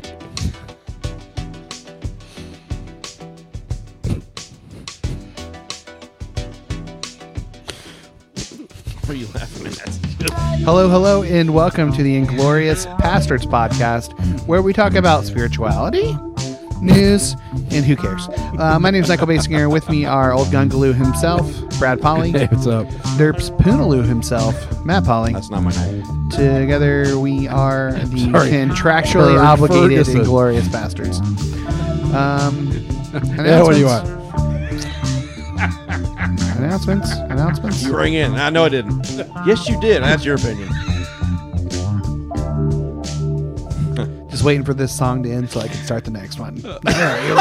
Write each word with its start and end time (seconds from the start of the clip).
What 9.06 9.10
are 9.10 9.14
you 9.14 9.26
laughing 9.34 9.66
at? 9.68 9.96
Hello, 10.64 10.88
hello, 10.88 11.22
and 11.22 11.54
welcome 11.54 11.92
to 11.92 12.02
the 12.02 12.16
Inglorious 12.16 12.86
Pastors 12.98 13.46
Podcast, 13.46 14.18
where 14.48 14.62
we 14.62 14.72
talk 14.72 14.94
about 14.94 15.24
spirituality, 15.24 16.16
news, 16.80 17.36
and 17.70 17.84
who 17.84 17.94
cares. 17.94 18.28
Uh, 18.58 18.78
my 18.80 18.90
name 18.90 19.04
is 19.04 19.08
Michael 19.08 19.28
Basinger, 19.28 19.70
with 19.70 19.88
me 19.88 20.06
are 20.06 20.32
Old 20.32 20.48
Gungaloo 20.48 20.92
himself, 20.92 21.48
Brad 21.78 22.00
Polly, 22.00 22.32
Hey, 22.32 22.46
what's 22.50 22.66
up? 22.66 22.88
Derps 23.16 23.56
Poonaloo 23.58 24.04
himself, 24.04 24.84
Matt 24.84 25.04
Polly. 25.04 25.32
That's 25.32 25.50
not 25.50 25.62
my 25.62 25.70
name. 25.70 26.15
Together, 26.36 27.18
we 27.18 27.48
are 27.48 27.92
the 27.92 28.30
Sorry. 28.30 28.50
contractually 28.50 29.34
Fer- 29.36 29.42
obligated 29.44 29.90
Ferguson. 30.06 30.16
Inglorious 30.18 30.68
Pastors. 30.68 31.18
Um, 32.14 32.72
Yeah, 33.36 33.62
what 33.62 33.72
do 33.72 33.78
you 33.80 33.86
want? 33.86 34.06
Announcements? 36.58 37.10
Announcements? 37.12 37.82
You 37.82 37.96
rang 37.96 38.12
in. 38.14 38.34
I 38.34 38.50
know 38.50 38.64
I 38.64 38.68
didn't. 38.68 39.08
yes, 39.46 39.66
you 39.68 39.80
did. 39.80 40.02
That's 40.02 40.24
your 40.24 40.34
opinion. 40.36 40.68
Just 44.30 44.44
waiting 44.44 44.64
for 44.64 44.74
this 44.74 44.94
song 44.94 45.22
to 45.22 45.30
end 45.30 45.48
so 45.50 45.60
I 45.60 45.68
can 45.68 45.82
start 45.84 46.04
the 46.04 46.10
next 46.10 46.38
one. 46.38 46.60
All 46.66 46.78
right, 46.84 47.22
here 47.22 47.34
we 47.34 47.40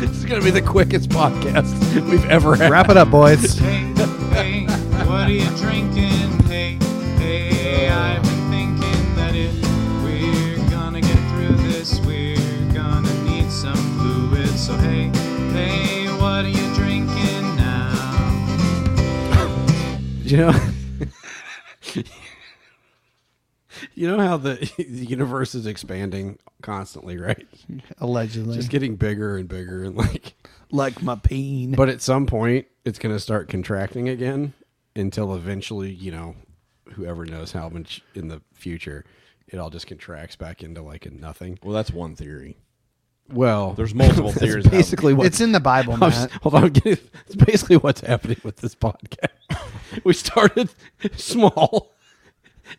go. 0.00 0.06
This 0.06 0.10
is 0.18 0.24
going 0.24 0.40
to 0.40 0.44
be 0.44 0.52
the 0.52 0.62
quickest 0.62 1.08
podcast 1.10 1.74
we've 2.08 2.24
ever 2.26 2.54
had. 2.54 2.70
Wrap 2.70 2.90
it 2.90 2.96
up, 2.96 3.10
boys. 3.10 3.58
Hey, 3.58 3.80
hey, 4.30 4.66
what 5.06 5.28
are 5.28 5.30
you 5.30 5.44
drinking? 5.56 6.03
You 20.34 20.40
know, 20.40 20.60
you 23.94 24.08
know 24.08 24.18
how 24.18 24.36
the, 24.36 24.54
the 24.76 25.06
universe 25.06 25.54
is 25.54 25.64
expanding 25.64 26.40
constantly, 26.60 27.18
right? 27.18 27.46
Allegedly. 27.98 28.56
Just 28.56 28.68
getting 28.68 28.96
bigger 28.96 29.36
and 29.36 29.48
bigger, 29.48 29.84
and 29.84 29.94
like, 29.94 30.34
like 30.72 31.00
my 31.04 31.14
peen. 31.14 31.70
but 31.76 31.88
at 31.88 32.02
some 32.02 32.26
point, 32.26 32.66
it's 32.84 32.98
going 32.98 33.14
to 33.14 33.20
start 33.20 33.48
contracting 33.48 34.08
again 34.08 34.54
until 34.96 35.36
eventually, 35.36 35.92
you 35.92 36.10
know, 36.10 36.34
whoever 36.94 37.24
knows 37.24 37.52
how 37.52 37.68
much 37.68 38.02
in 38.16 38.26
the 38.26 38.42
future, 38.52 39.04
it 39.46 39.58
all 39.60 39.70
just 39.70 39.86
contracts 39.86 40.34
back 40.34 40.64
into 40.64 40.82
like 40.82 41.06
a 41.06 41.10
nothing. 41.10 41.60
Well, 41.62 41.74
that's 41.74 41.92
one 41.92 42.16
theory. 42.16 42.56
Well, 43.32 43.72
There's 43.72 43.94
multiple 43.94 44.24
that's 44.30 44.38
theories. 44.38 44.66
Basically, 44.66 45.14
what 45.14 45.26
it's 45.26 45.40
in 45.40 45.52
the 45.52 45.60
Bible, 45.60 45.94
I'm 45.94 46.00
Matt. 46.00 46.12
s- 46.12 46.28
hold 46.42 46.54
on, 46.54 46.68
getting- 46.70 47.04
it's 47.26 47.34
basically 47.36 47.76
what's 47.76 48.00
happening 48.02 48.36
with 48.44 48.56
this 48.58 48.74
podcast. 48.74 49.28
we 50.04 50.12
started 50.12 50.68
small, 51.16 51.92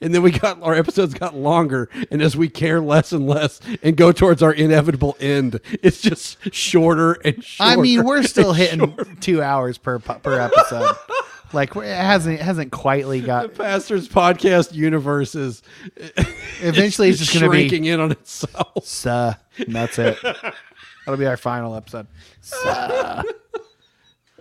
and 0.02 0.14
then 0.14 0.22
we 0.22 0.32
got 0.32 0.62
our 0.62 0.76
episodes 0.76 1.14
got 1.14 1.36
longer, 1.36 1.90
and 2.12 2.22
as 2.22 2.38
we 2.38 2.48
care 2.48 2.80
less 2.80 3.12
and 3.12 3.28
less 3.28 3.60
and 3.82 3.98
go 3.98 4.12
towards 4.12 4.44
our 4.44 4.54
inevitable 4.54 5.18
end, 5.20 5.60
it's 5.82 6.00
just 6.02 6.54
shorter 6.54 7.14
and 7.26 7.44
shorter. 7.44 7.72
I 7.72 7.76
mean, 7.82 8.04
we're 8.04 8.24
still 8.24 8.50
and 8.52 8.58
hitting 8.58 8.80
shorter. 8.80 9.06
two 9.22 9.42
hours 9.42 9.78
per 9.80 10.00
po- 10.00 10.20
per 10.20 10.40
episode. 10.40 10.96
like 11.56 11.76
it 11.76 11.84
hasn't 11.86 12.40
it 12.40 12.44
hasn't 12.44 12.72
quietly 12.72 13.22
got 13.22 13.54
The. 13.54 13.64
Pastors 13.64 14.08
podcast 14.08 14.74
universe 14.74 15.34
is 15.34 15.64
Eventually, 16.62 17.10
it's 17.10 17.20
just 17.20 17.34
going 17.34 17.44
to 17.44 17.50
be. 17.50 17.68
shrinking 17.68 17.86
in 17.86 18.00
on 18.00 18.12
itself. 18.12 18.86
Suh. 18.86 19.34
And 19.58 19.76
that's 19.76 19.98
it. 20.00 20.18
That'll 20.22 21.18
be 21.18 21.26
our 21.26 21.38
final 21.38 21.76
episode. 21.76 22.08
Suh. 22.42 23.24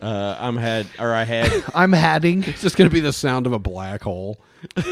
Uh, 0.00 0.36
I'm 0.38 0.56
had, 0.56 0.86
or 0.98 1.14
I 1.14 1.24
had. 1.24 1.64
I'm 1.74 1.92
having. 1.92 2.42
It's 2.44 2.60
just 2.60 2.76
going 2.76 2.88
to 2.90 2.94
be 2.94 3.00
the 3.00 3.12
sound 3.12 3.46
of 3.46 3.52
a 3.52 3.58
black 3.58 4.02
hole. 4.02 4.38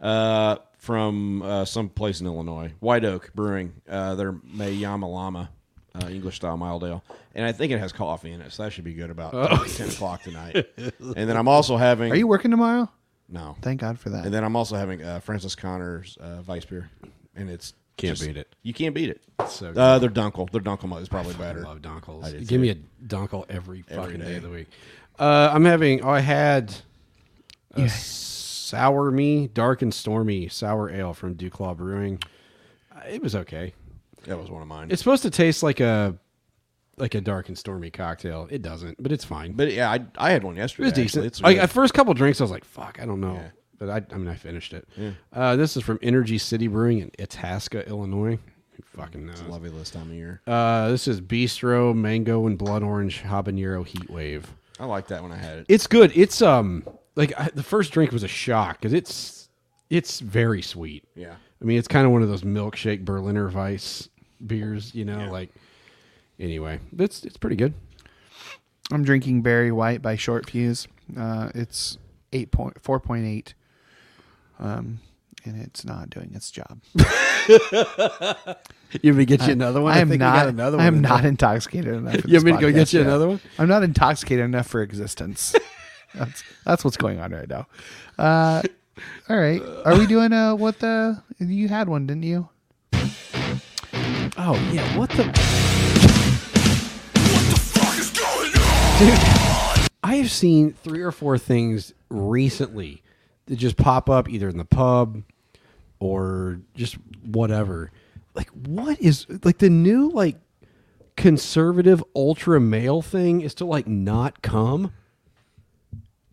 uh, 0.00 0.56
from 0.78 1.42
uh, 1.42 1.64
some 1.64 1.88
place 1.88 2.20
in 2.20 2.26
Illinois, 2.26 2.72
White 2.80 3.04
Oak 3.04 3.32
Brewing. 3.34 3.72
Uh, 3.88 4.14
their 4.16 4.32
Mayama 4.32 5.10
Lama 5.10 5.50
uh, 5.94 6.06
English 6.08 6.36
style 6.36 6.56
mild 6.56 6.84
ale, 6.84 7.02
and 7.34 7.44
I 7.44 7.52
think 7.52 7.72
it 7.72 7.78
has 7.78 7.92
coffee 7.92 8.32
in 8.32 8.40
it, 8.40 8.52
so 8.52 8.62
that 8.64 8.72
should 8.72 8.84
be 8.84 8.94
good 8.94 9.10
about 9.10 9.32
ten 9.76 9.88
o'clock 9.88 10.22
tonight. 10.22 10.66
and 10.76 10.94
then 11.28 11.36
I'm 11.36 11.48
also 11.48 11.76
having. 11.76 12.12
Are 12.12 12.16
you 12.16 12.26
working 12.26 12.50
tomorrow? 12.50 12.88
No. 13.28 13.56
Thank 13.62 13.80
God 13.80 13.98
for 13.98 14.10
that. 14.10 14.24
And 14.26 14.34
then 14.34 14.44
I'm 14.44 14.56
also 14.56 14.76
having 14.76 15.02
uh, 15.02 15.20
Francis 15.20 15.54
Connor's 15.54 16.16
uh, 16.20 16.42
Vice 16.42 16.64
beer, 16.66 16.90
and 17.34 17.48
it's 17.48 17.72
Can't 17.96 18.20
beat 18.20 18.36
it. 18.36 18.54
You 18.62 18.74
can't 18.74 18.94
beat 18.94 19.08
it. 19.10 19.22
so 19.48 19.68
uh, 19.70 19.98
their 19.98 20.10
Dunkel. 20.10 20.50
Their 20.50 20.60
Dunkel 20.60 21.00
is 21.00 21.08
probably 21.08 21.34
I 21.34 21.38
better. 21.38 21.60
love 21.62 21.80
Donkles. 21.80 22.24
I 22.24 22.32
Give 22.32 22.48
too. 22.48 22.58
me 22.58 22.70
a 22.70 22.74
Dunkel 23.06 23.46
every 23.48 23.82
fucking 23.82 24.18
day. 24.18 24.24
day. 24.26 24.36
of 24.36 24.42
the 24.42 24.50
week. 24.50 24.68
Uh, 25.18 25.50
I'm 25.52 25.64
having. 25.64 26.02
Oh, 26.02 26.10
I 26.10 26.20
had 26.20 26.74
a 27.74 27.88
sour 27.88 29.10
me, 29.10 29.46
dark 29.48 29.82
and 29.82 29.92
stormy 29.94 30.48
sour 30.48 30.90
ale 30.90 31.14
from 31.14 31.34
Duclaw 31.34 31.76
Brewing. 31.76 32.18
Uh, 32.94 33.00
It 33.08 33.22
was 33.22 33.34
okay. 33.36 33.72
That 34.24 34.38
was 34.38 34.50
one 34.50 34.62
of 34.62 34.68
mine. 34.68 34.88
It's 34.90 35.00
supposed 35.00 35.22
to 35.22 35.30
taste 35.30 35.62
like 35.62 35.80
a 35.80 36.16
like 36.98 37.14
a 37.14 37.20
dark 37.20 37.48
and 37.48 37.56
stormy 37.58 37.90
cocktail. 37.90 38.48
It 38.50 38.62
doesn't, 38.62 39.02
but 39.02 39.12
it's 39.12 39.24
fine. 39.24 39.52
but 39.52 39.72
yeah, 39.72 39.90
I, 39.90 40.00
I 40.16 40.30
had 40.30 40.44
one 40.44 40.56
it 40.56 40.60
yesterday. 40.60 40.84
was 40.84 40.90
actually. 40.92 41.02
decent. 41.04 41.26
It's 41.26 41.40
Like 41.40 41.56
at 41.58 41.70
first 41.70 41.94
couple 41.94 42.12
drinks, 42.14 42.40
I 42.40 42.44
was 42.44 42.50
like, 42.50 42.64
"Fuck, 42.64 42.98
I 43.00 43.06
don't 43.06 43.20
know," 43.20 43.34
Yeah. 43.34 43.48
but 43.78 43.88
I, 43.88 44.02
I 44.14 44.18
mean, 44.18 44.28
I 44.28 44.34
finished 44.34 44.72
it. 44.74 44.86
Uh, 45.32 45.56
this 45.56 45.76
is 45.76 45.82
from 45.82 45.98
Energy 46.02 46.38
City 46.38 46.68
Brewing 46.68 46.98
in 47.00 47.10
Itasca, 47.18 47.88
Illinois. 47.88 48.38
Who 48.76 48.82
fucking 48.84 49.26
knows? 49.26 49.42
Love 49.42 49.64
it 49.64 49.74
this 49.74 49.90
time 49.90 50.08
of 50.10 50.14
year. 50.14 50.40
Uh, 50.46 50.88
this 50.90 51.08
is 51.08 51.20
Bistro 51.20 51.94
Mango 51.94 52.46
and 52.46 52.56
Blood 52.58 52.82
Orange 52.82 53.22
Habanero 53.22 53.86
Heat 53.86 54.08
Wave. 54.10 54.52
I 54.80 54.84
like 54.86 55.08
that 55.08 55.22
when 55.22 55.32
I 55.32 55.36
had 55.36 55.58
it. 55.58 55.66
It's 55.68 55.86
good. 55.86 56.12
It's 56.14 56.40
um 56.42 56.84
like 57.16 57.32
I, 57.38 57.50
the 57.54 57.62
first 57.62 57.92
drink 57.92 58.12
was 58.12 58.22
a 58.22 58.28
shock 58.28 58.78
because 58.78 58.92
it's 58.92 59.48
it's 59.90 60.20
very 60.20 60.62
sweet. 60.62 61.04
Yeah. 61.14 61.34
I 61.60 61.64
mean, 61.64 61.78
it's 61.78 61.88
kind 61.88 62.04
of 62.06 62.12
one 62.12 62.22
of 62.22 62.28
those 62.28 62.42
milkshake 62.42 63.04
Berliner 63.04 63.48
Weiss 63.48 64.08
beers, 64.46 64.94
you 64.94 65.04
know. 65.04 65.18
Yeah. 65.18 65.30
Like 65.30 65.50
anyway, 66.38 66.80
it's 66.98 67.24
it's 67.24 67.36
pretty 67.36 67.56
good. 67.56 67.74
I'm 68.92 69.04
drinking 69.04 69.42
Berry 69.42 69.72
White 69.72 70.02
by 70.02 70.16
Short 70.16 70.48
Fuse. 70.50 70.86
Uh, 71.16 71.50
it's 71.54 71.98
eight 72.32 72.50
point 72.50 72.80
four 72.82 73.00
point 73.00 73.24
eight. 73.26 73.54
Um, 74.58 75.00
and 75.44 75.60
it's 75.60 75.84
not 75.84 76.08
doing 76.10 76.32
its 76.34 76.50
job. 76.50 76.80
You 79.00 79.10
want 79.12 79.18
me 79.18 79.24
to 79.24 79.36
get 79.38 79.46
you 79.46 79.54
another 79.54 79.80
one? 79.80 79.94
I 79.94 80.00
am 80.00 80.08
think 80.10 80.20
we 80.20 80.26
not. 80.26 80.34
got 80.36 80.48
another 80.48 80.78
I 80.78 80.84
am 80.84 81.00
not 81.00 81.22
there. 81.22 81.30
intoxicated 81.30 81.94
enough. 81.94 82.20
for 82.20 82.28
You 82.28 82.34
want 82.34 82.44
me 82.44 82.52
to 82.52 82.58
go 82.58 82.70
get 82.70 82.92
you 82.92 82.98
yet. 83.00 83.06
another 83.08 83.26
one? 83.26 83.40
I'm 83.58 83.66
not 83.66 83.82
intoxicated 83.82 84.44
enough 84.44 84.66
for 84.66 84.82
existence. 84.82 85.54
that's 86.14 86.44
that's 86.66 86.84
what's 86.84 86.98
going 86.98 87.18
on 87.18 87.32
right 87.32 87.48
now. 87.48 87.66
Uh, 88.18 88.60
all 89.30 89.38
right. 89.38 89.62
Are 89.86 89.96
we 89.98 90.06
doing 90.06 90.34
uh 90.34 90.54
what 90.54 90.78
the 90.80 91.22
you 91.38 91.68
had 91.68 91.88
one, 91.88 92.06
didn't 92.06 92.24
you? 92.24 92.50
Oh 94.36 94.54
yeah, 94.72 94.96
what 94.98 95.10
the? 95.10 95.24
Dude, 98.98 99.88
I 100.04 100.16
have 100.16 100.30
seen 100.30 100.72
three 100.72 101.02
or 101.02 101.10
four 101.10 101.36
things 101.38 101.92
recently 102.08 103.02
that 103.46 103.56
just 103.56 103.76
pop 103.76 104.08
up 104.08 104.28
either 104.28 104.48
in 104.48 104.58
the 104.58 104.64
pub 104.64 105.22
or 105.98 106.60
just 106.74 106.96
whatever. 107.24 107.90
Like, 108.34 108.48
what 108.50 109.00
is 109.00 109.26
like 109.44 109.58
the 109.58 109.70
new 109.70 110.08
like 110.10 110.36
conservative 111.16 112.02
ultra 112.14 112.60
male 112.60 113.02
thing 113.02 113.40
is 113.40 113.54
to 113.56 113.64
like 113.64 113.86
not 113.88 114.40
come? 114.40 114.92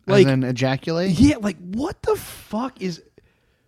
Like, 0.06 0.26
As 0.26 0.32
in 0.32 0.44
ejaculate? 0.44 1.10
yeah, 1.18 1.36
like 1.36 1.56
what 1.58 2.00
the 2.02 2.16
fuck 2.16 2.80
is 2.80 3.02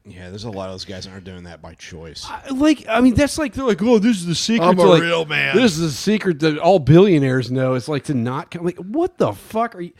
Yeah, 0.04 0.30
there's 0.30 0.42
a 0.44 0.50
lot 0.50 0.66
of 0.66 0.74
those 0.74 0.84
guys 0.84 1.04
that 1.04 1.12
aren't 1.12 1.24
doing 1.24 1.44
that 1.44 1.62
by 1.62 1.74
choice. 1.74 2.26
I- 2.28 2.48
like 2.50 2.84
I 2.88 3.00
mean 3.00 3.14
that's 3.14 3.38
like 3.38 3.54
they're 3.54 3.64
like 3.64 3.80
oh 3.82 3.98
this 4.00 4.16
is 4.16 4.26
the 4.26 4.34
secret 4.34 4.66
I'm 4.66 4.78
a 4.78 4.82
like, 4.82 5.02
real 5.02 5.24
man. 5.24 5.54
this 5.56 5.72
is 5.72 5.78
the 5.78 5.90
secret 5.90 6.40
that 6.40 6.58
all 6.58 6.78
billionaires 6.80 7.50
know 7.52 7.74
it's 7.74 7.86
like 7.88 8.04
to 8.04 8.14
not 8.14 8.50
come 8.50 8.64
like 8.64 8.78
what 8.78 9.18
the 9.18 9.32
fuck 9.32 9.74
are 9.76 9.80
you 9.80 9.92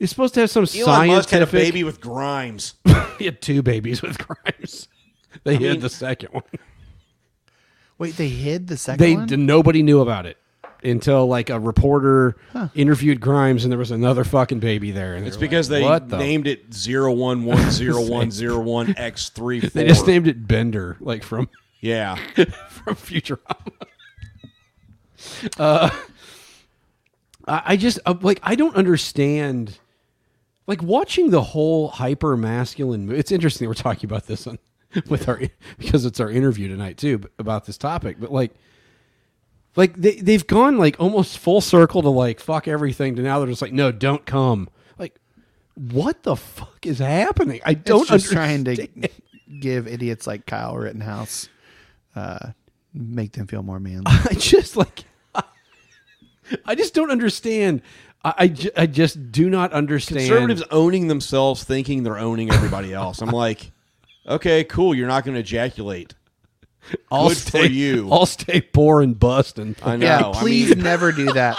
you're 0.00 0.08
supposed 0.08 0.34
to 0.34 0.40
have 0.40 0.50
some 0.50 0.62
Elon 0.62 0.68
scientific 0.72 1.16
Musk 1.16 1.30
had 1.30 1.42
a 1.42 1.46
baby 1.46 1.84
with 1.84 2.00
Grimes. 2.00 2.74
he 3.18 3.26
had 3.26 3.40
two 3.40 3.62
babies 3.62 4.02
with 4.02 4.18
Grimes 4.18 4.88
they 5.44 5.56
mean- 5.58 5.80
the 5.80 5.88
second 5.90 6.30
one 6.32 6.42
Wait, 7.96 8.16
they 8.16 8.28
hid 8.28 8.66
the 8.66 8.76
second 8.76 8.98
they 9.00 9.14
one? 9.14 9.46
nobody 9.46 9.82
knew 9.84 10.00
about 10.00 10.26
it 10.26 10.36
until 10.84 11.26
like 11.26 11.50
a 11.50 11.58
reporter 11.58 12.36
interviewed 12.74 13.20
Grimes 13.20 13.64
and 13.64 13.72
there 13.72 13.78
was 13.78 13.90
another 13.90 14.24
fucking 14.24 14.60
baby 14.60 14.90
there 14.90 15.14
and 15.14 15.26
It's 15.26 15.36
because 15.36 15.70
like, 15.70 16.02
they 16.02 16.08
the 16.08 16.18
named 16.18 16.46
it 16.46 16.72
zero 16.74 17.12
one 17.12 17.44
one 17.44 17.70
zero 17.70 18.02
one 18.02 18.30
zero 18.30 18.58
one 18.60 18.94
X 18.96 19.28
three 19.30 19.60
four. 19.60 19.70
they 19.70 19.86
just 19.86 20.06
named 20.06 20.26
it 20.28 20.46
Bender 20.46 20.96
like 21.00 21.22
from 21.22 21.48
Yeah, 21.80 22.16
from 22.68 22.96
Futurama. 22.96 23.72
Uh, 25.58 25.90
I 27.46 27.62
I 27.66 27.76
just 27.76 27.98
uh, 28.06 28.14
like 28.20 28.40
I 28.42 28.54
don't 28.54 28.76
understand 28.76 29.78
like 30.66 30.82
watching 30.82 31.30
the 31.30 31.42
whole 31.42 31.88
hyper 31.88 32.36
masculine. 32.36 33.10
It's 33.10 33.32
interesting 33.32 33.68
we're 33.68 33.74
talking 33.74 34.08
about 34.08 34.26
this 34.26 34.46
on 34.46 34.58
with 35.08 35.28
our 35.28 35.40
because 35.78 36.04
it's 36.04 36.20
our 36.20 36.30
interview 36.30 36.68
tonight 36.68 36.98
too 36.98 37.22
about 37.38 37.66
this 37.66 37.76
topic. 37.78 38.16
But 38.18 38.32
like, 38.32 38.52
like 39.76 39.94
they 39.96 40.16
they've 40.16 40.46
gone 40.46 40.78
like 40.78 40.96
almost 40.98 41.38
full 41.38 41.60
circle 41.60 42.02
to 42.02 42.08
like 42.08 42.40
fuck 42.40 42.68
everything 42.68 43.16
to 43.16 43.22
now 43.22 43.38
they're 43.38 43.48
just 43.48 43.62
like 43.62 43.72
no, 43.72 43.90
don't 43.92 44.24
come. 44.24 44.68
Like, 44.98 45.18
what 45.74 46.22
the 46.22 46.36
fuck 46.36 46.86
is 46.86 46.98
happening? 46.98 47.60
I 47.64 47.74
don't 47.74 48.02
It's 48.02 48.10
just 48.10 48.32
trying 48.32 48.64
to 48.64 48.88
give 49.60 49.86
idiots 49.86 50.26
like 50.26 50.46
Kyle 50.46 50.76
Rittenhouse, 50.76 51.48
uh, 52.14 52.50
make 52.92 53.32
them 53.32 53.46
feel 53.46 53.62
more 53.62 53.80
manly. 53.80 54.04
I 54.06 54.34
just 54.34 54.76
like 54.76 55.04
I 56.64 56.74
just 56.74 56.94
don't 56.94 57.10
understand. 57.10 57.82
I, 58.24 58.34
I, 58.38 58.48
ju- 58.48 58.70
I 58.76 58.86
just 58.86 59.32
do 59.32 59.50
not 59.50 59.72
understand. 59.72 60.20
Conservatives 60.20 60.62
owning 60.70 61.08
themselves, 61.08 61.64
thinking 61.64 62.02
they're 62.02 62.18
owning 62.18 62.50
everybody 62.50 62.92
else. 62.94 63.20
I'm 63.20 63.30
like, 63.30 63.70
okay, 64.26 64.64
cool. 64.64 64.94
You're 64.94 65.08
not 65.08 65.24
going 65.24 65.34
to 65.34 65.40
ejaculate. 65.40 66.14
I'll 67.10 67.28
Good 67.28 67.36
for 67.38 67.48
stay, 67.48 67.66
you. 67.68 68.08
I'll 68.10 68.26
stay 68.26 68.60
poor 68.60 69.00
and 69.02 69.18
bust 69.18 69.58
and 69.58 69.76
I 69.82 69.96
know. 69.96 70.06
yeah, 70.06 70.28
I 70.28 70.32
please 70.32 70.70
mean- 70.74 70.84
never 70.84 71.12
do 71.12 71.32
that. 71.32 71.56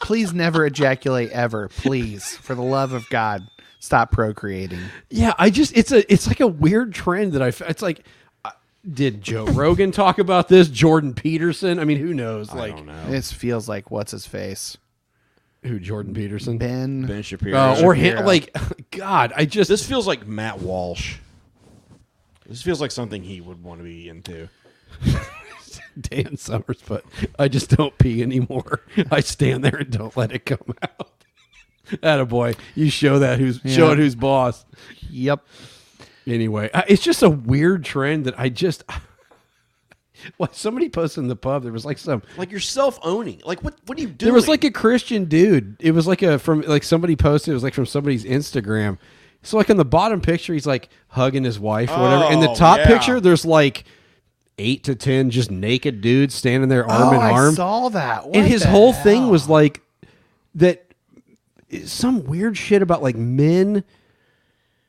Please 0.00 0.32
never 0.34 0.66
ejaculate 0.66 1.30
ever. 1.30 1.68
Please, 1.68 2.36
for 2.36 2.54
the 2.54 2.62
love 2.62 2.92
of 2.92 3.08
God, 3.08 3.46
stop 3.80 4.10
procreating. 4.12 4.80
Yeah, 5.10 5.32
I 5.38 5.48
just 5.50 5.76
it's 5.76 5.92
a 5.92 6.10
it's 6.12 6.26
like 6.26 6.40
a 6.40 6.46
weird 6.46 6.92
trend 6.92 7.32
that 7.32 7.42
I 7.42 7.48
f- 7.48 7.62
it's 7.62 7.80
like 7.82 8.04
uh, 8.44 8.50
did 8.92 9.22
Joe 9.22 9.44
Rogan 9.46 9.92
talk 9.92 10.18
about 10.18 10.48
this? 10.48 10.68
Jordan 10.68 11.14
Peterson? 11.14 11.78
I 11.78 11.84
mean, 11.84 11.98
who 11.98 12.12
knows? 12.12 12.50
I 12.50 12.56
Like 12.56 12.76
don't 12.76 12.86
know. 12.86 13.10
This 13.10 13.32
feels 13.32 13.66
like 13.66 13.90
what's 13.90 14.12
his 14.12 14.26
face, 14.26 14.76
who 15.62 15.78
Jordan 15.80 16.12
Peterson? 16.12 16.58
Ben. 16.58 17.06
Ben 17.06 17.22
Shapiro. 17.22 17.56
Uh, 17.58 17.80
or 17.82 17.94
him? 17.94 18.26
Like 18.26 18.54
God, 18.90 19.32
I 19.34 19.46
just 19.46 19.70
this 19.70 19.86
feels 19.86 20.06
like 20.06 20.26
Matt 20.26 20.60
Walsh. 20.60 21.16
This 22.46 22.62
feels 22.62 22.80
like 22.80 22.90
something 22.90 23.22
he 23.22 23.40
would 23.40 23.62
want 23.62 23.80
to 23.80 23.84
be 23.84 24.08
into. 24.08 24.48
Dan 26.00 26.36
Summers, 26.36 26.82
but 26.86 27.04
I 27.38 27.48
just 27.48 27.70
don't 27.70 27.96
pee 27.98 28.22
anymore. 28.22 28.80
I 29.10 29.20
stand 29.20 29.64
there 29.64 29.76
and 29.76 29.90
don't 29.90 30.16
let 30.16 30.32
it 30.32 30.44
come 30.44 30.74
out. 30.82 31.10
Atta 32.02 32.24
boy, 32.26 32.54
you 32.74 32.90
show 32.90 33.18
that 33.20 33.38
who's 33.38 33.60
show 33.66 33.86
Yeah. 33.88 33.92
it 33.92 33.98
who's 33.98 34.14
boss. 34.14 34.64
Yep. 35.10 35.44
Anyway, 36.26 36.70
uh, 36.72 36.82
it's 36.88 37.02
just 37.02 37.22
a 37.22 37.28
weird 37.30 37.84
trend 37.84 38.24
that 38.26 38.38
I 38.38 38.48
just. 38.48 38.84
Well, 40.38 40.48
somebody 40.52 40.88
posted 40.88 41.22
in 41.24 41.28
the 41.28 41.36
pub. 41.36 41.64
There 41.64 41.72
was 41.72 41.84
like 41.84 41.98
some. 41.98 42.22
Like 42.38 42.50
you're 42.50 42.58
self 42.58 42.98
owning. 43.02 43.42
Like 43.44 43.62
what? 43.62 43.74
What 43.84 43.98
are 43.98 44.00
you 44.00 44.06
doing? 44.06 44.16
There 44.28 44.32
was 44.32 44.48
like 44.48 44.64
a 44.64 44.70
Christian 44.70 45.26
dude. 45.26 45.76
It 45.80 45.90
was 45.90 46.06
like 46.06 46.22
a 46.22 46.38
from 46.38 46.62
like 46.62 46.82
somebody 46.82 47.14
posted. 47.14 47.50
It 47.50 47.54
was 47.54 47.62
like 47.62 47.74
from 47.74 47.84
somebody's 47.84 48.24
Instagram. 48.24 48.96
So 49.44 49.56
like 49.56 49.70
in 49.70 49.76
the 49.76 49.84
bottom 49.84 50.20
picture, 50.20 50.52
he's 50.54 50.66
like 50.66 50.88
hugging 51.08 51.44
his 51.44 51.58
wife 51.60 51.90
or 51.90 52.00
whatever. 52.00 52.32
In 52.32 52.40
the 52.40 52.50
Oh, 52.50 52.54
top 52.54 52.78
yeah. 52.78 52.86
picture, 52.86 53.20
there's 53.20 53.44
like 53.44 53.84
eight 54.58 54.84
to 54.84 54.94
ten 54.94 55.30
just 55.30 55.50
naked 55.50 56.00
dudes 56.00 56.34
standing 56.34 56.68
there 56.68 56.88
arm 56.90 57.08
oh, 57.08 57.12
in 57.12 57.20
arm. 57.20 57.50
I 57.52 57.54
saw 57.54 57.88
that. 57.90 58.26
What 58.26 58.36
and 58.36 58.46
his 58.46 58.62
the 58.62 58.68
whole 58.68 58.92
thing 58.92 59.22
hell? 59.22 59.30
was 59.30 59.48
like 59.48 59.80
that 60.56 60.84
some 61.84 62.24
weird 62.24 62.56
shit 62.56 62.82
about 62.82 63.02
like 63.02 63.16
men 63.16 63.84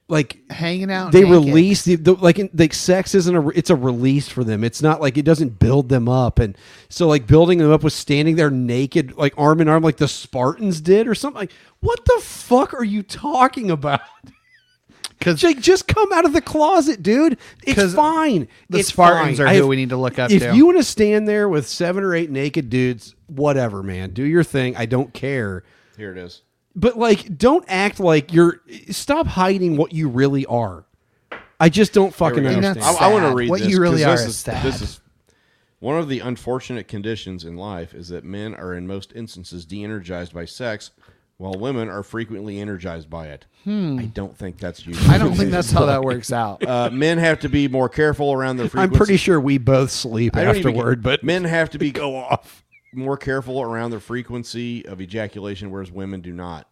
like 0.07 0.37
hanging 0.51 0.91
out. 0.91 1.11
they 1.11 1.21
naked. 1.23 1.31
release 1.31 1.83
the, 1.83 1.95
the 1.95 2.13
like 2.13 2.37
in- 2.37 2.49
like 2.53 2.75
sex 2.75 3.15
isn't 3.15 3.35
a 3.35 3.47
it's 3.49 3.71
a 3.71 3.75
release 3.75 4.29
for 4.29 4.43
them 4.43 4.63
it's 4.63 4.83
not 4.83 5.01
like 5.01 5.17
it 5.17 5.23
doesn't 5.25 5.57
build 5.57 5.89
them 5.89 6.07
up 6.07 6.37
and 6.37 6.55
so 6.89 7.07
like 7.07 7.25
building 7.25 7.57
them 7.57 7.71
up 7.71 7.81
was 7.83 7.95
standing 7.95 8.35
there 8.35 8.51
naked 8.51 9.17
like 9.17 9.33
arm 9.35 9.59
in 9.61 9.67
arm 9.67 9.81
like 9.81 9.97
the 9.97 10.07
spartans 10.07 10.79
did 10.79 11.07
or 11.07 11.15
something 11.15 11.39
like 11.39 11.51
what 11.79 12.05
the 12.05 12.19
fuck 12.21 12.75
are 12.75 12.83
you 12.83 13.01
talking 13.01 13.71
about 13.71 14.01
because 15.19 15.43
like 15.43 15.59
just 15.59 15.87
come 15.87 16.11
out 16.13 16.25
of 16.25 16.33
the 16.33 16.41
closet 16.41 17.01
dude 17.03 17.37
It's 17.63 17.93
fine 17.93 18.47
the 18.69 18.79
It's 18.79 18.89
Spartans 18.89 19.37
fine. 19.37 19.47
are 19.47 19.49
who 19.51 19.59
have- 19.61 19.67
we 19.67 19.75
need 19.75 19.89
to 19.89 19.97
look 19.97 20.19
up 20.19 20.29
to. 20.29 20.35
if 20.35 20.41
to. 20.43 20.55
you 20.55 20.65
want 20.65 20.77
to 20.77 20.83
stand 20.83 21.27
there 21.27 21.47
with 21.49 21.67
seven 21.67 22.03
or 22.03 22.13
eight 22.15 22.29
naked 22.29 22.69
dudes 22.69 23.15
whatever 23.27 23.81
man 23.83 24.11
do 24.11 24.23
your 24.23 24.43
thing 24.43 24.75
i 24.77 24.85
don't 24.85 25.13
care 25.13 25.63
Here 25.97 26.11
it 26.11 26.17
is. 26.17 26.41
but 26.75 26.97
like 26.97 27.37
don't 27.37 27.65
act 27.67 27.99
like 27.99 28.33
you're 28.33 28.61
stop 28.91 29.25
hiding 29.27 29.77
what 29.77 29.93
you 29.93 30.09
really 30.09 30.45
are 30.45 30.85
i 31.59 31.69
just 31.69 31.93
don't 31.93 32.13
fucking 32.13 32.43
Here 32.43 32.49
we 32.49 32.49
go. 32.51 32.57
And 32.57 32.65
understand 32.67 32.97
I, 32.99 33.09
I 33.09 33.13
want 33.13 33.25
to 33.25 33.33
read 33.35 33.49
What 33.49 33.61
this 33.61 33.69
you 33.69 33.79
really 33.81 34.03
are 34.03 34.11
this 34.11 34.21
is 34.21 34.27
is, 34.27 34.37
sad. 34.37 34.63
this 34.63 34.81
is 34.81 34.99
one 35.79 35.97
of 35.99 36.07
the 36.09 36.19
unfortunate 36.21 36.87
conditions 36.87 37.43
in 37.43 37.57
life 37.57 37.93
is 37.93 38.07
that 38.09 38.23
men 38.23 38.55
are 38.55 38.73
in 38.73 38.87
most 38.87 39.11
instances 39.13 39.65
de-energized 39.65 40.33
by 40.33 40.45
sex, 40.45 40.91
while 41.37 41.53
women 41.53 41.89
are 41.89 42.01
frequently 42.01 42.59
energized 42.59 43.07
by 43.09 43.27
it. 43.27 43.45
I 43.67 44.11
don't 44.13 44.37
think 44.37 44.57
that's 44.59 44.85
usual. 44.87 45.03
Hmm. 45.05 45.11
I 45.11 45.17
don't 45.17 45.33
think 45.35 45.51
that's 45.51 45.71
how 45.71 45.85
that 45.85 46.03
works 46.03 46.31
out. 46.31 46.63
Uh, 46.63 46.89
men 46.91 47.17
have 47.17 47.39
to 47.39 47.49
be 47.49 47.67
more 47.67 47.89
careful 47.89 48.31
around 48.33 48.57
their 48.57 48.65
frequency. 48.69 48.83
i'm 48.83 48.89
frequency. 48.89 48.97
pretty 49.11 49.17
sure 49.17 49.39
we 49.39 49.57
both 49.57 49.91
sleep 49.91 50.35
I 50.35 50.43
don't 50.43 50.55
even 50.57 50.71
afterward 50.71 50.95
get- 50.99 51.03
but 51.03 51.23
men 51.23 51.43
have 51.45 51.69
to 51.71 51.77
be 51.79 51.91
go 51.91 52.15
off 52.15 52.63
more 52.93 53.17
careful 53.17 53.61
around 53.61 53.91
their 53.91 53.99
frequency 53.99 54.85
of 54.85 55.01
ejaculation, 55.01 55.71
whereas 55.71 55.91
women 55.91 56.21
do 56.21 56.31
not. 56.31 56.67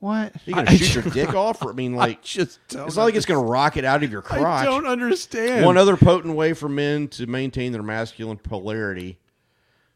What? 0.00 0.32
You 0.44 0.54
gonna 0.54 0.70
I- 0.70 0.76
shoot 0.76 1.04
your 1.06 1.14
dick 1.14 1.34
off? 1.34 1.62
Or, 1.62 1.70
I 1.70 1.72
mean, 1.72 1.94
like, 1.94 2.20
just 2.22 2.58
don't 2.68 2.86
it's 2.86 2.96
not 2.96 3.04
like 3.04 3.14
it's 3.14 3.24
going 3.26 3.42
to 3.42 3.50
rocket 3.50 3.84
out 3.86 4.02
of 4.02 4.12
your 4.12 4.20
crotch. 4.20 4.42
i 4.42 4.64
don't 4.66 4.86
understand 4.86 5.64
One 5.64 5.78
other 5.78 5.96
potent 5.96 6.34
way 6.34 6.52
for 6.52 6.68
men 6.68 7.08
to 7.08 7.26
maintain 7.26 7.72
their 7.72 7.82
masculine 7.82 8.36
polarity. 8.36 9.18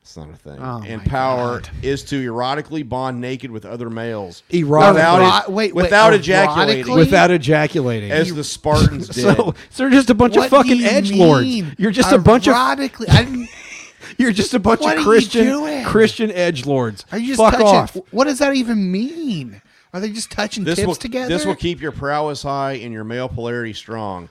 It's 0.09 0.17
not 0.17 0.31
a 0.31 0.37
thing. 0.37 0.57
Oh 0.59 0.83
and 0.87 1.05
power 1.05 1.61
God. 1.61 1.71
is 1.83 2.03
to 2.05 2.33
erotically 2.33 2.89
bond 2.89 3.21
naked 3.21 3.51
with 3.51 3.67
other 3.67 3.91
males. 3.91 4.43
Erotic- 4.51 4.95
without, 4.95 5.53
wait, 5.53 5.75
wait, 5.75 5.83
without 5.83 6.15
ejaculating, 6.15 6.95
without 6.95 7.31
ejaculating 7.31 8.11
as 8.11 8.35
the 8.35 8.43
Spartans 8.43 9.09
did. 9.11 9.21
so, 9.37 9.55
so 9.69 9.83
they're 9.83 9.91
just 9.91 10.09
a 10.09 10.15
bunch 10.15 10.35
What 10.35 10.47
of 10.47 10.51
fucking 10.51 10.79
you 10.79 10.87
edge 10.87 11.13
lords. 11.13 11.47
You're 11.77 11.91
just 11.91 12.11
a 12.11 12.19
bunch 12.19 12.49
of 12.49 12.55
Erotically, 12.55 13.49
you're 14.19 14.33
just 14.33 14.55
a 14.55 14.59
bunch 14.59 14.81
What 14.81 14.97
of 14.97 15.05
Christian? 15.05 15.85
Christian 15.85 16.31
edge 16.33 16.65
lords. 16.65 17.05
Are 17.13 17.19
you 17.19 17.27
just 17.27 17.39
Fuck 17.39 17.53
touching? 17.61 17.67
off. 17.67 17.97
What 18.11 18.25
does 18.25 18.39
that 18.39 18.55
even 18.55 18.91
mean? 18.91 19.61
Are 19.93 20.01
they 20.01 20.09
just 20.09 20.31
touching 20.31 20.65
this 20.65 20.77
tips 20.77 20.87
will 20.87 20.95
together? 20.95 21.29
this 21.29 21.45
will 21.45 21.55
keep 21.55 21.83
your 21.83 21.93
prowess 21.93 22.43
high 22.43 22.73
and 22.77 22.95
your 22.95 23.05
male 23.05 23.29
polarity 23.29 23.75
strong, 23.75 24.31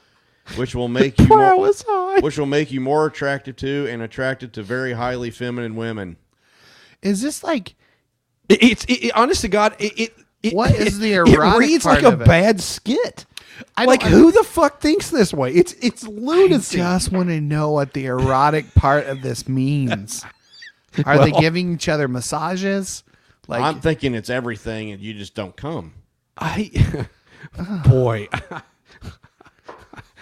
which 0.56 0.74
will 0.76 0.88
make 0.88 1.20
you 1.20 1.28
more, 1.28 1.38
Prowess 1.38 1.84
high. 1.88 2.20
which 2.20 2.38
will 2.38 2.46
make 2.46 2.72
you 2.72 2.80
more 2.82 3.06
attractive 3.08 3.56
to 3.58 3.88
and 3.90 4.02
attracted 4.02 4.54
to 4.54 4.64
very 4.64 4.94
highly 4.94 5.30
feminine 5.32 5.76
women. 5.76 6.18
Is 7.02 7.22
this 7.22 7.44
like? 7.44 7.76
It- 8.50 8.64
It's 8.64 8.86
it, 8.86 8.94
it- 9.06 9.16
honest 9.16 9.42
to 9.42 9.48
God. 9.50 9.76
It, 9.80 10.00
it, 10.00 10.14
it 10.44 10.54
What 10.54 10.72
is 10.72 11.00
the 11.00 11.14
it 11.14 11.58
reads 11.58 11.84
part 11.84 12.02
like 12.04 12.14
a 12.14 12.22
it? 12.22 12.26
bad 12.26 12.62
skit. 12.62 13.26
I 13.76 13.86
like 13.86 14.04
who 14.04 14.32
the 14.32 14.44
fuck 14.44 14.80
thinks 14.82 15.10
this 15.10 15.34
way? 15.34 15.52
It's 15.52 15.74
it's 15.82 16.08
lunacy. 16.08 16.80
I 16.80 16.96
just 16.96 17.12
want 17.12 17.30
to 17.30 17.42
know 17.42 17.72
what 17.72 17.94
the 17.94 18.06
erotic 18.06 18.74
part 18.76 19.08
of 19.08 19.24
this 19.24 19.48
means. 19.50 20.24
Are 21.06 21.18
they 21.18 21.32
giving 21.32 21.74
each 21.74 21.90
other 21.90 22.08
massages? 22.08 23.04
Like, 23.48 23.62
I'm 23.62 23.80
thinking 23.82 24.14
it's 24.14 24.30
everything, 24.30 24.92
and 24.92 25.02
you 25.02 25.14
just 25.16 25.34
don't 25.34 25.56
come. 25.56 25.94
I 26.38 27.08
boy, 27.88 28.28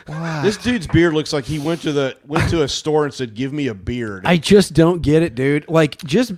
wow. 0.07 0.41
This 0.43 0.57
dude's 0.57 0.87
beard 0.87 1.13
looks 1.13 1.33
like 1.33 1.45
he 1.45 1.59
went 1.59 1.81
to 1.81 1.91
the 1.91 2.17
went 2.25 2.49
to 2.49 2.63
a 2.63 2.67
store 2.67 3.05
and 3.05 3.13
said, 3.13 3.33
"Give 3.35 3.51
me 3.53 3.67
a 3.67 3.73
beard." 3.73 4.25
I 4.25 4.37
just 4.37 4.73
don't 4.73 5.01
get 5.01 5.23
it, 5.23 5.35
dude. 5.35 5.67
Like 5.69 5.97
just 6.03 6.33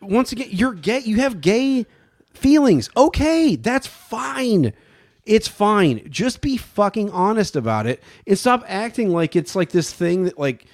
once 0.00 0.32
again, 0.32 0.48
you're 0.50 0.74
gay. 0.74 1.00
You 1.00 1.16
have 1.16 1.40
gay 1.40 1.86
feelings. 2.32 2.90
Okay, 2.96 3.56
that's 3.56 3.86
fine. 3.86 4.72
It's 5.24 5.48
fine. 5.48 6.08
Just 6.10 6.40
be 6.40 6.56
fucking 6.56 7.10
honest 7.10 7.54
about 7.54 7.86
it 7.86 8.02
and 8.26 8.38
stop 8.38 8.64
acting 8.66 9.10
like 9.10 9.36
it's 9.36 9.54
like 9.54 9.70
this 9.70 9.92
thing 9.92 10.24
that 10.24 10.38
like 10.38 10.64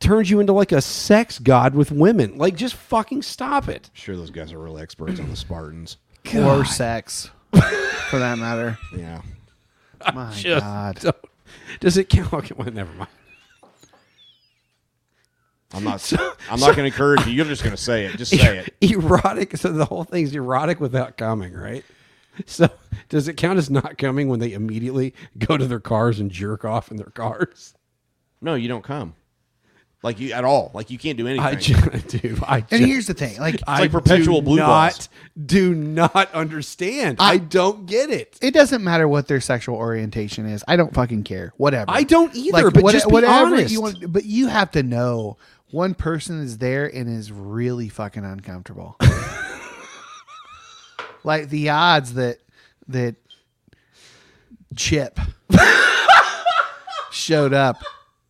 turns 0.00 0.28
you 0.30 0.40
into 0.40 0.52
like 0.52 0.72
a 0.72 0.80
sex 0.80 1.38
god 1.38 1.74
with 1.74 1.92
women. 1.92 2.36
Like 2.36 2.56
just 2.56 2.74
fucking 2.74 3.22
stop 3.22 3.68
it. 3.68 3.90
sure, 3.92 4.16
those 4.16 4.30
guys 4.30 4.52
are 4.52 4.58
real 4.58 4.78
experts 4.78 5.20
on 5.20 5.30
the 5.30 5.36
Spartans. 5.36 5.98
or 6.34 6.64
sex, 6.64 7.30
for 7.52 8.18
that 8.18 8.38
matter. 8.38 8.76
Yeah. 8.96 9.22
My 10.14 10.30
Just 10.32 10.64
God. 10.64 10.96
don't- 11.00 11.16
Does 11.80 11.96
it 11.96 12.08
count? 12.08 12.32
Okay, 12.32 12.54
well, 12.56 12.70
never 12.70 12.92
mind. 12.94 13.10
I'm 15.74 15.84
not. 15.84 16.12
I'm 16.50 16.60
not 16.60 16.68
going 16.76 16.76
to 16.78 16.84
encourage 16.86 17.26
you. 17.26 17.32
You're 17.32 17.44
just 17.44 17.62
going 17.62 17.76
to 17.76 17.82
say 17.82 18.06
it. 18.06 18.16
Just 18.16 18.30
say 18.36 18.58
it. 18.80 18.90
Erotic. 18.90 19.56
So 19.58 19.70
the 19.70 19.84
whole 19.84 20.04
thing's 20.04 20.34
erotic 20.34 20.80
without 20.80 21.16
coming, 21.18 21.52
right? 21.52 21.84
So 22.46 22.70
does 23.10 23.28
it 23.28 23.34
count 23.36 23.58
as 23.58 23.68
not 23.68 23.98
coming 23.98 24.28
when 24.28 24.40
they 24.40 24.52
immediately 24.54 25.14
go 25.38 25.56
to 25.58 25.66
their 25.66 25.80
cars 25.80 26.20
and 26.20 26.30
jerk 26.30 26.64
off 26.64 26.90
in 26.90 26.96
their 26.96 27.10
cars? 27.14 27.74
No, 28.40 28.54
you 28.54 28.68
don't 28.68 28.84
come. 28.84 29.14
Like 30.02 30.20
you 30.20 30.32
at 30.32 30.44
all. 30.44 30.70
Like 30.74 30.90
you 30.90 30.98
can't 30.98 31.18
do 31.18 31.26
anything. 31.26 31.44
I 31.44 31.54
just 31.56 32.08
do. 32.08 32.36
I 32.42 32.64
And 32.70 32.84
here's 32.84 33.08
the 33.08 33.14
thing, 33.14 33.38
like, 33.40 33.60
I 33.66 33.80
like 33.80 33.90
perpetual 33.90 34.40
do 34.40 34.44
blue 34.44 34.56
not, 34.58 34.66
balls. 34.66 35.08
Do 35.44 35.74
not 35.74 36.32
understand. 36.32 37.16
I, 37.18 37.38
don't 37.38 37.86
get 37.86 38.10
it. 38.10 38.38
it 38.40 38.54
doesn't 38.54 38.84
matter 38.84 39.08
what 39.08 39.26
their 39.26 39.40
sexual 39.40 39.76
orientation 39.76 40.46
is. 40.46 40.62
I 40.68 40.76
don't 40.76 40.94
fucking 40.94 41.24
care. 41.24 41.52
Whatever. 41.56 41.90
I 41.90 42.04
don't 42.04 42.34
either, 42.36 42.70
but 42.70 42.92
just 42.92 43.08
be 43.08 43.12
whatever 43.12 43.56
honest. 43.56 43.72
you 43.72 43.82
want. 43.82 44.12
But 44.12 44.24
you 44.24 44.46
have 44.46 44.70
to 44.72 44.82
know 44.84 45.36
one 45.70 45.94
person 45.94 46.40
is 46.42 46.58
there 46.58 46.86
and 46.86 47.08
is 47.08 47.32
really 47.32 47.88
fucking 47.88 48.24
uncomfortable. 48.24 48.96
Like 51.24 51.50
the 51.50 51.70
odds 51.70 52.14
that 52.14 52.38
that 52.88 53.16
Chip 54.74 55.18
showed 57.10 57.52
up 57.52 57.76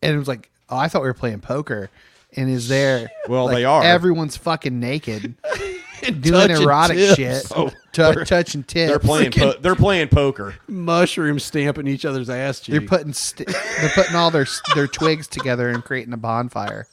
and 0.01 0.15
it 0.15 0.17
was 0.17 0.27
like, 0.27 0.49
oh, 0.69 0.77
I 0.77 0.87
thought 0.87 1.01
we 1.01 1.07
were 1.07 1.13
playing 1.13 1.39
poker, 1.41 1.89
and 2.35 2.49
is 2.49 2.67
there? 2.67 3.09
Well, 3.27 3.45
like, 3.45 3.55
they 3.55 3.65
are. 3.65 3.83
Everyone's 3.83 4.37
fucking 4.37 4.79
naked, 4.79 5.35
doing 6.01 6.21
touching 6.47 6.61
erotic 6.63 6.97
tips. 6.97 7.15
shit, 7.15 7.47
Oh, 7.55 7.69
tou- 7.91 8.13
they're- 8.13 8.25
touching 8.25 8.63
tips. 8.63 8.89
They're 8.89 8.99
playing. 8.99 9.31
Po- 9.31 9.57
they're 9.59 9.75
playing 9.75 10.07
poker. 10.09 10.55
Mushroom 10.67 11.39
stamping 11.39 11.87
each 11.87 12.05
other's 12.05 12.29
ass 12.29 12.59
cheeks. 12.59 12.77
They're 12.77 12.87
putting 12.87 13.13
st- 13.13 13.47
they're 13.47 13.89
putting 13.95 14.15
all 14.15 14.31
their 14.31 14.47
their 14.75 14.87
twigs 14.87 15.27
together 15.27 15.69
and 15.69 15.83
creating 15.83 16.13
a 16.13 16.17
bonfire. 16.17 16.87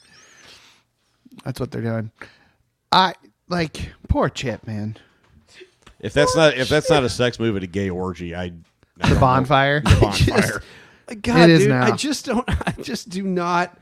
That's 1.44 1.60
what 1.60 1.70
they're 1.70 1.82
doing. 1.82 2.10
I 2.90 3.14
like 3.48 3.90
poor 4.08 4.28
Chip, 4.28 4.66
man. 4.66 4.96
If 6.00 6.12
that's 6.12 6.34
not 6.36 6.54
if 6.54 6.68
that's 6.68 6.90
not 6.90 7.04
a 7.04 7.08
sex 7.08 7.38
move 7.38 7.56
at 7.56 7.62
a 7.62 7.66
gay 7.66 7.90
orgy, 7.90 8.34
I 8.34 8.52
The 8.96 9.16
bonfire. 9.20 9.80
bonfire. 9.82 10.62
God, 11.22 11.48
It 11.48 11.50
is 11.50 11.60
dude, 11.60 11.68
now. 11.70 11.84
I 11.84 11.90
just 11.92 12.26
don't. 12.26 12.44
I 12.66 12.74
just 12.82 13.08
do 13.08 13.22
not. 13.22 13.76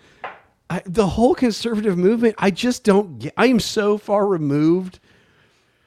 I, 0.70 0.82
the 0.86 1.06
whole 1.06 1.34
conservative 1.34 1.96
movement. 1.98 2.34
I 2.38 2.50
just 2.50 2.84
don't 2.84 3.18
get. 3.18 3.34
I 3.36 3.46
am 3.46 3.60
so 3.60 3.96
far 3.98 4.26
removed 4.26 4.98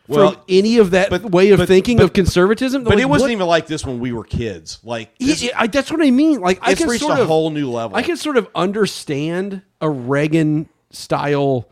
Well, 0.07 0.31
from 0.33 0.41
any 0.49 0.77
of 0.77 0.91
that 0.91 1.09
but- 1.09 1.23
way 1.23 1.49
of 1.51 1.57
but- 1.59 1.67
thinking 1.67 1.97
but- 1.97 2.05
of 2.05 2.13
conservatism. 2.13 2.83
But 2.83 2.91
Like, 2.95 2.99
it 3.01 3.05
wasn't 3.05 3.25
what- 3.29 3.31
even 3.33 3.47
like 3.47 3.67
this 3.67 3.85
when 3.85 3.99
we 3.99 4.11
were 4.11 4.23
kids. 4.23 4.79
Like 4.83 5.11
Yeah, 5.19 5.27
this, 5.27 5.43
yeah, 5.43 5.51
I, 5.55 5.67
that's 5.67 5.91
what 5.91 6.01
I 6.01 6.09
mean. 6.11 6.39
Like 6.39 6.59
I 6.61 6.73
can 6.75 6.87
reached 6.89 7.03
sort 7.03 7.17
a 7.19 7.21
of, 7.23 7.27
whole 7.27 7.49
new 7.49 7.69
level. 7.69 7.97
I 7.97 8.01
can 8.03 8.17
sort 8.17 8.37
of 8.37 8.47
understand 8.55 9.61
a 9.81 9.89
Reagan 9.89 10.69
style 10.91 11.67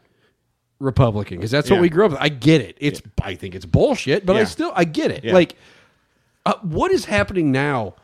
Republican 0.79 1.37
because 1.37 1.51
that's 1.51 1.69
what 1.71 1.79
we 1.79 1.89
grew 1.89 2.05
up 2.05 2.11
with. 2.11 2.19
I 2.21 2.29
get 2.29 2.61
it. 2.61 2.75
It's 2.79 3.01
I 3.21 3.35
think 3.35 3.55
it's 3.55 3.65
bullshit, 3.65 4.25
but 4.25 4.35
I 4.35 4.43
still 4.43 4.71
I 4.75 4.83
get 4.83 5.09
it. 5.11 5.23
Yeah. 5.23 5.33
Like 5.33 5.55
uh, 6.45 6.53
what 6.61 6.91
is 6.91 7.05
happening 7.05 7.51
now? 7.51 7.95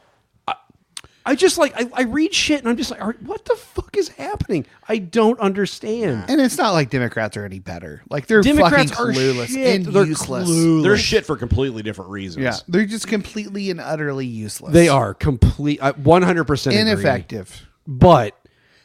I, 1.25 1.31
I 1.31 1.35
just 1.35 1.57
like 1.57 1.73
I, 1.75 1.89
I 1.93 2.01
read 2.03 2.33
shit 2.33 2.59
and 2.59 2.69
I'm 2.69 2.77
just 2.77 2.91
like, 2.91 3.01
"All 3.01 3.07
right, 3.07 3.21
what 3.23 3.45
the 3.45 3.55
fuck 3.55 3.95
is 3.97 4.09
happening? 4.09 4.65
I 4.87 4.97
don't 4.97 5.39
understand. 5.39 6.25
And 6.29 6.39
it's 6.41 6.57
not 6.57 6.71
like 6.71 6.89
Democrats 6.89 7.37
are 7.37 7.45
any 7.45 7.59
better. 7.59 8.01
Like 8.09 8.27
they're 8.27 8.41
Democrats 8.41 8.91
fucking 8.91 9.05
are 9.05 9.11
clueless 9.17 9.47
shit. 9.47 9.75
and 9.75 9.85
They're 9.93 10.05
useless. 10.05 10.49
clueless. 10.49 10.83
They're 10.83 10.97
shit 10.97 11.25
for 11.25 11.37
completely 11.37 11.83
different 11.83 12.11
reasons. 12.11 12.43
Yeah, 12.43 12.55
they're 12.67 12.85
just 12.85 13.07
completely 13.07 13.69
and 13.69 13.79
utterly 13.79 14.25
useless. 14.25 14.73
They 14.73 14.89
are 14.89 15.13
complete. 15.13 15.81
One 15.97 16.21
hundred 16.23 16.45
percent 16.45 16.75
ineffective. 16.75 17.67
But 17.87 18.37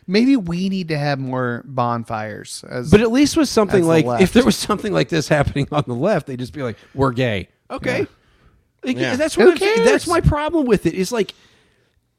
Maybe 0.08 0.36
we 0.36 0.68
need 0.68 0.88
to 0.88 0.98
have 0.98 1.18
more 1.18 1.62
bonfires. 1.66 2.64
As, 2.68 2.92
But 2.92 3.00
at 3.00 3.10
least 3.10 3.36
with 3.36 3.48
something 3.48 3.84
like 3.84 4.06
if 4.20 4.32
there 4.32 4.44
was 4.44 4.54
something 4.56 4.92
like 4.92 5.08
this 5.08 5.26
happening 5.26 5.66
on 5.72 5.82
the 5.86 5.94
left, 5.96 6.28
they'd 6.28 6.38
just 6.38 6.52
be 6.52 6.62
like, 6.62 6.76
"We're 6.94 7.10
gay." 7.10 7.48
Okay, 7.68 8.06
Like, 8.84 8.96
Yeah. 8.96 9.16
that's 9.16 9.36
what 9.36 9.48
I'm 9.48 9.56
cares? 9.56 9.84
that's 9.84 10.06
my 10.06 10.20
problem 10.20 10.66
with 10.66 10.86
it. 10.86 10.94
It's 10.94 11.10
like 11.10 11.30
it- 11.30 11.36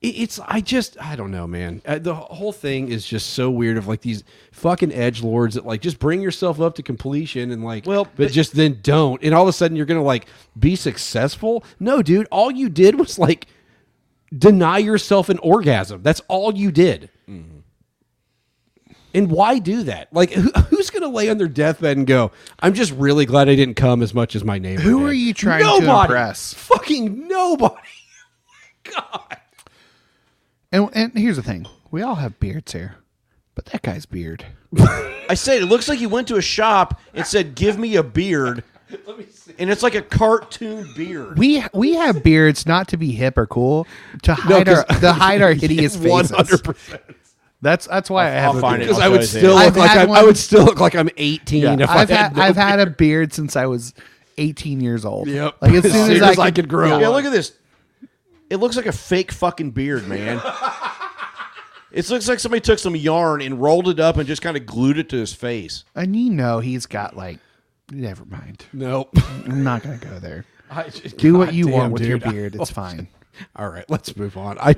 it's 0.02 0.40
I 0.48 0.62
just 0.62 0.96
I 1.02 1.16
don't 1.16 1.32
know, 1.32 1.48
man. 1.48 1.82
Uh, 1.86 1.98
the 2.00 2.14
whole 2.16 2.52
thing 2.52 2.90
is 2.90 3.06
just 3.06 3.32
so 3.32 3.50
weird. 3.50 3.78
Of 3.78 3.88
like 3.88 4.02
these 4.02 4.24
fucking 4.52 4.92
edge 4.94 5.24
lords 5.24 5.56
that 5.56 5.66
like 5.66 5.82
just 5.82 5.98
bring 6.00 6.22
yourself 6.22 6.62
up 6.62 6.76
to 6.76 6.84
completion 6.84 7.52
and 7.52 7.64
like, 7.64 7.86
Well, 7.86 8.04
but, 8.06 8.16
but- 8.18 8.32
just 8.32 8.54
then 8.54 8.80
don't, 8.84 9.22
and 9.24 9.34
all 9.34 9.44
of 9.44 9.50
a 9.50 9.54
sudden 9.54 9.76
you're 9.76 9.86
gonna 9.88 10.04
like 10.04 10.28
be 10.60 10.76
successful. 10.76 11.64
No, 11.80 12.02
dude, 12.02 12.28
all 12.32 12.52
you 12.52 12.70
did 12.70 13.00
was 13.00 13.18
like 13.18 13.48
deny 14.38 14.78
yourself 14.78 15.30
an 15.30 15.40
orgasm. 15.40 16.04
That's 16.04 16.22
all 16.28 16.54
you 16.54 16.72
did. 16.72 17.10
And 19.14 19.32
why 19.32 19.58
do 19.58 19.84
that? 19.84 20.14
Like, 20.14 20.32
who, 20.32 20.52
who's 20.70 20.90
going 20.92 21.02
to 21.02 21.08
lay 21.08 21.30
on 21.30 21.38
their 21.38 21.48
deathbed 21.48 21.98
and 21.98 22.06
go, 22.06 22.32
I'm 22.60 22.74
just 22.76 22.92
really 22.92 23.26
glad 23.26 23.50
I 23.50 23.56
didn't 23.56 23.76
come 23.76 24.04
as 24.04 24.14
much 24.14 24.36
as 24.36 24.44
my 24.44 24.60
neighbor? 24.60 24.82
Who 24.82 25.00
did." 25.00 25.08
are 25.10 25.14
you 25.14 25.34
trying 25.34 25.60
to 25.64 25.66
Nobody. 25.80 26.14
impress? 26.14 26.54
Fucking 26.54 27.28
nobody. 27.28 27.76
God. 28.84 29.38
And, 30.72 30.90
and 30.94 31.14
here's 31.18 31.36
the 31.38 31.44
thing: 31.44 31.66
we 31.92 32.02
all 32.02 32.16
have 32.16 32.40
beards 32.40 32.74
here, 32.74 32.96
but 33.56 33.66
that 33.68 33.82
guy's 33.82 34.06
beard. 34.06 34.46
I 34.78 35.34
said 35.34 35.62
it 35.62 35.66
looks 35.68 35.88
like 35.88 36.00
he 36.00 36.08
went 36.08 36.28
to 36.30 36.36
a 36.36 36.42
shop 36.42 37.00
and 37.14 37.26
said, 37.26 37.56
"Give 37.56 37.78
me 37.80 37.96
a 37.96 38.04
beard," 38.04 38.64
and 39.60 39.70
it's 39.70 39.84
like 39.84 39.96
a 39.96 40.02
cartoon 40.02 40.88
beard. 40.96 41.38
We 41.38 41.64
we 41.74 41.96
have 41.96 42.24
beards 42.24 42.66
not 42.66 42.88
to 42.90 42.98
be 42.98 43.12
hip 43.12 43.38
or 43.38 43.48
cool, 43.48 43.88
to 44.24 44.34
hide 44.34 44.68
'cause- 44.68 44.84
our 44.90 45.00
to 45.00 45.14
hide 45.14 45.42
our 45.42 45.54
hideous 45.54 45.96
faces. 45.98 46.32
100%. 46.32 47.00
That's 47.62 47.88
that's 47.88 48.10
why 48.10 48.28
I 48.28 48.30
have 48.32 48.52
I'll 48.52 48.58
a 48.58 48.62
find 48.62 48.78
beard. 48.80 48.82
it. 48.84 48.88
Because 48.94 49.04
I'll 49.04 49.12
would 49.12 49.24
still 49.24 49.56
look 49.56 49.64
I've 49.64 49.78
like 49.78 49.90
had 49.90 49.98
I'm, 50.04 50.10
I 50.10 50.18
one- 50.18 50.26
would 50.28 50.38
still 50.38 50.64
look 50.66 50.80
like 50.80 50.96
I'm 50.96 51.10
18 51.18 51.64
Yeah, 51.64 51.74
if 51.74 51.90
I've 51.90 51.90
I 51.90 52.00
had 52.00 52.10
had, 52.10 52.36
no 52.36 52.42
I've 52.44 52.56
had 52.56 52.80
a 52.80 52.86
beard. 52.86 52.98
beard 52.98 53.34
since 53.34 53.56
I 53.56 53.66
was 53.66 53.94
18 54.38 54.80
years 54.80 55.06
old. 55.06 55.28
Yep. 55.28 55.56
Like 55.62 55.74
as 55.74 55.84
soon, 55.92 56.12
as, 56.24 56.38
I, 56.38 56.52
could, 56.52 56.68
grow. 56.70 57.00
Yeah, 57.00 57.08
look 57.08 57.26
at 57.26 57.32
this. 57.32 57.54
It 58.50 58.58
looks 58.58 58.76
like 58.76 58.86
a 58.86 58.92
fake 58.92 59.32
fucking 59.32 59.72
beard, 59.72 60.08
man. 60.08 60.42
it 61.92 62.10
looks 62.10 62.28
like 62.30 62.40
somebody 62.40 62.62
took 62.62 62.80
some 62.80 62.96
yarn 62.96 63.42
and 63.42 63.62
rolled 63.62 63.88
it 63.90 64.00
up 64.00 64.18
and 64.18 64.26
just 64.28 64.42
kind 64.42 64.56
of 64.58 64.66
glued 64.66 64.98
it 64.98 65.10
to 65.10 65.18
his 65.18 65.34
face. 65.34 65.84
and 65.96 66.16
you 66.16 66.32
know 66.32 66.60
he's 66.60 66.86
got 66.86 67.16
like. 67.16 67.40
Never 67.92 68.26
mind. 68.26 68.66
Nope. 68.74 69.10
I'm 69.46 69.64
not 69.64 69.82
gonna 69.84 69.98
go 69.98 70.20
there. 70.20 70.46
I 70.70 70.90
just- 70.90 71.18
Do 71.18 71.38
what 71.38 71.46
God 71.46 71.56
you 71.56 71.66
damn, 71.66 71.74
want 71.74 71.94
with 71.94 72.04
your 72.04 72.18
beard. 72.18 72.56
It's 72.56 72.70
fine. 72.72 73.08
All 73.56 73.70
right, 73.70 73.86
let's 73.90 74.16
move 74.18 74.36
on. 74.36 74.58
I, 74.60 74.76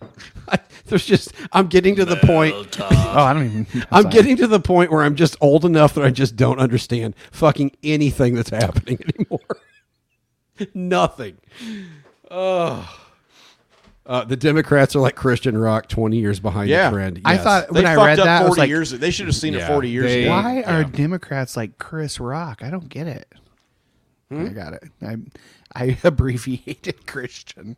I 0.48 0.58
there's 0.86 1.04
just 1.06 1.32
I'm 1.52 1.66
getting 1.68 1.94
to 1.96 2.04
the 2.04 2.16
point. 2.16 2.54
Oh, 2.80 2.86
I 2.90 3.32
don't 3.34 3.44
even. 3.44 3.66
I'm 3.92 4.04
fine. 4.04 4.12
getting 4.12 4.36
to 4.38 4.46
the 4.46 4.58
point 4.60 4.90
where 4.90 5.02
I'm 5.02 5.14
just 5.16 5.36
old 5.40 5.64
enough 5.64 5.94
that 5.94 6.04
I 6.04 6.10
just 6.10 6.34
don't 6.34 6.58
understand 6.58 7.14
fucking 7.30 7.72
anything 7.84 8.34
that's 8.34 8.50
happening 8.50 8.98
anymore. 9.18 9.40
Nothing. 10.74 11.36
Oh. 12.30 12.94
Uh, 14.06 14.24
the 14.24 14.36
Democrats 14.36 14.96
are 14.96 15.00
like 15.00 15.16
Christian 15.16 15.56
rock, 15.58 15.86
20 15.88 16.16
years 16.18 16.40
behind 16.40 16.70
Yeah. 16.70 16.88
the 16.90 16.96
trend. 16.96 17.20
I 17.26 17.34
Yes. 17.34 17.44
thought 17.44 17.66
They 17.68 17.80
when 17.82 17.86
I 17.86 17.94
fucked 17.94 18.06
read 18.06 18.18
up 18.20 18.24
that, 18.24 18.40
I 18.40 18.44
was 18.44 18.48
40 18.50 18.60
like, 18.62 18.68
years. 18.70 18.90
They 18.90 19.10
should 19.10 19.26
have 19.26 19.36
seen 19.36 19.52
Yeah, 19.52 19.64
it 19.64 19.68
40 19.68 19.90
years 19.90 20.06
they- 20.06 20.22
ago. 20.24 20.30
why 20.30 20.62
are 20.62 20.84
Democrats 20.84 21.56
like 21.56 21.76
Chris 21.78 22.18
Rock? 22.18 22.62
I 22.62 22.70
don't 22.70 22.88
get 22.88 23.06
it. 23.06 23.30
Hmm? 24.30 24.46
I 24.46 24.48
got 24.48 24.72
it. 24.74 24.84
I 25.02 25.16
I 25.74 25.98
abbreviated 26.04 27.06
Christian. 27.06 27.76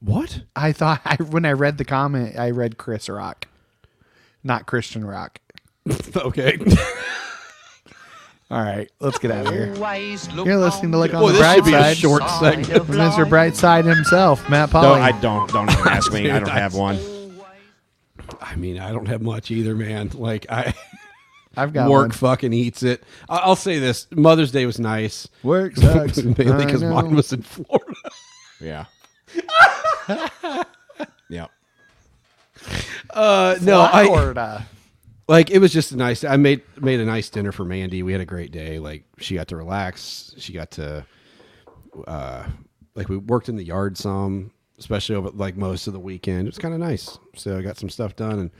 what? 0.00 0.40
I 0.54 0.72
thought 0.72 1.00
I, 1.04 1.16
when 1.16 1.44
I 1.44 1.52
read 1.52 1.78
the 1.78 1.84
comment, 1.84 2.38
I 2.38 2.50
read 2.50 2.76
Chris 2.78 3.08
Rock, 3.08 3.46
not 4.44 4.66
Christian 4.66 5.04
Rock. 5.04 5.40
okay. 6.16 6.58
All 8.48 8.62
right, 8.62 8.88
let's 9.00 9.18
get 9.18 9.32
out 9.32 9.46
of 9.48 9.52
here. 9.52 9.74
You're 9.74 10.56
listening 10.58 10.92
to 10.92 10.98
on 10.98 11.02
Look 11.02 11.14
on 11.14 11.20
Boy, 11.20 11.26
the 11.28 11.32
this 11.32 11.40
Bright 11.42 11.54
should 11.56 11.64
be 11.64 11.74
a 11.74 11.80
Side. 11.80 11.96
short 11.96 12.30
segment. 12.30 12.70
of 12.74 12.86
Mr. 12.86 13.18
life. 13.18 13.28
Brightside 13.28 13.84
himself, 13.84 14.48
Matt 14.48 14.72
No, 14.72 14.80
Polly. 14.82 15.00
I 15.00 15.12
don't. 15.20 15.50
Don't 15.52 15.68
even 15.70 15.88
ask 15.88 16.12
me. 16.12 16.30
I 16.30 16.34
don't 16.38 16.44
Dude, 16.44 16.54
have 16.54 16.74
one. 16.74 16.98
I 18.40 18.54
mean, 18.54 18.78
I 18.78 18.92
don't 18.92 19.06
have 19.06 19.20
much 19.20 19.50
either, 19.50 19.74
man. 19.74 20.10
Like 20.14 20.46
I 20.48 20.74
I've 21.56 21.72
got 21.72 21.90
work 21.90 22.02
one. 22.02 22.10
fucking 22.12 22.52
eats 22.52 22.84
it. 22.84 23.02
I- 23.28 23.38
I'll 23.38 23.56
say 23.56 23.80
this: 23.80 24.06
Mother's 24.12 24.52
Day 24.52 24.64
was 24.64 24.78
nice, 24.78 25.26
Work 25.42 25.74
sucks. 25.78 26.22
mainly 26.22 26.52
I 26.52 26.64
because 26.66 26.82
know. 26.82 26.94
mine 26.94 27.16
was 27.16 27.32
in 27.32 27.42
Florida. 27.42 27.94
Yeah. 28.60 28.84
yeah. 31.28 31.46
Uh, 33.10 33.56
no, 33.60 33.80
I 33.82 34.06
Florida. 34.06 34.66
Like 35.28 35.50
it 35.50 35.58
was 35.58 35.72
just 35.72 35.92
a 35.92 35.96
nice. 35.96 36.24
I 36.24 36.36
made 36.36 36.62
made 36.80 37.00
a 37.00 37.04
nice 37.04 37.28
dinner 37.28 37.52
for 37.52 37.64
Mandy. 37.64 38.02
We 38.02 38.12
had 38.12 38.20
a 38.20 38.26
great 38.26 38.52
day. 38.52 38.78
Like 38.78 39.04
she 39.18 39.34
got 39.34 39.48
to 39.48 39.56
relax. 39.56 40.34
She 40.38 40.52
got 40.52 40.70
to, 40.72 41.04
uh, 42.06 42.46
like 42.94 43.08
we 43.08 43.16
worked 43.16 43.48
in 43.48 43.56
the 43.56 43.64
yard 43.64 43.98
some, 43.98 44.52
especially 44.78 45.16
over 45.16 45.30
like 45.30 45.56
most 45.56 45.86
of 45.86 45.92
the 45.92 46.00
weekend. 46.00 46.46
It 46.46 46.50
was 46.50 46.58
kind 46.58 46.74
of 46.74 46.80
nice. 46.80 47.18
So 47.34 47.58
I 47.58 47.62
got 47.62 47.76
some 47.76 47.88
stuff 47.88 48.14
done, 48.16 48.38
and 48.38 48.50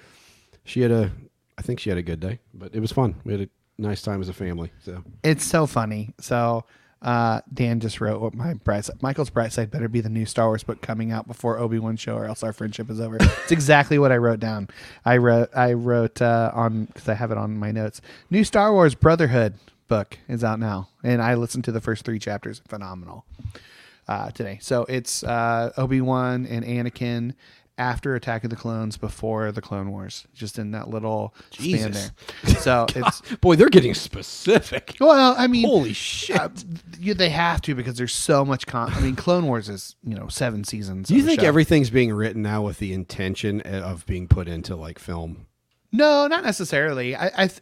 she 0.65 0.81
had 0.81 0.91
a. 0.91 1.13
I 1.59 1.63
think 1.63 1.81
she 1.81 1.89
had 1.89 1.99
a 1.99 2.03
good 2.03 2.21
day, 2.21 2.41
but 2.53 2.75
it 2.75 2.81
was 2.81 2.93
fun. 2.93 3.15
We 3.25 3.33
had 3.33 3.43
a 3.43 3.49
nice 3.79 4.03
time 4.03 4.21
as 4.21 4.29
a 4.29 4.35
family. 4.35 4.71
So 4.85 5.03
It's 5.23 5.45
so 5.45 5.67
funny. 5.67 6.15
So 6.21 6.65
uh, 7.03 7.41
Dan 7.53 7.81
just 7.81 8.01
wrote 8.01 8.21
what 8.21 8.35
my 8.35 8.55
bright 8.55 8.89
Michael's 9.03 9.31
bright 9.31 9.53
side 9.53 9.71
better 9.71 9.89
be 9.89 10.01
the 10.01 10.09
new 10.09 10.27
Star 10.27 10.47
Wars 10.47 10.63
book 10.63 10.81
coming 10.81 11.13
out 11.13 11.27
before 11.27 11.59
Obi 11.59 11.79
Wan 11.79 11.97
show, 11.97 12.17
or 12.17 12.25
else 12.25 12.43
our 12.43 12.53
friendship 12.53 12.91
is 12.91 13.01
over. 13.01 13.17
it's 13.21 13.53
exactly 13.53 13.99
what 13.99 14.13
I 14.13 14.17
wrote 14.17 14.41
down. 14.41 14.69
I 15.05 15.19
wrote 15.19 15.51
I 15.55 15.75
wrote 15.75 16.23
uh, 16.23 16.51
on 16.55 16.87
because 16.87 17.09
I 17.09 17.15
have 17.15 17.31
it 17.31 17.39
on 17.39 17.59
my 17.59 17.71
notes. 17.71 18.01
New 18.31 18.45
Star 18.45 18.73
Wars 18.73 18.95
Brotherhood 18.95 19.55
book 19.89 20.19
is 20.29 20.43
out 20.43 20.59
now, 20.59 20.89
and 21.03 21.23
I 21.23 21.35
listened 21.35 21.65
to 21.65 21.73
the 21.73 21.81
first 21.81 22.05
three 22.05 22.19
chapters. 22.19 22.63
Phenomenal 22.67 23.25
uh, 24.09 24.31
today. 24.31 24.59
So 24.61 24.85
it's 24.85 25.23
uh, 25.23 25.73
Obi 25.77 26.01
Wan 26.01 26.47
and 26.47 26.65
Anakin 26.65 27.35
after 27.79 28.15
Attack 28.15 28.45
of 28.45 28.51
the 28.51 28.57
Clones, 28.57 28.97
before 28.97 29.53
the 29.53 29.61
Clone 29.61 29.91
Wars, 29.91 30.27
just 30.35 30.59
in 30.59 30.71
that 30.71 30.89
little 30.89 31.35
span 31.51 31.93
there. 31.93 32.11
So 32.61 32.87
it's 32.95 33.21
boy, 33.41 33.57
they're 33.57 33.69
getting 33.69 33.95
specific. 33.95 34.97
well, 35.01 35.35
I 35.37 35.47
mean, 35.47 35.67
Holy 35.67 35.93
shit! 35.93 36.41
uh, 36.41 36.49
you, 36.99 37.15
they 37.15 37.29
have 37.31 37.61
to 37.63 37.75
because 37.75 37.97
there's 37.97 38.15
so 38.15 38.45
much 38.45 38.67
con. 38.67 38.93
I 38.93 39.01
mean, 39.01 39.15
Clone 39.17 39.47
Wars 39.47 39.69
is 39.69 39.95
you 40.03 40.15
know 40.15 40.29
seven 40.29 40.65
seasons. 40.65 41.09
Do 41.09 41.17
you 41.17 41.23
think 41.23 41.43
everything's 41.43 41.91
being 41.91 42.13
written 42.13 42.43
now 42.43 42.63
with 42.63 42.79
the 42.79 42.93
intention 42.93 43.61
of 43.61 44.07
being 44.07 44.27
put 44.27 44.49
into 44.49 44.75
like 44.75 44.99
film? 44.99 45.47
No, 45.93 46.27
not 46.27 46.45
necessarily. 46.45 47.15
I, 47.15 47.27
I 47.37 47.47
th- 47.49 47.61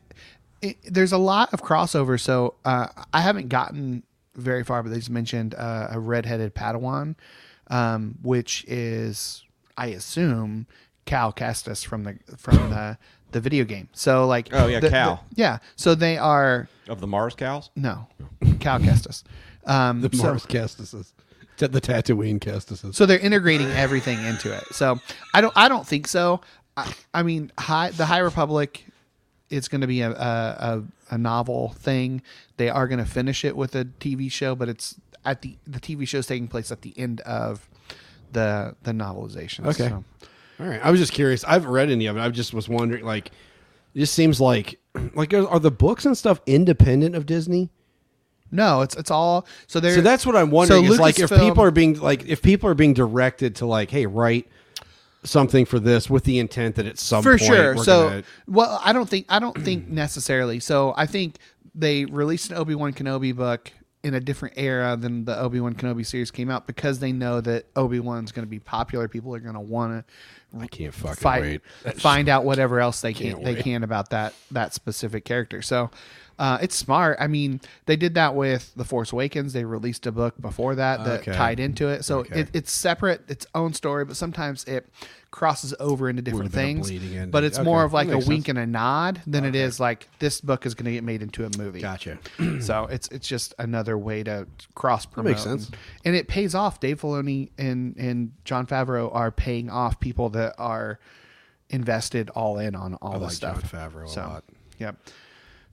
it, 0.62 0.76
there's 0.84 1.12
a 1.12 1.18
lot 1.18 1.52
of 1.52 1.62
crossover. 1.62 2.18
So 2.18 2.54
uh, 2.64 2.88
I 3.12 3.20
haven't 3.20 3.48
gotten 3.48 4.02
very 4.34 4.64
far, 4.64 4.82
but 4.82 4.90
they 4.90 4.96
just 4.96 5.10
mentioned 5.10 5.54
uh, 5.54 5.88
a 5.90 6.00
redheaded 6.00 6.54
Padawan, 6.54 7.16
um, 7.68 8.16
which 8.22 8.64
is 8.66 9.44
I 9.76 9.86
assume 9.88 10.66
Cal 11.04 11.32
Kestis 11.32 11.84
from 11.84 12.04
the 12.04 12.18
from 12.36 12.56
the 12.70 12.98
the 13.32 13.40
video 13.40 13.64
game. 13.64 13.88
So 13.92 14.26
like 14.26 14.48
Oh, 14.52 14.66
yeah, 14.66 14.80
the- 14.80 14.90
Cal. 14.90 15.24
the- 15.30 15.36
yeah. 15.40 15.58
So 15.76 15.94
they 15.94 16.16
are 16.18 16.68
Of 16.88 17.00
the 17.00 17.06
Mars 17.06 17.34
cows? 17.34 17.70
no 17.76 18.06
Cal 18.60 18.78
Kestis. 18.78 19.22
Um, 19.66 20.00
The 20.08 20.16
so- 20.16 20.22
Mars 20.24 20.46
Castises. 20.46 21.12
The 21.56 21.68
Tatooine 21.80 22.40
Castises. 22.40 22.94
So 22.96 23.06
they're 23.06 23.18
integrating 23.18 23.70
everything 23.70 24.22
into 24.24 24.52
it. 24.52 24.64
So 24.72 24.98
I 25.32 25.40
don't 25.40 25.52
I 25.56 25.68
don't 25.68 25.86
think 25.86 26.08
so. 26.08 26.40
I, 26.76 26.92
I 27.14 27.22
mean, 27.22 27.52
high, 27.56 27.90
the 27.90 28.06
High 28.06 28.18
Republic 28.18 28.84
is 29.50 29.68
going 29.68 29.82
to 29.82 29.86
be 29.86 30.00
a, 30.00 30.10
a, 30.10 30.14
a, 30.18 30.82
a 31.14 31.18
novel 31.18 31.68
thing. 31.78 32.22
They 32.56 32.68
are 32.68 32.88
going 32.88 32.98
to 32.98 33.04
finish 33.08 33.44
it 33.44 33.56
with 33.56 33.76
a 33.76 33.84
TV 33.84 34.30
show, 34.32 34.56
but 34.56 34.68
it's 34.68 34.96
at 35.24 35.42
the 35.42 35.56
the 35.66 35.78
TV 35.78 36.06
show 36.08 36.18
is 36.18 36.26
taking 36.26 36.48
place 36.48 36.72
at 36.72 36.82
the 36.82 36.92
end 36.98 37.20
of 37.20 37.68
the 38.34 38.76
the 38.82 38.92
novelization. 38.92 39.66
Okay. 39.66 39.88
So, 39.88 40.04
All 40.60 40.66
right. 40.66 40.80
I 40.84 40.90
was 40.90 41.00
just 41.00 41.12
curious. 41.12 41.42
I 41.44 41.54
haven't 41.54 41.70
read 41.70 41.90
any 41.90 42.06
of 42.06 42.16
it. 42.16 42.20
I 42.20 42.28
just 42.28 42.52
was 42.52 42.68
wondering, 42.68 43.04
like, 43.04 43.28
it 43.94 44.00
just 44.00 44.12
seems 44.14 44.40
like, 44.40 44.78
like, 45.14 45.32
are 45.32 45.48
are 45.48 45.58
the 45.60 45.70
books 45.70 46.04
and 46.04 46.16
stuff 46.16 46.40
independent 46.46 47.14
of 47.14 47.24
Disney? 47.26 47.70
no, 48.50 48.82
it's 48.82 48.94
it's 48.94 49.10
all 49.10 49.46
so 49.66 49.80
So 49.80 50.00
that's 50.00 50.24
what 50.24 50.36
I'm 50.36 50.50
wondering. 50.50 50.86
so 50.86 50.92
is 50.92 51.00
like 51.00 51.18
if 51.18 51.30
people 51.30 51.64
are 51.64 51.72
being 51.72 51.98
like 51.98 52.24
if 52.26 52.40
people 52.40 52.68
are 52.68 52.74
being 52.74 52.94
directed 52.94 53.56
to 53.56 53.66
like, 53.66 53.90
hey, 53.90 54.06
write 54.06 54.46
something 55.24 55.64
for 55.64 55.80
this 55.80 56.08
with 56.08 56.24
the 56.24 56.38
intent 56.38 56.76
that 56.76 56.86
at 56.86 56.98
some 56.98 57.22
for 57.22 57.38
point 57.38 57.42
sure. 57.42 57.76
So, 57.78 58.08
gonna- 58.10 58.22
well, 58.46 58.80
I 58.84 58.92
don't 58.92 59.08
think 59.08 59.26
I 59.28 59.38
don't 59.40 59.60
think 59.60 59.88
necessarily. 59.88 60.60
So, 60.60 60.94
I 60.96 61.06
think 61.06 61.36
they 61.74 62.04
released 62.04 62.50
an 62.50 62.56
Obi 62.56 62.74
Wan 62.76 62.92
Kenobi 62.92 63.34
book 63.34 63.72
in 64.04 64.14
a 64.14 64.20
different 64.20 64.54
era 64.56 64.96
than 64.96 65.24
the 65.24 65.36
Obi 65.38 65.58
Wan 65.60 65.74
Kenobi 65.74 66.06
series 66.06 66.30
came 66.30 66.50
out 66.50 66.66
because 66.66 66.98
they 67.00 67.10
know 67.10 67.40
that 67.40 67.66
Obi 67.74 67.98
Wan's 68.00 68.30
going 68.32 68.46
to 68.46 68.50
be 68.50 68.60
popular. 68.60 69.08
People 69.08 69.34
are 69.34 69.40
going 69.40 69.54
to 69.54 69.60
want 69.60 70.06
to 70.06 70.60
I 70.60 70.66
can't 70.68 70.94
fucking 70.94 71.16
fight, 71.16 71.42
wait. 71.84 72.00
find 72.00 72.28
out 72.28 72.44
whatever 72.44 72.78
else 72.78 73.00
they 73.00 73.12
can 73.12 73.32
Can't 73.32 73.44
they 73.44 73.54
wait. 73.54 73.64
can 73.64 73.82
about 73.82 74.10
that 74.10 74.34
that 74.52 74.72
specific 74.74 75.24
character. 75.24 75.62
So. 75.62 75.90
Uh, 76.38 76.58
it's 76.60 76.74
smart. 76.74 77.16
I 77.20 77.26
mean, 77.28 77.60
they 77.86 77.96
did 77.96 78.14
that 78.14 78.34
with 78.34 78.72
The 78.74 78.84
Force 78.84 79.12
Awakens. 79.12 79.52
They 79.52 79.64
released 79.64 80.06
a 80.06 80.12
book 80.12 80.34
before 80.40 80.74
that 80.74 81.04
that 81.04 81.20
Okay. 81.20 81.32
tied 81.32 81.60
into 81.60 81.88
it. 81.88 82.04
So 82.04 82.20
Okay. 82.20 82.40
it, 82.40 82.48
it's 82.52 82.72
separate, 82.72 83.22
its 83.28 83.46
own 83.54 83.72
story, 83.72 84.04
but 84.04 84.16
sometimes 84.16 84.64
it 84.64 84.88
crosses 85.30 85.74
over 85.80 86.08
into 86.08 86.22
different 86.22 86.52
things. 86.52 86.90
into- 86.90 87.26
But 87.28 87.42
it's 87.44 87.58
okay, 87.58 87.64
more 87.64 87.82
of 87.84 87.92
like 87.92 88.08
a 88.08 88.12
makes 88.14 88.26
wink 88.26 88.48
and 88.48 88.58
a 88.58 88.66
nod 88.66 89.20
than 89.26 89.44
it 89.44 89.54
is 89.56 89.78
like 89.80 90.08
this 90.20 90.40
book 90.40 90.64
is 90.66 90.74
going 90.74 90.86
to 90.86 90.92
get 90.92 91.02
made 91.04 91.22
into 91.22 91.44
a 91.44 91.50
movie. 91.58 91.80
Gotcha. 91.80 92.18
so 92.60 92.84
it's 92.86 93.08
it's 93.08 93.26
just 93.26 93.54
another 93.58 93.98
way 93.98 94.22
to 94.24 94.46
cross 94.74 95.06
promote. 95.06 95.30
makes 95.32 95.42
sense. 95.42 95.70
and 96.04 96.14
it 96.14 96.28
pays 96.28 96.54
off. 96.54 96.78
Dave 96.80 97.00
Filoni 97.00 97.50
and 97.58 97.96
and 97.96 98.32
Jon 98.44 98.66
Favreau 98.66 99.12
are 99.14 99.30
paying 99.32 99.70
off 99.70 99.98
people 100.00 100.28
that 100.30 100.54
are 100.58 100.98
invested 101.70 102.30
all 102.30 102.58
in 102.58 102.74
on 102.74 102.94
all 102.94 103.12
I 103.12 103.18
this 103.18 103.22
like 103.22 103.32
stuff. 103.32 103.70
Jon 103.72 103.90
Favreau 103.90 104.04
a 104.04 104.08
so, 104.08 104.20
lot. 104.20 104.44
Yep. 104.78 104.96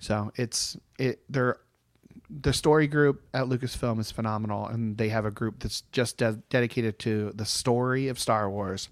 So 0.02 0.32
it's 0.36 0.76
it 1.00 1.22
they're 1.30 1.58
the 2.30 2.54
story 2.54 2.88
group 2.88 3.24
at 3.34 3.46
Lucasfilm 3.46 4.00
is 4.00 4.12
phenomenal, 4.12 4.66
and 4.68 4.98
they 4.98 5.10
have 5.10 5.26
a 5.26 5.32
group 5.32 5.60
that's 5.60 5.82
just 5.92 6.18
de- 6.18 6.42
dedicated 6.50 6.98
to 7.00 7.32
the 7.36 7.46
story 7.46 8.08
of 8.08 8.18
Star 8.18 8.50
Wars, 8.50 8.90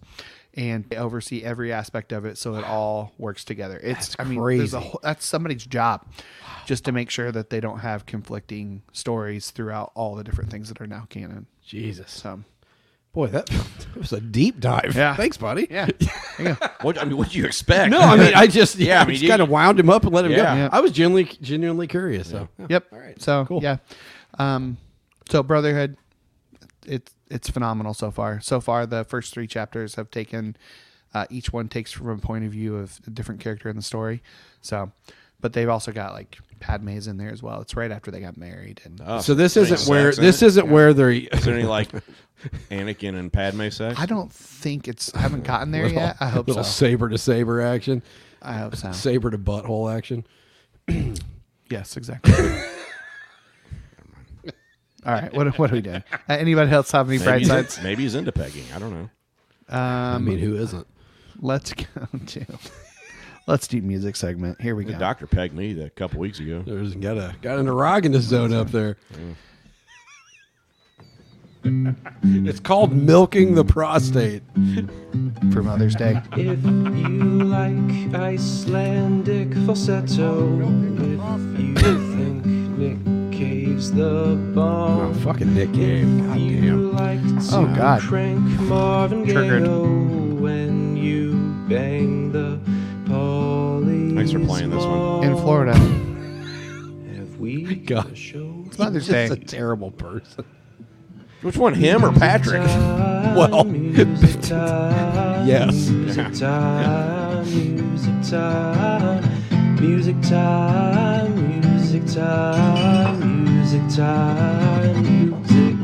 and 0.54 0.86
they 0.90 0.98
oversee 0.98 1.44
every 1.44 1.72
aspect 1.72 2.12
of 2.12 2.26
it, 2.26 2.38
so 2.38 2.56
it 2.56 2.66
all 2.66 3.14
works 3.18 3.44
together. 3.44 3.80
It's 3.82 4.10
That's 4.10 4.16
I 4.20 4.24
mean, 4.26 4.40
there's 4.40 4.74
a 4.74 4.78
crazy. 4.78 4.90
whole, 4.90 5.00
that's 5.02 5.26
somebody's 5.26 5.66
job, 5.66 6.06
just 6.66 6.86
to 6.86 6.92
make 6.92 7.10
sure 7.10 7.32
that 7.32 7.50
they 7.50 7.60
don't 7.60 7.80
have 7.80 8.06
conflicting 8.06 8.84
stories 8.92 9.52
throughout 9.52 9.92
all 9.96 10.16
the 10.16 10.24
different 10.24 10.52
things 10.52 10.68
that 10.70 10.80
are 10.82 10.88
now 10.88 11.08
canon. 11.10 11.48
Jesus. 11.64 12.12
So 12.12 12.44
Boy, 13.12 13.28
that, 13.28 13.48
that 13.48 13.96
was 13.98 14.14
a 14.14 14.22
deep 14.22 14.60
dive. 14.60 14.94
Yeah. 14.96 15.16
Thanks, 15.16 15.38
buddy. 15.38 15.68
yeah. 15.70 15.88
What 16.82 16.98
I 16.98 17.04
mean, 17.04 17.18
what 17.18 17.32
do 17.32 17.38
you 17.38 17.46
expect? 17.46 17.92
No, 17.92 18.00
I 18.00 18.16
mean, 18.16 18.34
I 18.34 18.48
just 18.48 18.78
yeah, 18.78 18.88
Yeah, 18.96 19.02
I 19.02 19.06
mean, 19.06 19.14
just 19.16 19.24
you- 19.24 19.30
kind 19.30 19.42
of 19.42 19.50
wound 19.50 19.78
him 19.80 19.90
up 19.90 20.04
and 20.06 20.14
let 20.14 20.24
him 20.26 20.32
Yeah. 20.32 20.38
go. 20.38 20.44
Yeah. 20.56 20.70
I 20.72 20.80
was 20.80 20.92
genuinely 20.94 21.26
genuinely 21.42 21.88
curious. 21.88 22.30
So. 22.30 22.48
Yep. 22.70 22.86
All 22.94 23.00
right. 23.00 23.22
So 23.22 23.46
Cool. 23.46 23.62
yeah. 23.62 23.78
Um, 24.38 24.78
so 25.30 25.44
Brotherhood, 25.44 25.98
it's 26.86 27.14
it's 27.30 27.50
phenomenal 27.50 27.94
so 27.94 28.10
far. 28.12 28.40
So 28.42 28.62
far, 28.62 28.86
the 28.86 29.04
first 29.04 29.34
three 29.34 29.48
chapters 29.48 29.96
have 29.96 30.10
taken. 30.12 30.56
Uh, 31.14 31.26
each 31.32 31.52
one 31.52 31.68
takes 31.68 31.92
from 31.92 32.08
a 32.10 32.18
point 32.18 32.46
of 32.46 32.52
view 32.52 32.76
of 32.78 33.00
a 33.08 33.10
different 33.10 33.42
character 33.42 33.68
in 33.68 33.76
the 33.76 33.82
story. 33.82 34.22
So, 34.62 34.92
but 35.42 35.54
they've 35.54 35.70
also 35.70 35.92
got 35.92 36.14
like 36.14 36.38
Padme's 36.60 37.08
in 37.08 37.18
there 37.18 37.32
as 37.32 37.42
well. 37.42 37.62
It's 37.62 37.76
right 37.76 37.92
after 37.92 38.12
they 38.12 38.20
got 38.20 38.36
married, 38.38 38.82
and 38.86 39.02
Oh, 39.06 39.20
So 39.22 39.34
this 39.34 39.56
isn't 39.58 39.90
where 39.90 40.12
sex 40.12 40.18
in 40.18 40.24
this 40.26 40.42
it? 40.42 40.48
isn't 40.48 40.70
where 40.70 40.94
they're 40.94 41.12
Is 41.12 41.44
there 41.46 41.54
any 41.56 41.64
like 41.68 41.90
Anakin 42.70 43.16
and 43.18 43.32
Padme 43.32 43.70
sex? 43.70 44.00
I 44.00 44.06
don't 44.06 44.32
think 44.32 44.88
it's. 44.88 45.14
I 45.16 45.20
haven't 45.20 45.44
gotten 45.46 45.72
there 45.72 45.84
little, 45.88 46.00
yet. 46.02 46.18
I 46.20 46.30
hope 46.30 46.48
so. 46.48 46.52
little 46.52 46.64
so. 46.64 46.70
saber 46.86 47.10
to 47.10 47.18
saber 47.18 47.62
action, 47.62 48.04
I 48.42 48.54
hope 48.54 48.76
so. 48.76 48.92
saber 48.92 49.30
to 49.32 49.38
butthole 49.38 49.94
action. 49.96 50.26
Yes, 51.72 51.98
exactly. 51.98 52.34
All 55.06 55.14
right. 55.14 55.32
What 55.34 55.58
what 55.60 55.72
are 55.72 55.76
we 55.76 55.82
doing? 55.82 56.04
Uh, 56.12 56.34
anybody 56.34 56.72
else 56.72 56.90
have 56.92 57.08
any 57.08 57.20
maybe, 57.20 57.26
bright 57.28 57.40
he's, 57.42 57.48
sides? 57.48 57.80
maybe 57.84 58.02
he's 58.04 58.16
into 58.16 58.32
pegging. 58.32 58.66
I 58.76 58.80
don't 58.80 58.92
know. 58.92 59.10
I 59.70 60.16
Um, 60.16 60.26
mean, 60.26 60.40
who 60.40 60.56
isn't? 60.58 60.88
let's 61.40 61.74
go 61.74 61.86
to. 62.26 62.46
Let's 63.50 63.68
do 63.68 63.82
music 63.82 64.16
segment. 64.16 64.62
Here 64.62 64.76
we 64.76 64.84
go. 64.86 64.96
doctor 65.00 65.26
pegged 65.26 65.56
me 65.56 65.82
a 65.82 65.90
couple 65.90 66.20
weeks 66.20 66.40
ago. 66.40 66.62
There's 66.68 66.94
got 66.94 67.18
a 67.18 67.36
got 67.42 67.58
an 67.58 67.66
erogenous 67.66 68.20
zone 68.22 68.54
up 68.54 68.70
there. 68.70 68.96
Mm. 71.64 71.96
it's 72.46 72.60
called 72.60 72.94
milking 72.94 73.56
the 73.56 73.66
prostate. 73.66 74.44
for 75.52 75.64
Mother's 75.64 75.96
Day. 75.96 76.22
If 76.34 76.64
you 76.64 77.44
like 77.44 78.14
Icelandic 78.14 79.52
falsetto, 79.66 80.60
if 80.60 81.60
you 81.60 81.76
think 82.16 82.46
Nick 82.46 82.98
Cave's 83.38 83.92
the 83.92 84.36
bomb, 84.54 85.00
Oh, 85.00 85.12
bomb, 85.12 85.14
fucking 85.22 85.56
Nick 85.56 85.74
Cave. 85.74 86.06
God 86.28 86.38
you 86.40 86.62
damn. 86.62 86.96
like 86.96 87.22
to 87.24 87.56
Oh, 87.58 87.66
God. 87.76 88.02
crank 88.02 88.40
Marvin 88.62 89.24
Gaye 89.24 89.34
Triggered. 89.34 89.68
when 90.40 90.96
you 90.96 91.34
bang 91.68 92.32
the 92.32 92.60
Polly 92.64 92.79
Thanks 93.10 94.32
for 94.32 94.40
playing 94.40 94.70
this 94.70 94.84
one. 94.86 95.24
In 95.24 95.36
Florida. 95.38 95.74
Have 97.16 97.38
we 97.40 97.76
God. 97.76 98.12
a 98.12 98.16
show? 98.16 98.64
It's 98.68 98.78
Mother's 98.78 99.08
Day. 99.08 99.28
just 99.30 99.42
a 99.42 99.46
terrible 99.46 99.90
person. 99.92 100.46
Which 101.42 101.58
one, 101.58 101.74
him 101.74 102.04
or 102.06 102.12
Patrick? 102.12 102.62
Well, 103.30 103.68
yes. 105.46 105.90
music 105.90 106.34
time, 106.34 107.46
music 107.46 108.28
time, 108.28 109.76
music 109.80 110.20
time, 110.24 111.62
music 111.62 112.06
time, 112.08 113.72
music 113.72 113.88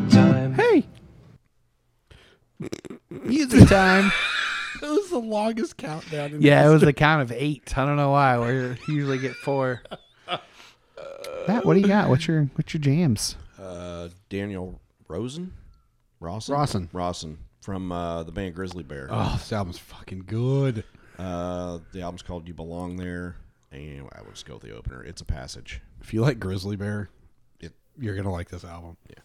time. 0.10 0.54
Hey. 0.56 0.86
Music 3.12 3.70
time. 3.70 4.12
It 4.86 4.90
was 4.90 5.10
the 5.10 5.18
longest 5.20 5.78
countdown. 5.78 6.34
In 6.34 6.42
Yeah, 6.42 6.68
it 6.68 6.72
was 6.72 6.84
a 6.84 6.94
count 6.94 7.22
of 7.24 7.32
eight. 7.32 7.78
I 7.78 7.86
don't 7.86 7.96
know 7.96 8.12
why. 8.12 8.38
We 8.38 8.78
usually 8.88 9.18
get 9.18 9.36
four. 9.36 9.82
Matt, 11.48 11.66
what 11.66 11.74
do 11.74 11.80
you 11.80 11.88
got? 11.88 12.10
What's 12.10 12.28
your 12.28 12.44
what's 12.56 12.74
your 12.74 12.82
jams? 12.82 13.36
Uh, 13.60 14.10
Daniel 14.30 14.80
Rossen? 15.10 15.52
Rawson? 16.20 16.56
Rawson. 16.56 16.90
Rawson 16.94 17.38
from 17.62 17.92
uh, 17.92 18.24
the 18.24 18.32
band 18.32 18.56
Grizzly 18.56 18.84
Bear. 18.84 19.08
Oh, 19.12 19.36
this 19.38 19.52
album's 19.52 19.78
fucking 19.80 20.24
good. 20.28 20.84
Uh, 21.18 21.80
the 21.94 22.02
album's 22.02 22.22
called 22.22 22.48
You 22.48 22.54
Belong 22.54 22.96
There. 22.98 23.36
And 23.72 24.08
I 24.14 24.22
will 24.22 24.32
just 24.32 24.46
go 24.46 24.54
with 24.54 24.64
the 24.64 24.72
opener. 24.76 25.04
It's 25.04 25.22
a 25.22 25.26
passage. 25.26 25.82
If 26.02 26.14
you 26.14 26.22
like 26.22 26.40
Grizzly 26.40 26.76
Bear, 26.76 27.10
It, 27.60 27.74
you're 28.00 28.16
gonna 28.16 28.32
like 28.32 28.50
this 28.50 28.64
album. 28.64 28.98
Yeah. 29.10 29.16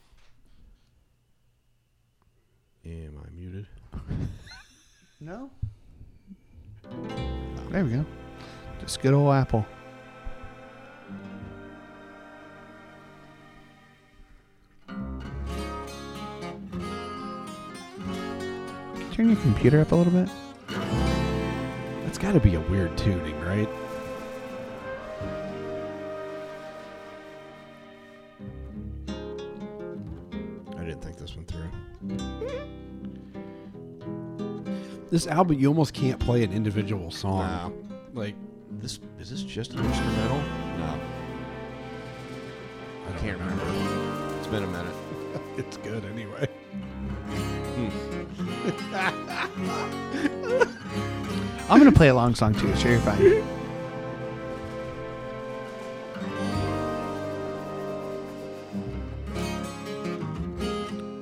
Am 2.92 3.18
I 3.24 3.30
muted? 3.34 3.66
No. 5.22 5.50
There 7.70 7.84
we 7.84 7.90
go. 7.90 8.06
Just 8.80 9.02
good 9.02 9.12
old 9.12 9.34
Apple. 9.34 9.66
Turn 19.12 19.28
your 19.28 19.36
computer 19.42 19.82
up 19.82 19.92
a 19.92 19.94
little 19.94 20.12
bit. 20.12 20.30
That's 22.04 22.16
got 22.16 22.32
to 22.32 22.40
be 22.40 22.54
a 22.54 22.60
weird 22.60 22.96
tuning, 22.96 23.38
right? 23.40 23.68
I 30.78 30.84
didn't 30.84 31.02
think 31.02 31.18
this 31.18 31.36
one 31.36 31.44
through. 31.44 32.79
This 35.10 35.26
album, 35.26 35.58
you 35.58 35.66
almost 35.66 35.92
can't 35.92 36.20
play 36.20 36.44
an 36.44 36.52
individual 36.52 37.10
song. 37.10 37.40
Wow. 37.40 37.72
Like, 38.14 38.36
This 38.80 39.00
is 39.18 39.30
this 39.30 39.42
just 39.42 39.72
an 39.72 39.84
instrumental? 39.84 40.38
No. 40.78 41.00
I 43.08 43.18
can't 43.18 43.36
remember. 43.38 43.64
It's 44.38 44.46
been 44.46 44.62
a 44.62 44.66
minute. 44.68 44.94
It's 45.56 45.76
good 45.78 46.04
anyway. 46.06 46.48
I'm 51.68 51.78
gonna 51.78 51.92
play 51.92 52.08
a 52.08 52.14
long 52.14 52.34
song 52.34 52.54
too. 52.54 52.74
Sure, 52.76 52.92
you're 52.92 53.00
fine. 53.00 53.20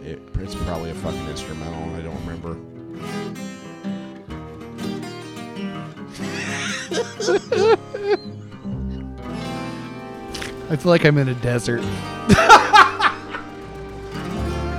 It, 0.05 0.21
it's 0.39 0.55
probably 0.55 0.91
a 0.91 0.95
fucking 0.95 1.27
instrumental. 1.29 1.95
I 1.97 2.01
don't 2.01 2.19
remember. 2.25 2.57
I 10.71 10.77
feel 10.77 10.91
like 10.91 11.05
I'm 11.05 11.19
in 11.19 11.29
a 11.29 11.35
desert. 11.35 11.81
All 11.81 11.89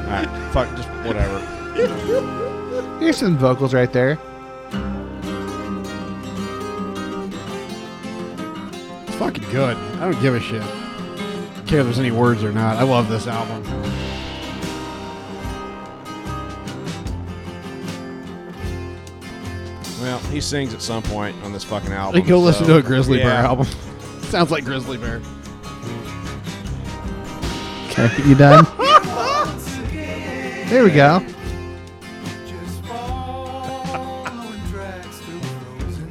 right, 0.08 0.28
fuck, 0.52 0.76
just 0.76 0.90
whatever. 1.06 1.40
Here's 3.00 3.18
some 3.18 3.38
vocals 3.38 3.74
right 3.74 3.94
there. 3.94 4.18
It's 9.08 9.16
fucking 9.18 9.50
good. 9.52 9.78
I 9.78 10.12
don't 10.12 10.22
give 10.22 10.34
a 10.36 10.40
shit. 10.40 10.64
Care 11.68 11.80
if 11.80 11.86
there's 11.86 12.00
any 12.00 12.12
words 12.12 12.44
or 12.44 12.52
not. 12.52 12.78
I 12.78 12.84
love 12.84 13.08
this 13.10 13.28
album. 13.28 13.64
He 20.30 20.42
sings 20.42 20.74
at 20.74 20.82
some 20.82 21.02
point 21.02 21.36
on 21.44 21.52
this 21.52 21.64
fucking 21.64 21.92
album. 21.92 22.22
Hey, 22.22 22.28
go 22.28 22.40
listen 22.40 22.68
to 22.68 22.78
a 22.78 22.84
Grizzly 22.84 23.18
Bear 23.18 23.32
album. 23.32 23.66
Sounds 24.22 24.52
like 24.52 24.64
Grizzly 24.64 24.98
Bear. 24.98 25.22
Okay, 27.90 28.10
you 28.28 28.36
done? 28.36 28.66
there 30.70 30.84
we 30.84 30.92
go. 30.92 31.20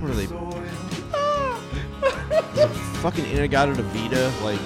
What 0.00 0.10
are 0.10 0.14
they? 0.14 0.26
fucking 2.98 3.24
In-A-Gadda-Da-Vida, 3.26 4.32
like. 4.42 4.58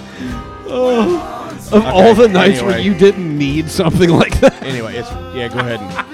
Oh, 0.65 1.43
of 1.73 1.75
Okay, 1.75 1.91
all 1.91 2.15
the 2.15 2.29
nights 2.29 2.63
where 2.63 2.79
you 2.79 2.95
didn't 2.95 3.37
need 3.37 3.69
something 3.69 4.11
like 4.11 4.41
that. 4.41 4.63
Anyway, 4.63 4.97
it's 4.97 5.11
yeah. 5.35 5.49
Go 5.49 5.59
ahead 5.59 5.81
and 5.81 6.12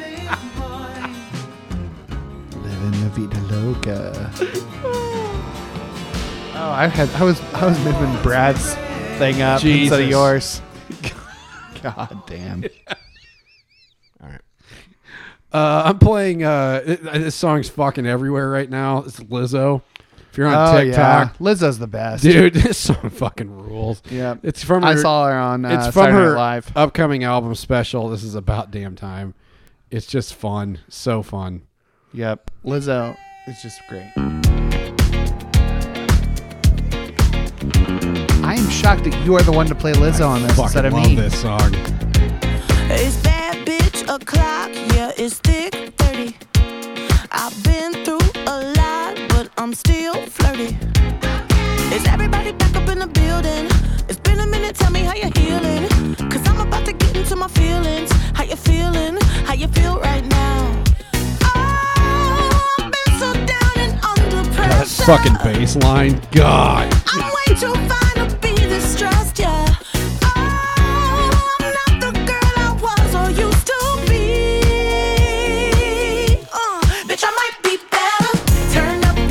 loca. 3.26 4.30
Oh, 6.54 6.70
I 6.70 6.86
had 6.88 7.08
I 7.10 7.24
was 7.24 7.40
I 7.54 7.66
was 7.66 7.78
moving 7.84 8.22
Brad's 8.22 8.74
thing 9.18 9.42
up 9.42 9.64
instead 9.64 10.02
of 10.02 10.08
yours. 10.08 10.60
God 11.82 12.22
damn. 12.26 12.64
all 14.20 14.28
right. 14.28 14.40
Uh, 15.52 15.82
I'm 15.86 15.98
playing. 15.98 16.42
Uh, 16.44 16.80
this 16.84 17.34
song's 17.34 17.68
fucking 17.68 18.06
everywhere 18.06 18.50
right 18.50 18.68
now. 18.68 18.98
It's 19.04 19.20
Lizzo. 19.20 19.82
If 20.30 20.36
you're 20.36 20.48
on 20.48 20.76
oh 20.76 20.80
TikTok, 20.80 21.36
yeah, 21.40 21.46
Lizzo's 21.46 21.78
the 21.78 21.86
best, 21.86 22.22
dude, 22.22 22.52
this 22.54 22.76
song 22.76 23.10
fucking 23.10 23.50
rules. 23.50 24.02
Yeah, 24.10 24.36
It's 24.42 24.62
from 24.62 24.84
I 24.84 24.92
her, 24.92 25.00
saw 25.00 25.26
her 25.26 25.34
on 25.34 25.64
uh, 25.64 25.70
it's 25.70 25.84
from 25.86 26.04
Saturday 26.04 26.12
her 26.16 26.36
Live. 26.36 26.76
upcoming 26.76 27.24
album 27.24 27.54
special. 27.54 28.08
This 28.08 28.22
is 28.22 28.34
about 28.34 28.70
damn 28.70 28.94
time. 28.94 29.34
It's 29.90 30.06
just 30.06 30.34
fun, 30.34 30.80
so 30.88 31.22
fun. 31.22 31.62
Yep, 32.12 32.50
Lizzo 32.64 33.16
is 33.46 33.60
just 33.62 33.80
great. 33.88 34.10
I 38.44 38.54
am 38.54 38.68
shocked 38.70 39.04
that 39.04 39.20
you 39.24 39.34
are 39.36 39.42
the 39.42 39.52
one 39.52 39.66
to 39.66 39.74
play 39.74 39.92
Lizzo 39.92 40.26
on 40.28 40.42
this 40.42 40.58
instead 40.58 40.84
Fucking 40.84 40.86
of 40.86 40.92
love 40.94 41.06
me. 41.06 41.14
this 41.16 41.40
song. 41.40 41.74
It's 42.90 43.16
bad 43.22 43.66
bitch 43.66 44.02
o'clock, 44.04 44.70
yeah, 44.94 45.12
it's 45.16 45.38
thick 45.38 45.74
30. 45.98 46.34
I've 47.30 47.62
been 47.62 47.92
through 48.04 48.18
a 48.46 48.72
lot, 48.74 49.16
but 49.28 49.50
I'm 49.58 49.74
still 49.74 50.14
flirty. 50.26 50.76
Is 51.94 52.06
everybody 52.06 52.52
back 52.52 52.74
up 52.74 52.88
in 52.88 52.98
the 53.00 53.06
building? 53.06 53.66
It's 54.08 54.18
been 54.20 54.40
a 54.40 54.46
minute, 54.46 54.76
tell 54.76 54.90
me 54.90 55.00
how 55.00 55.14
you're 55.14 55.30
healing. 55.36 55.86
Cause 56.30 56.46
I'm 56.48 56.60
about 56.66 56.86
to 56.86 56.92
get 56.94 57.16
into 57.16 57.36
my 57.36 57.48
feelings. 57.48 58.10
How 58.32 58.44
you 58.44 58.56
feeling? 58.56 59.18
How 59.44 59.52
you 59.54 59.68
feel 59.68 60.00
right 60.00 60.24
now? 60.24 60.37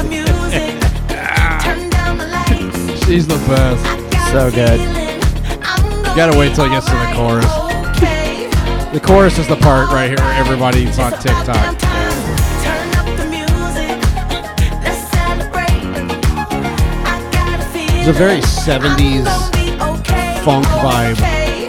Music, 0.04 0.82
turn 1.62 1.90
down 1.90 2.18
the 2.18 2.28
lights. 2.28 3.06
She's 3.06 3.26
the 3.26 3.38
best. 3.48 4.32
So 4.32 4.52
good. 4.52 4.80
feeling 4.82 5.22
I'm 5.64 6.04
gonna 6.04 6.16
Gotta 6.16 6.38
wait 6.38 6.56
till 6.56 6.66
it 6.66 6.72
gets 6.72 6.88
to 6.88 6.92
the 6.92 7.12
chorus. 7.16 7.46
The 8.92 9.00
chorus 9.00 9.38
is 9.38 9.48
the 9.48 9.56
part 9.56 9.90
right 9.92 10.10
here 10.10 10.18
everybody's 10.20 11.00
on 11.00 11.14
It's 11.14 11.24
about 11.24 11.24
damn 11.24 11.46
TikTok. 11.46 11.87
It's 18.10 18.16
a 18.16 18.20
very 18.20 18.40
70s 18.40 19.26
I'm 19.26 19.26
gonna 19.26 19.52
be 19.52 20.00
okay, 20.00 20.42
funk 20.46 20.66
vibe. 20.66 21.12
okay. 21.12 21.68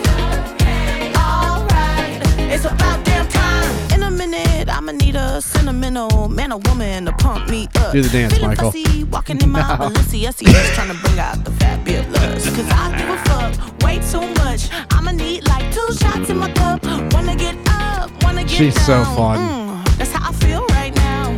Alright. 1.17 2.23
It's 2.55 2.65
about 2.65 3.05
damn 3.05 3.27
time. 3.27 3.93
In 3.93 4.05
a 4.05 4.11
minute, 4.13 4.69
I'ma 4.69 4.93
need 4.93 5.17
a 5.17 5.43
sentimental 5.43 6.29
man 6.29 6.53
or 6.53 6.61
woman 6.67 7.07
to 7.07 7.13
pump 7.15 7.51
me 7.51 7.67
up. 7.75 7.91
Do 7.91 8.03
the 8.03 8.09
dance, 8.09 8.41
Michael. 8.41 8.73
walking 9.11 9.41
in 9.43 9.51
my 9.51 9.63
Balenciagas, 9.81 10.75
trying 10.75 10.91
to 10.91 10.95
bring 11.03 11.19
out 11.19 11.45
the 11.45 11.51
fabulous. 11.51 12.45
Cause 12.55 12.71
I 12.71 12.97
give 12.97 13.09
a 13.09 13.19
fuck 13.25 13.83
way 13.83 13.99
too 13.99 14.33
much. 14.45 14.69
I'ma 14.93 15.11
need 15.11 15.45
like 15.49 15.75
two 15.75 15.93
shots 15.95 16.31
in 16.31 16.37
my 16.39 16.53
cup. 16.53 16.85
Wanna 17.15 17.35
get 17.35 17.57
up, 17.67 18.13
wanna 18.23 18.43
get 18.43 18.51
She's 18.51 18.81
so 18.87 19.03
fun. 19.17 19.41
Mm, 19.41 19.99
that's 19.99 20.13
how 20.13 20.31
I 20.31 20.33
feel 20.35 20.65
right 20.67 20.95
now. 20.95 21.37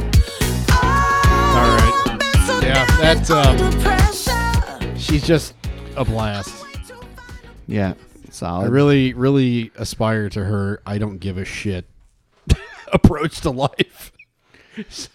Oh, 0.73 1.57
All 1.57 1.71
right. 1.79 2.45
So 2.47 2.61
Yeah, 2.61 2.85
that's, 3.01 3.31
um. 3.31 4.00
She's 5.11 5.27
just 5.27 5.55
a 5.97 6.05
blast. 6.05 6.65
Yeah, 7.67 7.95
solid. 8.31 8.67
I 8.67 8.69
really, 8.69 9.13
really 9.13 9.73
aspire 9.77 10.29
to 10.31 10.45
her. 10.45 10.81
I 10.87 10.99
don't 10.99 11.19
give 11.19 11.37
a 11.37 11.45
shit 11.45 11.85
approach 12.93 13.41
to 13.43 13.51
life. 13.51 14.13
So 14.89 15.09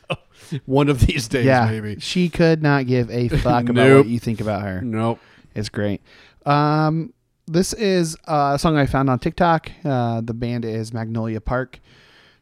one 0.65 0.89
of 0.89 0.99
these 0.99 1.27
days, 1.29 1.45
yeah, 1.45 1.65
maybe. 1.65 1.99
she 1.99 2.29
could 2.29 2.61
not 2.61 2.85
give 2.85 3.09
a 3.09 3.29
fuck 3.39 3.63
about 3.63 3.73
Nope. 3.73 4.05
what 4.05 4.09
you 4.11 4.19
think 4.19 4.41
about 4.41 4.61
her. 4.63 4.81
Nope. 4.81 5.19
It's 5.55 5.69
great. 5.69 6.01
Um, 6.45 7.13
this 7.47 7.71
is 7.73 8.15
a 8.27 8.59
song 8.59 8.77
I 8.77 8.85
found 8.85 9.09
on 9.09 9.17
TikTok. 9.17 9.71
Uh, 9.83 10.21
the 10.21 10.33
band 10.35 10.65
is 10.65 10.93
Magnolia 10.93 11.39
Park. 11.41 11.79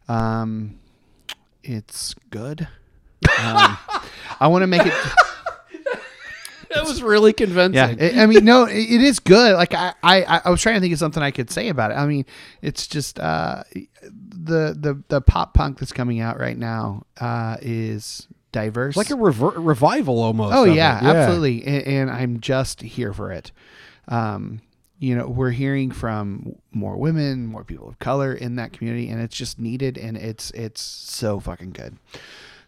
Um, 0.09 0.79
it's 1.63 2.13
good. 2.29 2.67
Um, 3.39 3.77
I 4.41 4.47
want 4.47 4.63
to 4.63 4.67
make 4.67 4.85
it. 4.85 4.93
That 6.73 6.85
was 6.85 7.01
really 7.03 7.33
convincing. 7.33 7.99
Yeah, 7.99 8.19
I 8.19 8.23
I 8.23 8.25
mean, 8.25 8.45
no, 8.45 8.65
it, 8.65 8.77
it 8.77 9.01
is 9.01 9.19
good. 9.19 9.55
Like 9.55 9.73
I, 9.73 9.93
I, 10.01 10.41
I 10.45 10.49
was 10.49 10.61
trying 10.61 10.75
to 10.75 10.81
think 10.81 10.93
of 10.93 10.99
something 10.99 11.21
I 11.21 11.31
could 11.31 11.49
say 11.49 11.69
about 11.69 11.91
it. 11.91 11.95
I 11.95 12.05
mean, 12.05 12.25
it's 12.61 12.87
just 12.87 13.19
uh, 13.19 13.63
the 14.01 14.75
the 14.79 15.01
the 15.07 15.21
pop 15.21 15.53
punk 15.53 15.79
that's 15.79 15.93
coming 15.93 16.19
out 16.19 16.39
right 16.39 16.57
now 16.57 17.05
uh, 17.19 17.57
is 17.61 18.27
diverse. 18.51 18.95
like 18.95 19.09
a 19.09 19.15
rever- 19.15 19.59
revival 19.59 20.21
almost. 20.21 20.55
Oh 20.55 20.65
of 20.65 20.75
yeah, 20.75 20.99
absolutely, 21.01 21.63
and, 21.65 21.87
and 21.87 22.11
I'm 22.11 22.39
just 22.39 22.81
here 22.81 23.13
for 23.13 23.31
it. 23.31 23.51
Um, 24.07 24.61
you 24.99 25.15
know, 25.15 25.27
we're 25.27 25.51
hearing 25.51 25.91
from 25.91 26.55
more 26.71 26.95
women, 26.95 27.45
more 27.45 27.65
people 27.65 27.89
of 27.89 27.99
color 27.99 28.33
in 28.33 28.55
that 28.55 28.71
community, 28.71 29.09
and 29.09 29.21
it's 29.21 29.35
just 29.35 29.59
needed, 29.59 29.97
and 29.97 30.15
it's 30.15 30.49
it's 30.51 30.81
so 30.81 31.41
fucking 31.41 31.71
good. 31.71 31.97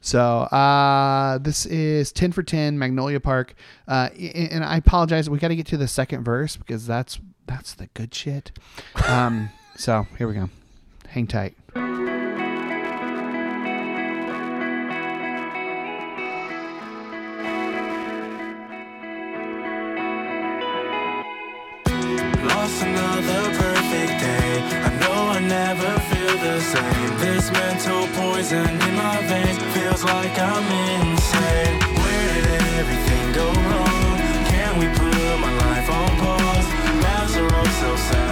So 0.05 0.19
uh, 0.21 1.39
this 1.39 1.65
is 1.65 2.11
ten 2.11 2.31
for 2.31 2.43
ten, 2.43 2.77
Magnolia 2.77 3.19
Park, 3.19 3.55
uh, 3.87 4.09
and 4.15 4.63
I 4.63 4.77
apologize. 4.77 5.31
We 5.31 5.39
got 5.39 5.47
to 5.47 5.55
get 5.55 5.65
to 5.67 5.77
the 5.77 5.87
second 5.87 6.23
verse 6.23 6.57
because 6.57 6.85
that's 6.85 7.19
that's 7.47 7.73
the 7.73 7.87
good 7.95 8.13
shit. 8.13 8.51
Um, 9.07 9.49
so 9.75 10.05
here 10.19 10.27
we 10.27 10.35
go. 10.35 10.51
Hang 11.07 11.25
tight. 11.25 11.55
Lost 22.43 22.83
another 22.83 23.57
perfect 23.57 24.19
day. 24.21 24.61
I 24.83 24.99
know 24.99 25.29
I 25.31 25.39
never 25.39 26.04
the 26.45 26.61
same. 26.61 27.17
This 27.17 27.51
mental 27.51 28.07
poison 28.13 28.69
in 28.87 28.95
my 28.95 29.17
veins 29.29 29.57
feels 29.73 30.03
like 30.03 30.37
I'm 30.37 30.65
insane. 31.01 31.79
Where 31.99 32.27
did 32.35 32.45
everything 32.79 33.25
go 33.33 33.47
wrong? 33.69 34.17
Can 34.51 34.71
we 34.79 34.87
put 34.99 35.39
my 35.45 35.53
life 35.65 35.89
on 35.89 36.09
pause. 36.21 36.67
Master 37.01 37.45
of 37.45 37.67
self 37.79 37.99
sabotage. 37.99 38.24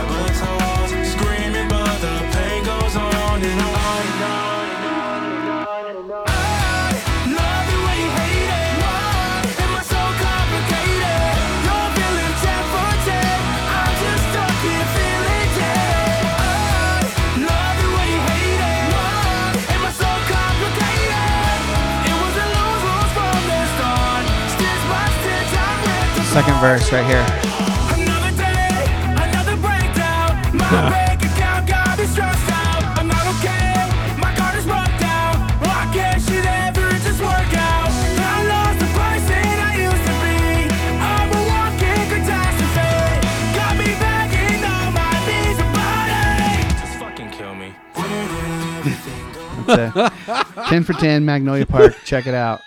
Second 26.34 26.60
verse 26.62 26.92
right 26.92 27.06
here. 27.06 27.22
Another 27.94 28.36
day, 28.36 28.86
another 29.22 29.56
breakdown. 29.58 30.58
My 30.58 30.90
bank 30.90 31.22
account 31.22 31.68
got 31.68 32.00
me 32.00 32.06
stressed 32.08 32.50
out. 32.50 32.82
I'm 32.98 33.08
not 33.08 33.22
okay. 33.38 33.86
My 34.18 34.34
card 34.36 34.58
is 34.58 34.66
broke 34.66 34.98
down. 34.98 35.38
Why 35.62 35.86
can't 35.94 36.20
shit 36.20 36.44
ever 36.44 36.90
just 37.06 37.22
work 37.22 37.54
out? 37.54 37.92
I 38.18 38.50
lost 38.50 38.80
the 38.82 38.90
person 38.98 39.46
I 39.62 39.78
used 39.78 40.06
to 40.10 40.16
be. 40.26 40.74
I'm 40.98 41.30
a 41.30 41.42
walking 41.54 42.02
catastrophe. 42.10 43.22
Got 43.54 43.78
me 43.78 43.94
begging 44.02 44.66
on 44.66 44.90
my 44.90 45.14
knees 45.30 45.60
about. 45.70 46.82
Just 46.82 46.98
fucking 46.98 47.30
kill 47.30 47.54
me. 47.54 47.76
It's 49.70 50.70
10 50.70 50.84
for 50.84 50.94
10 50.94 51.24
Magnolia 51.26 51.68
Park. 51.68 51.94
Check 52.04 52.26
it 52.26 52.34
out. 52.34 52.62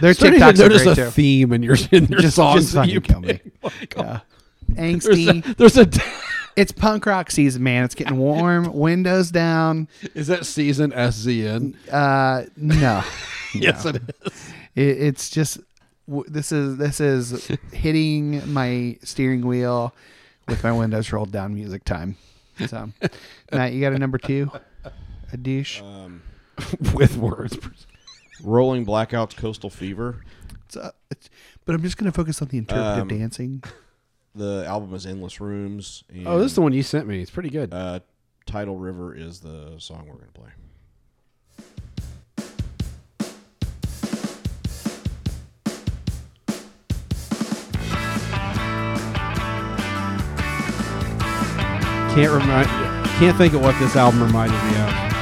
Their 0.00 0.14
Starting 0.14 0.40
to 0.40 0.46
TikToks 0.46 0.58
are 0.58 0.62
notice 0.62 0.82
great 0.84 0.98
a 0.98 1.04
too. 1.06 1.10
theme 1.10 1.52
in 1.52 1.62
your 1.62 1.76
in 1.92 2.06
your 2.06 2.20
Just, 2.20 2.36
songs 2.36 2.62
just 2.62 2.74
that 2.74 2.80
fucking 2.80 2.94
you 2.94 3.00
kill 3.00 3.20
me. 3.20 3.40
pick. 3.62 3.94
Yeah. 3.96 4.20
There's 4.68 5.04
Angsty. 5.06 5.48
a, 5.50 5.54
there's 5.54 5.78
a 5.78 5.88
It's 6.56 6.72
punk 6.72 7.04
rock 7.04 7.30
season, 7.30 7.62
man. 7.62 7.84
It's 7.84 7.94
getting 7.94 8.16
warm. 8.16 8.72
Windows 8.72 9.30
down. 9.30 9.88
is 10.14 10.26
that 10.28 10.46
season 10.46 10.90
SZN? 10.92 11.74
Uh, 11.92 12.46
no. 12.56 13.02
Yes, 13.54 13.84
No. 13.84 13.90
it 13.90 13.96
is. 14.24 14.52
It, 14.74 14.82
it's 15.02 15.30
just 15.30 15.58
w- 16.08 16.28
this 16.28 16.52
is 16.52 16.76
this 16.78 17.00
is 17.00 17.46
hitting 17.72 18.52
my 18.52 18.98
steering 19.02 19.46
wheel 19.46 19.94
with 20.48 20.62
my 20.64 20.72
windows 20.72 21.10
rolled 21.12 21.30
down. 21.32 21.54
Music 21.54 21.84
time. 21.84 22.16
So, 22.66 22.90
Matt, 23.52 23.72
you 23.72 23.80
got 23.80 23.92
a 23.94 23.98
number 23.98 24.18
two, 24.18 24.50
a 25.32 25.36
douche. 25.36 25.80
With 26.94 27.16
words. 27.16 27.56
Rolling 28.42 28.84
Blackouts 28.86 29.36
Coastal 29.36 29.70
Fever. 29.70 30.24
It's, 30.66 30.76
uh, 30.76 30.90
it's, 31.10 31.28
but 31.64 31.74
I'm 31.74 31.82
just 31.82 31.96
gonna 31.96 32.12
focus 32.12 32.40
on 32.42 32.48
the 32.48 32.58
interpretive 32.58 33.02
Um, 33.02 33.08
dancing. 33.08 33.62
The 34.34 34.66
album 34.66 34.92
is 34.92 35.06
Endless 35.06 35.40
Rooms. 35.40 36.04
And, 36.12 36.28
Oh, 36.28 36.38
this 36.38 36.50
is 36.52 36.56
the 36.56 36.60
one 36.60 36.74
you 36.74 36.82
sent 36.82 37.06
me. 37.08 37.22
It's 37.22 37.30
pretty 37.30 37.48
good. 37.48 37.72
Uh, 37.72 38.00
Tidal 38.44 38.76
River 38.76 39.14
is 39.14 39.40
the 39.40 39.76
song 39.78 40.04
we're 40.06 40.16
going 40.16 40.26
to 40.26 40.40
play. 40.40 40.50
Can't 52.14 52.32
remind. 52.32 52.66
Can't 53.18 53.36
think 53.36 53.52
of 53.52 53.60
what 53.60 53.78
this 53.78 53.94
album 53.94 54.22
reminded 54.22 54.56
me 54.64 54.78
of. 54.80 55.15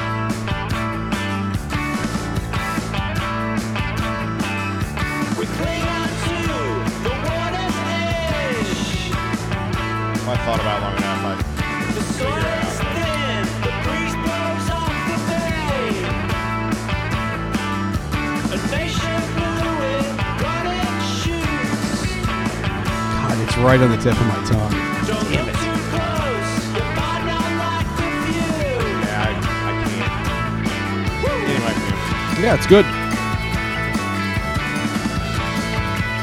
Right 23.64 23.80
on 23.80 23.90
the 23.90 23.96
tip 23.96 24.12
of 24.12 24.26
my 24.26 24.34
tongue. 24.44 24.70
Don't 25.06 25.30
look 25.30 25.46
too 25.46 25.76
close, 25.88 26.52
you 26.74 26.84
might 26.94 27.24
not 27.24 27.50
like 27.58 27.88
the 27.96 28.08
view. 28.26 28.76
yeah, 29.00 29.24
I, 29.24 29.30
I 29.70 29.72
can't. 29.88 31.28
Anyway, 31.48 32.42
Yeah, 32.42 32.54
it's 32.54 32.66
good. 32.66 32.84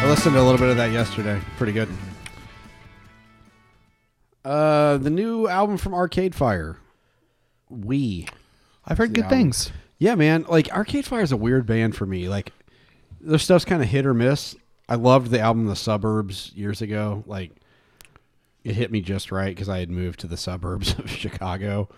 I 0.02 0.08
listened 0.08 0.36
to 0.36 0.42
a 0.42 0.44
little 0.44 0.60
bit 0.60 0.70
of 0.70 0.78
that 0.78 0.92
yesterday. 0.92 1.40
Pretty 1.58 1.74
good. 1.74 1.90
Uh, 4.46 4.98
the 4.98 5.10
new 5.10 5.48
album 5.48 5.78
from 5.78 5.94
Arcade 5.94 6.34
Fire. 6.36 6.78
We. 7.70 8.28
I've 8.86 8.98
heard 8.98 9.14
good 9.14 9.26
album. 9.26 9.38
things. 9.40 9.72
Yeah, 10.00 10.16
man. 10.16 10.46
Like 10.50 10.72
Arcade 10.72 11.06
Fire 11.06 11.22
is 11.22 11.32
a 11.32 11.38
weird 11.38 11.66
band 11.68 11.96
for 11.96 12.06
me. 12.08 12.28
Like 12.30 12.52
their 13.20 13.38
stuff's 13.40 13.66
kind 13.66 13.82
of 13.84 13.88
hit 13.90 14.06
or 14.06 14.14
miss. 14.16 14.56
I 14.90 14.96
loved 14.96 15.32
the 15.32 15.40
album 15.40 15.68
The 15.68 15.76
Suburbs 15.76 16.52
years 16.54 16.82
ago. 16.82 17.24
Like 17.26 17.52
it 18.64 18.76
hit 18.76 18.92
me 18.92 19.02
just 19.02 19.32
right 19.32 19.54
because 19.54 19.70
I 19.70 19.80
had 19.80 19.90
moved 19.90 20.20
to 20.22 20.28
the 20.28 20.38
suburbs 20.38 20.94
of 21.00 21.10
Chicago 21.10 21.90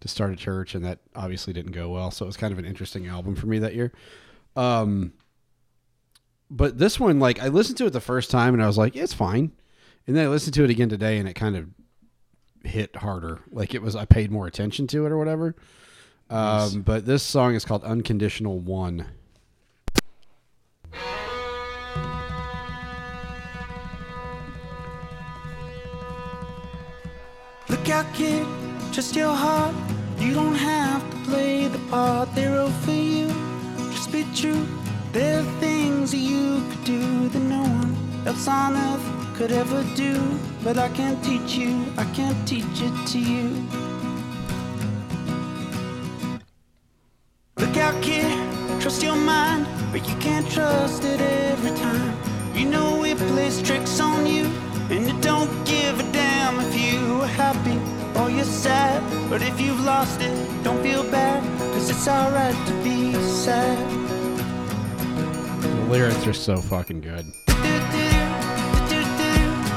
to 0.00 0.08
start 0.08 0.32
a 0.32 0.36
church, 0.36 0.74
and 0.74 0.84
that 0.84 1.00
obviously 1.14 1.52
didn't 1.52 1.72
go 1.72 1.90
well. 1.90 2.10
So 2.10 2.24
it 2.24 2.28
was 2.28 2.36
kind 2.36 2.52
of 2.52 2.58
an 2.58 2.64
interesting 2.64 3.06
album 3.06 3.34
for 3.34 3.46
me 3.46 3.58
that 3.58 3.74
year. 3.74 3.92
Um, 4.56 5.12
but 6.50 6.78
this 6.78 6.98
one, 6.98 7.18
like, 7.18 7.42
I 7.42 7.48
listened 7.48 7.78
to 7.78 7.86
it 7.86 7.90
the 7.90 8.00
first 8.00 8.30
time, 8.30 8.54
and 8.54 8.62
I 8.62 8.66
was 8.66 8.78
like, 8.78 8.94
yeah, 8.94 9.02
it's 9.02 9.12
fine. 9.12 9.52
And 10.06 10.16
then 10.16 10.24
I 10.24 10.28
listened 10.28 10.54
to 10.54 10.64
it 10.64 10.70
again 10.70 10.88
today, 10.88 11.18
and 11.18 11.28
it 11.28 11.34
kind 11.34 11.56
of 11.56 11.68
hit 12.64 12.96
harder. 12.96 13.40
Like 13.50 13.74
it 13.74 13.82
was, 13.82 13.96
I 13.96 14.04
paid 14.04 14.30
more 14.30 14.46
attention 14.46 14.86
to 14.88 15.06
it 15.06 15.12
or 15.12 15.18
whatever. 15.18 15.54
Um, 16.30 16.82
but 16.82 17.06
this 17.06 17.22
song 17.22 17.54
is 17.54 17.64
called 17.64 17.84
Unconditional 17.84 18.58
One. 18.58 19.06
Out, 27.90 28.12
kid, 28.12 28.46
just 28.92 29.14
your 29.16 29.32
heart. 29.34 29.74
You 30.18 30.34
don't 30.34 30.54
have 30.54 31.02
to 31.10 31.16
play 31.30 31.68
the 31.68 31.78
part 31.90 32.34
they 32.34 32.46
wrote 32.46 32.72
for 32.84 32.92
you. 32.92 33.28
Just 33.92 34.12
be 34.12 34.26
true. 34.34 34.66
There 35.12 35.40
are 35.40 35.60
things 35.60 36.14
you 36.14 36.62
could 36.68 36.84
do 36.84 37.28
that 37.28 37.38
no 37.40 37.62
one 37.62 37.96
else 38.26 38.48
on 38.48 38.76
earth 38.76 39.36
could 39.36 39.52
ever 39.52 39.84
do. 39.94 40.20
But 40.62 40.76
I 40.76 40.88
can't 40.90 41.22
teach 41.24 41.54
you, 41.56 41.84
I 41.96 42.04
can't 42.12 42.36
teach 42.46 42.64
it 42.82 43.06
to 43.12 43.18
you. 43.18 43.48
Look 47.56 47.76
out, 47.76 48.02
kid, 48.02 48.32
trust 48.80 49.02
your 49.02 49.16
mind, 49.16 49.66
but 49.92 50.06
you 50.08 50.16
can't 50.16 50.48
trust 50.50 51.04
it 51.04 51.20
every 51.20 51.70
time. 51.78 52.12
You 52.54 52.66
know 52.66 53.04
it 53.04 53.18
plays 53.18 53.62
tricks 53.62 54.00
on 54.00 54.26
you, 54.26 54.50
and 54.90 55.06
it 55.06 55.20
don't 55.20 55.50
give 55.66 56.00
a 56.00 56.12
damn 56.12 56.58
if 56.60 56.74
you 56.74 57.20
are 57.20 57.26
happy 57.26 57.78
or 58.18 58.30
you're 58.30 58.44
sad. 58.44 59.02
But 59.28 59.42
if 59.42 59.60
you've 59.60 59.80
lost 59.80 60.20
it, 60.20 60.64
don't 60.64 60.82
feel 60.82 61.02
bad, 61.10 61.42
cause 61.72 61.90
it's 61.90 62.08
alright 62.08 62.56
to 62.66 62.72
be 62.82 63.12
sad. 63.14 63.78
The 65.62 65.90
lyrics 65.90 66.26
are 66.26 66.32
so 66.32 66.56
fucking 66.56 67.02
good. 67.02 67.26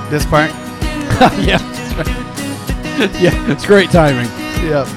This 0.09 0.25
part. 0.25 0.51
yeah, 1.39 1.57
that's 1.57 1.93
right. 1.95 3.21
yeah, 3.21 3.51
it's 3.51 3.65
great 3.65 3.89
timing. 3.91 4.27
Yep. 4.65 4.87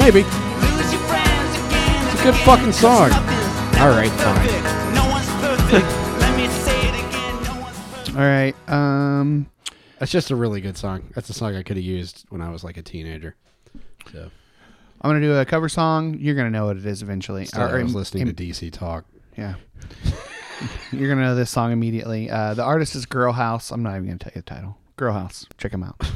Maybe. 0.00 0.22
Lose 0.22 0.92
your 0.92 1.02
friends 1.02 1.54
again. 1.56 2.08
It's 2.12 2.20
a 2.20 2.24
good 2.24 2.34
fucking 2.36 2.72
song. 2.72 3.12
All 3.78 3.90
right, 3.90 4.10
fine. 4.10 4.46
Perfect. 4.48 4.94
No 4.94 5.08
one's 5.10 5.28
perfect. 5.40 5.86
Let 6.20 6.36
me 6.36 6.48
say 6.48 6.88
it 6.88 6.94
again. 7.08 7.42
No 7.44 7.60
one's 7.60 7.76
perfect. 7.76 8.16
All 8.16 8.22
right. 8.22 8.54
Um, 8.68 9.50
That's 9.98 10.10
just 10.10 10.30
a 10.30 10.36
really 10.36 10.60
good 10.60 10.76
song. 10.76 11.10
That's 11.14 11.28
a 11.30 11.34
song 11.34 11.54
I 11.54 11.62
could 11.62 11.76
have 11.76 11.84
used 11.84 12.24
when 12.30 12.40
I 12.40 12.50
was 12.50 12.64
like 12.64 12.76
a 12.78 12.82
teenager. 12.82 13.36
So 14.10 14.30
I'm 15.02 15.10
gonna 15.10 15.20
do 15.20 15.34
a 15.36 15.44
cover 15.44 15.68
song. 15.68 16.16
You're 16.18 16.34
gonna 16.34 16.50
know 16.50 16.66
what 16.66 16.76
it 16.78 16.86
is 16.86 17.02
eventually. 17.02 17.44
Still, 17.44 17.62
I 17.62 17.72
was 17.82 17.90
im- 17.92 17.94
listening 17.94 18.28
im- 18.28 18.34
to 18.34 18.42
DC 18.42 18.72
talk. 18.72 19.04
Yeah. 19.36 19.54
You're 20.92 21.08
gonna 21.08 21.22
know 21.26 21.34
this 21.34 21.50
song 21.50 21.72
immediately. 21.72 22.28
Uh, 22.30 22.54
the 22.54 22.62
artist 22.64 22.94
is 22.94 23.06
Girl 23.06 23.32
House. 23.32 23.70
I'm 23.70 23.82
not 23.82 23.92
even 23.96 24.06
gonna 24.06 24.18
tell 24.18 24.32
you 24.34 24.40
the 24.42 24.46
title. 24.46 24.76
Girl 24.96 25.12
House. 25.12 25.46
Check 25.58 25.72
them 25.72 25.82
out. 25.82 25.96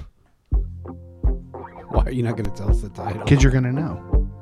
Why 1.94 2.06
are 2.06 2.10
you 2.10 2.24
not 2.24 2.36
going 2.36 2.50
to 2.50 2.56
tell 2.56 2.68
us 2.70 2.80
the 2.80 2.88
title? 2.88 3.22
Because 3.22 3.40
you're 3.40 3.52
gonna 3.52 3.70
know. 3.70 4.33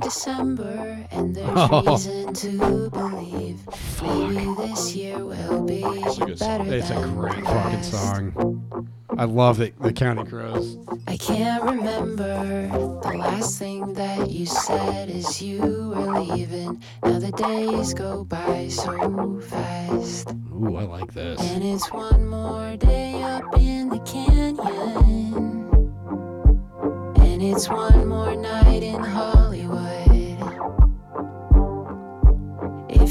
December, 0.00 1.06
and 1.10 1.34
there's 1.34 1.48
Oh. 1.70 1.82
reason 1.92 2.32
to 2.34 2.90
believe 2.90 3.60
maybe 4.02 4.54
this 4.56 4.94
year 4.94 5.18
will 5.24 5.62
be 5.64 5.80
good 5.82 6.38
song. 6.38 6.68
better 6.68 6.74
It's 6.74 6.90
a 6.90 7.00
great 7.14 7.44
fucking 7.44 7.82
song. 7.82 8.88
I 9.16 9.24
love 9.24 9.60
it. 9.60 9.80
The 9.80 9.92
Counting 9.92 10.26
Crows. 10.26 10.76
I 11.06 11.16
can't 11.16 11.62
remember 11.62 12.66
the 13.02 13.16
last 13.16 13.58
thing 13.58 13.92
that 13.94 14.28
you 14.30 14.44
said 14.46 15.08
as 15.10 15.40
you 15.40 15.92
were 15.94 16.20
leaving. 16.20 16.82
Now 17.04 17.18
the 17.20 17.30
days 17.32 17.94
go 17.94 18.24
by 18.24 18.66
so 18.68 19.40
fast. 19.40 20.30
Ooh, 20.52 20.76
I 20.76 20.82
like 20.84 21.12
this. 21.12 21.40
And 21.40 21.62
it's 21.62 21.92
one 21.92 22.26
more 22.28 22.76
day 22.76 23.22
up 23.22 23.56
in 23.56 23.88
the 23.88 24.00
canyon. 24.00 25.70
And 27.18 27.42
it's 27.42 27.68
one 27.68 28.08
more 28.08 28.34
night 28.34 28.82
in 28.82 29.00
Hollywood. 29.02 29.53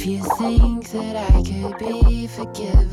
If 0.03 0.09
you 0.09 0.19
think 0.37 0.89
that 0.89 1.15
I 1.15 1.31
could 1.43 1.79
be 1.79 2.27
forgiven, 2.27 2.83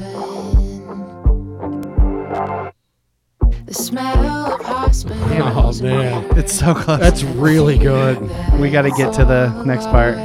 the 3.67 3.75
smell 3.75 4.53
of 4.53 4.65
hospitals. 4.65 5.81
Oh, 5.81 5.83
man. 5.83 6.25
and 6.27 6.39
It's 6.39 6.53
so 6.53 6.73
close. 6.73 7.01
That's 7.01 7.25
really 7.25 7.79
good. 7.79 8.21
We 8.61 8.71
gotta 8.71 8.93
get 8.93 9.13
to 9.15 9.25
the 9.25 9.49
next 9.65 9.87
part. 9.87 10.19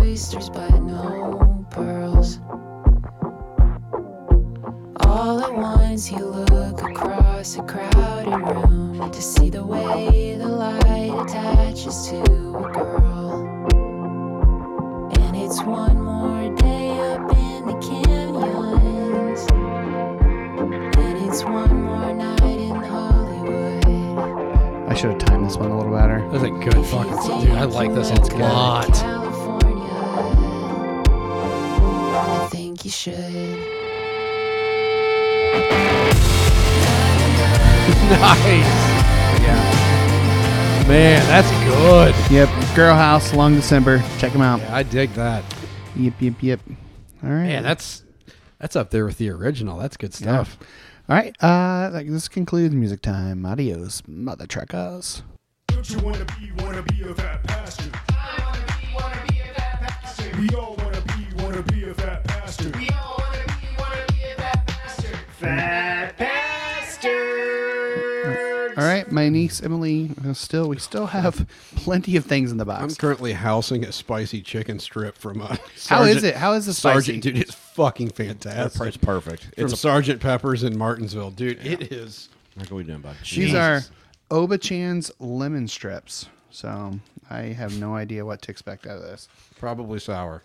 oysters, 0.00 0.50
but 0.50 0.68
no 0.80 1.64
pearls. 1.70 2.40
All 5.06 5.44
at 5.44 5.54
once, 5.54 6.10
you 6.10 6.26
look 6.26 6.82
across 6.82 7.56
a 7.56 7.62
crowded 7.62 8.66
room 8.68 9.12
to 9.12 9.22
see 9.22 9.48
the 9.48 9.64
way 9.64 10.34
the 10.36 10.48
light 10.48 11.24
attaches 11.24 12.08
to 12.08 12.18
a 12.18 12.72
girl. 12.72 13.31
I 24.88 24.94
should 24.94 25.10
have 25.12 25.18
timed 25.20 25.46
this 25.46 25.56
one 25.56 25.70
a 25.70 25.76
little 25.76 25.92
better. 25.92 26.28
That's 26.30 26.42
a 26.42 26.50
good 26.50 26.84
fucking 26.86 27.16
song. 27.22 27.44
Dude, 27.44 27.52
I 27.52 27.64
like 27.64 27.94
this 27.94 28.10
a 28.10 28.14
lot. 28.36 28.92
California. 28.92 29.92
I 32.14 32.48
think 32.50 32.84
you 32.84 32.90
should. 32.90 33.14
nice. 38.10 39.81
Man, 40.92 41.26
that's 41.26 41.50
good. 41.64 42.14
Yep, 42.30 42.50
Girl 42.76 42.94
House, 42.94 43.32
Long 43.32 43.54
December. 43.54 44.04
Check 44.18 44.30
them 44.34 44.42
out. 44.42 44.60
Yeah, 44.60 44.76
I 44.76 44.82
dig 44.82 45.10
that. 45.14 45.42
Yep, 45.96 46.20
yep, 46.20 46.34
yep. 46.42 46.60
All 47.24 47.30
right. 47.30 47.44
Man, 47.44 47.62
that's 47.62 48.04
that's 48.58 48.76
up 48.76 48.90
there 48.90 49.06
with 49.06 49.16
the 49.16 49.30
original. 49.30 49.78
That's 49.78 49.96
good 49.96 50.12
stuff. 50.12 50.58
All 51.08 51.16
right. 51.16 51.34
Uh, 51.40 51.88
that, 51.88 52.06
this 52.06 52.28
concludes 52.28 52.74
music 52.74 53.00
time. 53.00 53.46
Adios, 53.46 54.02
mother 54.06 54.46
truckers. 54.46 55.22
Don't 55.68 55.88
you 55.88 55.98
wanna 56.00 56.26
be, 56.26 56.52
wanna 56.62 56.82
be 56.82 57.00
a 57.00 57.14
fat 57.14 57.42
pastor? 57.44 57.90
I 58.10 58.42
wanna 58.44 58.66
be, 58.66 58.94
wanna 58.94 59.24
be 59.28 59.40
a 59.40 59.54
fat 59.54 59.80
pastor. 59.80 60.30
We 60.38 60.48
all 60.50 60.76
wanna 60.76 61.00
be, 61.00 61.42
wanna 61.42 61.62
be 61.62 61.84
a 61.84 61.94
fat 61.94 62.22
pastor. 62.24 62.70
We 62.78 62.90
all 62.90 63.16
wanna 63.18 63.46
be, 63.46 63.66
wanna 63.78 64.04
be 64.08 64.24
a 64.30 64.36
fat 64.36 64.66
pastor. 64.66 65.16
Fat 65.38 66.11
my 69.22 69.28
niece 69.28 69.62
Emily. 69.62 70.10
uh, 70.26 70.32
Still, 70.32 70.68
we 70.68 70.78
still 70.78 71.06
have 71.06 71.46
plenty 71.76 72.16
of 72.16 72.24
things 72.24 72.50
in 72.50 72.56
the 72.58 72.64
box. 72.64 72.82
I'm 72.82 72.94
currently 72.96 73.32
housing 73.32 73.84
a 73.84 73.92
spicy 73.92 74.42
chicken 74.42 74.80
strip 74.80 75.16
from 75.16 75.42
uh, 75.42 75.56
How 75.88 76.02
is 76.02 76.24
it? 76.24 76.34
How 76.34 76.54
is 76.54 76.66
the 76.66 76.74
spicy? 76.74 76.94
Sergeant, 77.12 77.22
dude, 77.22 77.38
it's 77.38 77.54
fucking 77.54 78.08
That's 78.08 78.42
fantastic. 78.42 78.86
it's 78.88 78.96
perfect. 78.96 79.44
From 79.44 79.52
It's 79.56 79.72
a, 79.72 79.76
Sergeant 79.76 80.20
Pepper's 80.20 80.64
in 80.64 80.76
Martinsville, 80.76 81.30
dude. 81.30 81.64
It 81.64 81.92
is. 81.92 82.28
how 82.58 82.64
can 82.64 82.76
we 82.76 82.82
do, 82.84 82.98
bud? 82.98 83.16
These 83.30 83.54
are 83.54 83.82
Obachan's 84.30 85.12
lemon 85.20 85.68
strips. 85.68 86.26
So 86.50 86.98
I 87.30 87.40
have 87.40 87.78
no 87.78 87.94
idea 87.94 88.24
what 88.26 88.42
to 88.42 88.50
expect 88.50 88.86
out 88.86 88.96
of 88.96 89.02
this. 89.02 89.28
Probably 89.58 90.00
sour. 90.00 90.42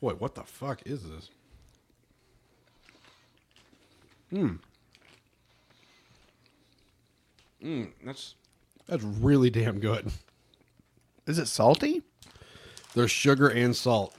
Boy, 0.00 0.12
what 0.14 0.34
the 0.36 0.44
fuck 0.44 0.82
is 0.86 1.08
this? 1.08 1.30
Hmm. 4.30 4.54
Hmm, 7.62 7.84
that's 8.04 8.34
That's 8.86 9.02
really 9.02 9.50
damn 9.50 9.80
good. 9.80 10.10
Is 11.26 11.38
it 11.38 11.46
salty? 11.46 12.02
There's 12.94 13.10
sugar 13.10 13.48
and 13.48 13.74
salt. 13.76 14.14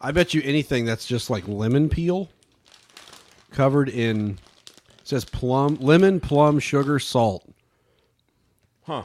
I 0.00 0.12
bet 0.12 0.34
you 0.34 0.42
anything 0.42 0.84
that's 0.84 1.06
just 1.06 1.30
like 1.30 1.46
lemon 1.48 1.88
peel 1.88 2.28
covered 3.50 3.88
in 3.88 4.38
it 4.98 5.08
says 5.08 5.24
plum 5.24 5.76
lemon 5.80 6.20
plum 6.20 6.58
sugar 6.58 6.98
salt. 6.98 7.48
huh. 8.84 9.04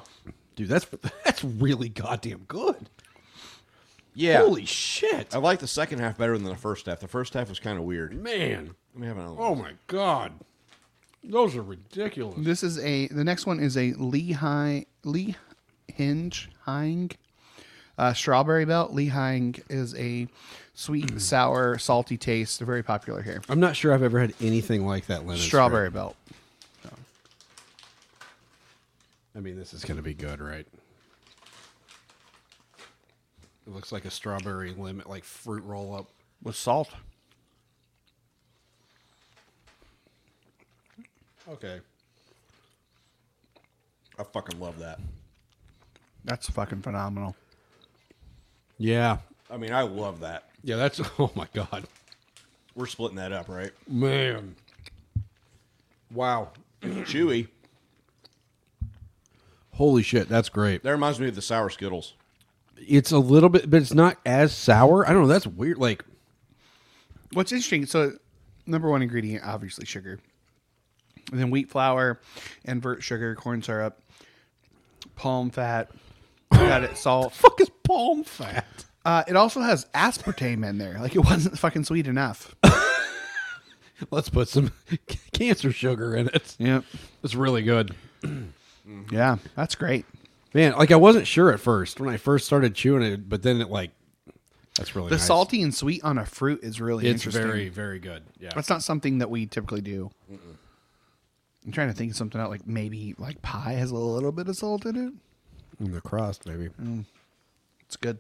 Dude, 0.56 0.68
that's 0.70 0.86
that's 1.26 1.44
really 1.44 1.90
goddamn 1.90 2.46
good. 2.48 2.90
Yeah. 4.14 4.40
Holy 4.40 4.66
shit. 4.66 5.34
I 5.34 5.38
like 5.38 5.60
the 5.60 5.68
second 5.68 6.00
half 6.00 6.18
better 6.18 6.38
than 6.38 6.44
the 6.48 6.56
first 6.56 6.86
half. 6.88 7.00
The 7.00 7.08
first 7.08 7.34
half 7.34 7.50
was 7.50 7.60
kind 7.60 7.78
of 7.78 7.86
weird. 7.86 8.14
Man. 8.22 8.76
Let 8.94 9.02
me 9.02 9.08
have 9.08 9.18
another 9.18 9.36
Oh 9.40 9.52
one. 9.52 9.60
my 9.60 9.72
god. 9.88 10.34
Those 11.24 11.56
are 11.56 11.62
ridiculous. 11.62 12.36
This 12.40 12.64
is 12.64 12.78
a. 12.80 13.08
The 13.08 13.24
next 13.24 13.46
one 13.46 13.60
is 13.60 13.78
a 13.78 13.94
Lehigh 13.94 14.84
Lee 15.04 15.36
Hinge 15.88 16.50
Hing 16.66 17.12
uh, 17.98 18.14
strawberry 18.14 18.66
belt. 18.66 18.92
Lee 18.94 19.10
Hing 19.10 19.56
is 19.70 19.94
a 19.96 20.28
sweet, 20.74 21.22
sour, 21.22 21.78
salty 21.78 22.18
taste. 22.18 22.58
They're 22.60 22.66
very 22.66 22.82
popular 22.84 23.22
here. 23.22 23.42
I'm 23.50 23.60
not 23.60 23.76
sure 23.76 23.94
I've 23.94 24.02
ever 24.04 24.20
had 24.20 24.34
anything 24.42 24.86
like 24.88 25.06
that 25.08 25.22
lemon 25.22 25.38
Strawberry 25.38 25.90
strip. 25.90 25.94
belt. 25.94 26.16
I 29.36 29.40
mean, 29.40 29.58
this 29.58 29.74
is 29.74 29.86
going 29.86 29.98
to 29.98 30.04
be 30.04 30.14
good, 30.14 30.42
right? 30.42 30.68
It 33.72 33.76
looks 33.76 33.94
like 33.94 34.04
a 34.04 34.12
strawberry 34.12 34.74
lemon, 34.74 35.06
like 35.08 35.24
fruit 35.24 35.64
roll 35.64 35.96
up. 35.96 36.10
with 36.44 36.58
salt. 36.58 36.90
Okay. 41.48 41.80
I 44.20 44.24
fucking 44.24 44.60
love 44.60 44.78
that. 44.80 45.00
That's 46.26 46.50
fucking 46.50 46.82
phenomenal. 46.82 47.34
Yeah. 48.78 49.20
I 49.50 49.56
mean, 49.56 49.72
I 49.72 49.84
love 49.84 50.20
that. 50.20 50.50
Yeah, 50.66 50.76
that's, 50.76 51.00
oh 51.20 51.32
my 51.34 51.48
God. 51.54 51.86
We're 52.76 52.88
splitting 52.88 53.16
that 53.18 53.32
up, 53.32 53.48
right? 53.48 53.72
Man. 53.88 54.58
Wow. 56.14 56.50
Chewy. 56.82 57.48
Holy 59.76 60.04
shit, 60.04 60.28
that's 60.28 60.50
great. 60.50 60.84
That 60.84 60.92
reminds 60.92 61.22
me 61.22 61.30
of 61.30 61.36
the 61.36 61.42
sour 61.42 61.70
Skittles. 61.70 62.16
It's 62.88 63.12
a 63.12 63.20
little 63.20 63.50
bit, 63.50 63.70
but 63.70 63.82
it's 63.82 63.94
not 63.94 64.18
as 64.26 64.56
sour. 64.56 65.08
I 65.08 65.14
don't 65.14 65.24
know. 65.24 65.28
That's 65.28 65.48
weird. 65.48 65.78
Like, 65.78 66.04
What's 67.34 67.52
interesting, 67.54 67.86
so 67.86 68.14
number 68.66 68.90
one 68.90 69.02
ingredient, 69.02 69.46
obviously 69.46 69.86
sugar. 69.86 70.20
And 71.32 71.40
then 71.40 71.50
wheat 71.50 71.70
flour, 71.70 72.20
invert 72.66 73.04
sugar, 73.04 73.36
corn 73.36 73.62
syrup, 73.62 74.02
palm 75.16 75.50
fat, 75.50 75.92
got 76.52 76.84
it, 76.84 76.98
salt. 76.98 77.34
fuck 77.34 77.62
is 77.62 77.70
palm 77.84 78.24
fat? 78.26 78.66
Uh, 79.06 79.24
it 79.28 79.38
also 79.38 79.62
has 79.62 79.86
aspartame 79.96 80.68
in 80.68 80.78
there. 80.78 81.00
Like 81.00 81.16
it 81.16 81.24
wasn't 81.24 81.58
fucking 81.58 81.86
sweet 81.86 82.08
enough. 82.08 82.54
Let's 84.12 84.30
put 84.30 84.50
some 84.50 84.72
cancer 85.32 85.72
sugar 85.72 86.16
in 86.16 86.28
it. 86.34 86.56
Yep. 86.60 86.84
It's 87.24 87.36
really 87.36 87.62
good. 87.62 87.96
Yeah, 89.10 89.38
that's 89.56 89.76
great. 89.76 90.06
Man, 90.54 90.74
like 90.74 90.92
I 90.92 90.96
wasn't 90.98 91.28
sure 91.28 91.52
at 91.54 91.60
first 91.60 92.00
when 92.00 92.10
I 92.10 92.18
first 92.18 92.46
started 92.46 92.76
chewing 92.76 93.04
it, 93.04 93.30
but 93.30 93.42
then 93.44 93.62
it 93.62 93.70
like 93.70 93.92
that's 94.76 94.96
really 94.96 95.10
The 95.10 95.16
nice. 95.16 95.26
salty 95.28 95.62
and 95.62 95.74
sweet 95.74 96.04
on 96.04 96.18
a 96.18 96.26
fruit 96.26 96.62
is 96.64 96.80
really 96.82 97.08
It's 97.08 97.22
interesting. 97.26 97.44
very 97.48 97.70
very 97.70 98.00
good. 98.00 98.24
Yeah. 98.40 98.50
That's 98.56 98.70
not 98.70 98.84
something 98.84 99.20
that 99.20 99.30
we 99.30 99.46
typically 99.46 99.82
do. 99.82 100.12
I'm 101.66 101.72
trying 101.72 101.90
to 101.90 101.94
think 101.94 102.12
of 102.12 102.18
something 102.18 102.40
out 102.42 102.50
like 102.50 102.66
maybe 102.68 103.14
like 103.18 103.42
pie 103.42 103.74
has 103.74 103.92
a 103.92 103.96
little 103.96 104.32
bit 104.32 104.48
of 104.50 104.56
salt 104.58 104.86
in 104.86 104.96
it. 104.96 105.14
in 105.86 105.92
the 105.92 106.02
crust 106.02 106.46
maybe. 106.46 106.70
It's 107.86 107.96
good. 107.98 108.20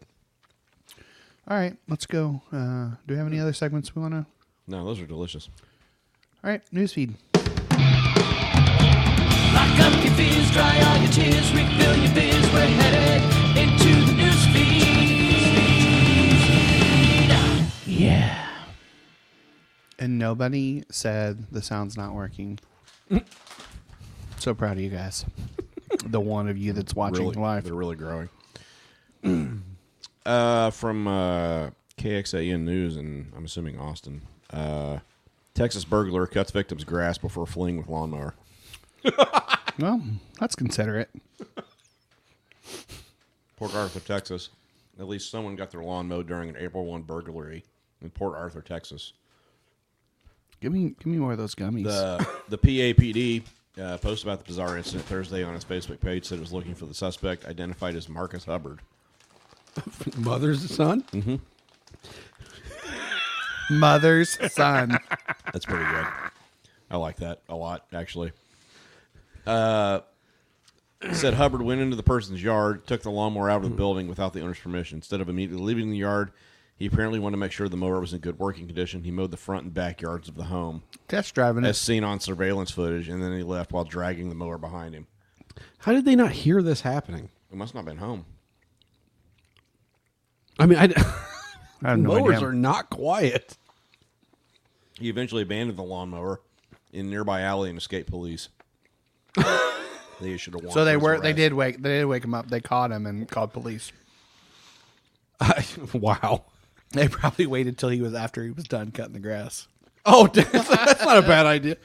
All 1.48 1.58
right, 1.58 1.76
let's 1.90 2.06
go. 2.06 2.42
Uh, 2.54 2.90
do 3.08 3.14
we 3.14 3.18
have 3.18 3.26
any 3.28 3.40
other 3.40 3.52
segments 3.54 3.96
we 3.96 4.02
want 4.02 4.14
to? 4.14 4.26
No, 4.68 4.86
those 4.86 5.02
are 5.02 5.08
delicious. 5.08 5.50
All 6.44 6.50
right, 6.52 6.62
newsfeed. 6.72 7.16
Lock 9.54 9.80
up 9.80 10.04
your 10.04 10.14
fears, 10.14 10.52
dry 10.52 10.80
all 10.82 10.98
your 11.02 11.12
tears, 11.12 11.52
refill 11.54 11.96
your 11.98 12.14
beers. 12.14 12.54
We're 12.54 12.66
headed 12.66 13.22
into 13.58 14.06
the 14.06 14.14
news 14.14 14.46
feed. 14.48 14.82
Yeah. 17.86 18.48
And 20.00 20.18
nobody 20.18 20.84
said 20.90 21.52
the 21.52 21.62
sound's 21.62 21.96
not 21.98 22.14
working. 22.14 22.60
So 24.40 24.54
proud 24.56 24.74
of 24.78 24.80
you 24.80 24.90
guys. 24.90 25.26
the 26.06 26.20
one 26.20 26.48
of 26.50 26.58
you 26.58 26.74
that's 26.74 26.96
watching 26.96 27.28
really, 27.28 27.36
live. 27.36 27.64
They're 27.66 27.74
really 27.74 27.96
growing. 27.96 28.30
uh, 30.26 30.72
from 30.72 31.08
uh, 31.08 31.70
KXAN 31.98 32.62
News, 32.62 32.96
and 32.98 33.32
I'm 33.36 33.46
assuming 33.46 33.80
Austin. 33.80 34.22
Uh, 34.50 35.00
Texas 35.54 35.86
burglar 35.86 36.26
cuts 36.26 36.50
victim's 36.52 36.84
grass 36.84 37.18
before 37.20 37.46
fleeing 37.46 37.78
with 37.78 37.88
lawnmower. 37.88 38.34
Well, 39.80 40.02
that's 40.40 40.56
considerate. 40.56 41.10
Port 43.58 43.74
Arthur, 43.76 44.00
Texas. 44.00 44.50
At 45.00 45.08
least 45.08 45.32
someone 45.32 45.56
got 45.56 45.72
their 45.72 45.82
lawn 45.82 46.08
mowed 46.08 46.28
during 46.28 46.50
an 46.50 46.58
April 46.58 46.86
1 46.86 47.04
burglary 47.04 47.64
in 48.02 48.10
Port 48.10 48.38
Arthur, 48.38 48.62
Texas. 48.62 49.14
Give 50.60 50.72
me 50.72 50.94
give 51.00 51.08
me 51.08 51.18
more 51.18 51.32
of 51.32 51.40
those 51.40 51.56
gummies. 51.56 51.86
The 51.86 52.28
the 52.50 52.58
PAPD 52.58 53.44
uh, 53.82 53.98
posted 53.98 54.28
about 54.28 54.40
the 54.40 54.46
bizarre 54.46 54.78
incident 54.78 55.06
Thursday 55.06 55.44
on 55.44 55.56
its 55.56 55.66
Facebook 55.66 56.00
page 56.00 56.26
said 56.26 56.38
it 56.38 56.42
was 56.42 56.54
looking 56.54 56.76
for 56.76 56.86
the 56.86 56.94
suspect 56.94 57.46
identified 57.46 57.96
as 57.96 58.08
Marcus 58.08 58.46
Hubbard. 58.46 58.80
Mother's 60.18 60.70
son. 60.70 61.04
Mm-hmm. 61.14 61.38
Mother's 63.80 64.38
son. 64.54 65.00
That's 65.52 65.66
pretty 65.66 65.86
good. 65.86 66.06
I 66.92 66.98
like 66.98 67.16
that 67.18 67.42
a 67.50 67.56
lot, 67.56 67.86
actually. 67.94 68.32
Uh, 69.46 70.02
said 71.12 71.34
Hubbard 71.34 71.62
went 71.62 71.82
into 71.82 71.96
the 71.96 72.04
person's 72.04 72.44
yard, 72.44 72.86
took 72.86 73.02
the 73.02 73.10
lawnmower 73.12 73.50
out 73.50 73.64
of 73.64 73.70
the 73.70 73.76
building 73.76 74.08
without 74.08 74.34
the 74.34 74.42
owner's 74.42 74.60
permission. 74.60 74.98
Instead 74.98 75.22
of 75.22 75.30
immediately 75.30 75.64
leaving 75.64 75.90
the 75.90 75.98
yard, 75.98 76.32
he 76.76 76.86
apparently 76.86 77.20
wanted 77.20 77.36
to 77.36 77.40
make 77.40 77.52
sure 77.52 77.68
the 77.68 77.78
mower 77.78 78.00
was 78.00 78.14
in 78.14 78.20
good 78.20 78.40
working 78.40 78.68
condition. 78.68 79.04
He 79.04 79.12
mowed 79.12 79.32
the 79.32 79.38
front 79.38 79.66
and 79.66 79.74
backyards 79.74 80.28
of 80.30 80.36
the 80.36 80.46
home, 80.46 80.84
Test 81.08 81.34
driving 81.36 81.64
as 81.66 81.78
it. 81.78 81.80
seen 81.80 82.04
on 82.04 82.20
surveillance 82.20 82.72
footage, 82.72 83.10
and 83.10 83.22
then 83.22 83.36
he 83.36 83.44
left 83.44 83.72
while 83.72 83.84
dragging 83.84 84.30
the 84.30 84.36
mower 84.36 84.58
behind 84.58 84.94
him. 84.94 85.08
How 85.80 85.92
did 85.92 86.06
they 86.06 86.16
not 86.16 86.32
hear 86.32 86.62
this 86.62 86.82
happening? 86.82 87.30
He 87.50 87.56
must 87.58 87.74
not 87.74 87.82
have 87.82 87.86
been 87.88 87.98
home. 87.98 88.26
I 90.60 90.66
mean, 90.66 90.78
I, 90.78 90.84
I 91.84 91.90
have 91.90 92.00
no 92.00 92.20
mowers 92.20 92.36
idea. 92.38 92.48
are 92.48 92.54
not 92.54 92.90
quiet. 92.90 93.58
He 95.00 95.10
eventually 95.10 95.42
abandoned 95.42 95.78
the 95.78 95.84
lawnmower 95.84 96.42
in 96.94 97.08
a 97.08 97.10
nearby 97.10 97.42
alley 97.42 97.70
and 97.70 97.78
escaped 97.78 98.10
police. 98.10 98.50
They 99.36 100.34
issued 100.34 100.56
a 100.56 100.58
warrant. 100.58 100.74
So 100.74 100.86
they 100.86 100.98
were 100.98 101.20
they 101.20 101.34
did 101.34 101.54
wake 101.54 101.82
they 101.82 102.00
did 102.00 102.06
wake 102.06 102.24
him 102.24 102.34
up. 102.34 102.50
They 102.50 102.62
caught 102.62 102.92
him 102.92 103.06
and 103.06 103.30
called 103.30 103.54
police. 103.54 103.92
wow. 105.94 106.44
They 106.92 107.08
probably 107.08 107.46
waited 107.46 107.78
till 107.78 107.90
he 107.90 108.02
was 108.02 108.14
after 108.14 108.44
he 108.44 108.52
was 108.52 108.66
done 108.66 108.92
cutting 108.92 109.14
the 109.14 109.20
grass. 109.20 109.68
Oh, 110.06 110.28
that's, 110.28 110.52
that's 110.70 111.06
not 111.06 111.18
a 111.18 111.22
bad 111.22 111.46
idea. 111.46 111.78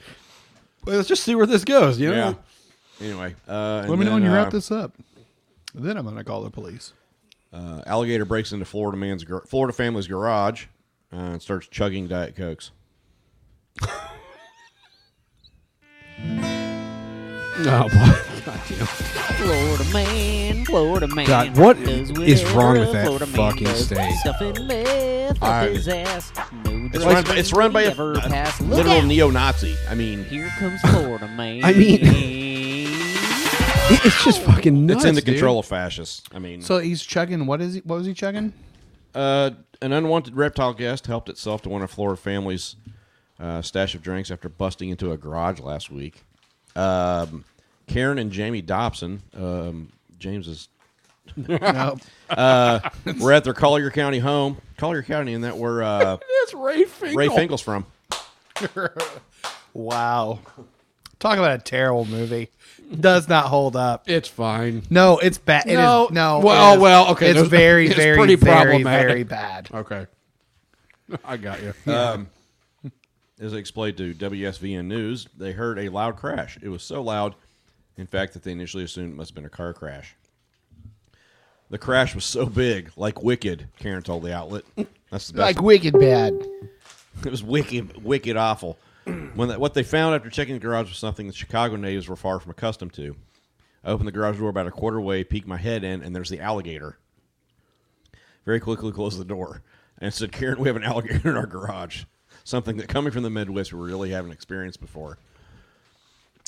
Well, 0.85 0.97
let's 0.97 1.07
just 1.07 1.23
see 1.23 1.35
where 1.35 1.45
this 1.45 1.63
goes. 1.63 1.99
You 1.99 2.11
know? 2.11 2.15
Yeah. 2.15 2.33
Anyway, 3.07 3.35
uh, 3.47 3.85
Let 3.87 3.99
me 3.99 4.05
know 4.05 4.13
when 4.13 4.23
you 4.23 4.29
uh, 4.29 4.35
wrap 4.35 4.51
this 4.51 4.71
up. 4.71 4.93
Then 5.73 5.97
I'm 5.97 6.05
gonna 6.05 6.23
call 6.23 6.43
the 6.43 6.49
police. 6.49 6.93
Uh, 7.53 7.81
alligator 7.85 8.25
breaks 8.25 8.51
into 8.51 8.65
Florida 8.65 8.97
man's 8.97 9.23
gar- 9.23 9.43
Florida 9.47 9.73
family's 9.73 10.07
garage 10.07 10.65
uh, 11.13 11.17
and 11.17 11.41
starts 11.41 11.67
chugging 11.67 12.07
diet 12.07 12.35
cokes. 12.35 12.71
Oh 17.59 17.83
boy. 17.83 18.41
God, 18.45 18.61
damn. 18.69 18.85
Florida 19.37 19.83
man, 19.93 20.65
Florida 20.65 21.07
man. 21.07 21.25
God, 21.25 21.57
what 21.57 21.77
does 21.83 22.11
is 22.19 22.43
wrong 22.53 22.77
with 22.79 22.91
that 22.93 23.05
Florida 23.05 23.25
man 23.27 23.35
fucking 23.35 23.63
does. 23.67 23.85
state? 23.85 24.13
Stuffing 24.19 24.67
meth 24.67 25.41
I- 25.43 25.67
his 25.69 25.87
ass. 25.87 26.31
No 26.65 26.89
It's 26.93 27.03
drugs 27.03 27.27
run, 27.29 27.37
it's 27.37 27.53
run 27.53 27.71
by 27.73 27.81
a, 27.83 27.87
never 27.89 28.13
a 28.13 28.21
pass. 28.21 28.61
Look 28.61 28.77
literal 28.77 28.97
out. 28.97 29.05
neo-Nazi. 29.05 29.75
I 29.89 29.95
mean, 29.95 30.23
Here 30.25 30.47
comes 30.59 30.79
Florida 30.81 31.27
man. 31.35 31.63
I 31.65 31.73
mean- 31.73 31.99
It's 33.89 34.23
just 34.25 34.41
fucking 34.41 34.85
nuts. 34.85 34.97
it's 34.97 35.05
in 35.05 35.15
the 35.15 35.21
dude. 35.21 35.35
control 35.35 35.59
of 35.59 35.65
fascists. 35.65 36.21
I 36.33 36.39
mean, 36.39 36.61
So 36.61 36.77
he's 36.79 37.01
chugging. 37.03 37.45
What 37.45 37.61
is 37.61 37.75
he? 37.75 37.79
What 37.81 37.95
was 37.97 38.05
he 38.05 38.13
chugging? 38.13 38.51
uh, 39.15 39.51
an 39.81 39.93
unwanted 39.93 40.35
reptile 40.35 40.73
guest 40.73 41.07
helped 41.07 41.29
itself 41.29 41.61
to 41.63 41.69
one 41.69 41.81
of 41.81 41.89
Florida 41.89 42.19
family's 42.21 42.75
uh, 43.39 43.61
stash 43.61 43.95
of 43.95 44.01
drinks 44.03 44.29
after 44.29 44.49
busting 44.49 44.89
into 44.89 45.11
a 45.13 45.17
garage 45.17 45.59
last 45.61 45.89
week. 45.89 46.23
Um, 46.77 47.43
Karen 47.87 48.17
and 48.19 48.31
Jamie 48.31 48.61
Dobson, 48.61 49.21
um, 49.35 49.91
James's 50.19 50.67
no. 51.35 51.97
uh, 52.29 52.79
were 53.19 53.33
at 53.33 53.43
their 53.43 53.53
Collier 53.53 53.89
County 53.91 54.19
home. 54.19 54.57
Collier 54.77 55.03
County, 55.03 55.33
and 55.33 55.43
that 55.43 55.57
where 55.57 55.81
uh, 55.83 56.17
It's 56.29 56.53
Ray 56.53 56.83
Finkel. 56.85 57.17
Ray 57.17 57.29
Finkel's 57.29 57.61
from. 57.61 57.85
Wow. 59.73 60.39
Talk 61.19 61.37
about 61.37 61.59
a 61.59 61.63
terrible 61.63 62.05
movie. 62.05 62.49
Does 62.99 63.27
not 63.27 63.45
hold 63.45 63.75
up. 63.75 64.09
It's 64.09 64.27
fine. 64.27 64.83
No, 64.89 65.17
it's 65.19 65.37
bad. 65.37 65.65
It 65.67 65.71
is 65.73 65.77
No. 65.77 66.07
no. 66.11 66.39
Well, 66.39 66.71
it 66.73 66.75
is- 66.77 66.81
well, 66.81 67.11
okay, 67.11 67.27
It's 67.27 67.35
there's- 67.35 67.49
very, 67.49 67.85
it's 67.87 67.95
very, 67.95 68.17
pretty 68.17 68.35
very, 68.35 68.55
problematic. 68.55 69.07
very 69.07 69.23
bad. 69.23 69.69
Okay. 69.73 70.07
I 71.23 71.37
got 71.37 71.59
you. 71.61 71.73
Um, 71.91 72.27
as 73.39 73.51
they 73.51 73.57
explained 73.59 73.97
to 73.97 74.13
WSVN 74.13 74.85
News, 74.85 75.27
they 75.37 75.51
heard 75.51 75.79
a 75.79 75.89
loud 75.89 76.15
crash. 76.15 76.57
It 76.61 76.69
was 76.69 76.83
so 76.83 77.01
loud, 77.01 77.35
in 77.97 78.07
fact, 78.07 78.33
that 78.33 78.43
they 78.43 78.51
initially 78.51 78.83
assumed 78.83 79.13
it 79.13 79.15
must 79.15 79.31
have 79.31 79.35
been 79.35 79.45
a 79.45 79.49
car 79.49 79.73
crash. 79.73 80.15
The 81.69 81.77
crash 81.77 82.15
was 82.15 82.23
so 82.25 82.45
big, 82.45 82.91
like 82.95 83.21
wicked. 83.21 83.67
Karen 83.77 84.01
told 84.01 84.23
the 84.23 84.33
outlet. 84.33 84.63
That's 85.11 85.27
the 85.27 85.33
best. 85.33 85.35
Like 85.35 85.61
wicked 85.61 85.93
bad. 85.99 86.33
it 87.25 87.31
was 87.31 87.43
wicked, 87.43 88.03
wicked 88.03 88.37
awful. 88.37 88.77
When 89.05 89.49
that, 89.49 89.59
what 89.59 89.73
they 89.73 89.83
found 89.83 90.15
after 90.15 90.29
checking 90.29 90.55
the 90.55 90.59
garage 90.59 90.89
was 90.89 90.97
something 90.97 91.27
the 91.27 91.33
Chicago 91.33 91.75
natives 91.75 92.07
were 92.09 92.15
far 92.15 92.39
from 92.39 92.51
accustomed 92.51 92.93
to. 92.93 93.15
I 93.83 93.91
opened 93.91 94.07
the 94.07 94.11
garage 94.11 94.37
door 94.37 94.49
about 94.49 94.67
a 94.67 94.71
quarter 94.71 94.99
way, 94.99 95.23
peeked 95.23 95.47
my 95.47 95.57
head 95.57 95.83
in, 95.83 96.03
and 96.03 96.13
there's 96.13 96.29
the 96.29 96.41
alligator. 96.41 96.97
Very 98.45 98.59
quickly 98.59 98.91
closed 98.91 99.17
the 99.17 99.23
door 99.25 99.61
and 99.99 100.13
said, 100.13 100.31
"Karen, 100.33 100.59
we 100.59 100.67
have 100.67 100.75
an 100.75 100.83
alligator 100.83 101.29
in 101.29 101.37
our 101.37 101.45
garage. 101.45 102.03
Something 102.47 102.77
that 102.77 102.87
coming 102.87 103.11
from 103.11 103.23
the 103.23 103.29
Midwest 103.29 103.73
we 103.73 103.85
really 103.85 104.11
haven't 104.11 104.31
experienced 104.31 104.79
before." 104.79 105.17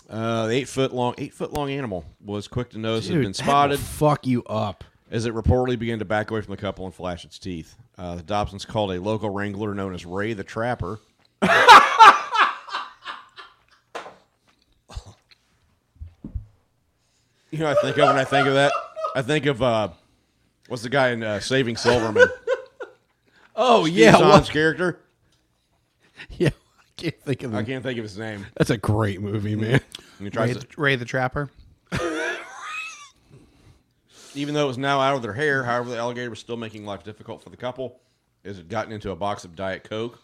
Uh, 0.10 0.47
the 0.47 0.54
eight 0.54 0.70
foot 0.70 0.93
long, 0.93 1.14
eight 1.18 1.34
foot 1.34 1.52
long 1.52 1.70
animal 1.70 2.06
was 2.24 2.47
quick 2.47 2.70
to 2.70 2.80
notice 2.80 3.08
it 3.08 3.10
had 3.10 3.16
Dude, 3.16 3.24
been 3.26 3.34
spotted 3.34 3.80
fuck 3.80 4.26
you 4.26 4.41
up. 4.45 4.86
as 5.12 5.26
it 5.26 5.34
reportedly 5.34 5.78
began 5.78 6.00
to 6.00 6.06
back 6.06 6.32
away 6.32 6.39
from 6.41 6.52
the 6.52 6.58
couple 6.62 6.86
and 6.86 6.95
flash 6.95 7.26
its 7.26 7.38
teeth. 7.38 7.76
Uh, 7.97 8.16
the 8.16 8.24
Dobsons 8.24 8.66
called 8.66 8.93
a 8.93 9.02
local 9.02 9.30
wrangler 9.30 9.74
known 9.76 9.93
as 9.93 10.06
Ray 10.06 10.32
the 10.32 10.43
Trapper. 10.45 11.02
you 11.43 11.50
know, 17.60 17.66
what 17.66 17.78
I 17.78 17.82
think 17.82 17.97
of 17.97 18.08
when 18.08 18.18
I 18.18 18.24
think 18.24 18.47
of 18.47 18.54
that. 18.54 18.72
I 19.16 19.22
think 19.22 19.45
of 19.47 19.62
uh, 19.62 19.89
what's 20.70 20.84
the 20.84 20.89
guy 20.89 21.10
in 21.10 21.24
uh, 21.24 21.39
Saving 21.39 21.76
Silverman? 21.76 22.28
Oh 23.62 23.84
Steve 23.84 23.97
yeah, 23.97 24.18
Zahn's 24.18 24.50
character. 24.50 25.02
yeah. 26.38 26.49
I 26.49 27.01
can't 27.01 27.22
think 27.22 27.43
of. 27.43 27.55
I 27.55 27.61
it. 27.61 27.65
can't 27.65 27.84
think 27.84 27.97
of 27.97 28.03
his 28.03 28.17
name. 28.17 28.45
That's 28.57 28.70
a 28.70 28.78
great 28.78 29.22
movie, 29.22 29.53
mm-hmm. 29.53 29.72
man. 29.72 29.82
He 30.17 30.26
Ray, 30.26 30.30
tries 30.32 30.53
the, 30.55 30.65
to, 30.65 30.82
Ray 30.82 30.95
the 30.95 31.05
Trapper. 31.05 31.49
even 34.36 34.53
though 34.53 34.65
it 34.65 34.67
was 34.67 34.78
now 34.78 34.99
out 34.99 35.15
of 35.15 35.22
their 35.22 35.34
hair, 35.34 35.63
however, 35.63 35.89
the 35.89 35.97
alligator 35.97 36.30
was 36.30 36.39
still 36.39 36.57
making 36.57 36.86
life 36.86 37.03
difficult 37.03 37.41
for 37.41 37.49
the 37.49 37.57
couple 37.57 37.99
as 38.43 38.59
it 38.59 38.67
gotten 38.70 38.91
into 38.91 39.11
a 39.11 39.15
box 39.15 39.43
of 39.43 39.55
Diet 39.55 39.84
Coke. 39.84 40.20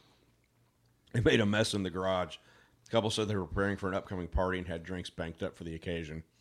It 1.14 1.24
made 1.24 1.40
a 1.40 1.46
mess 1.46 1.74
in 1.74 1.84
the 1.84 1.90
garage. 1.90 2.38
The 2.86 2.92
couple 2.92 3.10
said 3.10 3.28
they 3.28 3.36
were 3.36 3.46
preparing 3.46 3.78
for 3.78 3.88
an 3.88 3.96
upcoming 3.96 4.28
party 4.28 4.58
and 4.58 4.68
had 4.68 4.84
drinks 4.84 5.10
banked 5.10 5.44
up 5.44 5.58
for 5.58 5.64
the 5.64 5.76
occasion. 5.76 6.24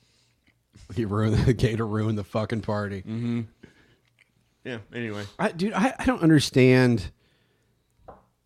He 0.97 1.05
ruined 1.05 1.37
the 1.37 1.55
gator 1.55 1.87
ruined 1.87 2.19
the 2.19 2.25
fucking 2.25 2.63
party. 2.63 3.03
Mm-hmm. 3.03 3.43
Yeah, 4.65 4.79
anyway. 4.93 5.25
I, 5.39 5.53
dude, 5.53 5.73
I, 5.73 5.95
I 5.97 6.05
don't 6.05 6.21
understand 6.21 7.13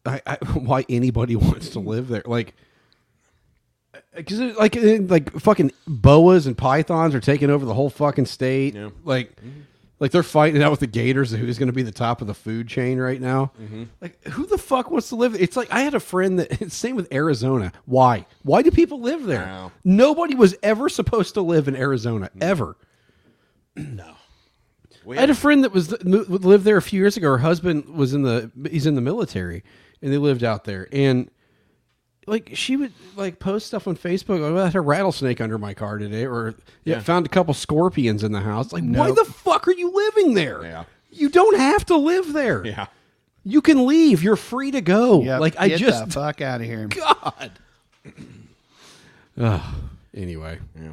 I, 0.06 0.20
I, 0.26 0.34
why 0.54 0.84
anybody 0.88 1.36
wants 1.36 1.70
to 1.70 1.80
live 1.80 2.08
there. 2.08 2.22
Like, 2.24 2.54
uh, 3.94 3.98
because 4.16 4.40
uh, 4.40 4.54
like 4.58 4.76
uh, 4.76 4.98
like 5.02 5.32
fucking 5.38 5.72
boas 5.86 6.46
and 6.46 6.56
pythons 6.56 7.14
are 7.14 7.20
taking 7.20 7.50
over 7.50 7.64
the 7.64 7.74
whole 7.74 7.90
fucking 7.90 8.26
state. 8.26 8.74
Yeah. 8.74 8.90
Like, 9.04 9.36
mm-hmm. 9.36 9.60
like 10.00 10.10
they're 10.10 10.22
fighting 10.22 10.60
it 10.60 10.64
out 10.64 10.70
with 10.70 10.80
the 10.80 10.86
gators. 10.86 11.30
Who's 11.30 11.58
going 11.58 11.68
to 11.68 11.72
be 11.72 11.82
the 11.82 11.92
top 11.92 12.20
of 12.20 12.26
the 12.26 12.34
food 12.34 12.68
chain 12.68 12.98
right 12.98 13.20
now? 13.20 13.52
Mm-hmm. 13.60 13.84
Like, 14.00 14.22
who 14.24 14.46
the 14.46 14.58
fuck 14.58 14.90
wants 14.90 15.08
to 15.10 15.16
live? 15.16 15.34
It's 15.34 15.56
like 15.56 15.72
I 15.72 15.80
had 15.80 15.94
a 15.94 16.00
friend 16.00 16.38
that. 16.38 16.72
Same 16.78 16.96
with 16.96 17.12
Arizona. 17.12 17.72
Why? 17.86 18.26
Why 18.42 18.62
do 18.62 18.70
people 18.70 19.00
live 19.00 19.24
there? 19.24 19.46
Wow. 19.46 19.72
Nobody 19.84 20.34
was 20.34 20.54
ever 20.62 20.88
supposed 20.88 21.34
to 21.34 21.40
live 21.40 21.68
in 21.68 21.76
Arizona 21.76 22.26
mm-hmm. 22.26 22.42
ever. 22.42 22.76
We 25.08 25.16
I 25.16 25.20
had 25.20 25.30
a 25.30 25.34
friend 25.34 25.64
that 25.64 25.72
was 25.72 25.90
lived 26.04 26.64
there 26.64 26.76
a 26.76 26.82
few 26.82 27.00
years 27.00 27.16
ago. 27.16 27.28
Her 27.28 27.38
husband 27.38 27.88
was 27.88 28.12
in 28.12 28.24
the 28.24 28.50
he's 28.70 28.84
in 28.84 28.94
the 28.94 29.00
military, 29.00 29.64
and 30.02 30.12
they 30.12 30.18
lived 30.18 30.44
out 30.44 30.64
there. 30.64 30.88
And 30.92 31.30
like 32.26 32.50
she 32.54 32.76
would 32.76 32.92
like 33.16 33.38
post 33.38 33.66
stuff 33.68 33.88
on 33.88 33.96
Facebook. 33.96 34.40
Oh, 34.40 34.56
I 34.58 34.64
had 34.66 34.74
a 34.74 34.80
rattlesnake 34.80 35.40
under 35.40 35.56
my 35.58 35.74
car 35.74 35.98
today, 35.98 36.26
or 36.26 36.54
yeah, 36.84 36.96
Yeah. 36.96 37.00
found 37.00 37.26
a 37.26 37.28
couple 37.30 37.54
scorpions 37.54 38.22
in 38.22 38.32
the 38.32 38.40
house. 38.40 38.72
Like, 38.72 38.84
why 38.84 39.10
the 39.10 39.24
fuck 39.24 39.66
are 39.66 39.72
you 39.72 39.90
living 39.94 40.34
there? 40.34 40.62
Yeah. 40.62 40.84
You 41.10 41.28
don't 41.30 41.56
have 41.58 41.86
to 41.86 41.96
live 41.96 42.32
there. 42.34 42.66
yeah. 42.66 42.86
You 43.44 43.62
can 43.62 43.86
leave. 43.86 44.22
You're 44.22 44.36
free 44.36 44.70
to 44.72 44.82
go. 44.82 45.22
Yep, 45.22 45.40
like 45.40 45.54
I 45.58 45.68
get 45.68 45.78
just 45.78 46.04
the 46.04 46.10
fuck 46.20 46.40
out 46.42 46.60
of 46.60 46.66
here. 46.66 46.86
God. 46.88 47.52
Ugh. 49.40 49.74
anyway. 50.14 50.58
Yeah. 50.78 50.92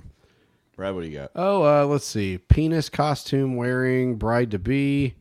Brad, 0.75 0.93
what 0.93 1.01
do 1.01 1.07
you 1.07 1.17
got? 1.17 1.31
Oh, 1.35 1.63
uh, 1.63 1.85
let's 1.85 2.05
see. 2.05 2.37
Penis 2.37 2.89
costume 2.89 3.55
wearing 3.55 4.15
bride 4.15 4.51
to 4.51 4.59
be. 4.59 5.15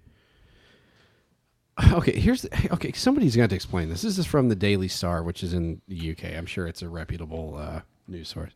Okay, 1.93 2.19
here's 2.19 2.43
the, 2.43 2.69
okay. 2.73 2.93
Somebody's 2.93 3.35
got 3.35 3.51
to 3.51 3.57
explain 3.57 3.89
this. 3.89 4.03
This 4.03 4.17
is 4.17 4.27
from 4.27 4.49
the 4.49 4.55
Daily 4.55 4.87
Star, 4.87 5.23
which 5.25 5.43
is 5.43 5.55
in 5.55 5.81
the 5.89 6.13
UK. 6.13 6.37
I'm 6.37 6.47
sure 6.47 6.69
it's 6.69 6.83
a 6.83 6.89
reputable 6.89 7.57
uh, 7.59 7.81
news 8.07 8.29
source. 8.29 8.53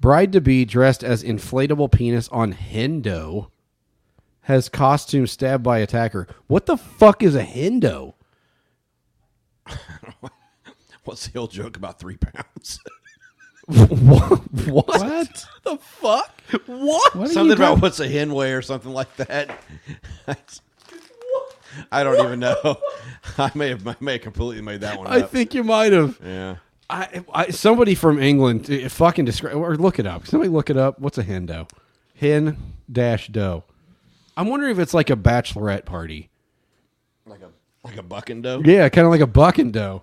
Bride 0.00 0.32
to 0.32 0.40
be 0.40 0.64
dressed 0.66 1.02
as 1.02 1.24
inflatable 1.24 1.90
penis 1.90 2.28
on 2.28 2.52
Hendo 2.52 3.48
has 4.42 4.68
costume 4.68 5.26
stabbed 5.26 5.62
by 5.62 5.78
attacker. 5.78 6.26
What 6.46 6.66
the 6.66 6.76
fuck 6.76 7.22
is 7.22 7.34
a 7.34 7.44
Hendo? 7.44 8.14
What's 11.04 11.28
the 11.28 11.38
old 11.38 11.50
joke 11.50 11.76
about 11.76 11.98
three 11.98 12.16
pounds? 12.16 12.80
what? 13.66 14.40
What? 14.66 14.86
What? 14.86 15.46
the 15.64 15.76
fuck? 15.78 16.40
What? 16.66 17.16
What 17.16 17.30
something 17.30 17.56
about 17.56 17.80
what's 17.80 18.00
a 18.00 18.08
hen 18.08 18.32
weigh 18.32 18.52
or 18.52 18.62
something 18.62 18.92
like 18.92 19.14
that. 19.16 19.58
I 21.92 22.02
don't 22.04 22.24
even 22.24 22.40
know. 22.40 22.78
I 23.38 23.50
may 23.54 23.68
have 23.70 23.86
I 23.86 23.96
may 24.00 24.12
have 24.12 24.22
completely 24.22 24.62
made 24.62 24.80
that 24.82 24.98
one 24.98 25.06
I 25.06 25.20
up. 25.20 25.30
think 25.30 25.54
you 25.54 25.64
might 25.64 25.92
have. 25.92 26.18
yeah. 26.24 26.56
I, 26.90 27.24
I 27.32 27.50
somebody 27.50 27.94
from 27.94 28.20
England 28.20 28.70
uh, 28.70 28.88
fucking 28.88 29.24
describe 29.24 29.56
or 29.56 29.76
look 29.76 29.98
it 29.98 30.06
up. 30.06 30.26
Somebody 30.26 30.50
look 30.50 30.68
it 30.68 30.76
up. 30.76 30.98
What's 30.98 31.16
a 31.16 31.22
hen 31.22 31.46
dough? 31.46 31.66
Hen 32.16 32.56
dash 32.90 33.28
dough. 33.28 33.64
I'm 34.36 34.48
wondering 34.48 34.72
if 34.72 34.78
it's 34.78 34.92
like 34.92 35.08
a 35.10 35.16
bachelorette 35.16 35.84
party. 35.86 36.28
Like 37.26 37.40
a 37.40 37.48
like 37.82 37.96
a 37.96 38.02
bucking 38.02 38.42
dough. 38.42 38.62
Yeah, 38.64 38.88
kind 38.90 39.06
of 39.06 39.10
like 39.10 39.20
a 39.22 39.26
bucking 39.26 39.70
dough. 39.72 40.02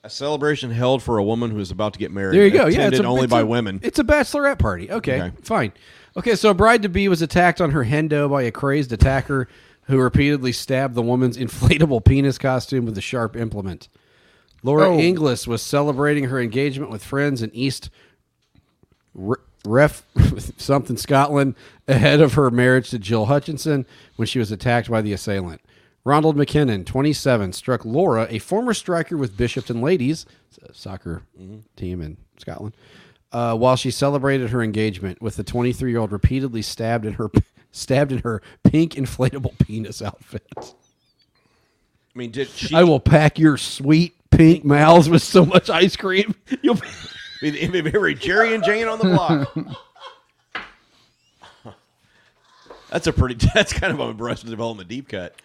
celebration 0.11 0.71
held 0.71 1.01
for 1.03 1.17
a 1.17 1.23
woman 1.23 1.51
who 1.51 1.59
is 1.59 1.71
about 1.71 1.93
to 1.93 1.99
get 1.99 2.11
married. 2.11 2.35
There 2.37 2.45
you 2.45 2.51
go. 2.51 2.67
Yeah, 2.67 2.87
it's 2.87 2.99
a, 2.99 3.03
only 3.05 3.23
it's 3.23 3.31
by 3.31 3.41
a- 3.41 3.45
women. 3.45 3.79
It's 3.83 3.99
a 3.99 4.03
bachelorette 4.03 4.59
party. 4.59 4.91
Okay, 4.91 5.21
Okay. 5.21 5.35
fine. 5.43 5.71
Okay, 6.17 6.35
so 6.35 6.49
a 6.49 6.53
bride 6.53 6.81
to 6.83 6.89
be 6.89 7.07
was 7.07 7.21
attacked 7.21 7.61
on 7.61 7.71
her 7.71 7.85
hendo 7.85 8.29
by 8.29 8.41
a 8.43 8.51
crazed 8.51 8.91
attacker 8.91 9.47
who 9.83 9.97
repeatedly 9.97 10.51
stabbed 10.51 10.93
the 10.95 11.01
woman's 11.01 11.37
inflatable 11.39 12.03
penis 12.03 12.37
costume 12.37 12.85
with 12.85 12.97
a 12.97 13.01
sharp 13.01 13.35
implement. 13.35 13.87
Laura 14.63 14.89
Oh. 14.89 14.99
Inglis 14.99 15.47
was 15.47 15.61
celebrating 15.61 16.25
her 16.25 16.39
engagement 16.39 16.91
with 16.91 17.03
friends 17.03 17.41
in 17.41 17.49
East 17.53 17.89
Ref 19.65 20.03
something 20.57 20.97
Scotland 20.97 21.55
ahead 21.87 22.21
of 22.21 22.33
her 22.33 22.49
marriage 22.49 22.89
to 22.91 22.99
Jill 22.99 23.25
Hutchinson 23.25 23.85
when 24.15 24.25
she 24.27 24.39
was 24.39 24.51
attacked 24.51 24.89
by 24.89 25.01
the 25.01 25.13
assailant. 25.13 25.61
Ronald 26.03 26.35
McKinnon, 26.35 26.85
27, 26.85 27.53
struck 27.53 27.85
Laura, 27.85 28.27
a 28.29 28.39
former 28.39 28.73
striker 28.73 29.17
with 29.17 29.37
Bishopton 29.37 29.81
Ladies, 29.81 30.25
soccer 30.73 31.23
team 31.75 32.01
in 32.01 32.17
Scotland, 32.37 32.75
uh, 33.31 33.55
while 33.55 33.75
she 33.75 33.91
celebrated 33.91 34.49
her 34.49 34.63
engagement 34.63 35.21
with 35.21 35.35
the 35.35 35.43
23 35.43 35.91
year 35.91 35.99
old 35.99 36.11
repeatedly 36.11 36.61
stabbed 36.61 37.05
in 37.05 37.13
her 37.13 37.29
stabbed 37.71 38.11
in 38.11 38.19
her 38.19 38.41
pink 38.63 38.93
inflatable 38.93 39.57
penis 39.59 40.01
outfit. 40.01 40.45
I 40.57 40.63
mean, 42.15 42.31
did 42.31 42.49
she? 42.49 42.75
I 42.75 42.83
will 42.83 42.99
pack 42.99 43.39
your 43.39 43.57
sweet 43.57 44.15
pink 44.31 44.65
mouths 44.65 45.09
with 45.09 45.21
so 45.21 45.45
much 45.45 45.69
ice 45.69 45.95
cream. 45.95 46.35
You'll 46.61 46.75
be- 46.75 46.87
be 47.41 47.67
the 47.67 47.81
very 47.81 48.15
Jerry 48.15 48.53
and 48.53 48.63
Jane 48.63 48.87
on 48.87 48.99
the 48.99 49.05
block. 49.05 49.55
that's 52.91 53.07
a 53.07 53.13
pretty. 53.13 53.35
That's 53.53 53.71
kind 53.71 53.93
of 53.93 53.99
a 53.99 54.21
Arrested 54.21 54.49
Development 54.49 54.89
deep 54.89 55.07
cut. 55.07 55.35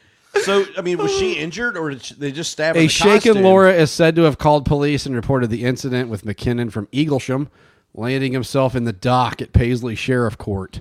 So, 0.43 0.64
I 0.76 0.82
mean, 0.82 0.99
was 0.99 1.16
she 1.16 1.34
injured, 1.34 1.76
or 1.76 1.91
did 1.91 2.03
she, 2.03 2.14
they 2.14 2.32
just 2.32 2.51
stab 2.53 2.74
her? 2.74 2.80
in 2.80 2.84
A 2.84 2.87
the 2.89 2.93
shaken 2.93 3.12
costume? 3.34 3.43
Laura 3.43 3.72
is 3.72 3.91
said 3.91 4.16
to 4.16 4.22
have 4.22 4.39
called 4.39 4.64
police 4.64 5.07
and 5.07 5.14
reported 5.14 5.51
the 5.51 5.64
incident 5.64 6.09
with 6.11 6.24
McKinnon 6.24 6.70
from 6.70 6.87
Eaglesham 6.89 7.49
landing 7.95 8.32
himself 8.32 8.74
in 8.74 8.84
the 8.84 8.93
dock 8.93 9.41
at 9.41 9.53
Paisley 9.53 9.95
Sheriff 9.95 10.37
Court. 10.39 10.80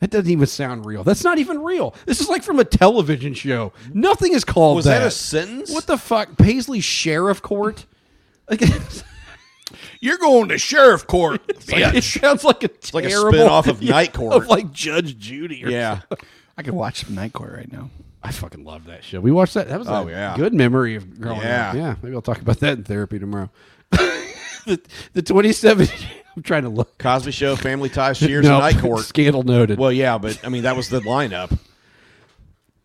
That 0.00 0.10
doesn't 0.10 0.30
even 0.30 0.46
sound 0.48 0.84
real. 0.84 1.04
That's 1.04 1.22
not 1.22 1.38
even 1.38 1.62
real. 1.62 1.94
This 2.06 2.20
is 2.20 2.28
like 2.28 2.42
from 2.42 2.58
a 2.58 2.64
television 2.64 3.34
show. 3.34 3.72
Nothing 3.94 4.32
is 4.32 4.44
called 4.44 4.74
Was 4.76 4.86
that 4.86 5.02
a 5.02 5.12
sentence? 5.12 5.70
What 5.72 5.86
the 5.86 5.96
fuck? 5.96 6.36
Paisley 6.36 6.80
Sheriff 6.80 7.40
Court? 7.42 7.86
Like, 8.50 8.60
You're 10.00 10.18
going 10.18 10.48
to 10.48 10.58
sheriff 10.58 11.06
court. 11.06 11.40
it 11.48 12.02
sounds 12.04 12.44
like 12.44 12.64
a 12.64 12.70
like 12.92 13.04
a 13.04 13.08
terrible 13.08 13.30
spin-off 13.38 13.68
of 13.68 13.80
Night 13.82 14.12
Court. 14.12 14.34
of 14.34 14.48
like 14.48 14.72
Judge 14.72 15.16
Judy. 15.16 15.64
Or 15.64 15.70
Yeah. 15.70 16.00
I 16.58 16.62
could 16.62 16.74
watch 16.74 17.04
some 17.04 17.14
Night 17.14 17.32
Court 17.32 17.52
right 17.54 17.72
now. 17.72 17.88
I 18.22 18.30
fucking 18.30 18.64
love 18.64 18.84
that 18.86 19.02
show. 19.04 19.20
We 19.20 19.32
watched 19.32 19.54
that. 19.54 19.68
That 19.68 19.78
was 19.78 19.88
Oh, 19.88 20.06
a 20.06 20.10
yeah. 20.10 20.36
good 20.36 20.54
memory 20.54 20.94
of 20.94 21.20
growing 21.20 21.40
Yeah. 21.40 21.70
up. 21.70 21.74
Yeah, 21.76 21.94
maybe 22.02 22.14
I'll 22.14 22.22
talk 22.22 22.40
about 22.40 22.60
that 22.60 22.78
in 22.78 22.84
therapy 22.84 23.18
tomorrow. 23.18 23.50
the, 23.90 24.80
the 25.12 25.22
27. 25.22 25.88
I'm 26.36 26.42
trying 26.42 26.62
to 26.62 26.68
look. 26.70 26.96
Cosby 26.98 27.30
Show, 27.32 27.56
Family 27.56 27.88
Ties, 27.90 28.18
Cheers, 28.20 28.44
No, 28.46 28.54
and 28.54 28.74
Night 28.74 28.80
Court. 28.82 29.00
Scandal 29.04 29.42
noted. 29.42 29.78
Well, 29.78 29.92
yeah, 29.92 30.16
but 30.18 30.40
I 30.44 30.48
mean 30.48 30.62
that 30.62 30.76
was 30.76 30.88
the 30.88 31.00
lineup. 31.00 31.58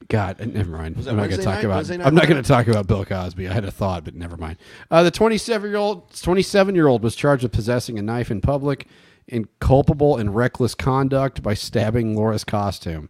God, 0.10 0.40
uh, 0.42 0.46
never 0.46 0.72
mind. 0.72 0.96
I'm 1.08 1.18
not 1.18 1.28
going 1.30 1.38
to 1.40 1.44
talk 1.46 1.56
night? 1.56 1.66
about. 1.66 1.76
Wednesday 1.76 2.02
I'm 2.02 2.16
not 2.16 2.28
going 2.28 2.42
to 2.42 2.48
talk 2.48 2.68
about 2.68 2.88
Bill 2.88 3.04
Cosby. 3.06 3.48
I 3.48 3.54
had 3.54 3.66
a 3.66 3.72
thought, 3.72 4.06
but 4.06 4.16
never 4.16 4.38
mind. 4.38 4.58
Uh, 4.90 5.04
the 5.04 5.12
27 5.12 5.70
year 5.70 5.78
old, 5.78 6.14
27 6.20 6.76
year 6.76 6.88
old 6.88 7.04
was 7.04 7.16
charged 7.16 7.44
with 7.44 7.52
possessing 7.52 8.00
a 8.00 8.02
knife 8.02 8.32
in 8.32 8.40
public, 8.42 8.88
in 9.28 9.48
culpable 9.60 10.16
and 10.18 10.34
reckless 10.36 10.76
conduct 10.76 11.44
by 11.44 11.54
stabbing 11.54 12.16
Laura's 12.16 12.44
costume. 12.46 13.10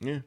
Yeah, 0.00 0.20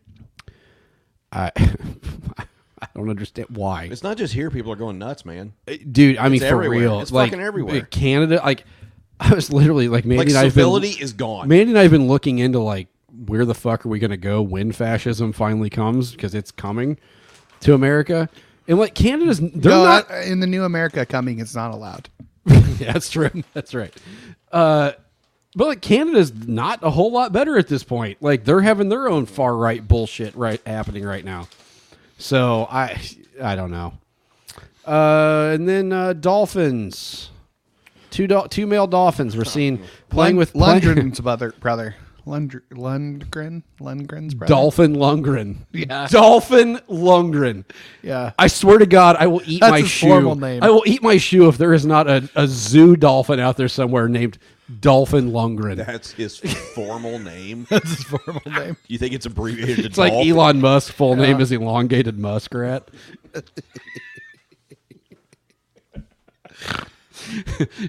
I, 1.35 1.51
I 2.81 2.87
don't 2.95 3.09
understand 3.09 3.49
why. 3.49 3.85
it's 3.91 4.03
not 4.03 4.17
just 4.17 4.33
here. 4.33 4.49
People 4.49 4.71
are 4.71 4.75
going 4.77 4.97
nuts, 4.97 5.25
man. 5.25 5.53
dude. 5.91 6.17
I 6.17 6.29
mean, 6.29 6.41
It's 6.41 6.49
for 6.49 6.55
everywhere. 6.63 6.79
real, 6.79 6.99
It's 7.01 7.11
like 7.11 7.31
fucking 7.31 7.43
everywhere. 7.45 7.81
uh, 7.81 7.85
Canada, 7.91 8.41
like 8.43 8.63
I 9.19 9.33
was 9.33 9.51
literally 9.51 9.87
like 9.87 10.05
Mandy 10.05 10.19
Like 10.19 10.27
and 10.29 10.37
I've 10.37 10.53
civility 10.53 10.93
been, 10.93 11.03
is 11.03 11.13
gone. 11.13 11.47
Mandy 11.47 11.71
and 11.71 11.79
I've 11.79 11.91
been 11.91 12.07
looking 12.07 12.39
into 12.39 12.59
like 12.59 12.87
where 13.27 13.45
the 13.45 13.55
fuck 13.55 13.85
are 13.85 13.89
we 13.89 13.99
gonna 13.99 14.17
go 14.17 14.41
when 14.41 14.71
fascism 14.71 15.31
finally 15.33 15.69
comes 15.69 16.11
because 16.11 16.35
it's 16.35 16.51
coming 16.51 16.97
to 17.61 17.73
America. 17.73 18.29
And 18.67 18.77
like 18.79 18.93
Canada's, 18.95 19.39
they're 19.39 19.71
no, 19.71 19.83
not. 19.85 20.09
that- 20.09 20.27
in 20.27 20.39
the 20.39 20.47
new 20.47 20.63
America 20.63 21.05
coming, 21.05 21.39
it's 21.39 21.55
not 21.55 21.71
allowed. 21.73 22.09
yeah, 22.45 22.93
that's 22.93 23.09
true. 23.09 23.29
That's 23.53 23.73
right. 23.73 23.93
Uh, 24.51 24.91
but 25.55 25.67
like 25.67 25.81
Canada's 25.81 26.33
not 26.33 26.79
a 26.83 26.89
whole 26.89 27.11
lot 27.11 27.31
better 27.31 27.57
at 27.57 27.67
this 27.67 27.83
point. 27.83 28.17
Like 28.21 28.43
they're 28.45 28.61
having 28.61 28.89
their 28.89 29.07
own 29.09 29.25
far 29.25 29.55
right 29.55 29.85
bullshit 29.87 30.35
right 30.35 30.61
happening 30.67 31.03
right 31.05 31.23
now. 31.25 31.47
So 32.17 32.67
I 32.69 33.01
I 33.41 33.55
don't 33.55 33.71
know. 33.71 33.93
Uh, 34.85 35.51
and 35.53 35.67
then 35.67 35.91
uh, 35.91 36.13
dolphins, 36.13 37.31
two 38.11 38.27
dol- 38.27 38.47
two 38.47 38.67
male 38.67 38.85
dolphins 38.87 39.35
were 39.35 39.45
seen 39.45 39.83
playing 40.09 40.35
with 40.35 40.53
play- 40.53 40.79
Lundgren's 40.79 41.19
brother. 41.21 41.53
brother. 41.59 41.95
Lund- 42.25 42.61
Lundgren? 42.71 43.61
Lundgren's 43.79 44.33
brother. 44.33 44.51
Dolphin 44.53 44.95
Lundgren. 44.95 45.57
Yeah. 45.71 46.07
Dolphin 46.09 46.77
Lundgren. 46.89 47.65
Yeah. 48.01 48.31
I 48.39 48.47
swear 48.47 48.79
to 48.79 48.87
God, 48.87 49.15
I 49.19 49.27
will 49.27 49.41
eat 49.45 49.61
That's 49.61 49.71
my 49.71 49.79
his 49.81 49.89
shoe. 49.89 50.07
formal 50.07 50.35
name. 50.35 50.63
I 50.63 50.69
will 50.71 50.83
eat 50.87 51.03
my 51.03 51.17
shoe 51.17 51.47
if 51.47 51.57
there 51.59 51.73
is 51.73 51.85
not 51.85 52.07
a, 52.09 52.27
a 52.35 52.47
zoo 52.47 52.95
dolphin 52.95 53.39
out 53.39 53.57
there 53.57 53.67
somewhere 53.67 54.09
named 54.09 54.39
Dolphin 54.79 55.31
Lundgren. 55.31 55.85
That's 55.85 56.11
his 56.13 56.39
formal 56.73 57.19
name. 57.19 57.67
That's 57.69 57.87
his 57.89 58.03
formal 58.03 58.41
name. 58.47 58.77
You 58.87 58.97
think 58.97 59.13
it's 59.13 59.27
abbreviated? 59.27 59.77
to 59.77 59.85
It's 59.85 59.97
like 59.99 60.13
Dolphin? 60.13 60.31
Elon 60.31 60.61
Musk. 60.61 60.93
Full 60.93 61.15
name 61.15 61.39
is 61.39 61.51
elongated 61.51 62.17
muskrat. 62.17 62.89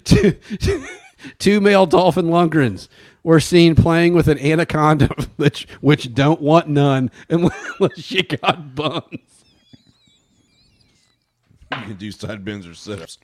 two, 0.04 0.36
two 1.38 1.60
male 1.60 1.86
dolphin 1.86 2.26
Lundgrens 2.26 2.88
were 3.26 3.40
seen 3.40 3.74
playing 3.74 4.14
with 4.14 4.28
an 4.28 4.38
anaconda, 4.38 5.10
which 5.36 5.66
which 5.80 6.14
don't 6.14 6.40
want 6.40 6.68
none 6.68 7.10
unless 7.28 7.52
she 7.96 8.22
got 8.22 8.76
buns. 8.76 9.04
You 11.72 11.82
can 11.82 11.96
do 11.96 12.12
side 12.12 12.44
bends 12.44 12.68
or 12.68 12.74
sit-ups. 12.74 13.18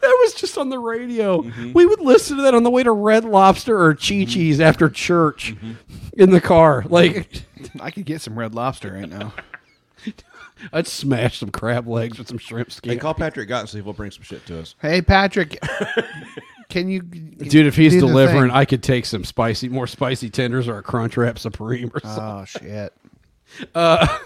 That 0.00 0.18
was 0.22 0.34
just 0.34 0.56
on 0.56 0.68
the 0.68 0.78
radio. 0.78 1.42
Mm-hmm. 1.42 1.72
We 1.72 1.84
would 1.84 2.00
listen 2.00 2.36
to 2.36 2.44
that 2.44 2.54
on 2.54 2.62
the 2.62 2.70
way 2.70 2.84
to 2.84 2.92
Red 2.92 3.24
Lobster 3.24 3.78
or 3.78 3.94
Chi 3.94 4.00
mm-hmm. 4.00 4.30
Chi's 4.30 4.60
after 4.60 4.88
church 4.88 5.56
mm-hmm. 5.56 5.72
in 6.12 6.30
the 6.30 6.40
car. 6.40 6.84
Like, 6.88 7.42
I 7.80 7.90
could 7.90 8.06
get 8.06 8.20
some 8.20 8.38
red 8.38 8.54
lobster 8.54 8.92
right 8.92 9.08
now. 9.08 9.34
I'd 10.72 10.86
smash 10.86 11.38
some 11.38 11.50
crab 11.50 11.88
legs 11.88 12.18
with 12.18 12.28
some 12.28 12.38
shrimp 12.38 12.70
skin. 12.70 12.92
Hey, 12.92 12.98
call 12.98 13.14
Patrick 13.14 13.48
Gott 13.48 13.62
and 13.62 13.68
see 13.68 13.78
if 13.78 13.84
he'll 13.84 13.92
bring 13.92 14.12
some 14.12 14.22
shit 14.22 14.46
to 14.46 14.60
us. 14.60 14.76
Hey, 14.80 15.02
Patrick, 15.02 15.58
can 16.68 16.88
you, 16.88 17.00
Dude, 17.02 17.66
if 17.66 17.76
he's 17.76 17.94
delivering. 17.94 18.50
I 18.50 18.64
could 18.64 18.82
take 18.82 19.06
some 19.06 19.24
spicy, 19.24 19.68
more 19.68 19.86
spicy 19.86 20.30
tenders 20.30 20.68
or 20.68 20.78
a 20.78 20.82
Crunch 20.82 21.16
Wrap 21.16 21.38
Supreme 21.38 21.90
or 21.94 22.00
something. 22.00 22.22
Oh 22.22 22.44
shit! 22.44 22.92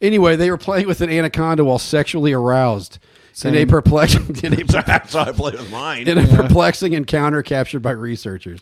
Anyway, 0.00 0.34
they 0.34 0.50
were 0.50 0.56
playing 0.56 0.86
with 0.86 1.02
an 1.02 1.10
anaconda 1.10 1.62
while 1.62 1.78
sexually 1.78 2.32
aroused. 2.32 2.98
In 3.44 3.54
a 3.54 3.66
perplexing, 3.66 4.34
in 4.42 4.54
a, 4.54 4.64
That's 4.64 5.12
how 5.12 5.24
I 5.24 5.32
play 5.32 5.52
with 5.52 5.70
mine. 5.70 6.08
in 6.08 6.16
a 6.16 6.26
perplexing 6.26 6.94
encounter 6.94 7.42
captured 7.42 7.80
by 7.80 7.90
researchers. 7.90 8.60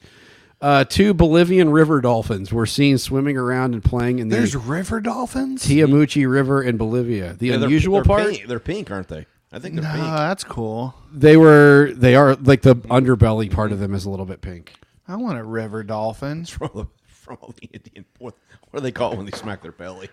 Uh, 0.61 0.83
two 0.85 1.14
Bolivian 1.14 1.70
river 1.70 2.01
dolphins 2.01 2.53
were 2.53 2.66
seen 2.66 2.97
swimming 2.99 3.37
around 3.37 3.74
and 3.74 3.85
playing 3.85 4.18
in 4.18 4.28
the 4.30 4.37
There's 4.37 4.57
river 4.57 5.01
dolphins. 5.01 5.64
Tijamuchi 5.66 6.28
River 6.28 6.62
in 6.62 6.76
Bolivia. 6.76 7.35
The 7.35 7.49
Yeah, 7.49 7.57
they're- 7.59 7.66
unusual 7.66 7.95
they're 7.97 8.05
part, 8.05 8.28
pink. 8.30 8.47
they're 8.49 8.59
pink, 8.61 8.91
aren't 8.91 9.09
they? 9.09 9.26
I 9.53 9.59
think 9.59 9.74
they're 9.74 9.84
No, 9.84 9.90
pink. 9.92 10.05
that's 10.07 10.44
cool. 10.44 10.94
They 11.12 11.36
were. 11.36 11.92
They 11.94 12.14
are 12.14 12.34
like 12.36 12.62
the 12.62 12.74
underbelly 12.76 13.50
part 13.53 13.70
of 13.72 13.78
them 13.78 13.94
is 13.94 14.05
a 14.05 14.11
little 14.11 14.24
bit 14.26 14.40
pink. 14.40 14.72
I 15.07 15.16
want 15.16 15.38
a 15.38 15.44
river 15.44 15.82
dolphin. 15.82 16.44
From 16.46 16.70
the 16.74 16.86
from 17.07 17.38
all 17.40 17.55
the 17.61 17.68
Indian. 17.72 18.05
What, 18.18 18.34
what 18.70 18.80
do 18.80 18.82
they 18.82 18.90
call 18.90 19.12
it 19.12 19.16
when 19.16 19.26
they 19.26 19.36
smack 19.36 19.62
their 19.62 19.70
belly? 19.72 20.09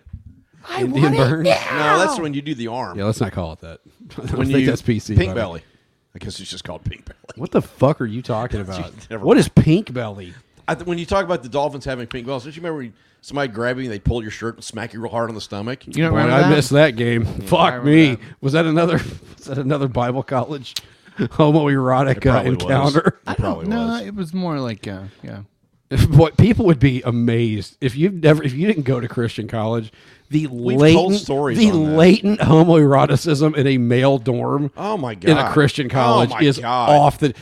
I 0.67 0.81
Indian 0.83 1.03
want 1.15 1.17
burn. 1.17 1.45
it 1.47 1.57
No, 1.71 1.97
that's 1.99 2.19
when 2.19 2.33
you 2.35 2.41
do 2.43 2.53
the 2.53 2.67
arm. 2.67 2.97
Yeah, 2.99 3.05
let's 3.05 3.19
not 3.19 3.31
call 3.31 3.53
it 3.53 3.61
that. 3.61 3.79
I 4.11 4.25
don't 4.27 4.37
when 4.37 4.47
think 4.47 4.59
you 4.59 4.65
that's 4.67 4.81
PC. 4.83 5.15
Pink 5.15 5.29
buddy. 5.29 5.33
belly. 5.33 5.61
I 6.13 6.19
guess 6.19 6.39
it's 6.39 6.49
just 6.51 6.63
called 6.65 6.83
pink 6.83 7.05
belly. 7.05 7.17
What 7.35 7.51
the 7.51 7.61
fuck 7.63 7.99
are 8.01 8.05
you 8.05 8.21
talking 8.21 8.59
about? 8.61 8.93
Never 9.09 9.25
what 9.25 9.37
is 9.37 9.47
pink 9.49 9.91
belly? 9.93 10.33
I 10.69 10.75
th- 10.75 10.85
when 10.85 10.97
you 10.97 11.05
talk 11.05 11.25
about 11.25 11.43
the 11.43 11.49
dolphins 11.49 11.85
having 11.85 12.07
pink 12.07 12.27
balls, 12.27 12.43
don't 12.43 12.55
you 12.55 12.61
remember 12.61 12.95
somebody 13.21 13.51
grab 13.51 13.79
you 13.79 13.89
they 13.89 13.99
pull 13.99 14.21
your 14.21 14.31
shirt 14.31 14.55
and 14.55 14.63
smack 14.63 14.93
you 14.93 15.01
real 15.01 15.11
hard 15.11 15.29
on 15.29 15.35
the 15.35 15.41
stomach? 15.41 15.85
You 15.87 15.93
don't 15.93 16.11
Boy, 16.11 16.19
I 16.19 16.41
that? 16.41 16.49
missed 16.49 16.69
that 16.71 16.91
game. 16.95 17.25
Fuck 17.25 17.83
me. 17.83 18.11
that. 18.15 18.19
Was 18.41 18.53
that 18.53 18.65
another? 18.65 18.99
Was 19.37 19.45
that 19.45 19.57
another 19.57 19.87
Bible 19.87 20.21
college 20.23 20.75
homoerotic 21.17 22.17
It 22.17 22.27
uh, 22.27 22.31
probably 22.31 22.51
was. 22.51 22.63
encounter? 22.63 23.19
It 23.27 23.37
probably 23.37 23.67
no, 23.67 23.87
was. 23.87 24.01
it 24.01 24.15
was 24.15 24.33
more 24.33 24.59
like 24.59 24.87
uh, 24.87 25.03
yeah. 25.23 25.41
what 26.11 26.37
people 26.37 26.65
would 26.65 26.79
be 26.79 27.01
amazed 27.01 27.77
if 27.81 27.95
you've 27.95 28.13
never 28.13 28.43
if 28.43 28.53
you 28.53 28.67
didn't 28.67 28.83
go 28.83 28.99
to 28.99 29.07
Christian 29.07 29.47
college. 29.47 29.91
The 30.29 30.45
We've 30.45 30.77
latent, 30.79 31.25
the 31.25 31.71
latent 31.71 32.39
homoeroticism 32.39 33.55
in 33.57 33.65
a 33.65 33.79
male 33.79 34.19
dorm. 34.19 34.71
Oh 34.77 34.95
my 34.95 35.15
god! 35.15 35.29
in 35.31 35.37
a 35.37 35.51
Christian 35.51 35.89
college 35.89 36.29
oh 36.31 36.35
my 36.35 36.41
is 36.41 36.59
god. 36.59 36.89
off 36.89 37.17
the. 37.17 37.33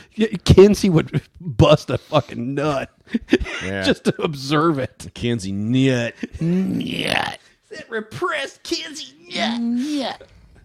Kinsey 0.44 0.88
would 0.88 1.20
bust 1.40 1.90
a 1.90 1.98
fucking 1.98 2.54
nut 2.54 2.90
Yeah. 3.62 3.82
just 3.82 4.04
to 4.04 4.22
observe 4.22 4.78
it. 4.78 5.10
Kinsey 5.12 5.52
nut. 5.52 6.14
nut 6.40 7.38
That 7.70 7.90
repressed 7.90 8.62
Kinsey 8.62 9.12
nut. 9.34 9.60
nut. 9.60 10.22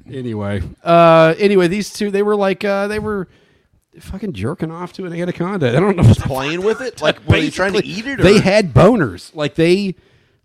Anyway, 0.09 0.61
uh, 0.84 1.34
anyway, 1.38 1.67
these 1.67 1.91
two 1.91 2.09
they 2.09 2.24
were 2.24 2.36
like 2.38 2.63
uh, 2.63 2.88
they 2.88 2.99
were 2.99 3.28
fucking 3.99 4.34
jerking 4.34 4.71
off 4.71 4.93
to 4.93 5.05
an 5.05 5.13
anaconda. 5.13 5.76
I 5.76 5.80
don't 5.80 5.95
know. 5.97 6.03
Playing 6.15 6.63
with 6.63 6.80
it, 6.82 7.01
like 7.01 7.19
were 7.28 7.34
they 7.39 7.49
trying 7.49 7.74
to 7.74 7.86
eat 7.86 8.05
it? 8.07 8.19
Or? 8.19 8.24
They 8.24 8.39
had 8.39 8.74
boners. 8.74 9.36
Like 9.36 9.55
they 9.55 9.95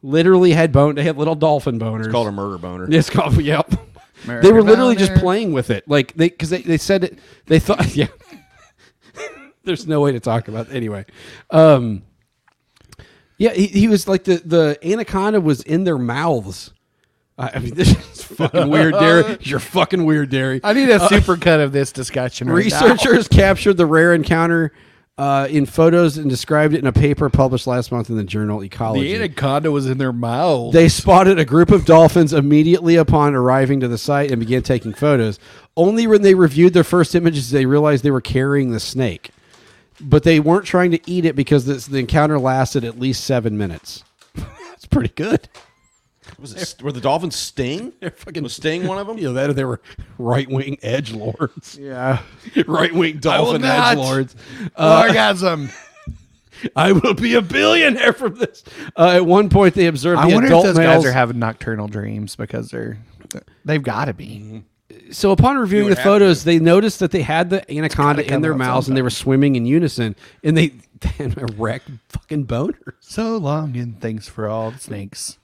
literally 0.02 0.52
had 0.52 0.72
bone. 0.72 0.94
They 0.94 1.04
had 1.04 1.16
little 1.16 1.34
dolphin 1.34 1.78
boners. 1.78 2.04
It's 2.04 2.12
called 2.12 2.28
a 2.28 2.32
murder 2.32 2.58
boner. 2.58 2.88
It's 2.90 3.10
called 3.10 3.40
yep. 3.40 3.72
Murder 4.26 4.42
they 4.42 4.52
were 4.52 4.62
literally 4.62 4.96
just 4.96 5.14
playing 5.14 5.52
with 5.52 5.70
it, 5.70 5.88
like 5.88 6.14
they 6.14 6.28
because 6.28 6.50
they, 6.50 6.62
they 6.62 6.78
said 6.78 7.04
it. 7.04 7.18
They 7.46 7.58
thought 7.58 7.94
yeah. 7.96 8.08
There's 9.64 9.86
no 9.86 10.00
way 10.00 10.12
to 10.12 10.20
talk 10.20 10.48
about 10.48 10.68
it. 10.68 10.74
anyway. 10.74 11.04
Um, 11.50 12.02
yeah, 13.36 13.52
he, 13.52 13.66
he 13.66 13.88
was 13.88 14.08
like 14.08 14.24
the 14.24 14.36
the 14.44 14.78
anaconda 14.82 15.40
was 15.40 15.62
in 15.62 15.84
their 15.84 15.98
mouths. 15.98 16.72
I, 17.36 17.52
I 17.54 17.58
mean, 17.60 17.74
this 17.74 17.90
is 17.90 18.24
fucking 18.24 18.68
weird, 18.68 18.94
Derry. 18.94 19.38
You're 19.42 19.60
fucking 19.60 20.04
weird, 20.04 20.30
Derry. 20.30 20.60
I 20.64 20.72
need 20.72 20.88
a 20.88 21.06
super 21.08 21.36
cut 21.36 21.60
of 21.60 21.70
this 21.70 21.92
discussion. 21.92 22.48
Right 22.48 22.66
now. 22.68 22.80
Researchers 22.80 23.28
captured 23.28 23.76
the 23.76 23.86
rare 23.86 24.12
encounter 24.12 24.72
uh, 25.18 25.48
in 25.50 25.66
photos 25.66 26.16
and 26.16 26.30
described 26.30 26.74
it 26.74 26.78
in 26.78 26.86
a 26.86 26.92
paper 26.92 27.28
published 27.28 27.66
last 27.66 27.90
month 27.90 28.08
in 28.08 28.16
the 28.16 28.22
journal 28.22 28.62
Ecology. 28.62 29.08
The 29.08 29.16
anaconda 29.16 29.72
was 29.72 29.86
in 29.86 29.98
their 29.98 30.12
mouth. 30.12 30.72
They 30.72 30.88
spotted 30.88 31.40
a 31.40 31.44
group 31.44 31.72
of 31.72 31.84
dolphins 31.84 32.32
immediately 32.32 32.94
upon 32.94 33.34
arriving 33.34 33.80
to 33.80 33.88
the 33.88 33.98
site 33.98 34.30
and 34.30 34.38
began 34.38 34.62
taking 34.62 34.94
photos. 34.94 35.40
Only 35.76 36.06
when 36.06 36.22
they 36.22 36.34
reviewed 36.34 36.72
their 36.72 36.84
first 36.84 37.16
images, 37.16 37.50
they 37.50 37.66
realized 37.66 38.04
they 38.04 38.12
were 38.12 38.20
carrying 38.20 38.70
the 38.70 38.80
snake. 38.80 39.30
But 40.00 40.22
they 40.22 40.38
weren't 40.38 40.64
trying 40.64 40.92
to 40.92 41.10
eat 41.10 41.24
it 41.24 41.34
because 41.34 41.66
this, 41.66 41.86
the 41.86 41.98
encounter 41.98 42.38
lasted 42.38 42.84
at 42.84 43.00
least 43.00 43.24
seven 43.24 43.58
minutes. 43.58 44.04
That's 44.36 44.86
pretty 44.86 45.12
good. 45.16 45.48
Was 46.38 46.54
it, 46.54 46.82
were 46.82 46.92
the 46.92 47.00
dolphins 47.00 47.34
sting? 47.36 47.92
They're 48.00 48.10
fucking- 48.10 48.42
was 48.42 48.54
sting 48.54 48.86
one 48.86 48.98
of 48.98 49.06
them? 49.06 49.18
You 49.18 49.24
know, 49.28 49.32
that 49.34 49.50
or 49.50 49.52
they 49.52 49.64
were 49.64 49.80
right 50.18 50.48
wing 50.48 50.78
edge 50.82 51.12
lords. 51.12 51.76
yeah. 51.80 52.22
right 52.66 52.94
wing 52.94 53.18
dolphin 53.18 53.64
edge 53.64 53.96
lords. 53.98 54.36
Uh, 54.76 55.04
Orgasm. 55.08 55.70
I 56.74 56.92
will 56.92 57.14
be 57.14 57.34
a 57.34 57.42
billionaire 57.42 58.12
from 58.12 58.34
this. 58.36 58.64
Uh, 58.96 59.10
at 59.16 59.26
one 59.26 59.48
point, 59.48 59.74
they 59.74 59.86
observed 59.86 60.20
I 60.20 60.28
the 60.28 60.34
wonder 60.34 60.46
if 60.46 60.50
adult 60.50 60.64
those 60.66 60.76
males. 60.76 61.04
guys 61.04 61.10
are 61.10 61.12
having 61.12 61.38
nocturnal 61.38 61.86
dreams 61.86 62.34
because 62.36 62.70
they're 62.70 62.98
they've 63.64 63.82
got 63.82 64.06
to 64.06 64.14
be. 64.14 64.64
so 65.12 65.30
upon 65.30 65.56
reviewing 65.56 65.88
the 65.88 65.94
have 65.94 65.98
to. 65.98 66.02
photos, 66.02 66.42
they 66.44 66.58
noticed 66.58 66.98
that 67.00 67.12
they 67.12 67.22
had 67.22 67.50
the 67.50 67.68
anaconda 67.70 68.24
in 68.32 68.40
their 68.42 68.52
out 68.54 68.58
mouths 68.58 68.88
and 68.88 68.96
they 68.96 69.02
were 69.02 69.10
swimming 69.10 69.54
in 69.54 69.66
unison, 69.66 70.16
and 70.42 70.56
they, 70.56 70.72
they 71.00 71.08
had 71.10 71.38
erect 71.38 71.90
fucking 72.08 72.46
boners. 72.46 72.94
So 73.00 73.36
long 73.36 73.76
and 73.76 74.00
thanks 74.00 74.26
for 74.28 74.48
all 74.48 74.72
the 74.72 74.78
snakes. 74.78 75.37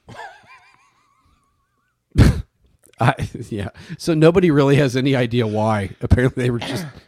I, 3.01 3.29
yeah. 3.51 3.71
So 3.99 4.15
nobody 4.15 4.51
really 4.51 4.77
has 4.77 4.97
any 4.97 5.17
idea 5.17 5.47
why. 5.47 5.91
Apparently, 6.01 6.45
they 6.45 6.51
were 6.51 6.61
just 6.61 6.87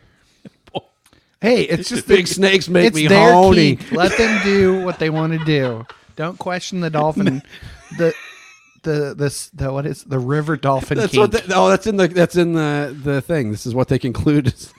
Hey, 1.41 1.63
it's 1.63 1.89
just 1.89 2.09
big 2.09 2.27
snakes 2.27 2.69
make 2.69 2.87
it's 2.89 2.97
me 2.97 3.07
their 3.09 3.33
horny. 3.33 3.77
kink. 3.77 3.93
Let 3.93 4.17
them 4.17 4.43
do 4.43 4.85
what 4.85 4.99
they 4.99 5.11
want 5.11 5.39
to 5.39 5.45
do. 5.45 5.87
Don't 6.17 6.39
question 6.39 6.81
the 6.81 6.91
dolphin. 6.91 7.43
the 7.99 8.15
the 8.83 9.15
this 9.15 9.49
the 9.51 9.73
what 9.73 9.85
is 9.87 10.03
the 10.05 10.19
river 10.19 10.57
dolphin 10.57 10.97
That's 10.99 11.13
kink. 11.13 11.21
what. 11.21 11.33
They, 11.33 11.55
oh, 11.55 11.69
that's 11.69 11.87
in 11.87 11.99
the 11.99 12.09
that's 12.09 12.37
in 12.37 12.55
the 12.55 12.97
the 13.01 13.21
thing. 13.21 13.51
This 13.51 13.67
is 13.67 13.75
what 13.75 13.89
they 13.89 13.99
conclude. 13.99 14.47
is 14.49 14.73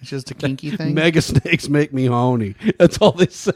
it's 0.00 0.10
just 0.10 0.30
a 0.30 0.34
kinky 0.34 0.76
thing. 0.76 0.94
Mega 0.94 1.22
snakes 1.22 1.68
make 1.68 1.92
me 1.92 2.06
horny. 2.06 2.54
That's 2.78 2.98
all 2.98 3.12
they 3.12 3.26
say. 3.26 3.52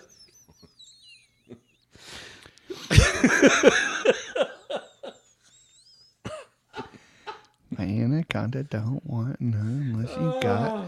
Anaconda 7.85 8.63
don't 8.65 9.05
want 9.07 9.41
none 9.41 9.93
unless 9.95 10.11
you 10.17 10.39
got. 10.43 10.77
Uh, 10.77 10.85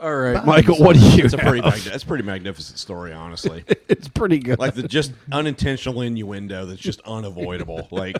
all 0.00 0.16
right, 0.16 0.44
Michael. 0.44 0.76
What 0.76 0.96
do 0.96 1.00
you? 1.00 1.24
It's 1.24 1.34
a 1.34 1.38
pretty 1.38 1.60
have? 1.62 1.74
mag- 1.74 1.82
that's 1.82 2.02
a 2.02 2.06
pretty 2.06 2.24
magnificent 2.24 2.78
story, 2.78 3.12
honestly. 3.12 3.64
It's 3.88 4.08
pretty 4.08 4.38
good. 4.38 4.58
like 4.58 4.74
the 4.74 4.82
just 4.88 5.12
unintentional 5.30 6.00
innuendo 6.00 6.64
that's 6.66 6.80
just 6.80 7.00
unavoidable. 7.02 7.86
Like 7.90 8.16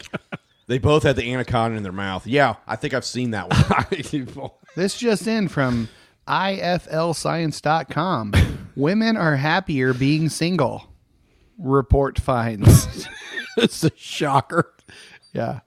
they 0.67 0.79
both 0.79 1.03
had 1.03 1.17
the 1.17 1.33
anaconda 1.33 1.77
in 1.77 1.83
their 1.83 1.91
mouth. 1.93 2.27
Yeah, 2.27 2.55
I 2.67 2.77
think 2.77 2.95
I've 2.95 3.05
seen 3.05 3.33
that 3.33 3.51
one. 3.51 4.51
This 4.77 4.97
just 4.97 5.27
in 5.27 5.49
from 5.49 5.89
iflscience.com. 6.29 8.33
Women 8.77 9.17
are 9.17 9.37
happier 9.37 9.93
being 9.95 10.29
single. 10.29 10.85
Report 11.59 12.19
finds. 12.21 13.09
it's 13.57 13.83
a 13.85 13.91
shocker. 13.97 14.73
yeah. 15.33 15.61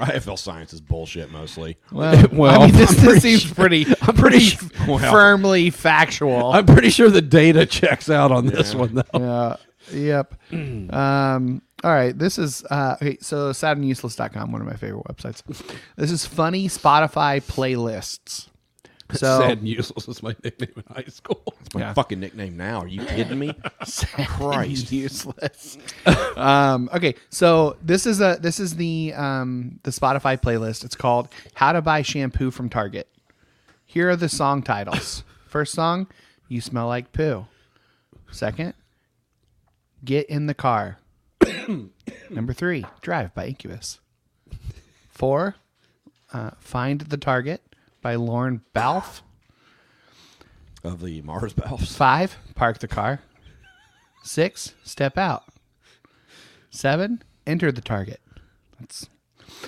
IFL 0.00 0.38
science 0.38 0.72
is 0.72 0.80
bullshit 0.80 1.30
mostly. 1.30 1.76
Well, 1.92 2.26
Well, 2.32 2.62
I 2.62 2.66
mean, 2.66 2.74
this, 2.76 2.90
I'm 2.90 2.96
pretty 2.96 3.12
this 3.14 3.22
seems 3.22 3.42
sure- 3.42 3.54
pretty, 3.54 3.86
I'm 4.02 4.14
pretty 4.14 4.56
pretty 4.56 4.90
Well. 4.90 4.98
firmly 5.12 5.70
factual. 5.70 6.52
I'm 6.52 6.66
pretty 6.66 6.90
sure 6.90 7.10
the 7.10 7.22
data 7.22 7.66
checks 7.66 8.08
out 8.10 8.32
on 8.32 8.46
this 8.46 8.74
one 8.74 8.94
though. 8.94 9.04
Yeah. 9.18 9.56
Yep. 9.92 10.34
Um, 10.92 11.62
all 11.82 11.90
right. 11.90 12.16
This 12.16 12.38
is 12.38 12.64
uh, 12.70 12.96
okay. 13.00 13.16
So 13.20 13.50
sadanduseless.com, 13.50 14.52
one 14.52 14.60
of 14.60 14.66
my 14.66 14.74
favorite 14.76 15.04
websites. 15.06 15.42
This 15.96 16.10
is 16.12 16.26
funny 16.26 16.68
Spotify 16.68 17.42
playlists. 17.42 18.48
So 19.12 19.40
Sad 19.40 19.58
and 19.58 19.68
useless 19.68 20.06
was 20.06 20.22
my 20.22 20.34
nickname 20.44 20.72
in 20.76 20.84
high 20.94 21.04
school. 21.08 21.42
It's 21.60 21.74
my 21.74 21.80
Yeah. 21.80 21.92
fucking 21.94 22.20
nickname 22.20 22.56
now. 22.56 22.80
Are 22.80 22.86
you 22.88 23.04
kidding 23.04 23.38
me? 23.38 23.54
Christ. 24.26 24.92
useless. 24.92 25.78
um, 26.36 26.88
okay, 26.94 27.14
so 27.30 27.76
this 27.82 28.06
is 28.06 28.20
a 28.20 28.38
this 28.40 28.60
is 28.60 28.76
the 28.76 29.12
um, 29.14 29.78
the 29.82 29.90
Spotify 29.90 30.40
playlist. 30.40 30.84
It's 30.84 30.96
called 30.96 31.28
"How 31.54 31.72
to 31.72 31.82
Buy 31.82 32.02
Shampoo 32.02 32.50
from 32.50 32.68
Target." 32.68 33.08
Here 33.86 34.08
are 34.10 34.16
the 34.16 34.28
song 34.28 34.62
titles. 34.62 35.24
First 35.48 35.72
song, 35.74 36.06
"You 36.48 36.60
Smell 36.60 36.86
Like 36.86 37.12
Poo." 37.12 37.46
Second, 38.30 38.74
"Get 40.04 40.26
in 40.30 40.46
the 40.46 40.54
Car." 40.54 40.98
Number 42.30 42.52
three, 42.52 42.84
"Drive" 43.00 43.34
by 43.34 43.46
Incubus. 43.46 43.98
Four, 45.08 45.56
uh, 46.32 46.50
"Find 46.60 47.00
the 47.00 47.16
Target" 47.16 47.62
by 48.02 48.14
Lauren 48.16 48.62
Balfe. 48.74 49.22
Of 50.82 51.02
the 51.02 51.20
Mars 51.22 51.52
valves. 51.52 51.94
Five, 51.94 52.36
park 52.54 52.78
the 52.78 52.88
car. 52.88 53.20
Six, 54.22 54.74
step 54.82 55.18
out. 55.18 55.44
Seven, 56.70 57.22
enter 57.46 57.70
the 57.72 57.80
target. 57.82 58.20
That's, 58.78 59.08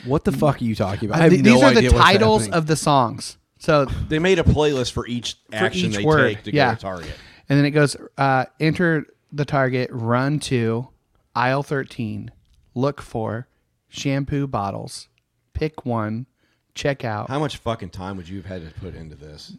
What 0.06 0.24
the 0.24 0.32
fuck 0.32 0.60
are 0.60 0.64
you 0.64 0.74
talking 0.74 1.08
about? 1.08 1.20
I 1.20 1.24
have 1.24 1.32
th- 1.32 1.42
no 1.44 1.52
these 1.54 1.62
are 1.62 1.70
the 1.72 1.78
idea 1.78 1.90
what's 1.92 2.04
titles 2.04 2.42
happening. 2.42 2.58
of 2.58 2.66
the 2.66 2.76
songs. 2.76 3.36
So, 3.58 3.84
They 3.84 4.18
made 4.18 4.38
a 4.38 4.42
playlist 4.44 4.92
for 4.92 5.06
each 5.06 5.36
action 5.52 5.90
each 5.90 5.96
they 5.98 6.04
word, 6.04 6.28
take 6.36 6.42
to 6.44 6.54
yeah. 6.54 6.70
go 6.70 6.74
to 6.76 6.80
Target. 6.80 7.14
and 7.48 7.58
then 7.58 7.64
it 7.66 7.70
goes 7.70 7.96
uh, 8.18 8.46
enter 8.58 9.06
the 9.30 9.44
target, 9.44 9.88
run 9.92 10.38
to 10.40 10.88
aisle 11.34 11.62
13, 11.62 12.30
look 12.74 13.00
for 13.00 13.48
shampoo 13.88 14.46
bottles, 14.46 15.08
pick 15.54 15.84
one, 15.86 16.26
check 16.74 17.04
out, 17.04 17.28
How 17.28 17.38
much 17.38 17.56
fucking 17.58 17.90
time 17.90 18.16
would 18.16 18.28
you 18.28 18.36
have 18.42 18.46
had 18.46 18.66
to 18.74 18.80
put 18.80 18.94
into 18.94 19.14
this? 19.16 19.52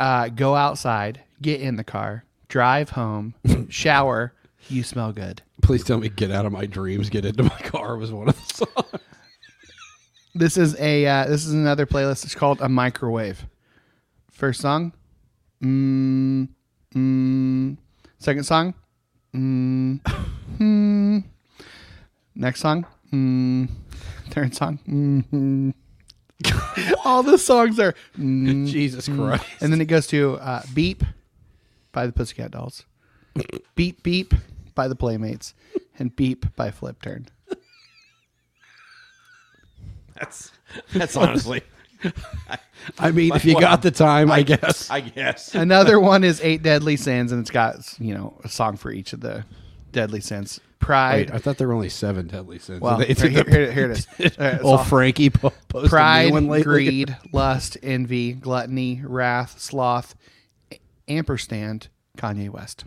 uh, 0.00 0.28
go 0.28 0.54
outside, 0.56 1.20
get 1.40 1.60
in 1.60 1.76
the 1.76 1.84
car, 1.84 2.24
drive 2.48 2.90
home, 2.90 3.34
shower, 3.68 4.32
you 4.68 4.82
smell 4.82 5.12
good. 5.12 5.42
Please 5.62 5.84
tell 5.84 5.98
me 5.98 6.08
"Get 6.08 6.30
Out 6.30 6.46
of 6.46 6.52
My 6.52 6.66
Dreams, 6.66 7.08
Get 7.10 7.24
Into 7.24 7.42
My 7.44 7.58
Car" 7.60 7.96
was 7.96 8.10
one 8.12 8.28
of 8.28 8.36
the 8.36 8.54
songs. 8.66 9.02
This 10.34 10.56
is 10.56 10.78
a 10.80 11.06
uh, 11.06 11.26
this 11.26 11.46
is 11.46 11.52
another 11.54 11.86
playlist. 11.86 12.24
It's 12.24 12.34
called 12.34 12.60
a 12.60 12.68
microwave. 12.68 13.46
First 14.32 14.60
song, 14.60 14.92
mm, 15.62 16.48
mm. 16.94 17.76
Second 18.18 18.44
song, 18.44 18.74
mm, 19.34 20.00
mm. 20.58 21.24
Next 22.34 22.60
song, 22.60 22.84
mm. 23.12 23.68
Third 24.30 24.54
song, 24.56 24.80
mm. 24.88 25.72
All 27.04 27.22
the 27.22 27.38
songs 27.38 27.78
are 27.78 27.94
mm, 28.18 28.66
Jesus 28.66 29.08
mm. 29.08 29.16
Christ. 29.16 29.44
and 29.60 29.72
then 29.72 29.80
it 29.80 29.86
goes 29.86 30.06
to 30.08 30.34
uh, 30.36 30.62
"Beep" 30.74 31.04
by 31.92 32.06
the 32.06 32.12
Pussycat 32.12 32.50
Dolls, 32.50 32.84
"Beep 33.74 34.02
Beep" 34.02 34.34
by 34.74 34.88
the 34.88 34.96
Playmates, 34.96 35.54
and 35.98 36.14
"Beep" 36.14 36.54
by 36.56 36.70
Flip 36.70 37.00
Turn. 37.00 37.28
That's 40.14 40.52
that's 40.92 41.16
honestly. 41.16 41.62
I 42.98 43.10
mean, 43.10 43.34
if 43.34 43.44
you 43.44 43.58
got 43.58 43.82
the 43.82 43.90
time, 43.90 44.30
I 44.30 44.42
guess. 44.42 44.90
I 44.90 45.00
guess. 45.00 45.54
Another 45.54 45.98
one 45.98 46.22
is 46.22 46.40
Eight 46.42 46.62
Deadly 46.62 46.96
Sins, 46.96 47.32
and 47.32 47.40
it's 47.40 47.50
got 47.50 47.76
you 47.98 48.14
know 48.14 48.38
a 48.44 48.48
song 48.48 48.76
for 48.76 48.90
each 48.90 49.12
of 49.12 49.20
the 49.20 49.44
deadly 49.92 50.20
sins. 50.20 50.60
Pride, 50.84 51.30
Wait, 51.30 51.34
I 51.34 51.38
thought 51.38 51.56
there 51.56 51.66
were 51.66 51.72
only 51.74 51.88
seven 51.88 52.26
deadly 52.26 52.58
sins. 52.58 52.80
well, 52.80 52.98
They 52.98 53.06
here, 53.14 53.28
here, 53.30 53.44
here- 53.48 53.72
here 53.72 53.90
it 53.92 54.06
is. 54.18 54.38
All 54.38 54.46
right, 54.46 54.62
Old 54.62 54.80
so 54.80 54.84
Frankie 54.84 55.30
po- 55.30 55.52
posted 55.68 55.86
a 55.86 55.88
pride, 55.88 56.26
new 56.28 56.32
one 56.34 56.48
lately. 56.48 56.62
greed, 56.62 57.16
lust, 57.32 57.78
envy, 57.82 58.32
gluttony, 58.34 59.00
wrath, 59.02 59.58
sloth, 59.58 60.14
a- 60.70 60.78
ampersand, 61.08 61.88
Kanye 62.18 62.50
West. 62.50 62.84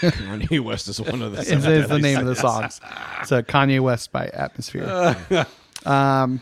Kanye 0.00 0.60
West 0.60 0.88
is 0.88 1.00
one 1.00 1.22
of 1.22 1.32
the. 1.32 1.38
Is, 1.40 1.64
is 1.66 1.88
the 1.88 1.98
name 1.98 2.18
of 2.18 2.26
the 2.26 2.36
songs. 2.36 2.80
So 3.24 3.42
Kanye 3.42 3.80
West 3.80 4.12
by 4.12 4.26
Atmosphere. 4.28 5.16
um, 5.86 6.40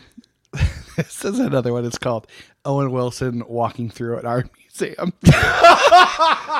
this 0.97 1.23
is 1.23 1.39
another 1.39 1.71
one. 1.73 1.85
It's 1.85 1.97
called 1.97 2.27
Owen 2.65 2.91
Wilson 2.91 3.43
walking 3.47 3.89
through 3.89 4.17
an 4.19 4.25
art 4.25 4.49
museum. 4.79 5.13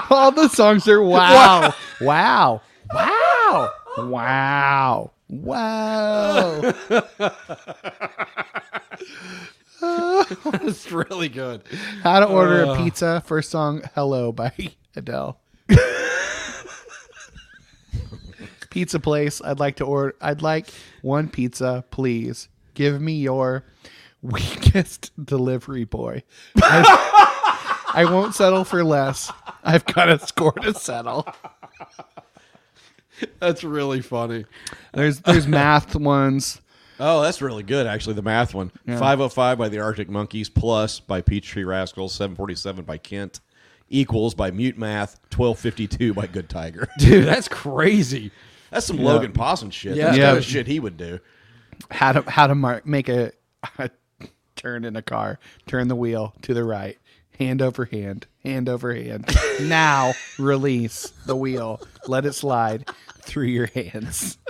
All 0.10 0.32
the 0.32 0.50
songs 0.50 0.88
are 0.88 1.02
wow, 1.02 1.74
wow, 2.02 2.62
wow, 2.94 3.72
wow, 3.98 5.12
wow. 5.30 6.74
It's 9.82 10.92
really 10.92 11.30
good. 11.30 11.64
How 12.04 12.20
to 12.20 12.28
order 12.28 12.64
a 12.64 12.70
uh. 12.70 12.84
pizza. 12.84 13.22
First 13.26 13.52
song, 13.52 13.84
Hello 13.94 14.32
by 14.32 14.52
Adele. 14.96 15.40
pizza 18.70 19.00
place. 19.00 19.42
I'd 19.44 19.60
like 19.60 19.78
to 19.78 19.86
order. 19.86 20.16
I'd 20.22 20.42
like 20.42 20.68
one 21.02 21.30
pizza, 21.30 21.86
please. 21.92 22.50
Give 22.74 23.00
me 23.00 23.14
your 23.14 23.64
weakest 24.22 25.12
delivery 25.24 25.86
boy. 25.86 26.24
I, 26.58 27.32
I 27.96 28.06
won't 28.06 28.36
settle 28.36 28.64
for 28.66 28.84
less. 28.84 29.32
I've 29.64 29.86
got 29.86 30.10
a 30.10 30.20
score 30.20 30.52
to 30.54 30.74
settle. 30.74 31.28
That's 33.40 33.64
really 33.64 34.02
funny. 34.02 34.46
There's 34.94 35.22
there's 35.22 35.48
math 35.48 35.96
ones. 35.96 36.62
Oh, 37.00 37.22
that's 37.22 37.42
really 37.42 37.64
good, 37.64 37.88
actually. 37.88 38.14
The 38.16 38.22
math 38.22 38.54
one. 38.54 38.72
505 38.88 39.58
by 39.58 39.70
the 39.70 39.80
Arctic 39.80 40.10
Monkeys, 40.10 40.50
plus 40.50 41.00
by 41.00 41.22
Peachtree 41.22 41.64
Rascals, 41.66 42.14
747 42.14 42.86
by 42.86 42.98
Kent, 42.98 43.42
equals 43.90 44.34
by 44.34 44.50
Mute 44.52 44.78
Math, 44.78 45.20
1252 45.36 46.14
by 46.14 46.28
Good 46.28 46.50
Tiger. 46.50 46.88
Dude, 46.98 47.26
that's 47.26 47.48
crazy. 47.50 48.32
That's 48.72 48.86
some 48.86 48.98
Logan 48.98 49.32
Possum 49.34 49.70
shit. 49.72 49.96
Yeah. 49.96 50.06
That's 50.06 50.18
Yeah. 50.18 50.26
kind 50.28 50.38
of 50.38 50.44
shit 50.46 50.68
he 50.68 50.80
would 50.80 50.98
do. 50.98 51.20
How 51.92 52.14
to 52.14 52.30
how 52.30 52.48
to 52.48 52.56
mark, 52.56 52.86
make 52.86 53.10
a, 53.10 53.32
a 53.78 53.90
turn 54.56 54.84
in 54.86 54.96
a 54.96 55.02
car. 55.02 55.40
Turn 55.68 55.88
the 55.90 55.96
wheel 55.96 56.34
to 56.44 56.54
the 56.54 56.64
right. 56.64 56.98
Hand 57.40 57.62
over 57.62 57.86
hand. 57.86 58.28
Hand 58.44 58.70
over 58.70 58.94
hand. 58.94 59.36
now 59.62 60.14
release 60.40 61.10
the 61.26 61.36
wheel. 61.36 61.82
Let 62.08 62.26
it 62.26 62.34
slide 62.34 62.90
through 63.22 63.48
your 63.48 63.68
hands. 63.68 64.38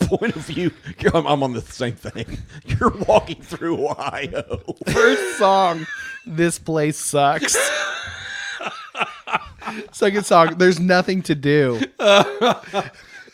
Point 0.00 0.36
of 0.36 0.42
view, 0.46 0.70
I'm, 1.12 1.26
I'm 1.26 1.42
on 1.42 1.52
the 1.52 1.60
same 1.60 1.94
thing. 1.94 2.38
You're 2.64 2.90
walking 3.08 3.42
through 3.42 3.88
Ohio. 3.88 4.62
First 4.86 5.38
song, 5.38 5.86
this 6.24 6.58
place 6.58 6.96
sucks. 6.96 7.56
Second 9.92 10.24
song, 10.24 10.58
there's 10.58 10.78
nothing 10.78 11.22
to 11.22 11.34
do. 11.34 11.80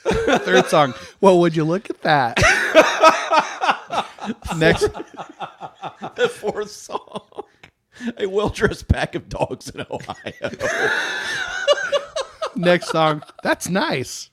Third 0.05 0.67
song, 0.69 0.95
well, 1.21 1.39
would 1.41 1.55
you 1.55 1.65
look 1.65 1.91
at 1.91 2.01
that? 2.03 2.39
Next, 4.57 4.83
The 6.17 6.29
fourth 6.33 6.71
song, 6.71 7.45
a 8.19 8.27
well-dressed 8.27 8.89
pack 8.89 9.15
of 9.15 9.29
dogs 9.29 9.71
in 9.71 9.85
Ohio. 9.91 10.33
next 12.57 12.89
song, 12.91 13.23
that's 13.43 13.69
nice. 13.69 14.31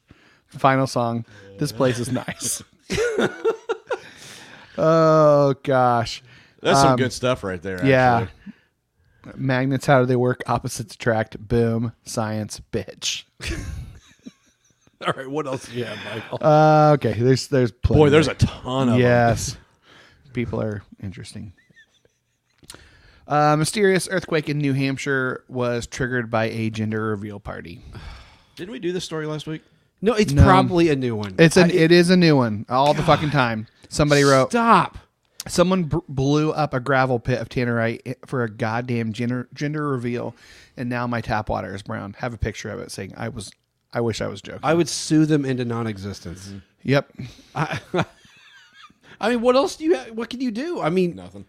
Final 0.48 0.88
song, 0.88 1.26
this 1.58 1.72
place 1.72 2.00
is 2.00 2.12
nice. 2.12 2.64
oh 4.78 5.54
gosh, 5.64 6.24
That's 6.62 6.80
some 6.82 6.92
Um, 6.92 6.98
good 6.98 7.14
stuff 7.14 7.44
right 7.44 7.62
there. 7.62 7.86
yeah. 7.86 8.22
actually. 8.22 8.36
Magnets, 9.36 9.86
how 9.86 10.00
do 10.00 10.06
they 10.06 10.16
work? 10.16 10.42
Opposites 10.48 10.96
attract. 10.96 11.38
Boom. 11.48 11.92
Science, 12.04 12.62
bitch. 12.72 13.26
All 15.06 15.14
right, 15.16 15.30
what 15.30 15.46
else 15.46 15.68
do 15.68 15.78
you 15.78 15.86
have, 15.86 15.98
Michael? 16.06 16.40
Uh, 16.42 16.92
okay, 16.94 17.14
there's 17.14 17.48
there's 17.48 17.72
plenty 17.72 18.00
Boy, 18.02 18.10
there's 18.10 18.28
a 18.28 18.34
ton 18.36 18.90
of 18.90 18.98
them. 18.98 19.02
Yes. 20.30 20.34
People 20.34 20.62
are 20.62 20.84
interesting. 21.02 21.54
A 23.28 23.56
mysterious 23.58 24.08
earthquake 24.12 24.50
in 24.50 24.58
New 24.58 24.74
Hampshire 24.74 25.44
was 25.48 25.86
triggered 25.86 26.32
by 26.32 26.46
a 26.46 26.70
gender 26.70 27.02
reveal 27.10 27.40
party. 27.40 27.82
Didn't 28.56 28.72
we 28.72 28.80
do 28.80 28.92
this 28.92 29.06
story 29.06 29.26
last 29.28 29.46
week? 29.48 29.62
no, 30.02 30.14
it's 30.14 30.32
No. 30.34 30.44
probably 30.44 30.90
a 30.90 30.96
new 30.96 31.16
one. 31.16 31.36
It's 31.38 31.58
an 31.58 31.70
I- 31.70 31.74
it 31.74 31.92
is 31.92 32.10
a 32.10 32.16
new 32.18 32.36
one 32.38 32.66
all 32.70 32.94
the 32.94 33.04
fucking 33.04 33.32
time. 33.32 33.68
Somebody 33.90 34.24
wrote 34.24 34.50
Stop. 34.52 34.98
someone 35.48 35.84
b- 35.84 35.98
blew 36.08 36.52
up 36.52 36.74
a 36.74 36.80
gravel 36.80 37.20
pit 37.20 37.40
of 37.40 37.50
tannerite 37.50 38.16
for 38.26 38.44
a 38.44 38.50
goddamn 38.50 39.12
gender 39.14 39.48
gender 39.54 39.90
reveal, 39.90 40.36
and 40.78 40.90
now 40.90 41.06
my 41.06 41.20
tap 41.22 41.50
water 41.50 41.76
is 41.76 41.82
brown. 41.84 42.16
Have 42.20 42.34
a 42.34 42.38
picture 42.38 42.70
of 42.70 42.80
it 42.80 42.92
saying 42.92 43.14
I 43.18 43.28
was 43.30 43.52
I 43.94 44.02
wish 44.02 44.22
I 44.22 44.28
was 44.28 44.42
joking. 44.42 44.62
I 44.64 44.74
would 44.74 44.88
sue 44.90 45.26
them 45.26 45.44
into 45.46 45.66
non-existence. 45.66 46.54
yep. 46.84 47.12
I, 47.54 47.80
I 49.20 49.30
mean, 49.30 49.42
what 49.42 49.56
else 49.56 49.76
do 49.76 49.84
you? 49.84 49.96
Have, 49.96 50.12
what 50.12 50.30
can 50.30 50.42
you 50.42 50.52
do? 50.52 50.80
I 50.80 50.90
mean, 50.90 51.16
Nothing. 51.16 51.46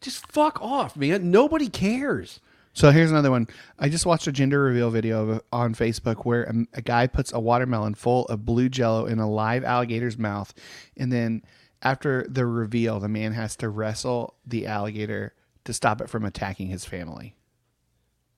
just 0.00 0.26
fuck 0.30 0.60
off, 0.60 0.96
man. 0.96 1.30
Nobody 1.30 1.68
cares. 1.68 2.40
So 2.72 2.90
here's 2.90 3.10
another 3.10 3.30
one. 3.30 3.48
I 3.78 3.88
just 3.88 4.06
watched 4.06 4.26
a 4.26 4.32
gender 4.32 4.62
reveal 4.62 4.90
video 4.90 5.28
of, 5.28 5.42
on 5.52 5.74
Facebook 5.74 6.24
where 6.24 6.44
a, 6.44 6.54
a 6.74 6.82
guy 6.82 7.06
puts 7.06 7.32
a 7.32 7.40
watermelon 7.40 7.94
full 7.94 8.26
of 8.26 8.44
blue 8.44 8.68
jello 8.68 9.06
in 9.06 9.18
a 9.18 9.28
live 9.28 9.64
alligator's 9.64 10.16
mouth. 10.16 10.54
And 10.96 11.12
then 11.12 11.42
after 11.82 12.26
the 12.28 12.46
reveal, 12.46 13.00
the 13.00 13.08
man 13.08 13.32
has 13.32 13.56
to 13.56 13.68
wrestle 13.68 14.34
the 14.46 14.66
alligator 14.66 15.34
to 15.64 15.72
stop 15.72 16.00
it 16.00 16.08
from 16.08 16.24
attacking 16.24 16.68
his 16.68 16.84
family. 16.84 17.34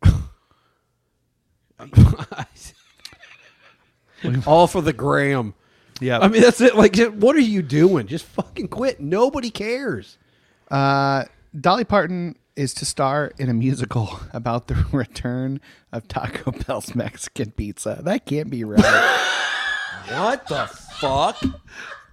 All 4.46 4.66
for 4.66 4.80
the 4.80 4.92
gram. 4.92 5.54
Yeah. 6.03 6.18
I 6.18 6.28
mean, 6.28 6.42
that's 6.42 6.61
it. 6.61 6.74
Like, 6.76 6.96
what 6.96 7.36
are 7.36 7.40
you 7.40 7.62
doing? 7.62 8.07
Just 8.07 8.24
fucking 8.24 8.68
quit. 8.68 9.00
Nobody 9.00 9.50
cares. 9.50 10.18
Uh, 10.70 11.24
Dolly 11.59 11.84
Parton 11.84 12.36
is 12.57 12.74
to 12.74 12.84
star 12.84 13.32
in 13.38 13.48
a 13.48 13.55
musical 13.55 14.20
about 14.32 14.66
the 14.68 14.74
return 14.92 15.61
of 15.92 16.09
Taco 16.09 16.50
Bell's 16.50 16.94
Mexican 16.94 17.53
pizza. 17.53 18.00
That 18.03 18.26
can't 18.26 18.50
be 18.50 18.64
right. 18.64 19.18
What 20.09 20.46
the 20.48 20.66
fuck? 20.66 21.42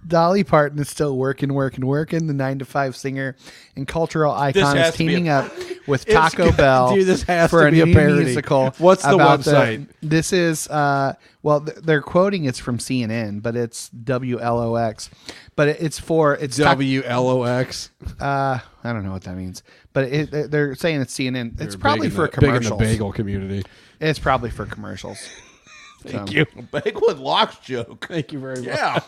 Dolly 0.06 0.44
Parton 0.44 0.78
is 0.78 0.88
still 0.88 1.16
working, 1.16 1.52
working, 1.54 1.86
working. 1.86 2.26
The 2.26 2.32
nine 2.34 2.58
to 2.60 2.64
five 2.64 2.96
singer 2.96 3.36
and 3.76 3.86
cultural 3.86 4.32
icon 4.32 4.76
is 4.78 4.94
teaming 4.94 5.28
a- 5.28 5.32
up 5.40 5.52
with 5.86 6.06
Taco 6.06 6.52
Bell. 6.52 6.94
dude, 6.94 7.06
this 7.06 7.22
has 7.24 7.50
for 7.50 7.64
to 7.66 7.70
be 7.70 7.80
a 7.82 7.86
new 7.86 7.94
parody. 7.94 8.24
musical. 8.24 8.70
What's 8.78 9.02
the 9.02 9.18
website? 9.18 9.86
this 10.02 10.32
is 10.32 10.68
uh, 10.68 11.14
well, 11.42 11.60
th- 11.60 11.78
they're 11.78 12.02
quoting 12.02 12.44
it's 12.44 12.58
from 12.58 12.78
CNN, 12.78 13.42
but 13.42 13.56
it's 13.56 13.90
WLOX. 13.90 15.10
But 15.56 15.68
it- 15.68 15.82
it's 15.82 15.98
for 15.98 16.34
it's 16.34 16.56
Taco- 16.56 16.70
W 16.70 17.02
L 17.04 17.28
O 17.28 17.42
X. 17.44 17.90
uh, 18.20 18.58
I 18.82 18.92
don't 18.92 19.04
know 19.04 19.12
what 19.12 19.24
that 19.24 19.36
means, 19.36 19.62
but 19.92 20.04
it, 20.04 20.50
they're 20.50 20.74
saying 20.74 21.00
it's 21.02 21.14
CNN. 21.16 21.60
It's 21.60 21.74
They're 21.74 21.78
probably 21.78 22.10
for 22.10 22.26
the- 22.28 22.40
big 22.40 22.54
in 22.54 22.62
the 22.62 22.74
bagel 22.76 23.12
community. 23.12 23.64
It's 24.00 24.18
probably 24.18 24.50
for 24.50 24.64
commercials. 24.66 25.18
Thank 26.02 26.32
you. 26.32 26.46
Bagel 26.72 27.10
and 27.10 27.20
Locks 27.20 27.58
joke. 27.58 28.06
Thank 28.08 28.32
you 28.32 28.38
very 28.40 28.56
much. 28.56 28.66
Yeah. 28.66 29.00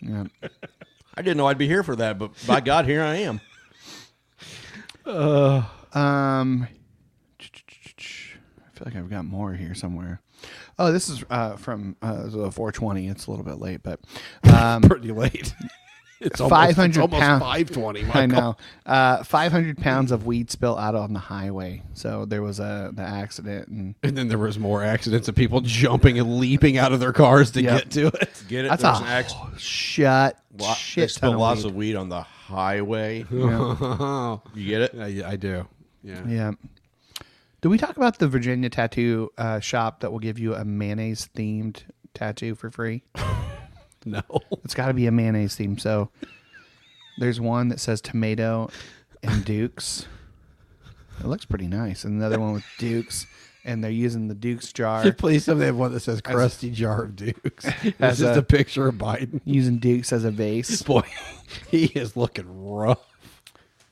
Yeah. 0.00 0.24
I 1.14 1.22
didn't 1.22 1.36
know 1.36 1.46
I'd 1.46 1.58
be 1.58 1.66
here 1.66 1.82
for 1.82 1.96
that, 1.96 2.18
but 2.18 2.30
by 2.46 2.60
God, 2.60 2.84
here 2.86 3.02
I 3.02 3.16
am. 3.16 3.40
Uh, 5.04 5.62
Um, 5.92 6.68
I 7.40 7.44
feel 8.74 8.84
like 8.84 8.96
I've 8.96 9.10
got 9.10 9.24
more 9.24 9.54
here 9.54 9.74
somewhere. 9.74 10.20
Oh, 10.78 10.92
this 10.92 11.08
is 11.08 11.24
uh, 11.30 11.56
from 11.56 11.96
uh, 12.02 12.28
so 12.30 12.50
420. 12.50 13.08
It's 13.08 13.26
a 13.26 13.30
little 13.30 13.44
bit 13.44 13.58
late, 13.58 13.82
but 13.82 14.00
um, 14.52 14.82
Pretty 14.88 15.10
late. 15.10 15.52
It's 16.20 16.40
almost, 16.40 16.58
500 16.76 17.00
almost 17.00 17.20
pounds. 17.20 17.42
520. 17.42 18.04
I 18.12 18.26
know. 18.26 18.56
Uh, 18.84 19.22
500 19.22 19.78
pounds 19.78 20.10
of 20.10 20.26
weed 20.26 20.50
spill 20.50 20.76
out 20.76 20.94
on 20.96 21.12
the 21.12 21.18
highway. 21.20 21.82
So 21.94 22.24
there 22.24 22.42
was 22.42 22.58
a 22.58 22.90
the 22.92 23.02
accident, 23.02 23.68
and 23.68 23.94
And 24.02 24.16
then 24.18 24.26
there 24.28 24.38
was 24.38 24.58
more 24.58 24.82
accidents 24.82 25.28
of 25.28 25.34
people 25.36 25.60
jumping 25.60 26.18
and 26.18 26.38
leaping 26.38 26.76
out 26.76 26.92
of 26.92 26.98
their 27.00 27.12
cars 27.12 27.52
to 27.52 27.62
Yep. 27.62 27.78
get 27.82 27.90
to 27.92 28.06
it. 28.08 28.44
Get 28.48 28.64
it? 28.64 28.68
that's 28.68 28.82
There's 28.82 28.98
a 28.98 29.02
an 29.02 29.06
acc- 29.08 29.58
shut 29.58 30.38
lot, 30.58 30.76
shit 30.76 31.08
they 31.14 31.20
ton 31.20 31.34
of 31.34 31.40
lots 31.40 31.62
weed. 31.62 31.68
of 31.70 31.74
weed 31.76 31.94
on 31.96 32.08
the 32.08 32.22
highway. 32.22 33.24
You 33.30 34.40
get 34.66 34.80
it? 34.82 34.94
I, 34.98 35.30
I 35.32 35.36
do. 35.36 35.68
Yeah. 36.02 36.22
Yeah. 36.26 36.52
Did 37.60 37.68
we 37.68 37.78
talk 37.78 37.96
about 37.96 38.18
the 38.18 38.28
Virginia 38.28 38.70
tattoo 38.70 39.30
uh, 39.38 39.60
shop 39.60 40.00
that 40.00 40.10
will 40.12 40.18
give 40.20 40.38
you 40.38 40.54
a 40.54 40.64
mayonnaise 40.64 41.28
themed 41.36 41.82
tattoo 42.14 42.54
for 42.54 42.70
free? 42.70 43.02
No. 44.04 44.22
It's 44.64 44.74
got 44.74 44.88
to 44.88 44.94
be 44.94 45.06
a 45.06 45.10
mayonnaise 45.10 45.54
theme. 45.56 45.76
So 45.78 46.08
there's 47.18 47.40
one 47.40 47.68
that 47.68 47.80
says 47.80 48.00
tomato 48.00 48.70
and 49.22 49.44
Dukes. 49.44 50.06
It 51.20 51.26
looks 51.26 51.44
pretty 51.44 51.66
nice. 51.66 52.04
And 52.04 52.14
another 52.14 52.38
one 52.38 52.52
with 52.54 52.64
Dukes, 52.78 53.26
and 53.64 53.82
they're 53.82 53.90
using 53.90 54.28
the 54.28 54.34
Dukes 54.34 54.72
jar, 54.72 55.10
Please 55.18 55.44
tell 55.46 55.56
me 55.56 55.60
they 55.60 55.66
have 55.66 55.76
one 55.76 55.92
that 55.92 56.00
says 56.00 56.20
crusty 56.20 56.70
jar 56.70 57.02
of 57.04 57.16
Dukes. 57.16 57.66
It's 57.82 58.00
As 58.00 58.18
just 58.20 58.36
a- 58.36 58.38
a 58.38 58.42
picture 58.42 58.86
of 58.88 58.94
Biden. 58.94 59.40
using 59.44 59.78
Dukes 59.78 60.12
as 60.12 60.24
a 60.24 60.30
vase. 60.30 60.80
Boy, 60.82 61.02
he 61.70 61.86
is 61.86 62.16
looking 62.16 62.46
rough. 62.64 63.00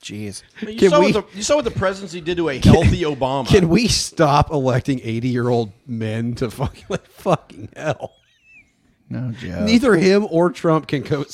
Jeez. 0.01 0.45
You, 0.63 0.77
Can 0.79 0.91
saw 0.91 1.01
we- 1.01 1.13
what 1.13 1.31
the, 1.33 1.37
you 1.37 1.43
saw 1.43 1.57
what 1.57 1.65
the 1.65 1.73
presidency 1.73 2.21
did 2.21 2.37
to 2.37 2.49
a 2.49 2.59
healthy 2.59 3.03
Obama. 3.03 3.49
Can 3.49 3.69
we 3.69 3.89
stop 3.89 4.53
electing 4.53 5.01
80 5.03 5.29
year 5.29 5.49
old 5.49 5.73
men 5.87 6.37
to 6.37 6.49
fucking, 6.49 6.85
like, 6.89 7.07
fucking 7.09 7.71
hell? 7.77 8.15
No 9.09 9.31
joke. 9.31 9.61
Neither 9.61 9.95
him 9.97 10.27
or 10.31 10.51
Trump 10.51 10.89
can 10.89 11.05
co- 11.05 11.27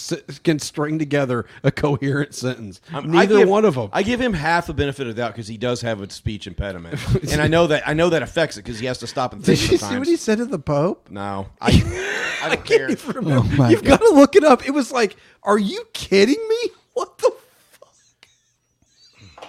can 0.44 0.58
string 0.58 0.98
together 0.98 1.46
a 1.62 1.70
coherent 1.70 2.34
sentence. 2.34 2.82
Um, 2.90 2.94
I'm- 2.96 3.10
Neither 3.10 3.38
give- 3.38 3.48
one 3.48 3.64
of 3.64 3.76
them. 3.76 3.88
I 3.94 4.02
give 4.02 4.20
him 4.20 4.34
half 4.34 4.66
the 4.66 4.74
benefit 4.74 5.06
of 5.06 5.16
the 5.16 5.22
doubt 5.22 5.32
because 5.32 5.48
he 5.48 5.56
does 5.56 5.80
have 5.80 6.02
a 6.02 6.10
speech 6.10 6.46
impediment, 6.46 6.98
and 7.32 7.40
I 7.40 7.48
know 7.48 7.66
that 7.68 7.88
I 7.88 7.94
know 7.94 8.10
that 8.10 8.22
affects 8.22 8.58
it 8.58 8.64
because 8.64 8.78
he 8.78 8.84
has 8.86 8.98
to 8.98 9.06
stop 9.06 9.32
and 9.32 9.42
think. 9.42 9.58
Did 9.58 9.62
think 9.62 9.72
you 9.72 9.78
sometimes. 9.78 9.94
see 9.94 9.98
what 10.00 10.08
he 10.08 10.16
said 10.16 10.36
to 10.38 10.44
the 10.44 10.58
Pope? 10.58 11.08
no, 11.10 11.48
I, 11.62 12.38
I 12.42 12.48
don't 12.50 12.64
care. 12.66 12.90
Oh 12.90 13.12
remember, 13.12 13.38
Oh 13.38 13.56
my 13.56 13.70
You've 13.70 13.84
got 13.84 14.00
to 14.00 14.10
look 14.10 14.36
it 14.36 14.44
up. 14.44 14.66
It 14.66 14.72
was 14.72 14.92
like, 14.92 15.16
are 15.42 15.58
you 15.58 15.86
kidding 15.94 16.46
me? 16.48 16.72
What 16.92 17.16
the 17.18 17.32
fuck? 17.70 19.48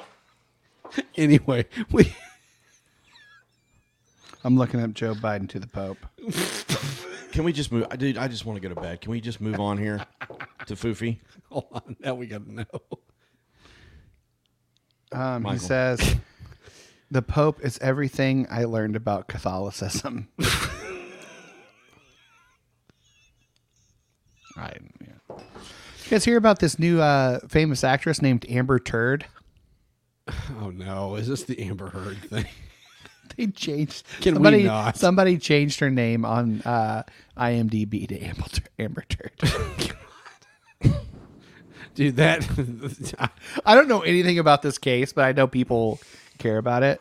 Anyway, 1.18 1.66
we 1.92 2.16
I'm 4.46 4.58
looking 4.58 4.80
up 4.80 4.94
Joe 4.94 5.14
Biden 5.14 5.50
to 5.50 5.60
the 5.60 5.68
Pope. 5.68 5.98
Can 7.34 7.44
we 7.44 7.52
just 7.52 7.72
move? 7.72 7.88
I 7.90 7.96
Dude, 7.96 8.16
I 8.18 8.28
just 8.28 8.46
want 8.46 8.62
to 8.62 8.68
go 8.68 8.74
to 8.74 8.80
bed. 8.80 9.02
Can 9.02 9.10
we 9.10 9.20
just 9.20 9.42
move 9.42 9.60
on 9.60 9.80
here 9.80 10.06
to 10.68 10.76
Foofy? 10.76 11.18
hold 11.50 11.66
on. 11.72 11.96
Now 12.00 12.14
we 12.14 12.28
got 12.28 12.46
to 12.46 12.54
know. 12.54 12.66
Um, 15.12 15.42
he 15.42 15.50
Michael. 15.50 15.60
says, 15.68 16.16
"The 17.10 17.24
Pope 17.24 17.60
is 17.66 17.80
everything 17.80 18.46
I 18.52 18.66
learned 18.66 18.96
about 18.96 19.28
Catholicism." 19.28 20.28
I, 24.56 24.74
yeah. 25.02 25.08
You 25.30 26.10
guys 26.12 26.26
hear 26.26 26.38
about 26.38 26.60
this 26.60 26.78
new 26.78 27.02
uh, 27.02 27.40
famous 27.50 27.84
actress 27.84 28.22
named 28.22 28.46
Amber 28.48 28.78
Turd? 28.78 29.26
Oh 30.62 30.70
no! 30.70 31.16
Is 31.16 31.28
this 31.28 31.44
the 31.44 31.60
Amber 31.64 31.90
Heard 31.90 32.18
thing? 32.30 32.46
They 33.38 33.48
changed. 33.48 34.06
Can 34.22 34.34
we 34.34 34.36
somebody, 34.36 34.64
not? 34.64 34.98
Somebody 34.98 35.38
changed 35.38 35.80
her 35.80 35.90
name 35.90 36.24
on 36.26 36.62
uh, 36.62 37.04
IMDb 37.38 38.08
to 38.08 38.20
Amber, 38.20 38.46
Amber 38.78 39.04
Turd. 39.10 39.32
Dude, 41.96 42.16
that 42.16 42.48
I 43.66 43.76
don't 43.76 43.88
know 43.88 44.02
anything 44.02 44.40
about 44.40 44.62
this 44.62 44.78
case, 44.78 45.14
but 45.14 45.26
I 45.26 45.32
know 45.32 45.48
people 45.48 46.00
care 46.40 46.58
about 46.58 46.84
it. 46.84 47.00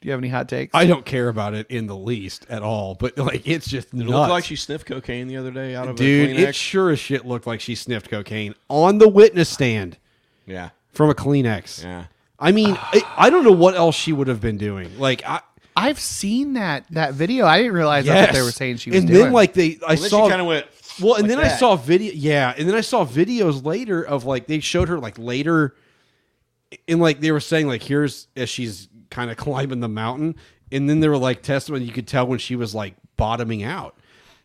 Do 0.00 0.06
you 0.06 0.12
have 0.12 0.20
any 0.20 0.28
hot 0.28 0.48
takes? 0.48 0.74
I 0.74 0.86
don't 0.86 1.04
care 1.04 1.28
about 1.28 1.52
it 1.54 1.66
in 1.68 1.86
the 1.86 1.96
least 1.96 2.46
at 2.48 2.62
all. 2.62 2.94
But 2.94 3.18
like, 3.18 3.46
it's 3.46 3.68
just 3.68 3.90
Did 3.90 4.02
it 4.02 4.04
nuts. 4.04 4.12
look 4.12 4.28
like 4.30 4.44
she 4.44 4.56
sniffed 4.56 4.86
cocaine 4.86 5.26
the 5.28 5.36
other 5.36 5.50
day 5.50 5.74
out 5.74 5.88
of 5.88 5.96
Dude, 5.96 6.30
a 6.30 6.48
it 6.48 6.54
sure 6.54 6.90
as 6.90 6.98
shit 6.98 7.26
looked 7.26 7.46
like 7.46 7.60
she 7.60 7.74
sniffed 7.74 8.08
cocaine 8.08 8.54
on 8.68 8.98
the 8.98 9.08
witness 9.08 9.48
stand 9.48 9.98
yeah, 10.46 10.70
from 10.92 11.10
a 11.10 11.14
Kleenex. 11.14 11.84
yeah. 11.84 12.06
I 12.38 12.52
mean, 12.52 12.78
I, 12.80 13.02
I 13.18 13.30
don't 13.30 13.44
know 13.44 13.52
what 13.52 13.74
else 13.74 13.94
she 13.94 14.14
would 14.14 14.26
have 14.28 14.40
been 14.40 14.56
doing. 14.56 14.98
Like, 14.98 15.22
I 15.26 15.42
I've 15.80 16.00
seen 16.00 16.54
that 16.54 16.84
that 16.90 17.14
video. 17.14 17.46
I 17.46 17.58
didn't 17.58 17.74
realize 17.74 18.04
that's 18.06 18.28
what 18.28 18.34
they 18.34 18.42
were 18.42 18.50
saying 18.52 18.76
she 18.78 18.90
was 18.90 18.98
and 19.00 19.08
doing. 19.08 19.24
then 19.24 19.32
like 19.32 19.52
they, 19.54 19.78
I 19.86 19.94
Well, 19.94 19.96
then 19.96 20.10
saw 20.10 20.28
kind 20.28 20.40
of 20.40 20.46
went. 20.46 20.66
Well, 21.00 21.14
and 21.14 21.22
like 21.22 21.28
then 21.30 21.38
I 21.38 21.48
that. 21.48 21.58
saw 21.58 21.76
video. 21.76 22.12
Yeah, 22.14 22.54
and 22.56 22.68
then 22.68 22.74
I 22.74 22.80
saw 22.82 23.04
videos 23.06 23.64
later 23.64 24.02
of 24.02 24.24
like 24.24 24.46
they 24.46 24.60
showed 24.60 24.88
her 24.88 24.98
like 24.98 25.18
later, 25.18 25.74
and 26.88 27.00
like 27.00 27.20
they 27.20 27.32
were 27.32 27.40
saying 27.40 27.66
like 27.66 27.82
here's 27.82 28.28
as 28.36 28.48
she's 28.48 28.88
kind 29.10 29.30
of 29.30 29.36
climbing 29.38 29.80
the 29.80 29.88
mountain, 29.88 30.36
and 30.70 30.88
then 30.88 31.00
there 31.00 31.10
were 31.10 31.18
like 31.18 31.42
testimony 31.42 31.84
you 31.84 31.92
could 31.92 32.08
tell 32.08 32.26
when 32.26 32.38
she 32.38 32.56
was 32.56 32.74
like 32.74 32.94
bottoming 33.16 33.62
out. 33.62 33.96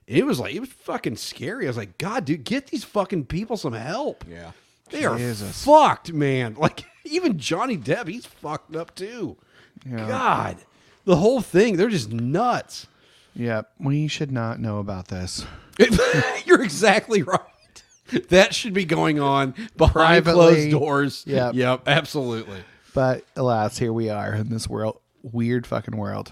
It 0.08 0.26
was 0.26 0.40
like 0.40 0.54
it 0.54 0.60
was 0.60 0.70
fucking 0.70 1.16
scary. 1.18 1.66
I 1.66 1.70
was 1.70 1.78
like, 1.78 1.98
God, 1.98 2.26
dude, 2.26 2.44
get 2.44 2.68
these 2.68 2.84
fucking 2.84 3.26
people 3.26 3.58
some 3.58 3.74
help. 3.74 4.24
Yeah. 4.30 4.52
They 4.92 5.04
are 5.04 5.18
fucked, 5.18 6.14
man. 6.14 6.56
Like 6.60 6.84
even 7.06 7.38
Johnny 7.40 7.76
Depp, 7.78 8.08
he's 8.08 8.26
fucked 8.26 8.76
up 8.76 8.94
too. 8.96 9.36
Yeah. 9.88 10.08
God, 10.08 10.58
the 11.06 11.16
whole 11.16 11.42
thing, 11.42 11.78
they're 11.78 11.90
just 11.90 12.12
nuts. 12.12 12.88
yeah, 13.34 13.64
we 13.80 14.08
should 14.08 14.32
not 14.32 14.60
know 14.60 14.80
about 14.80 15.08
this. 15.08 15.46
You're 16.46 16.62
exactly 16.64 17.22
right. 17.24 17.40
That 18.30 18.54
should 18.54 18.74
be 18.74 18.86
going 18.86 19.20
on 19.20 19.56
behind 19.78 19.94
Privately. 20.24 20.34
closed 20.34 20.72
doors. 20.72 21.24
Yep. 21.28 21.56
Yep. 21.56 21.82
Absolutely. 21.88 22.60
But 22.94 23.26
alas, 23.36 23.78
here 23.78 23.92
we 23.92 24.10
are 24.10 24.34
in 24.36 24.50
this 24.50 24.70
world, 24.70 25.00
weird 25.24 25.66
fucking 25.68 25.98
world. 25.98 26.32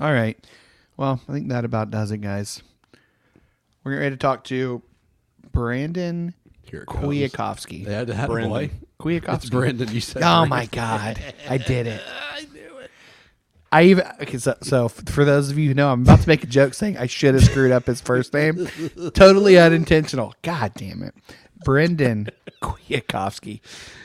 All 0.00 0.12
right. 0.12 0.36
Well, 0.96 1.20
I 1.28 1.32
think 1.32 1.48
that 1.48 1.64
about 1.64 1.90
does 1.90 2.10
it, 2.10 2.18
guys. 2.18 2.62
We're 3.84 3.98
ready 3.98 4.10
to 4.10 4.16
talk 4.18 4.44
to 4.44 4.82
Brandon 5.52 6.34
Here 6.62 6.82
it. 6.82 6.86
Kwiatkowski. 6.88 7.86
Yeah, 7.86 8.04
that 8.04 8.28
Brendan. 8.28 8.50
boy. 8.50 8.70
Kwiatkowski. 9.00 9.34
It's 9.36 9.50
Brendan. 9.50 9.94
You 9.94 10.00
said. 10.00 10.22
Oh 10.22 10.44
my 10.46 10.66
god, 10.66 11.18
I 11.48 11.56
did 11.58 11.86
it. 11.86 12.02
I 13.72 13.84
knew 13.84 13.98
it. 13.98 14.04
I 14.06 14.06
even 14.06 14.06
okay. 14.22 14.38
So, 14.38 14.56
so 14.62 14.88
for 14.88 15.24
those 15.24 15.50
of 15.50 15.58
you 15.58 15.68
who 15.68 15.74
know, 15.74 15.92
I'm 15.92 16.02
about 16.02 16.20
to 16.20 16.28
make 16.28 16.42
a 16.42 16.46
joke 16.46 16.74
saying 16.74 16.98
I 16.98 17.06
should 17.06 17.34
have 17.34 17.44
screwed 17.44 17.72
up 17.72 17.86
his 17.86 18.00
first 18.00 18.32
name. 18.34 18.66
totally 19.14 19.58
unintentional. 19.58 20.34
God 20.42 20.72
damn 20.74 21.02
it, 21.02 21.14
Brendan 21.64 22.28
Kwiatkowski. 22.62 23.60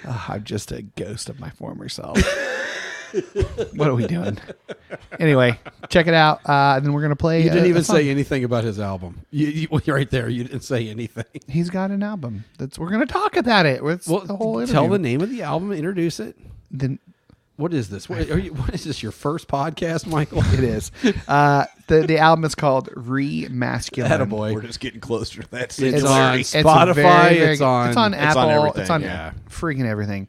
Oh, 0.07 0.25
I'm 0.29 0.43
just 0.43 0.71
a 0.71 0.81
ghost 0.81 1.29
of 1.29 1.39
my 1.39 1.49
former 1.51 1.89
self. 1.89 2.17
what 3.75 3.87
are 3.87 3.95
we 3.95 4.07
doing? 4.07 4.37
Anyway, 5.19 5.57
check 5.89 6.07
it 6.07 6.13
out, 6.13 6.41
uh, 6.47 6.73
and 6.75 6.85
then 6.85 6.93
we're 6.93 7.01
gonna 7.01 7.15
play. 7.15 7.39
You 7.43 7.49
didn't 7.49 7.63
a- 7.63 7.67
a 7.67 7.69
even 7.69 7.83
song. 7.83 7.95
say 7.97 8.09
anything 8.09 8.43
about 8.43 8.63
his 8.63 8.79
album. 8.79 9.21
You, 9.31 9.47
you, 9.47 9.93
right 9.93 10.09
there. 10.09 10.29
You 10.29 10.43
didn't 10.43 10.63
say 10.63 10.89
anything. 10.89 11.25
He's 11.47 11.69
got 11.69 11.91
an 11.91 12.03
album. 12.03 12.43
That's 12.57 12.77
we're 12.77 12.89
gonna 12.91 13.05
talk 13.05 13.37
about 13.37 13.65
it. 13.65 13.81
It's 13.83 14.07
Well, 14.07 14.21
the 14.21 14.35
whole 14.35 14.65
tell 14.67 14.87
the 14.87 14.99
name 14.99 15.21
of 15.21 15.29
the 15.29 15.41
album. 15.43 15.71
Introduce 15.71 16.19
it. 16.19 16.37
Then 16.71 16.99
What 17.57 17.73
is 17.73 17.89
this? 17.89 18.09
What, 18.09 18.29
are 18.29 18.37
you, 18.37 18.53
what 18.53 18.73
is 18.73 18.83
this? 18.83 19.01
Your 19.01 19.13
first 19.13 19.47
podcast, 19.47 20.05
Michael? 20.07 20.39
it 20.53 20.59
is. 20.63 20.91
Uh, 21.27 21.65
the 21.87 22.01
the 22.01 22.17
album 22.17 22.43
is 22.43 22.53
called 22.55 22.89
Remasculine. 22.91 24.07
Attaboy. 24.09 24.53
We're 24.53 24.61
just 24.61 24.79
getting 24.81 24.99
closer 24.99 25.41
to 25.41 25.51
that. 25.51 25.63
It's 25.65 25.75
singularity. 25.75 26.33
on 26.33 26.39
It's 26.39 26.53
Spotify. 26.53 26.93
very, 26.95 27.37
very 27.37 27.51
it's 27.53 27.61
on. 27.61 27.87
It's 27.89 27.97
on 27.97 28.13
It's 28.13 28.23
Apple. 28.23 28.41
on 28.49 28.79
it's 28.79 28.89
on 28.89 29.01
yeah. 29.03 29.31
freaking 29.49 29.85
everything. 29.85 30.27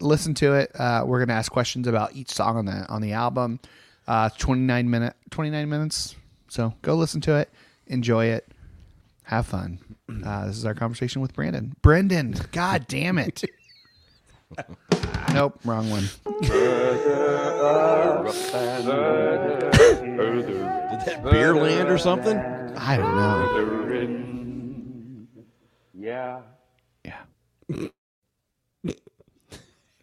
Listen 0.00 0.34
to 0.34 0.54
it. 0.54 0.70
Uh, 0.78 1.02
we're 1.04 1.18
gonna 1.18 1.36
ask 1.36 1.50
questions 1.50 1.88
about 1.88 2.14
each 2.14 2.30
song 2.30 2.56
on 2.56 2.64
the 2.66 2.86
on 2.88 3.02
the 3.02 3.12
album. 3.12 3.58
Uh, 4.06 4.28
twenty 4.38 4.62
nine 4.62 4.88
minute 4.88 5.14
twenty 5.30 5.50
nine 5.50 5.68
minutes. 5.68 6.14
So 6.46 6.74
go 6.82 6.94
listen 6.94 7.20
to 7.22 7.34
it. 7.36 7.50
Enjoy 7.88 8.26
it. 8.26 8.46
Have 9.24 9.46
fun. 9.46 9.80
Uh, 10.24 10.46
this 10.46 10.56
is 10.56 10.64
our 10.64 10.74
conversation 10.74 11.20
with 11.22 11.34
Brandon. 11.34 11.74
Brendan. 11.82 12.36
God 12.52 12.86
damn 12.88 13.18
it. 13.18 13.42
nope, 15.32 15.58
wrong 15.64 15.90
one. 15.90 16.04
Did 16.40 16.50
that 21.06 21.20
beer 21.30 21.54
land 21.54 21.88
or 21.88 21.98
something? 21.98 22.38
I 22.76 22.96
don't 22.96 23.16
know. 23.16 23.68
Yeah. 25.94 26.40
Yeah. 27.04 27.88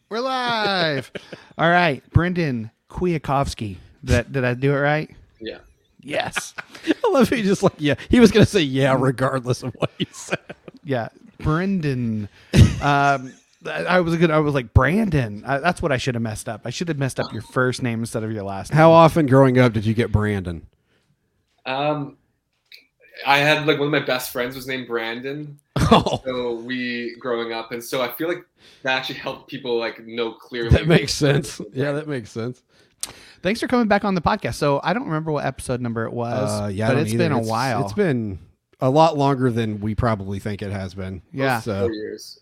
We're 0.10 0.20
live. 0.20 1.12
All 1.58 1.70
right, 1.70 2.04
Brendan 2.12 2.72
Kwiatkowski. 2.90 3.78
Did, 4.04 4.32
did 4.32 4.44
I 4.44 4.54
do 4.54 4.72
it 4.74 4.80
right? 4.80 5.10
Yeah. 5.40 5.60
Yes. 6.02 6.54
I 6.88 7.10
love 7.12 7.30
he 7.30 7.42
just 7.42 7.64
like 7.64 7.74
yeah. 7.80 7.96
He 8.10 8.20
was 8.20 8.32
gonna 8.32 8.46
say 8.46 8.62
yeah, 8.62 8.96
regardless 8.98 9.64
of 9.64 9.74
what 9.76 9.92
you 9.98 10.06
said. 10.12 10.40
Yeah, 10.84 11.10
Brendan. 11.40 12.30
Um, 12.82 13.34
I 13.68 13.84
I 13.86 14.00
was 14.02 14.16
good. 14.18 14.32
I 14.32 14.40
was 14.40 14.54
like 14.54 14.74
Brandon. 14.74 15.44
I, 15.46 15.60
that's 15.60 15.82
what 15.82 15.92
I 15.92 15.98
should 15.98 16.16
have 16.16 16.22
messed 16.22 16.48
up. 16.50 16.62
I 16.66 16.70
should 16.70 16.88
have 16.88 16.98
messed 16.98 17.20
up 17.20 17.32
your 17.34 17.42
first 17.42 17.82
name 17.84 18.00
instead 18.00 18.24
of 18.24 18.32
your 18.32 18.44
last 18.44 18.72
name. 18.72 18.78
How 18.78 18.92
often 18.92 19.26
growing 19.28 19.58
up 19.60 19.74
did 19.74 19.86
you 19.86 19.94
get 19.94 20.12
Brandon? 20.12 20.66
Um, 21.66 22.18
I 23.26 23.40
had 23.40 23.66
like 23.66 23.78
one 23.80 23.88
of 23.88 23.92
my 23.92 24.06
best 24.06 24.32
friends 24.32 24.56
was 24.56 24.68
named 24.68 24.88
Brandon. 24.88 25.60
Oh, 25.92 26.22
So 26.26 26.54
we 26.56 27.16
growing 27.20 27.54
up, 27.54 27.72
and 27.72 27.84
so 27.84 28.02
I 28.02 28.12
feel 28.14 28.28
like 28.28 28.44
that 28.84 28.98
actually 28.98 29.20
helped 29.20 29.48
people 29.50 29.78
like 29.78 30.04
know 30.06 30.32
clearly. 30.32 30.70
that 30.70 30.88
makes 30.88 31.14
sense. 31.14 31.62
Yeah, 31.74 31.92
that 31.92 32.08
makes 32.08 32.32
sense. 32.32 32.64
Thanks 33.44 33.60
for 33.60 33.68
coming 33.68 33.88
back 33.88 34.04
on 34.04 34.16
the 34.16 34.22
podcast. 34.22 34.56
So 34.56 34.80
I 34.84 34.94
don't 34.94 35.06
remember 35.06 35.32
what 35.32 35.46
episode 35.46 35.82
number 35.82 36.06
it 36.06 36.14
was, 36.14 36.50
Uh, 36.62 36.68
yeah, 36.68 36.88
I 36.88 36.94
but 36.94 36.98
it's 37.04 37.10
either. 37.14 37.24
been 37.26 37.32
a 37.34 37.36
It's- 37.38 37.50
while. 37.50 37.84
It's 37.84 37.94
been 37.94 38.40
a 38.80 38.90
lot 38.90 39.16
longer 39.16 39.52
than 39.52 39.80
we 39.80 39.94
probably 39.94 40.40
think 40.40 40.64
it 40.64 40.72
has 40.72 40.96
been. 40.96 41.22
Yeah. 41.32 41.60
So, 41.60 41.82
Four 41.82 41.94
years. 41.94 42.40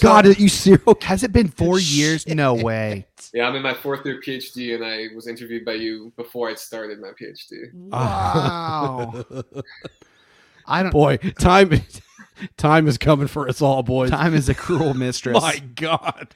God, 0.00 0.38
you 0.38 0.48
serious? 0.48 0.82
Has 1.02 1.22
it 1.22 1.32
been 1.32 1.48
four 1.48 1.78
years? 1.78 2.26
No 2.26 2.54
way. 2.54 3.06
Yeah, 3.32 3.48
I'm 3.48 3.56
in 3.56 3.62
my 3.62 3.74
fourth 3.74 4.04
year 4.06 4.20
PhD, 4.20 4.74
and 4.74 4.84
I 4.84 5.14
was 5.14 5.26
interviewed 5.26 5.64
by 5.64 5.72
you 5.72 6.12
before 6.16 6.48
I 6.48 6.54
started 6.54 7.00
my 7.00 7.10
PhD. 7.20 7.72
Wow. 7.74 9.24
I 10.66 10.82
don't. 10.82 10.92
Boy, 10.92 11.16
time 11.38 11.82
time 12.56 12.86
is 12.86 12.98
coming 12.98 13.26
for 13.26 13.48
us 13.48 13.60
all, 13.60 13.82
boys. 13.82 14.10
Time 14.10 14.34
is 14.34 14.48
a 14.48 14.54
cruel 14.54 14.94
mistress. 14.94 15.40
My 15.40 15.58
God. 15.74 16.34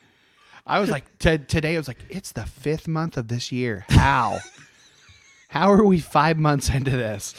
I 0.66 0.80
was 0.80 0.90
like 0.90 1.18
t- 1.18 1.38
today. 1.38 1.74
I 1.74 1.78
was 1.78 1.88
like, 1.88 2.04
it's 2.10 2.32
the 2.32 2.44
fifth 2.44 2.86
month 2.86 3.16
of 3.16 3.28
this 3.28 3.50
year. 3.50 3.86
How? 3.88 4.40
How 5.48 5.72
are 5.72 5.84
we 5.84 5.98
five 5.98 6.38
months 6.38 6.68
into 6.74 6.90
this? 6.90 7.34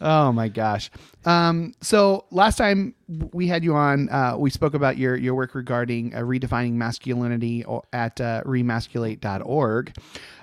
Oh 0.00 0.32
my 0.32 0.48
gosh. 0.48 0.90
Um, 1.24 1.72
so 1.80 2.26
last 2.30 2.56
time 2.56 2.94
we 3.08 3.46
had 3.46 3.64
you 3.64 3.74
on, 3.74 4.10
uh, 4.10 4.36
we 4.38 4.50
spoke 4.50 4.74
about 4.74 4.98
your 4.98 5.16
your 5.16 5.34
work 5.34 5.54
regarding 5.54 6.14
uh, 6.14 6.18
redefining 6.20 6.72
masculinity 6.72 7.64
at 7.92 8.20
uh, 8.20 8.42
remasculate.org. 8.44 9.96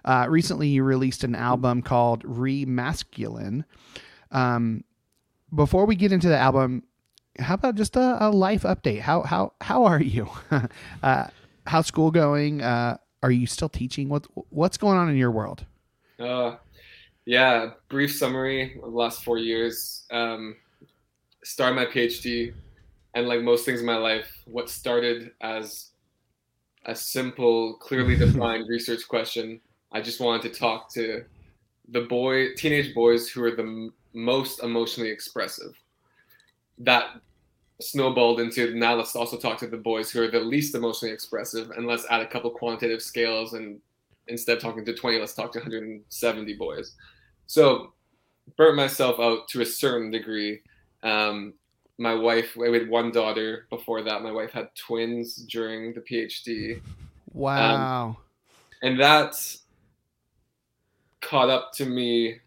Uh, 0.04 0.26
recently, 0.30 0.68
you 0.70 0.84
released 0.84 1.24
an 1.24 1.36
album 1.36 1.84
called 1.84 2.24
Remasculine. 2.24 3.66
Um, 4.32 4.84
before 5.54 5.86
we 5.86 5.96
get 5.96 6.12
into 6.12 6.28
the 6.28 6.38
album, 6.38 6.84
how 7.38 7.54
about 7.54 7.76
just 7.76 7.96
a, 7.96 8.18
a 8.26 8.30
life 8.32 8.64
update? 8.64 9.02
How 9.02 9.22
how 9.22 9.54
how 9.62 9.86
are 9.86 10.02
you? 10.02 10.28
uh, 11.04 11.28
how's 11.68 11.86
school 11.86 12.10
going? 12.10 12.62
Uh, 12.62 12.98
are 13.22 13.32
you 13.32 13.46
still 13.46 13.70
teaching? 13.70 14.10
What 14.10 14.26
what's 14.50 14.78
going 14.78 14.98
on 14.98 15.08
in 15.08 15.18
your 15.18 15.32
world? 15.32 15.66
Uh, 16.20 16.56
yeah, 17.26 17.72
brief 17.90 18.16
summary 18.16 18.76
of 18.76 18.92
the 18.92 18.98
last 18.98 19.24
four 19.24 19.38
years. 19.38 20.06
Um, 20.12 20.56
started 21.44 21.76
my 21.76 21.86
PhD, 21.86 22.54
and 23.14 23.28
like 23.28 23.42
most 23.42 23.66
things 23.66 23.80
in 23.80 23.86
my 23.86 23.98
life, 23.98 24.32
what 24.46 24.70
started 24.70 25.32
as 25.42 25.90
a 26.86 26.96
simple, 26.96 27.76
clearly 27.76 28.16
defined 28.18 28.68
research 28.68 29.08
question, 29.08 29.60
I 29.92 30.02
just 30.02 30.20
wanted 30.20 30.54
to 30.54 30.60
talk 30.60 30.92
to 30.94 31.24
the 31.90 32.02
boy, 32.02 32.54
teenage 32.56 32.94
boys 32.94 33.30
who 33.30 33.44
are 33.44 33.56
the 33.56 33.64
m- 33.64 33.94
most 34.14 34.64
emotionally 34.64 35.10
expressive. 35.10 35.74
That 36.78 37.22
snowballed 37.82 38.40
into 38.40 38.76
now 38.76 38.94
let's 38.96 39.16
also 39.16 39.38
talk 39.38 39.58
to 39.58 39.68
the 39.68 39.78
boys 39.78 40.12
who 40.12 40.22
are 40.22 40.32
the 40.32 40.40
least 40.40 40.76
emotionally 40.76 41.14
expressive, 41.14 41.72
and 41.72 41.86
let's 41.86 42.06
add 42.10 42.22
a 42.22 42.28
couple 42.28 42.50
quantitative 42.50 43.02
scales 43.02 43.54
and 43.54 43.80
instead 44.32 44.58
of 44.58 44.64
talking 44.64 44.86
to 44.86 44.94
20 44.94 45.20
let's 45.20 45.34
talk 45.34 45.52
to 45.54 45.60
170 45.60 46.54
boys. 46.56 46.96
So 47.48 47.94
burnt 48.58 48.76
myself 48.76 49.20
out 49.20 49.48
to 49.50 49.62
a 49.62 49.66
certain 49.66 50.10
degree. 50.10 50.62
Um, 51.04 51.54
my 51.98 52.16
wife 52.16 52.56
we 52.56 52.72
had 52.74 52.90
one 52.90 53.12
daughter 53.12 53.68
before 53.70 54.02
that. 54.02 54.24
My 54.24 54.32
wife 54.32 54.52
had 54.52 54.70
twins 54.76 55.36
during 55.36 55.94
the 55.94 56.02
phd 56.02 56.82
Wow. 57.34 58.18
and 58.82 59.00
that 59.00 59.36
caught 61.22 61.50
up 61.50 61.72
to 61.74 61.86
me 61.86 62.40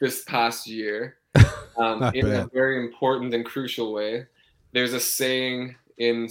this 0.00 0.24
past 0.24 0.66
year 0.66 1.18
um, 1.76 2.02
in 2.14 2.26
a 2.26 2.48
very 2.52 2.84
important 2.84 3.32
and 3.34 3.44
crucial 3.44 3.92
way. 3.92 4.26
There's 4.72 4.94
a 4.94 5.00
saying 5.00 5.76
in 5.98 6.28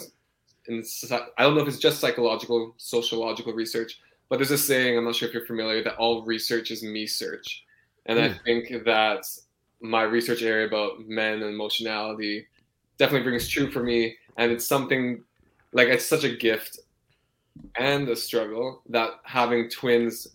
in 0.67 0.83
I 1.11 1.43
don't 1.43 1.55
know 1.55 1.61
if 1.61 1.67
it's 1.67 1.79
just 1.79 1.99
psychological, 1.99 2.73
sociological 2.77 3.53
research, 3.53 3.99
but 4.29 4.37
there's 4.37 4.51
a 4.51 4.57
saying 4.57 4.97
I'm 4.97 5.05
not 5.05 5.15
sure 5.15 5.27
if 5.27 5.33
you're 5.33 5.45
familiar 5.45 5.83
that 5.83 5.95
all 5.95 6.23
research 6.23 6.71
is 6.71 6.83
me 6.83 7.07
search, 7.07 7.63
and 8.05 8.19
I 8.19 8.29
hmm. 8.29 8.43
think 8.43 8.85
that 8.85 9.25
my 9.81 10.03
research 10.03 10.43
area 10.43 10.67
about 10.67 11.07
men 11.07 11.41
and 11.41 11.53
emotionality 11.53 12.47
definitely 12.97 13.27
brings 13.27 13.47
true 13.47 13.71
for 13.71 13.81
me, 13.81 14.15
and 14.37 14.51
it's 14.51 14.65
something 14.65 15.23
like 15.73 15.87
it's 15.87 16.05
such 16.05 16.23
a 16.23 16.35
gift 16.35 16.79
and 17.75 18.07
a 18.09 18.15
struggle 18.15 18.81
that 18.89 19.11
having 19.23 19.69
twins 19.69 20.27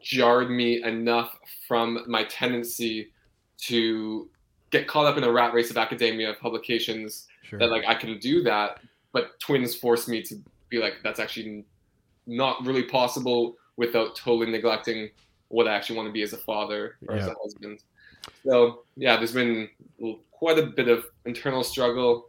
jarred 0.00 0.50
me 0.50 0.82
enough 0.82 1.38
from 1.66 2.04
my 2.06 2.24
tendency 2.24 3.12
to 3.58 4.28
get 4.70 4.86
caught 4.86 5.06
up 5.06 5.16
in 5.16 5.24
a 5.24 5.30
rat 5.30 5.52
race 5.54 5.70
of 5.70 5.76
academia 5.76 6.34
publications 6.40 7.26
Sure. 7.48 7.58
that 7.58 7.70
like 7.70 7.84
I 7.86 7.94
can 7.94 8.18
do 8.18 8.42
that, 8.42 8.80
but 9.16 9.40
twins 9.40 9.74
forced 9.74 10.08
me 10.10 10.20
to 10.20 10.36
be 10.68 10.76
like 10.76 10.96
that's 11.02 11.18
actually 11.18 11.64
not 12.26 12.62
really 12.66 12.82
possible 12.82 13.56
without 13.78 14.14
totally 14.14 14.50
neglecting 14.50 15.08
what 15.48 15.66
I 15.66 15.74
actually 15.74 15.96
want 15.96 16.08
to 16.10 16.12
be 16.12 16.20
as 16.20 16.34
a 16.34 16.36
father 16.36 16.96
or 17.08 17.16
as 17.16 17.26
a 17.26 17.34
husband. 17.42 17.82
So 18.44 18.82
yeah, 18.94 19.16
there's 19.16 19.32
been 19.32 19.70
quite 20.32 20.58
a 20.58 20.66
bit 20.66 20.88
of 20.88 21.06
internal 21.24 21.64
struggle 21.64 22.28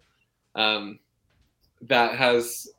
um, 0.55 0.99
that 1.81 2.15
has 2.15 2.69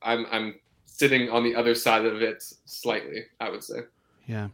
I'm 0.00 0.26
I'm 0.30 0.60
sitting 0.84 1.28
on 1.28 1.42
the 1.42 1.56
other 1.56 1.74
side 1.74 2.04
of 2.04 2.22
it 2.22 2.44
slightly, 2.66 3.24
I 3.40 3.50
would 3.50 3.64
say. 3.64 3.80
Yeah. 4.28 4.48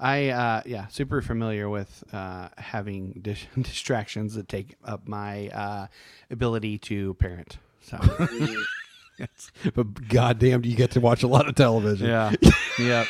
I 0.00 0.28
uh 0.28 0.62
yeah, 0.64 0.86
super 0.86 1.20
familiar 1.20 1.68
with 1.68 2.04
uh 2.10 2.48
having 2.56 3.20
dis- 3.20 3.48
distractions 3.60 4.32
that 4.34 4.48
take 4.48 4.76
up 4.82 5.06
my 5.06 5.48
uh 5.48 5.88
ability 6.30 6.78
to 6.78 7.12
parent. 7.14 7.58
So 7.86 7.98
Yes. 9.18 9.50
But 9.74 10.08
goddamn, 10.08 10.60
do 10.60 10.68
you 10.68 10.76
get 10.76 10.90
to 10.90 11.00
watch 11.00 11.22
a 11.22 11.26
lot 11.26 11.48
of 11.48 11.54
television? 11.54 12.06
yeah. 12.06 12.34
yep. 12.78 13.06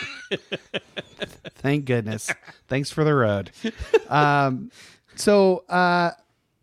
Thank 1.57 1.85
goodness. 1.85 2.31
Thanks 2.69 2.91
for 2.93 3.03
the 3.03 3.15
road. 3.15 3.51
Um 4.09 4.71
so 5.17 5.65
uh 5.69 6.13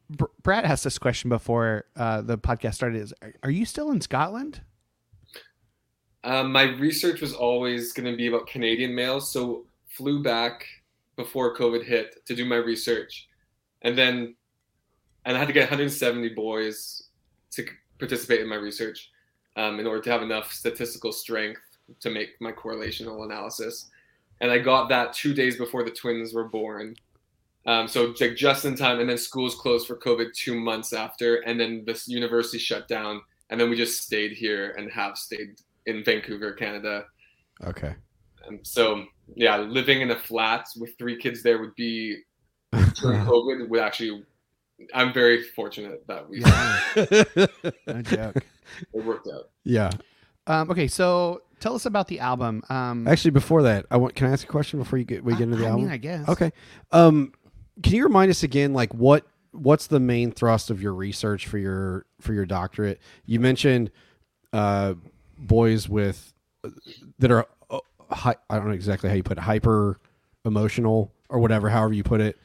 Br- 0.10 0.26
Brad 0.44 0.64
asked 0.66 0.84
this 0.84 0.98
question 1.00 1.30
before 1.30 1.86
uh, 1.96 2.22
the 2.22 2.38
podcast 2.38 2.76
started. 2.76 3.02
Is 3.02 3.14
are- 3.22 3.34
are 3.44 3.50
you 3.50 3.66
still 3.66 3.92
in 3.92 4.00
Scotland? 4.00 4.62
Um, 6.24 6.52
my 6.52 6.64
research 6.64 7.20
was 7.20 7.34
always 7.34 7.94
going 7.94 8.10
to 8.10 8.16
be 8.16 8.28
about 8.28 8.46
Canadian 8.48 8.94
males, 8.96 9.32
so 9.34 9.66
flew 9.90 10.22
back 10.24 10.66
before 11.16 11.56
COVID 11.56 11.84
hit 11.84 12.26
to 12.28 12.36
do 12.36 12.46
my 12.46 12.56
research, 12.58 13.28
and 13.82 13.98
then 13.98 14.36
and 15.26 15.36
I 15.36 15.40
had 15.40 15.48
to 15.48 15.54
get 15.54 15.62
170 15.70 16.30
boys 16.30 17.04
to 17.52 17.64
c- 17.64 17.70
participate 18.00 18.42
in 18.42 18.48
my 18.48 18.56
research 18.56 19.10
um, 19.56 19.80
in 19.80 19.88
order 19.88 20.02
to 20.02 20.12
have 20.12 20.22
enough 20.22 20.52
statistical 20.52 21.12
strength 21.12 21.62
to 22.00 22.10
make 22.10 22.30
my 22.40 22.52
correlational 22.52 23.26
analysis, 23.26 23.90
and 24.42 24.52
I 24.52 24.60
got 24.60 24.90
that 24.90 25.14
two 25.14 25.34
days 25.34 25.58
before 25.58 25.84
the 25.84 25.92
twins 25.92 26.34
were 26.34 26.50
born. 26.50 26.96
Um, 27.66 27.88
so 27.88 28.14
like 28.20 28.36
just 28.36 28.66
in 28.66 28.76
time, 28.76 29.00
and 29.00 29.10
then 29.10 29.18
schools 29.18 29.56
closed 29.56 29.88
for 29.88 29.98
COVID 29.98 30.34
two 30.34 30.60
months 30.60 30.92
after, 30.92 31.38
and 31.38 31.60
then 31.60 31.84
this 31.86 32.08
university 32.08 32.58
shut 32.58 32.88
down, 32.88 33.22
and 33.50 33.60
then 33.60 33.70
we 33.70 33.78
just 33.78 34.02
stayed 34.02 34.34
here 34.34 34.72
and 34.78 34.92
have 34.92 35.18
stayed 35.18 35.62
in 35.86 36.04
Vancouver, 36.04 36.52
Canada. 36.54 37.06
Okay. 37.64 37.96
And 38.48 38.60
so 38.64 39.06
yeah, 39.36 39.58
living 39.58 40.02
in 40.02 40.12
a 40.12 40.20
flat 40.20 40.68
with 40.78 40.98
three 40.98 41.18
kids 41.18 41.44
there 41.44 41.60
would 41.60 41.76
be 41.76 42.18
during 42.72 43.22
COVID 43.22 43.70
would 43.70 43.80
actually. 43.80 44.24
I'm 44.94 45.14
very 45.14 45.44
fortunate 45.44 46.06
that 46.08 46.30
we 46.30 46.40
No 47.88 48.02
joke. 48.02 48.38
it 48.94 49.04
worked 49.06 49.28
out. 49.34 49.50
yeah. 49.64 49.90
Um, 50.48 50.70
okay, 50.72 50.88
so 50.88 51.42
tell 51.60 51.74
us 51.76 51.86
about 51.86 52.08
the 52.08 52.20
album. 52.20 52.64
Um, 52.70 53.08
Actually, 53.08 53.32
before 53.32 53.64
that, 53.64 53.86
I 53.90 53.98
want. 53.98 54.16
Can 54.16 54.28
I 54.28 54.32
ask 54.32 54.44
a 54.44 54.52
question 54.52 54.80
before 54.80 55.00
you 55.00 55.06
get 55.06 55.24
we 55.24 55.34
get 55.34 55.44
into 55.44 55.56
the 55.58 55.66
I 55.66 55.70
album? 55.70 55.86
mean, 55.86 55.94
I 55.94 55.98
guess. 55.98 56.28
Okay. 56.28 56.52
Um, 56.92 57.32
can 57.82 57.94
you 57.96 58.04
remind 58.04 58.30
us 58.30 58.44
again, 58.44 58.74
like 58.74 58.94
what 58.94 59.26
what's 59.52 59.88
the 59.88 60.00
main 60.00 60.32
thrust 60.32 60.70
of 60.70 60.82
your 60.82 60.94
research 60.94 61.48
for 61.48 61.58
your 61.58 62.06
for 62.20 62.34
your 62.34 62.46
doctorate? 62.46 63.00
You 63.26 63.40
mentioned 63.40 63.90
uh, 64.52 64.96
boys 65.38 65.88
with 65.88 66.34
that 67.20 67.32
are 67.32 67.48
uh, 67.70 67.80
hi, 68.12 68.36
I 68.50 68.58
don't 68.58 68.68
know 68.68 68.74
exactly 68.74 69.10
how 69.10 69.16
you 69.16 69.24
put 69.24 69.38
it, 69.38 69.42
hyper 69.42 70.00
emotional 70.46 71.14
or 71.30 71.40
whatever, 71.40 71.70
however 71.70 71.94
you 71.94 72.04
put 72.04 72.20
it. 72.20 72.38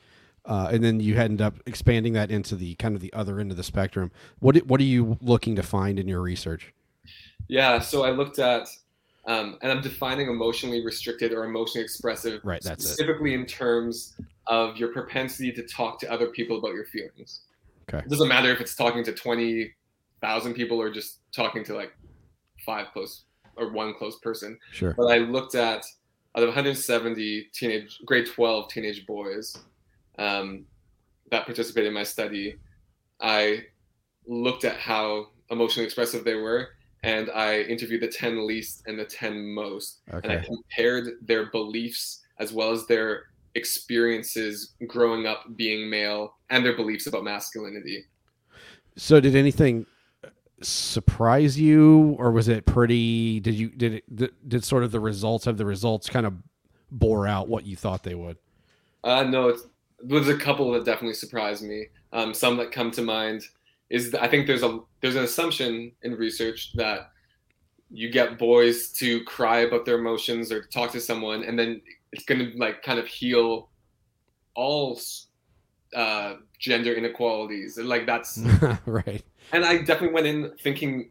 Uh, 0.49 0.71
and 0.73 0.83
then 0.83 0.99
you 0.99 1.15
end 1.15 1.43
up 1.43 1.55
expanding 1.67 2.15
that 2.15 2.31
into 2.31 2.57
the 2.57 2.75
kind 2.77 2.95
of 2.95 3.03
the 3.03 3.13
other 3.13 3.39
end 3.39 3.51
of 3.51 3.59
the 3.59 3.63
spectrum. 3.63 4.11
What 4.41 4.57
what 4.67 4.81
are 4.81 4.85
you 4.85 5.19
looking 5.21 5.55
to 5.57 5.63
find 5.63 5.99
in 5.99 6.09
your 6.09 6.23
research? 6.23 6.73
Yeah, 7.49 7.79
so 7.79 8.03
I 8.05 8.11
looked 8.11 8.39
at, 8.39 8.67
um, 9.27 9.59
and 9.63 9.71
I'm 9.71 9.83
defining 9.83 10.29
emotionally 10.29 10.85
restricted 10.85 11.33
or 11.33 11.45
emotionally 11.45 11.85
expressive, 11.85 12.41
Right, 12.45 12.63
that's 12.63 12.85
it. 12.85 12.89
specifically 12.89 13.35
in 13.35 13.47
terms 13.47 14.15
of 14.47 14.77
your 14.77 14.93
propensity 14.93 15.53
to 15.53 15.63
talk 15.63 16.01
to 16.01 16.11
other 16.11 16.29
people 16.29 16.59
about 16.59 16.73
your 16.73 16.87
feelings. 16.87 17.43
Okay. 17.89 18.05
It 18.05 18.09
doesn't 18.11 18.29
matter 18.29 18.51
if 18.51 18.61
it's 18.61 18.75
talking 18.75 19.05
to 19.05 19.13
twenty 19.13 19.75
thousand 20.23 20.55
people 20.55 20.81
or 20.81 20.91
just 20.91 21.21
talking 21.33 21.63
to 21.65 21.75
like 21.75 21.93
five 22.65 22.87
close 22.95 23.25
or 23.57 23.71
one 23.71 23.93
close 23.95 24.19
person. 24.21 24.59
Sure. 24.73 24.95
But 24.97 25.07
I 25.07 25.19
looked 25.19 25.55
at 25.55 25.85
out 26.37 26.43
of 26.43 26.49
170 26.49 27.49
teenage 27.53 27.99
grade 28.05 28.27
12 28.27 28.71
teenage 28.71 29.07
boys 29.07 29.57
um, 30.19 30.64
that 31.31 31.45
participated 31.47 31.89
in 31.89 31.95
my 31.95 32.03
study, 32.03 32.57
I 33.21 33.64
looked 34.27 34.64
at 34.64 34.77
how 34.77 35.29
emotionally 35.51 35.87
expressive 35.87 36.25
they 36.25 36.35
were, 36.35 36.69
and 37.03 37.31
I 37.31 37.61
interviewed 37.62 38.03
the 38.03 38.09
10 38.09 38.47
least 38.47 38.83
and 38.87 38.99
the 38.99 39.05
10 39.05 39.55
most, 39.55 40.01
and 40.09 40.27
I 40.27 40.45
compared 40.45 41.27
their 41.27 41.51
beliefs 41.51 42.23
as 42.39 42.53
well 42.53 42.71
as 42.71 42.87
their 42.87 43.25
experiences 43.55 44.75
growing 44.87 45.27
up 45.27 45.45
being 45.57 45.89
male 45.89 46.37
and 46.51 46.64
their 46.64 46.77
beliefs 46.77 47.07
about 47.07 47.25
masculinity. 47.25 48.05
So 48.97 49.21
did 49.21 49.35
anything 49.35 49.87
surprise 50.61 51.59
you 51.59 52.16
or 52.19 52.33
was 52.33 52.49
it 52.49 52.66
pretty 52.66 53.39
did 53.39 53.55
you 53.55 53.69
did 53.69 53.95
it 53.95 54.16
did, 54.16 54.31
did 54.49 54.64
sort 54.64 54.83
of 54.83 54.91
the 54.91 54.99
results 54.99 55.47
of 55.47 55.57
the 55.57 55.64
results 55.64 56.11
kind 56.11 56.27
of 56.27 56.35
bore 56.91 57.29
out 57.29 57.49
what 57.49 57.64
you 57.64 57.77
thought 57.77 58.03
they 58.03 58.14
would? 58.14 58.37
Uh, 59.05 59.23
no, 59.23 59.49
it's, 59.49 59.62
there's 60.03 60.29
a 60.29 60.37
couple 60.37 60.73
that 60.73 60.85
definitely 60.85 61.15
surprised 61.15 61.63
me. 61.65 61.87
Um, 62.13 62.33
some 62.33 62.57
that 62.59 62.73
come 62.73 62.91
to 62.93 63.03
mind 63.03 63.43
is 63.91 64.11
that 64.11 64.23
I 64.23 64.29
think 64.29 64.47
there's 64.47 64.63
a 64.63 64.81
there's 65.01 65.17
an 65.17 65.25
assumption 65.25 65.93
in 66.03 66.15
research 66.15 66.73
that 66.75 67.11
you 67.91 68.11
get 68.11 68.39
boys 68.39 68.91
to 68.93 69.25
cry 69.25 69.61
about 69.61 69.85
their 69.85 69.99
emotions 69.99 70.53
or 70.53 70.63
talk 70.63 70.93
to 70.93 71.01
someone, 71.01 71.45
and 71.45 71.59
then 71.59 71.81
it's 72.13 72.25
gonna 72.25 72.51
like 72.57 72.83
kind 72.83 72.99
of 72.99 73.07
heal 73.07 73.71
all 74.55 75.01
uh, 75.95 76.35
gender 76.59 76.93
inequalities, 76.93 77.79
and 77.79 77.89
like 77.89 78.07
that's 78.07 78.39
right. 78.87 79.23
and 79.53 79.65
I 79.65 79.79
definitely 79.79 80.13
went 80.13 80.27
in 80.27 80.53
thinking, 80.61 81.11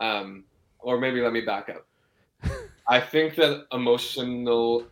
um, 0.00 0.44
or 0.78 0.98
maybe 0.98 1.20
let 1.20 1.32
me 1.32 1.40
back 1.40 1.68
up. 1.68 1.86
I 2.88 3.00
think 3.00 3.34
that 3.36 3.66
emotional 3.72 4.86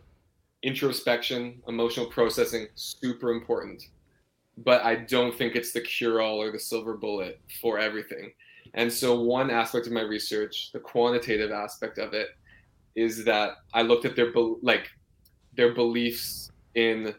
introspection, 0.63 1.61
emotional 1.67 2.05
processing, 2.05 2.67
super 2.75 3.31
important, 3.31 3.83
but 4.57 4.83
I 4.83 4.95
don't 4.95 5.35
think 5.35 5.55
it's 5.55 5.73
the 5.73 5.81
cure-all 5.81 6.41
or 6.41 6.51
the 6.51 6.59
silver 6.59 6.95
bullet 6.95 7.39
for 7.61 7.79
everything. 7.79 8.31
And 8.73 8.91
so, 8.91 9.19
one 9.19 9.51
aspect 9.51 9.87
of 9.87 9.93
my 9.93 10.01
research, 10.01 10.71
the 10.71 10.79
quantitative 10.79 11.51
aspect 11.51 11.97
of 11.97 12.13
it, 12.13 12.29
is 12.95 13.25
that 13.25 13.55
I 13.73 13.81
looked 13.81 14.05
at 14.05 14.15
their 14.15 14.31
bel 14.31 14.57
like 14.61 14.89
their 15.55 15.73
beliefs 15.73 16.51
in 16.75 17.13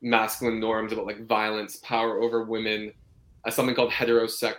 masculine 0.00 0.60
norms 0.60 0.92
about 0.92 1.06
like 1.06 1.26
violence, 1.26 1.76
power 1.76 2.20
over 2.20 2.44
women, 2.44 2.92
uh, 3.44 3.50
something 3.50 3.74
called 3.74 3.90
heterosex 3.90 4.54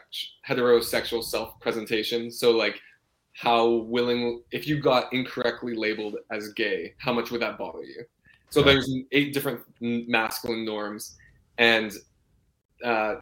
heterosexual 0.47 1.23
self-presentation. 1.23 2.31
So 2.31 2.51
like 2.51 2.79
how 3.33 3.67
willing 3.67 4.43
if 4.51 4.67
you 4.67 4.79
got 4.81 5.11
incorrectly 5.13 5.75
labeled 5.75 6.17
as 6.31 6.53
gay, 6.53 6.93
how 6.97 7.13
much 7.13 7.31
would 7.31 7.41
that 7.41 7.57
bother 7.57 7.83
you? 7.83 8.03
So 8.49 8.63
there's 8.63 8.91
eight 9.11 9.33
different 9.33 9.61
masculine 9.79 10.65
norms, 10.65 11.15
and 11.57 11.93
uh, 12.83 13.15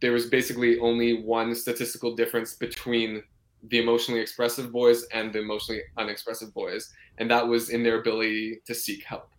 there 0.00 0.12
was 0.12 0.26
basically 0.26 0.78
only 0.78 1.22
one 1.22 1.54
statistical 1.54 2.14
difference 2.14 2.54
between 2.54 3.22
the 3.68 3.78
emotionally 3.78 4.20
expressive 4.20 4.70
boys 4.70 5.04
and 5.14 5.32
the 5.32 5.40
emotionally 5.40 5.82
unexpressive 5.96 6.52
boys, 6.52 6.92
and 7.18 7.30
that 7.30 7.46
was 7.46 7.70
in 7.70 7.82
their 7.82 8.00
ability 8.00 8.60
to 8.66 8.74
seek 8.74 9.02
help. 9.04 9.30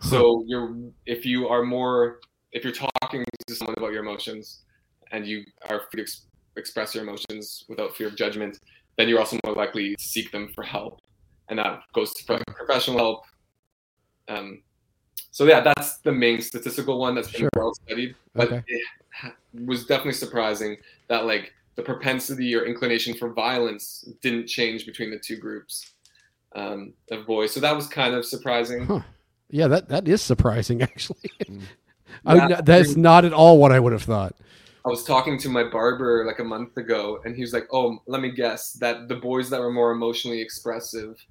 So 0.00 0.44
you're 0.46 0.76
if 1.06 1.24
you 1.24 1.48
are 1.48 1.64
more 1.64 2.20
if 2.52 2.64
you're 2.64 2.72
talking 2.72 3.24
to 3.46 3.54
someone 3.54 3.74
about 3.76 3.92
your 3.92 4.02
emotions 4.02 4.62
and 5.12 5.26
you 5.26 5.44
are 5.68 5.80
free 5.90 5.98
to 5.98 6.02
ex- 6.02 6.26
express 6.56 6.94
your 6.94 7.04
emotions 7.04 7.64
without 7.68 7.96
fear 7.96 8.08
of 8.08 8.16
judgment, 8.16 8.58
then 8.96 9.08
you're 9.08 9.18
also 9.18 9.38
more 9.44 9.54
likely 9.54 9.94
to 9.96 10.02
seek 10.02 10.30
them 10.32 10.48
for 10.54 10.62
help, 10.64 11.00
and 11.48 11.58
that 11.58 11.80
goes 11.94 12.12
to 12.14 12.24
pro- 12.24 12.54
professional 12.54 12.98
help. 12.98 13.24
Um, 14.28 14.62
so 15.30 15.44
yeah, 15.44 15.60
that's 15.60 15.98
the 15.98 16.12
main 16.12 16.40
statistical 16.40 16.98
one 16.98 17.14
that's 17.14 17.30
been 17.30 17.40
Sure. 17.40 17.50
well 17.56 17.74
studied, 17.74 18.14
but 18.34 18.48
Okay. 18.52 18.62
it 18.68 19.32
was 19.66 19.86
definitely 19.86 20.12
surprising 20.14 20.76
that 21.08 21.26
like 21.26 21.52
the 21.76 21.82
propensity 21.82 22.54
or 22.54 22.64
inclination 22.64 23.14
for 23.14 23.32
violence 23.34 24.08
didn't 24.22 24.46
change 24.46 24.86
between 24.86 25.10
the 25.10 25.18
two 25.18 25.36
groups 25.36 25.92
um, 26.54 26.94
of 27.10 27.26
boys. 27.26 27.52
So 27.52 27.60
that 27.60 27.76
was 27.76 27.86
kind 27.86 28.14
of 28.14 28.24
surprising. 28.24 28.86
Huh. 28.86 29.00
Yeah, 29.50 29.68
that 29.68 29.88
that 29.90 30.08
is 30.08 30.22
surprising 30.22 30.80
actually. 30.88 31.30
I 32.24 32.34
Yeah. 32.34 32.46
mean, 32.48 32.58
that's 32.64 32.96
not 32.96 33.24
at 33.26 33.32
all 33.34 33.58
what 33.58 33.72
I 33.72 33.78
would 33.78 33.92
have 33.92 34.02
thought. 34.02 34.34
I 34.86 34.88
was 34.88 35.02
talking 35.02 35.36
to 35.38 35.48
my 35.48 35.64
barber 35.64 36.24
like 36.24 36.38
a 36.38 36.44
month 36.44 36.76
ago, 36.76 37.20
and 37.24 37.34
he 37.34 37.42
was 37.42 37.52
like, 37.52 37.66
"Oh, 37.72 37.98
let 38.06 38.22
me 38.22 38.30
guess 38.30 38.72
that 38.74 39.08
the 39.08 39.16
boys 39.16 39.50
that 39.50 39.60
were 39.60 39.72
more 39.72 39.90
emotionally 39.90 40.40
expressive 40.40 41.26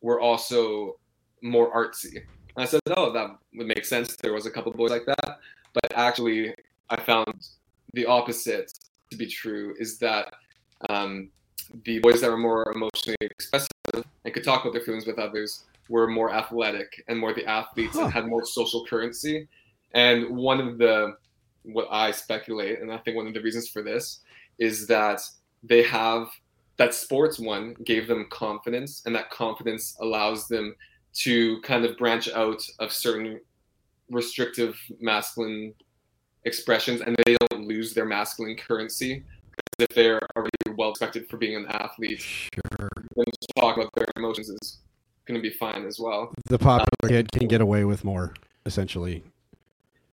were 0.00 0.20
also 0.20 0.98
more 1.40 1.72
artsy." 1.72 2.16
And 2.16 2.56
I 2.56 2.64
said, 2.64 2.80
"Oh, 2.88 3.12
that 3.12 3.30
would 3.54 3.68
make 3.68 3.84
sense. 3.84 4.16
There 4.16 4.32
was 4.32 4.46
a 4.46 4.50
couple 4.50 4.72
boys 4.72 4.90
like 4.90 5.06
that, 5.06 5.38
but 5.72 5.92
actually, 5.94 6.52
I 6.90 6.96
found 6.96 7.32
the 7.92 8.04
opposite 8.06 8.72
to 9.12 9.16
be 9.16 9.26
true. 9.26 9.76
Is 9.78 9.98
that 9.98 10.34
um, 10.90 11.30
the 11.84 12.00
boys 12.00 12.20
that 12.20 12.30
were 12.30 12.36
more 12.36 12.72
emotionally 12.72 13.16
expressive 13.20 13.68
and 14.24 14.34
could 14.34 14.42
talk 14.42 14.62
about 14.62 14.72
their 14.72 14.82
feelings 14.82 15.06
with 15.06 15.20
others 15.20 15.66
were 15.88 16.08
more 16.08 16.32
athletic 16.32 17.04
and 17.06 17.16
more 17.16 17.32
the 17.32 17.46
athletes 17.46 17.94
and 17.96 18.12
had 18.12 18.26
more 18.26 18.44
social 18.44 18.84
currency. 18.84 19.46
And 19.94 20.36
one 20.36 20.60
of 20.60 20.78
the 20.78 21.16
what 21.72 21.86
I 21.90 22.10
speculate, 22.10 22.80
and 22.80 22.92
I 22.92 22.98
think 22.98 23.16
one 23.16 23.26
of 23.26 23.34
the 23.34 23.42
reasons 23.42 23.68
for 23.68 23.82
this 23.82 24.20
is 24.58 24.86
that 24.86 25.20
they 25.62 25.82
have 25.82 26.28
that 26.76 26.94
sports 26.94 27.38
one 27.38 27.74
gave 27.84 28.06
them 28.06 28.26
confidence, 28.30 29.02
and 29.04 29.14
that 29.14 29.30
confidence 29.30 29.96
allows 30.00 30.48
them 30.48 30.74
to 31.14 31.60
kind 31.62 31.84
of 31.84 31.96
branch 31.98 32.28
out 32.30 32.62
of 32.78 32.92
certain 32.92 33.40
restrictive 34.10 34.78
masculine 35.00 35.74
expressions, 36.44 37.00
and 37.00 37.16
they 37.26 37.36
don't 37.50 37.66
lose 37.66 37.94
their 37.94 38.06
masculine 38.06 38.56
currency. 38.56 39.24
Because 39.50 39.88
if 39.90 39.96
they're 39.96 40.20
already 40.36 40.50
well 40.76 40.90
respected 40.90 41.28
for 41.28 41.36
being 41.36 41.56
an 41.56 41.66
athlete, 41.66 42.20
sure. 42.20 42.88
then 43.16 43.24
to 43.24 43.60
talk 43.60 43.76
about 43.76 43.90
their 43.94 44.06
emotions 44.16 44.48
is 44.48 44.78
going 45.26 45.40
to 45.40 45.42
be 45.42 45.54
fine 45.54 45.84
as 45.84 45.98
well. 45.98 46.32
The 46.46 46.58
popular 46.58 47.08
kid 47.08 47.32
can 47.32 47.48
get 47.48 47.60
away 47.60 47.84
with 47.84 48.04
more, 48.04 48.34
essentially. 48.64 49.24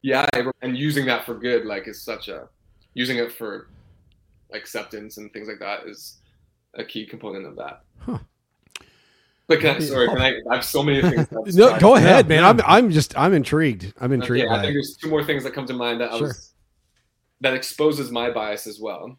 Yeah, 0.04 0.26
and 0.60 0.76
using 0.76 1.06
that 1.06 1.24
for 1.24 1.34
good, 1.34 1.64
like, 1.64 1.88
is 1.88 2.02
such 2.02 2.28
a 2.28 2.46
using 2.92 3.16
it 3.16 3.32
for 3.32 3.68
acceptance 4.52 5.16
and 5.16 5.32
things 5.32 5.48
like 5.48 5.58
that 5.60 5.88
is 5.88 6.18
a 6.74 6.84
key 6.84 7.06
component 7.06 7.46
of 7.46 7.56
that. 7.56 7.84
Huh. 8.00 8.18
But 9.46 9.60
can 9.60 9.76
I, 9.76 9.78
sorry, 9.78 10.08
can 10.08 10.18
I, 10.20 10.42
I 10.50 10.56
have 10.56 10.64
so 10.64 10.82
many 10.82 11.00
things. 11.00 11.26
no, 11.56 11.78
go 11.78 11.94
ahead, 11.94 12.28
man. 12.28 12.44
I'm 12.44 12.60
I'm 12.66 12.90
just 12.90 13.16
I'm 13.18 13.32
intrigued. 13.32 13.94
I'm 13.98 14.12
Okay, 14.12 14.20
intrigued 14.20 14.52
I 14.52 14.60
think 14.60 14.74
there's 14.74 14.94
two 15.00 15.08
more 15.08 15.24
things 15.24 15.42
that 15.42 15.54
come 15.54 15.64
to 15.64 15.72
mind 15.72 16.02
that 16.02 16.12
I 16.12 16.18
Sure. 16.18 16.26
was 16.26 16.52
that 17.40 17.54
exposes 17.54 18.10
my 18.10 18.30
bias 18.30 18.66
as 18.66 18.78
well. 18.78 19.16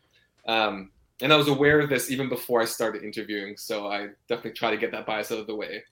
Um, 0.48 0.92
and 1.20 1.34
I 1.34 1.36
was 1.36 1.48
aware 1.48 1.80
of 1.80 1.90
this 1.90 2.12
even 2.12 2.30
before 2.30 2.62
I 2.62 2.66
started 2.66 3.04
interviewing, 3.04 3.58
so 3.58 3.88
I 3.88 4.10
definitely 4.30 4.54
try 4.54 4.70
to 4.70 4.78
get 4.78 4.92
that 4.92 5.08
bias 5.08 5.32
out 5.32 5.40
of 5.40 5.48
the 5.48 5.56
way. 5.56 5.84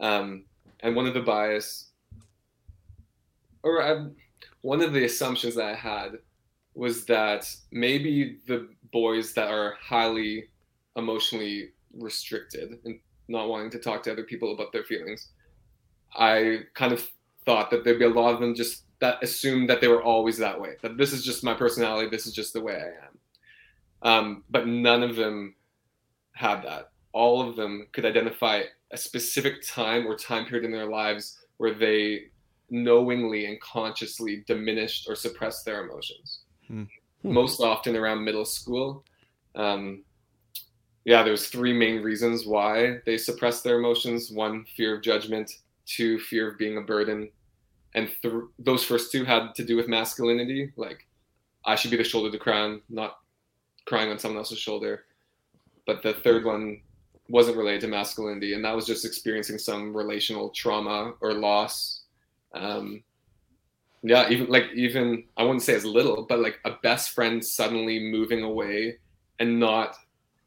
Um, 0.00 0.44
and 0.80 0.94
one 0.94 1.06
of 1.06 1.14
the 1.14 1.22
bias, 1.22 1.86
or 3.62 3.82
I, 3.82 4.06
one 4.64 4.80
of 4.80 4.94
the 4.94 5.04
assumptions 5.04 5.56
that 5.56 5.66
I 5.66 5.74
had, 5.74 6.12
was 6.74 7.04
that 7.04 7.46
maybe 7.70 8.38
the 8.46 8.70
boys 8.92 9.34
that 9.34 9.48
are 9.48 9.74
highly 9.78 10.48
emotionally 10.96 11.68
restricted 11.92 12.78
and 12.86 12.98
not 13.28 13.50
wanting 13.50 13.70
to 13.72 13.78
talk 13.78 14.02
to 14.04 14.12
other 14.12 14.22
people 14.22 14.54
about 14.54 14.72
their 14.72 14.82
feelings, 14.84 15.32
I 16.16 16.60
kind 16.72 16.94
of 16.94 17.06
thought 17.44 17.70
that 17.72 17.84
there'd 17.84 17.98
be 17.98 18.06
a 18.06 18.08
lot 18.08 18.32
of 18.32 18.40
them 18.40 18.54
just 18.54 18.84
that 19.00 19.22
assumed 19.22 19.68
that 19.68 19.82
they 19.82 19.88
were 19.88 20.02
always 20.02 20.38
that 20.38 20.58
way. 20.58 20.76
That 20.80 20.96
this 20.96 21.12
is 21.12 21.22
just 21.22 21.44
my 21.44 21.52
personality. 21.52 22.08
This 22.08 22.26
is 22.26 22.32
just 22.32 22.54
the 22.54 22.62
way 22.62 22.76
I 22.76 23.06
am. 23.06 23.18
Um, 24.10 24.44
but 24.48 24.66
none 24.66 25.02
of 25.02 25.14
them 25.14 25.56
had 26.32 26.62
that. 26.62 26.90
All 27.12 27.46
of 27.46 27.54
them 27.54 27.88
could 27.92 28.06
identify 28.06 28.62
a 28.90 28.96
specific 28.96 29.56
time 29.66 30.06
or 30.06 30.16
time 30.16 30.46
period 30.46 30.64
in 30.64 30.72
their 30.72 30.88
lives 30.88 31.38
where 31.58 31.74
they 31.74 32.30
knowingly 32.70 33.46
and 33.46 33.60
consciously 33.60 34.44
diminished 34.46 35.06
or 35.08 35.14
suppressed 35.14 35.64
their 35.64 35.84
emotions. 35.84 36.40
Hmm. 36.66 36.84
Most 37.22 37.60
often 37.60 37.96
around 37.96 38.24
middle 38.24 38.44
school. 38.44 39.04
Um, 39.54 40.02
yeah, 41.04 41.22
there's 41.22 41.48
three 41.48 41.72
main 41.72 42.02
reasons 42.02 42.46
why 42.46 42.98
they 43.06 43.18
suppress 43.18 43.60
their 43.60 43.78
emotions. 43.78 44.30
One, 44.30 44.64
fear 44.76 44.96
of 44.96 45.02
judgment. 45.02 45.50
Two, 45.86 46.18
fear 46.18 46.50
of 46.50 46.58
being 46.58 46.78
a 46.78 46.82
burden. 46.82 47.30
And 47.94 48.10
th- 48.22 48.34
those 48.58 48.84
first 48.84 49.12
two 49.12 49.24
had 49.24 49.54
to 49.54 49.64
do 49.64 49.76
with 49.76 49.88
masculinity. 49.88 50.72
Like, 50.76 51.06
I 51.64 51.76
should 51.76 51.90
be 51.90 51.96
the 51.96 52.04
shoulder 52.04 52.30
to 52.30 52.38
cry 52.38 52.60
on, 52.60 52.80
not 52.88 53.18
crying 53.86 54.10
on 54.10 54.18
someone 54.18 54.38
else's 54.38 54.58
shoulder. 54.58 55.04
But 55.86 56.02
the 56.02 56.14
third 56.14 56.44
one 56.44 56.80
wasn't 57.28 57.56
related 57.56 57.82
to 57.82 57.88
masculinity, 57.88 58.54
and 58.54 58.64
that 58.64 58.74
was 58.74 58.86
just 58.86 59.04
experiencing 59.04 59.58
some 59.58 59.96
relational 59.96 60.50
trauma 60.50 61.14
or 61.20 61.34
loss. 61.34 62.03
Um, 62.54 63.02
yeah, 64.02 64.28
even 64.28 64.48
like 64.48 64.66
even 64.74 65.24
I 65.36 65.42
wouldn't 65.42 65.62
say 65.62 65.74
as 65.74 65.84
little, 65.84 66.26
but 66.28 66.38
like 66.40 66.60
a 66.64 66.72
best 66.82 67.10
friend 67.10 67.44
suddenly 67.44 67.98
moving 67.98 68.42
away 68.42 68.98
and 69.38 69.58
not 69.58 69.96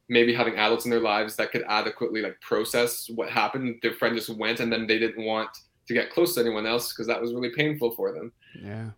maybe 0.09 0.33
having 0.33 0.55
adults 0.55 0.85
in 0.85 0.91
their 0.91 1.01
lives 1.01 1.35
that 1.35 1.51
could 1.51 1.63
adequately 1.67 2.21
like 2.21 2.39
process 2.39 3.09
what 3.09 3.29
happened. 3.29 3.79
Their 3.81 3.93
friend 3.93 4.15
just 4.15 4.29
went, 4.29 4.59
and 4.59 4.71
then 4.71 4.87
they 4.87 4.99
didn't 4.99 5.25
want 5.25 5.49
to 5.87 5.93
get 5.93 6.11
close 6.11 6.35
to 6.35 6.41
anyone 6.41 6.65
else 6.65 6.93
because 6.93 7.07
that 7.07 7.21
was 7.21 7.33
really 7.33 7.49
painful 7.49 7.91
for 7.91 8.11
them. 8.13 8.31
Yeah. 8.61 8.89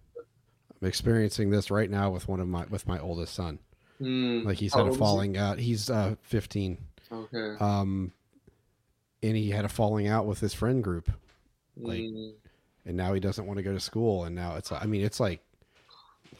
I'm 0.81 0.87
experiencing 0.87 1.49
this 1.49 1.71
right 1.71 1.89
now 1.89 2.09
with 2.09 2.27
one 2.27 2.39
of 2.39 2.47
my 2.47 2.65
with 2.69 2.87
my 2.87 2.99
oldest 2.99 3.33
son. 3.33 3.59
Hmm. 3.99 4.41
Like 4.43 4.57
he's 4.57 4.73
had 4.73 4.87
a 4.87 4.91
he? 4.91 4.97
falling 4.97 5.37
out. 5.37 5.59
He's 5.59 5.89
uh 5.89 6.15
15. 6.23 6.77
Okay. 7.11 7.55
Um 7.59 8.11
and 9.21 9.35
he 9.35 9.49
had 9.49 9.65
a 9.65 9.69
falling 9.69 10.07
out 10.07 10.25
with 10.25 10.39
his 10.39 10.53
friend 10.53 10.83
group. 10.83 11.11
Like 11.77 11.99
Mm. 11.99 12.33
And 12.89 12.97
now 12.97 13.13
he 13.13 13.19
doesn't 13.19 13.45
want 13.45 13.57
to 13.57 13.63
go 13.63 13.71
to 13.71 13.79
school 13.79 14.23
and 14.23 14.35
now 14.35 14.55
it's 14.55 14.71
I 14.71 14.85
mean 14.85 15.03
it's 15.03 15.19
like 15.19 15.41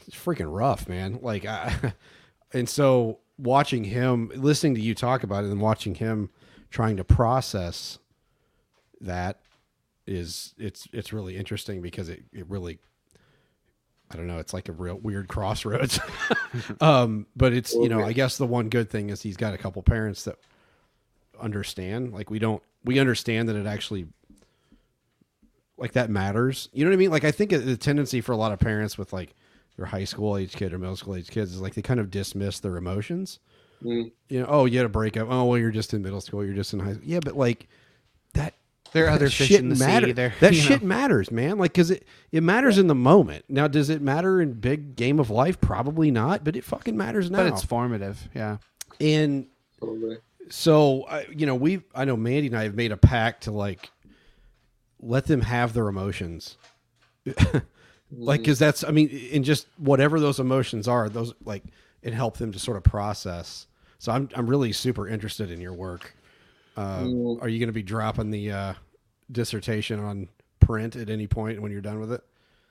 it's 0.06 0.16
freaking 0.16 0.52
rough, 0.52 0.88
man. 0.88 1.20
Like 1.22 1.46
I 1.46 1.94
and 2.52 2.68
so 2.68 3.20
watching 3.38 3.84
him 3.84 4.32
listening 4.34 4.74
to 4.74 4.80
you 4.80 4.94
talk 4.94 5.22
about 5.22 5.44
it 5.44 5.50
and 5.50 5.60
watching 5.60 5.94
him 5.94 6.28
trying 6.68 6.96
to 6.96 7.04
process 7.04 8.00
that 9.00 9.38
is 10.08 10.54
it's 10.58 10.88
it's 10.92 11.12
really 11.12 11.36
interesting 11.36 11.80
because 11.80 12.08
it, 12.08 12.24
it 12.32 12.50
really 12.50 12.80
I 14.10 14.16
don't 14.16 14.26
know, 14.26 14.38
it's 14.38 14.52
like 14.52 14.68
a 14.68 14.72
real 14.72 14.96
weird 14.96 15.28
crossroads. 15.28 16.00
um, 16.80 17.28
but 17.36 17.52
it's 17.52 17.72
you 17.74 17.88
know, 17.88 18.02
I 18.02 18.12
guess 18.12 18.38
the 18.38 18.46
one 18.46 18.68
good 18.68 18.90
thing 18.90 19.10
is 19.10 19.22
he's 19.22 19.36
got 19.36 19.54
a 19.54 19.58
couple 19.58 19.80
parents 19.84 20.24
that 20.24 20.36
understand. 21.40 22.12
Like 22.12 22.28
we 22.28 22.40
don't 22.40 22.60
we 22.84 22.98
understand 22.98 23.48
that 23.48 23.54
it 23.54 23.66
actually 23.66 24.08
like 25.80 25.92
that 25.92 26.10
matters. 26.10 26.68
You 26.72 26.84
know 26.84 26.90
what 26.90 26.94
I 26.94 26.98
mean? 26.98 27.10
Like 27.10 27.24
I 27.24 27.30
think 27.32 27.50
the 27.50 27.76
tendency 27.76 28.20
for 28.20 28.32
a 28.32 28.36
lot 28.36 28.52
of 28.52 28.58
parents 28.60 28.96
with 28.98 29.12
like 29.12 29.34
their 29.76 29.86
high 29.86 30.04
school 30.04 30.36
age 30.36 30.54
kid 30.54 30.72
or 30.72 30.78
middle 30.78 30.96
school 30.96 31.16
age 31.16 31.30
kids 31.30 31.52
is 31.54 31.60
like 31.60 31.74
they 31.74 31.82
kind 31.82 31.98
of 32.00 32.10
dismiss 32.10 32.60
their 32.60 32.76
emotions. 32.76 33.38
Mm. 33.82 34.12
You 34.28 34.40
know, 34.40 34.46
oh, 34.48 34.64
you 34.66 34.76
had 34.76 34.86
a 34.86 34.90
breakup. 34.90 35.28
Oh, 35.30 35.44
well, 35.44 35.58
you're 35.58 35.70
just 35.70 35.94
in 35.94 36.02
middle 36.02 36.20
school. 36.20 36.44
You're 36.44 36.54
just 36.54 36.72
in 36.74 36.80
high 36.80 36.92
school. 36.92 37.04
Yeah, 37.06 37.20
but 37.24 37.36
like 37.36 37.66
that. 38.34 38.54
There 38.92 39.04
are 39.04 39.10
that 39.10 39.14
other 39.16 39.30
fish 39.30 39.48
shit 39.48 39.60
in 39.60 39.68
the 39.68 39.76
sea. 39.76 39.86
matter- 39.86 40.12
There- 40.12 40.34
That 40.40 40.54
shit 40.54 40.82
know. 40.82 40.88
matters, 40.88 41.30
man. 41.30 41.58
Like, 41.58 41.72
cause 41.72 41.90
it 41.92 42.04
it 42.32 42.42
matters 42.42 42.76
in 42.76 42.88
the 42.88 42.94
moment. 42.94 43.44
Now, 43.48 43.68
does 43.68 43.88
it 43.88 44.02
matter 44.02 44.40
in 44.42 44.54
big 44.54 44.96
game 44.96 45.18
of 45.20 45.30
life? 45.30 45.60
Probably 45.60 46.10
not. 46.10 46.42
But 46.44 46.56
it 46.56 46.64
fucking 46.64 46.96
matters 46.96 47.30
now. 47.30 47.38
But 47.38 47.46
it's 47.46 47.62
formative. 47.64 48.28
Yeah. 48.34 48.56
and 49.00 49.46
Totally. 49.80 50.18
so 50.50 51.04
I, 51.08 51.24
you 51.34 51.46
know 51.46 51.54
we 51.54 51.80
i 51.94 52.04
know 52.04 52.16
mandy 52.16 52.48
and 52.48 52.56
i 52.58 52.64
have 52.64 52.74
made 52.74 52.90
a 52.92 52.96
pact 52.98 53.44
to 53.44 53.50
like 53.52 53.90
let 55.00 55.26
them 55.26 55.40
have 55.40 55.72
their 55.72 55.88
emotions 55.88 56.56
like 58.12 58.40
because 58.40 58.58
that's 58.58 58.82
i 58.84 58.90
mean 58.90 59.08
in 59.08 59.42
just 59.44 59.66
whatever 59.78 60.18
those 60.20 60.40
emotions 60.40 60.88
are 60.88 61.08
those 61.08 61.32
like 61.44 61.62
it 62.02 62.12
help 62.12 62.36
them 62.38 62.50
to 62.52 62.58
sort 62.58 62.76
of 62.76 62.82
process 62.84 63.66
so 63.98 64.12
i'm, 64.12 64.28
I'm 64.34 64.46
really 64.48 64.72
super 64.72 65.06
interested 65.08 65.50
in 65.50 65.60
your 65.60 65.72
work 65.74 66.14
uh, 66.76 67.00
Mm. 67.00 67.42
are 67.42 67.48
you 67.48 67.58
going 67.58 67.68
to 67.68 67.72
be 67.72 67.82
dropping 67.82 68.30
the 68.30 68.50
uh, 68.52 68.74
dissertation 69.32 70.00
on 70.00 70.28
print 70.60 70.96
at 70.96 71.10
any 71.10 71.26
point 71.26 71.60
when 71.60 71.70
you're 71.72 71.80
done 71.80 72.00
with 72.00 72.12
it 72.12 72.22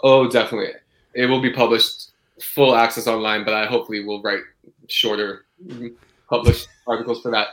Oh, 0.01 0.29
definitely. 0.29 0.71
It 1.13 1.25
will 1.25 1.41
be 1.41 1.51
published 1.51 2.11
full 2.41 2.73
access 2.73 3.05
online, 3.05 3.43
but 3.43 3.53
I 3.53 3.65
hopefully 3.65 4.05
will 4.05 4.21
write 4.21 4.39
shorter 4.87 5.45
published 6.29 6.69
articles 6.87 7.21
for 7.21 7.31
that. 7.31 7.47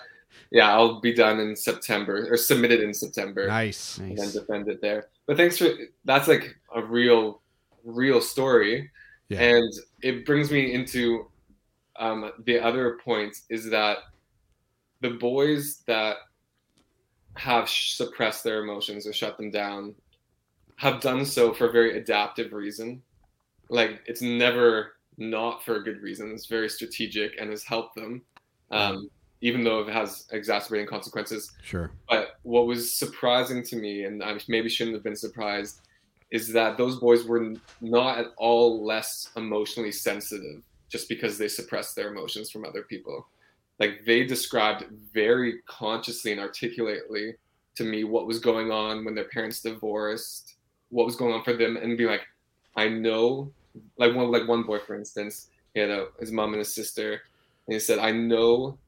Yeah, 0.50 0.72
I'll 0.72 1.00
be 1.00 1.12
done 1.12 1.40
in 1.40 1.56
September 1.56 2.26
or 2.30 2.36
submitted 2.36 2.80
in 2.80 2.94
September 2.94 3.48
nice 3.48 3.98
and 3.98 4.16
then 4.16 4.30
defend 4.30 4.68
it 4.68 4.80
there. 4.80 5.08
But 5.26 5.36
thanks 5.36 5.58
for 5.58 5.68
that's 6.04 6.28
like 6.28 6.56
a 6.74 6.82
real, 6.82 7.40
real 7.84 8.20
story, 8.20 8.90
Yeah. 9.28 9.40
and 9.40 9.72
it 10.02 10.24
brings 10.24 10.50
me 10.50 10.72
into 10.72 11.30
um, 11.98 12.30
the 12.44 12.60
other 12.60 12.98
point 13.04 13.38
is 13.48 13.70
that 13.70 13.98
the 15.00 15.10
boys 15.10 15.82
that 15.86 16.16
have 17.34 17.68
suppressed 17.68 18.44
their 18.44 18.62
emotions 18.62 19.06
or 19.06 19.12
shut 19.12 19.36
them 19.36 19.50
down 19.50 19.94
have 20.76 21.00
done 21.00 21.24
so 21.24 21.52
for 21.52 21.68
a 21.68 21.72
very 21.72 21.98
adaptive 21.98 22.52
reason. 22.52 23.02
Like 23.68 24.00
it's 24.06 24.22
never 24.22 24.92
not 25.18 25.64
for 25.64 25.76
a 25.76 25.82
good 25.82 26.02
reason. 26.02 26.30
It's 26.32 26.46
very 26.46 26.68
strategic 26.68 27.40
and 27.40 27.50
has 27.50 27.64
helped 27.64 27.94
them, 27.96 28.22
um, 28.70 29.10
even 29.40 29.62
though 29.62 29.80
it 29.80 29.92
has 29.92 30.26
exacerbating 30.32 30.86
consequences. 30.86 31.52
sure 31.62 31.90
But 32.08 32.38
what 32.42 32.66
was 32.66 32.94
surprising 32.94 33.62
to 33.64 33.76
me, 33.76 34.04
and 34.04 34.22
I 34.22 34.38
maybe 34.48 34.68
shouldn't 34.68 34.94
have 34.94 35.04
been 35.04 35.16
surprised, 35.16 35.80
is 36.30 36.52
that 36.52 36.76
those 36.76 36.98
boys 36.98 37.24
were 37.24 37.54
not 37.80 38.18
at 38.18 38.26
all 38.36 38.84
less 38.84 39.30
emotionally 39.36 39.92
sensitive 39.92 40.62
just 40.88 41.08
because 41.08 41.38
they 41.38 41.48
suppressed 41.48 41.96
their 41.96 42.12
emotions 42.12 42.50
from 42.50 42.64
other 42.64 42.82
people. 42.82 43.26
Like 43.78 44.04
they 44.06 44.24
described 44.24 44.84
very 45.12 45.60
consciously 45.66 46.32
and 46.32 46.40
articulately 46.40 47.34
to 47.76 47.84
me 47.84 48.04
what 48.04 48.26
was 48.26 48.38
going 48.38 48.70
on 48.70 49.04
when 49.04 49.14
their 49.14 49.28
parents 49.28 49.60
divorced, 49.60 50.54
what 50.88 51.06
was 51.06 51.16
going 51.16 51.34
on 51.34 51.44
for 51.44 51.52
them, 51.52 51.76
and 51.76 51.98
be 51.98 52.06
like, 52.06 52.22
I 52.76 52.88
know, 52.88 53.52
like 53.98 54.14
one 54.14 54.30
like 54.30 54.48
one 54.48 54.62
boy 54.62 54.78
for 54.78 54.94
instance, 54.94 55.48
he 55.74 55.80
had 55.80 55.90
a, 55.90 56.06
his 56.18 56.32
mom 56.32 56.54
and 56.54 56.58
his 56.58 56.74
sister, 56.74 57.20
and 57.66 57.74
he 57.74 57.78
said, 57.78 57.98
I 57.98 58.12
know 58.12 58.78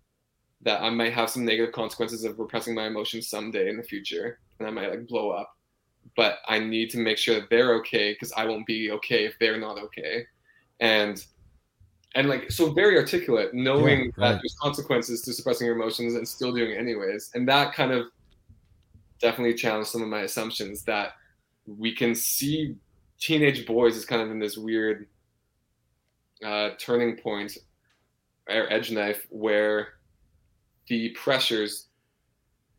that 0.62 0.82
I 0.82 0.90
might 0.90 1.12
have 1.12 1.30
some 1.30 1.44
negative 1.44 1.72
consequences 1.72 2.24
of 2.24 2.38
repressing 2.38 2.74
my 2.74 2.86
emotions 2.86 3.28
someday 3.28 3.68
in 3.68 3.76
the 3.76 3.82
future, 3.82 4.40
and 4.58 4.66
I 4.66 4.70
might 4.70 4.90
like 4.90 5.06
blow 5.06 5.30
up. 5.30 5.54
But 6.16 6.38
I 6.48 6.58
need 6.58 6.90
to 6.90 6.98
make 6.98 7.18
sure 7.18 7.36
that 7.36 7.50
they're 7.50 7.74
okay 7.76 8.12
because 8.12 8.32
I 8.32 8.44
won't 8.44 8.66
be 8.66 8.90
okay 8.92 9.24
if 9.24 9.38
they're 9.38 9.58
not 9.58 9.78
okay. 9.78 10.24
And 10.80 11.24
and 12.14 12.28
like 12.28 12.50
so 12.50 12.72
very 12.72 12.96
articulate, 12.96 13.54
knowing 13.54 14.06
Yeah, 14.06 14.32
that 14.32 14.40
there's 14.42 14.56
consequences 14.60 15.22
to 15.22 15.32
suppressing 15.32 15.66
your 15.66 15.76
emotions 15.76 16.14
and 16.14 16.26
still 16.26 16.52
doing 16.52 16.72
it 16.72 16.78
anyways. 16.78 17.30
And 17.34 17.46
that 17.48 17.74
kind 17.74 17.92
of 17.92 18.06
definitely 19.20 19.54
challenged 19.54 19.90
some 19.90 20.02
of 20.02 20.08
my 20.08 20.22
assumptions 20.22 20.82
that 20.84 21.12
we 21.66 21.94
can 21.94 22.14
see 22.14 22.76
teenage 23.20 23.66
boys 23.66 23.96
as 23.96 24.04
kind 24.04 24.22
of 24.22 24.30
in 24.30 24.38
this 24.38 24.56
weird 24.56 25.06
uh, 26.44 26.70
turning 26.78 27.16
point 27.16 27.58
or 28.48 28.72
edge 28.72 28.90
knife 28.90 29.26
where 29.30 29.88
the 30.88 31.10
pressures 31.10 31.86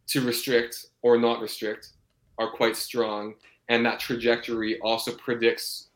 to 0.08 0.22
restrict 0.26 0.88
or 1.02 1.18
not 1.18 1.42
restrict 1.42 1.90
are 2.38 2.52
quite 2.52 2.76
strong 2.76 3.34
and 3.70 3.86
that 3.86 4.00
trajectory 4.00 4.80
also 4.82 5.12
predicts 5.18 5.90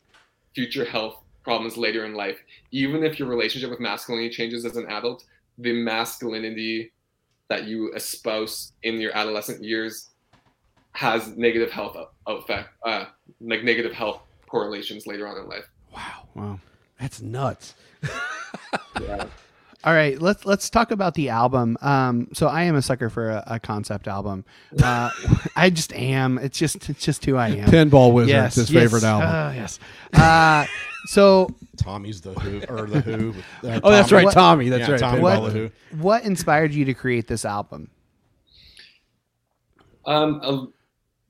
future 0.54 0.86
health 0.86 1.24
problems 1.44 1.78
later 1.78 2.06
in 2.06 2.14
life 2.14 2.38
even 2.72 3.04
if 3.04 3.18
your 3.20 3.28
relationship 3.28 3.70
with 3.70 3.80
masculinity 3.80 4.30
changes 4.30 4.66
as 4.66 4.76
an 4.78 4.86
adult 4.90 5.26
the 5.60 5.74
masculinity 5.74 6.92
that 7.50 7.66
you 7.66 7.92
espouse 7.94 8.74
in 8.84 9.00
your 9.02 9.16
adolescent 9.16 9.64
years 9.64 10.10
has 10.94 11.36
negative 11.36 11.72
health 11.72 11.98
effect 12.28 12.70
uh, 12.86 13.06
like 13.42 13.64
negative 13.64 13.92
health 13.94 14.22
correlations 14.48 15.08
later 15.08 15.28
on 15.28 15.38
in 15.38 15.48
life 15.50 15.68
wow 15.94 16.28
Wow. 16.36 16.60
that's 17.00 17.22
nuts 17.22 17.74
yeah. 19.02 19.26
All 19.86 19.94
right, 19.94 20.18
let's 20.22 20.46
let's 20.46 20.70
talk 20.70 20.92
about 20.92 21.14
the 21.14 21.28
album. 21.30 21.78
Um, 21.82 22.30
so 22.32 22.48
I 22.48 22.64
am 22.64 22.76
a 22.76 22.82
sucker 22.82 23.10
for 23.10 23.32
a, 23.32 23.44
a 23.48 23.60
concept 23.60 24.08
album. 24.08 24.46
Uh, 24.82 25.10
I 25.58 25.70
just 25.70 25.92
am. 25.94 26.38
It's 26.38 26.58
just 26.58 26.90
it's 26.90 27.04
just 27.04 27.26
who 27.26 27.36
I 27.36 27.50
am. 27.50 27.70
Pinball 27.70 28.14
Wizard, 28.14 28.30
Yes, 28.30 28.56
his 28.56 28.72
yes. 28.72 28.82
favorite 28.84 29.04
album. 29.04 29.30
Uh, 29.30 29.52
yes. 29.54 29.80
Uh, 30.14 30.66
so 31.08 31.50
Tommy's 31.76 32.22
the 32.22 32.34
Who 32.34 32.62
or 32.74 32.86
the 32.88 33.02
Who. 33.02 33.34
Uh, 33.68 33.82
Oh, 33.84 33.92
that's 33.92 34.12
right, 34.14 34.24
What- 34.24 34.34
Tommy. 34.34 34.70
That's 34.70 34.86
yeah, 34.88 34.92
right. 34.92 35.00
Tommy 35.02 35.20
Pinball 35.20 35.22
by 35.22 35.50
the 35.50 35.52
Who. 35.52 35.72
what 36.02 36.24
inspired 36.24 36.74
you 36.74 36.86
to 36.86 36.94
create 36.94 37.28
this 37.28 37.44
album? 37.44 37.90
Um, 40.06 40.40
uh, 40.44 40.66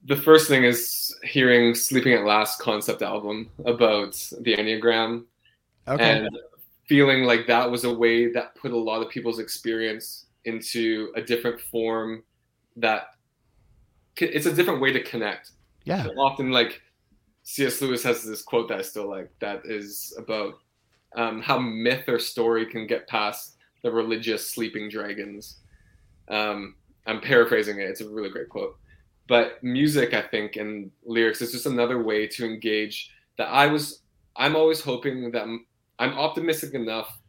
the 0.06 0.16
first 0.16 0.48
thing 0.48 0.64
is 0.64 1.16
hearing 1.24 1.74
"Sleeping 1.74 2.14
at 2.14 2.24
Last" 2.24 2.60
concept 2.60 3.02
album 3.02 3.50
about 3.66 4.14
the 4.42 4.56
Enneagram, 4.56 5.24
and 5.88 6.30
feeling 6.88 7.24
like 7.24 7.48
that 7.48 7.70
was 7.70 7.84
a 7.84 7.94
way 7.94 8.32
that 8.32 8.56
put 8.56 8.72
a 8.72 8.78
lot 8.78 9.02
of 9.02 9.10
people's 9.10 9.40
experience 9.40 10.26
into 10.46 11.12
a 11.16 11.22
different 11.22 11.60
form. 11.60 12.24
That 12.76 13.08
it's 14.18 14.46
a 14.46 14.54
different 14.54 14.82
way 14.82 14.92
to 14.94 15.04
connect. 15.04 15.52
Yeah. 15.86 16.08
Often, 16.18 16.52
like 16.52 16.82
C.S. 17.44 17.82
Lewis 17.82 18.04
has 18.04 18.24
this 18.24 18.42
quote 18.42 18.70
that 18.70 18.80
I 18.80 18.82
still 18.82 19.10
like 19.10 19.32
that 19.40 19.62
is 19.66 20.14
about 20.18 20.56
um, 21.16 21.42
how 21.42 21.60
myth 21.60 22.08
or 22.08 22.20
story 22.20 22.66
can 22.66 22.88
get 22.88 23.08
past 23.08 23.58
the 23.84 23.92
religious 23.92 24.50
sleeping 24.50 24.90
dragons. 24.90 25.58
Um, 26.30 26.76
I'm 27.06 27.22
paraphrasing 27.22 27.80
it. 27.80 27.90
It's 27.90 28.02
a 28.02 28.10
really 28.10 28.30
great 28.30 28.50
quote. 28.50 28.78
But 29.28 29.64
music, 29.64 30.14
I 30.14 30.22
think, 30.22 30.56
and 30.56 30.92
lyrics 31.06 31.42
is 31.42 31.52
just 31.52 31.66
another 31.66 32.02
way 32.02 32.28
to 32.28 32.46
engage. 32.46 33.12
That 33.38 33.48
I 33.48 33.68
was, 33.68 34.02
I'm 34.36 34.56
always 34.56 34.82
hoping 34.82 35.32
that 35.32 35.48
I'm, 36.00 36.12
I'm 36.12 36.18
optimistic 36.18 36.74
enough 36.74 37.20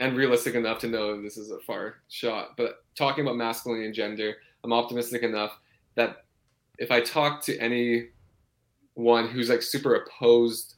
and 0.00 0.16
realistic 0.16 0.54
enough 0.54 0.78
to 0.80 0.88
know 0.88 1.20
this 1.20 1.36
is 1.36 1.50
a 1.50 1.58
far 1.60 1.96
shot. 2.08 2.56
But 2.56 2.84
talking 2.94 3.24
about 3.24 3.36
masculinity 3.36 3.86
and 3.86 3.94
gender, 3.94 4.36
I'm 4.64 4.72
optimistic 4.72 5.22
enough 5.22 5.58
that 5.96 6.24
if 6.78 6.90
I 6.90 7.00
talk 7.00 7.42
to 7.42 7.58
anyone 7.58 9.28
who's 9.28 9.48
like 9.48 9.62
super 9.62 9.96
opposed 9.96 10.76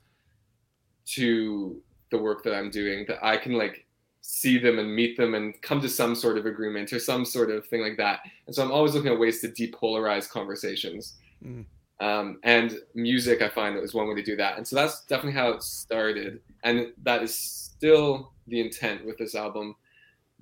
to 1.06 1.82
the 2.10 2.18
work 2.18 2.42
that 2.44 2.54
I'm 2.54 2.70
doing, 2.70 3.04
that 3.08 3.24
I 3.24 3.36
can 3.36 3.52
like 3.52 3.86
see 4.22 4.58
them 4.58 4.78
and 4.78 4.94
meet 4.94 5.16
them 5.16 5.34
and 5.34 5.60
come 5.62 5.80
to 5.80 5.88
some 5.88 6.14
sort 6.14 6.38
of 6.38 6.46
agreement 6.46 6.92
or 6.92 6.98
some 6.98 7.24
sort 7.24 7.50
of 7.50 7.66
thing 7.66 7.82
like 7.82 7.96
that. 7.96 8.20
And 8.46 8.54
so 8.54 8.62
I'm 8.62 8.72
always 8.72 8.94
looking 8.94 9.12
at 9.12 9.18
ways 9.18 9.40
to 9.40 9.48
depolarize 9.48 10.28
conversations. 10.28 11.16
Mm. 11.44 11.64
Um, 12.00 12.40
and 12.44 12.78
music, 12.94 13.42
I 13.42 13.48
find, 13.48 13.76
is 13.76 13.92
one 13.92 14.08
way 14.08 14.14
to 14.14 14.22
do 14.22 14.36
that. 14.36 14.56
And 14.56 14.66
so 14.66 14.74
that's 14.74 15.04
definitely 15.04 15.38
how 15.38 15.50
it 15.50 15.62
started. 15.62 16.40
And 16.64 16.92
that 17.02 17.22
is 17.22 17.36
still 17.36 18.32
the 18.46 18.60
intent 18.60 19.04
with 19.04 19.18
this 19.18 19.34
album. 19.34 19.76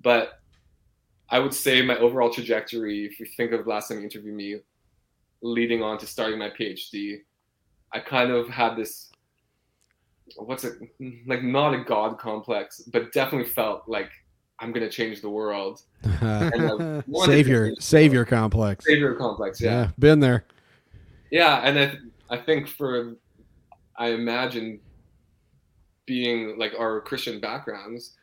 But 0.00 0.40
I 1.30 1.40
would 1.40 1.52
say 1.52 1.82
my 1.82 1.98
overall 1.98 2.30
trajectory, 2.30 3.04
if 3.04 3.18
you 3.18 3.26
think 3.36 3.52
of 3.52 3.66
last 3.66 3.88
time 3.88 3.98
you 3.98 4.04
interviewed 4.04 4.34
me, 4.34 4.60
leading 5.42 5.82
on 5.82 5.98
to 5.98 6.06
starting 6.06 6.38
my 6.38 6.50
PhD, 6.50 7.18
I 7.92 8.00
kind 8.00 8.30
of 8.30 8.48
had 8.48 8.76
this 8.76 9.10
what's 10.36 10.64
it 10.64 10.74
like 11.26 11.42
not 11.42 11.74
a 11.74 11.84
god 11.84 12.18
complex, 12.18 12.80
but 12.92 13.12
definitely 13.12 13.48
felt 13.48 13.84
like 13.86 14.10
I'm 14.58 14.72
gonna 14.72 14.90
change 14.90 15.20
the 15.20 15.30
world. 15.30 15.82
And 16.20 16.62
I 16.62 16.74
wanted 16.74 17.04
to 17.06 17.24
savior, 17.26 17.74
savior 17.78 18.24
complex. 18.24 18.84
Savior 18.84 19.14
complex, 19.14 19.60
yeah. 19.60 19.70
Yeah, 19.70 19.90
been 19.98 20.20
there. 20.20 20.44
Yeah, 21.30 21.60
and 21.64 21.78
I 21.78 21.96
I 22.30 22.36
think 22.38 22.68
for 22.68 23.14
I 23.96 24.08
imagine 24.08 24.80
being 26.06 26.58
like 26.58 26.72
our 26.78 27.00
Christian 27.02 27.40
backgrounds, 27.40 28.16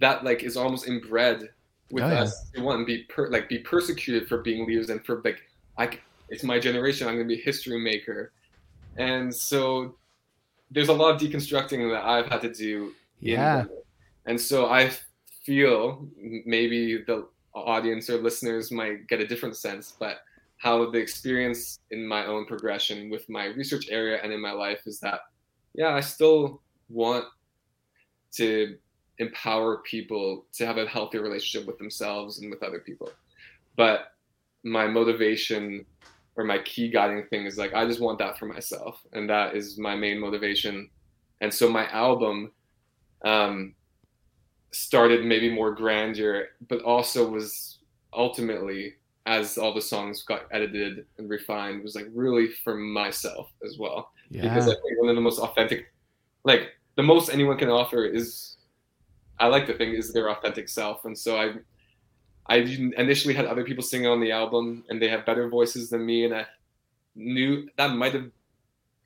that 0.00 0.24
like 0.24 0.42
is 0.42 0.56
almost 0.56 0.86
inbred 0.86 1.48
with 1.90 2.04
Oh, 2.04 2.08
yeah. 2.08 2.22
us 2.22 2.50
to 2.54 2.62
one 2.62 2.84
be 2.84 3.04
per, 3.04 3.28
like 3.28 3.48
be 3.48 3.58
persecuted 3.58 4.28
for 4.28 4.38
being 4.38 4.66
leaders 4.66 4.90
and 4.90 5.04
for 5.04 5.20
like 5.24 5.42
I 5.76 5.90
c- 5.90 5.98
it's 6.28 6.42
my 6.44 6.58
generation 6.58 7.06
I'm 7.08 7.14
gonna 7.14 7.26
be 7.28 7.40
a 7.40 7.44
history 7.44 7.78
maker, 7.80 8.32
and 8.96 9.34
so 9.34 9.96
there's 10.70 10.88
a 10.88 10.92
lot 10.92 11.14
of 11.14 11.20
deconstructing 11.20 11.90
that 11.92 12.04
I've 12.04 12.26
had 12.26 12.40
to 12.42 12.52
do. 12.52 12.92
Yeah. 13.20 13.64
and 14.26 14.40
so 14.40 14.66
I 14.66 14.90
feel 15.44 16.06
maybe 16.46 16.98
the 17.06 17.26
audience 17.54 18.08
or 18.10 18.16
listeners 18.18 18.70
might 18.72 19.06
get 19.06 19.20
a 19.20 19.26
different 19.26 19.56
sense, 19.56 19.94
but 19.98 20.18
how 20.64 20.90
the 20.90 20.98
experience 20.98 21.78
in 21.90 22.06
my 22.06 22.26
own 22.26 22.46
progression 22.46 23.10
with 23.10 23.28
my 23.28 23.46
research 23.46 23.86
area 23.90 24.18
and 24.22 24.32
in 24.32 24.40
my 24.40 24.52
life 24.52 24.80
is 24.86 24.98
that 24.98 25.20
yeah 25.74 25.94
i 25.94 26.00
still 26.00 26.62
want 26.88 27.24
to 28.32 28.76
empower 29.18 29.78
people 29.78 30.46
to 30.52 30.66
have 30.66 30.78
a 30.78 30.86
healthier 30.86 31.22
relationship 31.22 31.66
with 31.66 31.78
themselves 31.78 32.40
and 32.40 32.50
with 32.50 32.62
other 32.62 32.80
people. 32.80 33.10
But 33.76 34.12
my 34.64 34.86
motivation 34.86 35.84
or 36.36 36.44
my 36.44 36.58
key 36.58 36.88
guiding 36.88 37.24
thing 37.28 37.46
is 37.46 37.58
like 37.58 37.74
i 37.74 37.86
just 37.86 38.00
want 38.00 38.18
that 38.18 38.36
for 38.38 38.46
myself 38.46 39.00
and 39.12 39.28
that 39.30 39.54
is 39.54 39.78
my 39.78 39.94
main 39.94 40.18
motivation. 40.18 40.88
And 41.40 41.52
so 41.52 41.68
my 41.68 41.88
album 41.90 42.50
um, 43.24 43.74
started 44.72 45.24
maybe 45.24 45.54
more 45.54 45.74
grandeur 45.74 46.48
but 46.68 46.82
also 46.82 47.28
was 47.28 47.78
ultimately 48.12 48.94
as 49.26 49.56
all 49.56 49.72
the 49.72 49.80
songs 49.80 50.22
got 50.22 50.42
edited 50.52 51.06
and 51.18 51.30
refined 51.30 51.82
was 51.82 51.94
like 51.94 52.06
really 52.14 52.48
for 52.62 52.74
myself 52.74 53.50
as 53.64 53.78
well. 53.78 54.12
Because 54.30 54.68
I 54.68 54.72
think 54.72 55.00
one 55.00 55.08
of 55.08 55.16
the 55.16 55.22
most 55.22 55.38
authentic 55.38 55.86
like 56.44 56.72
the 56.96 57.02
most 57.02 57.30
anyone 57.30 57.56
can 57.58 57.70
offer 57.70 58.04
is 58.04 58.56
I 59.38 59.46
like 59.46 59.66
to 59.66 59.74
think 59.74 59.94
is 59.94 60.12
their 60.12 60.30
authentic 60.30 60.68
self. 60.68 61.04
And 61.04 61.16
so 61.18 61.38
I 61.38 61.54
I 62.46 62.56
initially 62.56 63.34
had 63.34 63.46
other 63.46 63.64
people 63.64 63.82
singing 63.82 64.06
on 64.06 64.20
the 64.20 64.32
album 64.32 64.84
and 64.88 65.00
they 65.00 65.08
have 65.08 65.24
better 65.24 65.48
voices 65.48 65.88
than 65.90 66.04
me 66.04 66.24
and 66.24 66.34
I 66.34 66.46
knew 67.14 67.68
that 67.76 67.94
might 67.94 68.12
have 68.12 68.30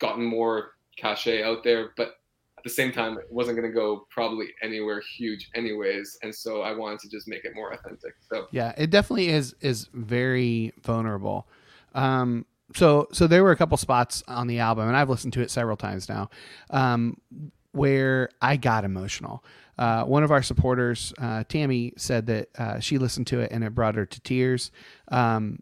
gotten 0.00 0.24
more 0.24 0.72
cachet 0.96 1.42
out 1.42 1.62
there 1.62 1.92
but 1.96 2.17
at 2.58 2.64
the 2.64 2.70
same 2.70 2.92
time 2.92 3.16
it 3.16 3.26
wasn't 3.30 3.56
going 3.56 3.68
to 3.68 3.74
go 3.74 4.06
probably 4.10 4.48
anywhere 4.62 5.00
huge 5.16 5.48
anyways 5.54 6.18
and 6.22 6.34
so 6.34 6.62
I 6.62 6.74
wanted 6.74 6.98
to 7.00 7.08
just 7.08 7.26
make 7.28 7.44
it 7.44 7.52
more 7.54 7.72
authentic 7.72 8.14
so 8.30 8.46
Yeah, 8.50 8.72
it 8.76 8.90
definitely 8.90 9.28
is 9.28 9.54
is 9.60 9.88
very 9.92 10.72
vulnerable. 10.82 11.46
Um, 11.94 12.46
so 12.74 13.08
so 13.12 13.26
there 13.26 13.42
were 13.42 13.52
a 13.52 13.56
couple 13.56 13.76
spots 13.76 14.22
on 14.28 14.46
the 14.46 14.58
album, 14.58 14.88
and 14.88 14.96
I've 14.96 15.08
listened 15.08 15.32
to 15.34 15.40
it 15.40 15.50
several 15.50 15.76
times 15.76 16.08
now, 16.08 16.30
um, 16.70 17.18
where 17.72 18.30
I 18.42 18.56
got 18.56 18.84
emotional. 18.84 19.44
Uh, 19.78 20.02
one 20.04 20.24
of 20.24 20.32
our 20.32 20.42
supporters, 20.42 21.14
uh, 21.18 21.44
Tammy, 21.48 21.92
said 21.96 22.26
that 22.26 22.48
uh, 22.58 22.80
she 22.80 22.98
listened 22.98 23.28
to 23.28 23.40
it 23.40 23.52
and 23.52 23.62
it 23.62 23.74
brought 23.74 23.94
her 23.94 24.04
to 24.04 24.20
tears. 24.20 24.70
Um, 25.08 25.60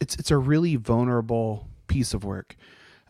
it's 0.00 0.16
it's 0.16 0.30
a 0.30 0.36
really 0.36 0.76
vulnerable 0.76 1.68
piece 1.86 2.14
of 2.14 2.24
work. 2.24 2.56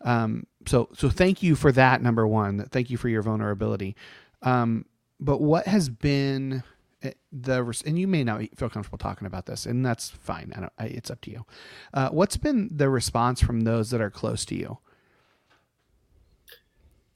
Um, 0.03 0.45
so 0.65 0.89
so 0.93 1.09
thank 1.09 1.43
you 1.43 1.55
for 1.55 1.71
that. 1.71 2.01
Number 2.01 2.27
one, 2.27 2.67
thank 2.71 2.89
you 2.89 2.97
for 2.97 3.09
your 3.09 3.21
vulnerability. 3.21 3.95
Um, 4.41 4.85
but 5.19 5.41
what 5.41 5.67
has 5.67 5.89
been 5.89 6.63
eh, 7.03 7.11
the 7.31 7.81
and 7.85 7.97
you 7.99 8.07
may 8.07 8.23
not 8.23 8.41
feel 8.55 8.69
comfortable 8.69 8.97
talking 8.97 9.27
about 9.27 9.45
this, 9.45 9.65
and 9.65 9.85
that's 9.85 10.09
fine. 10.09 10.53
I 10.55 10.59
don't. 10.61 10.73
I, 10.79 10.85
it's 10.85 11.11
up 11.11 11.21
to 11.21 11.31
you. 11.31 11.45
Uh, 11.93 12.09
what's 12.09 12.37
been 12.37 12.69
the 12.71 12.89
response 12.89 13.41
from 13.41 13.61
those 13.61 13.89
that 13.91 14.01
are 14.01 14.11
close 14.11 14.45
to 14.45 14.55
you? 14.55 14.79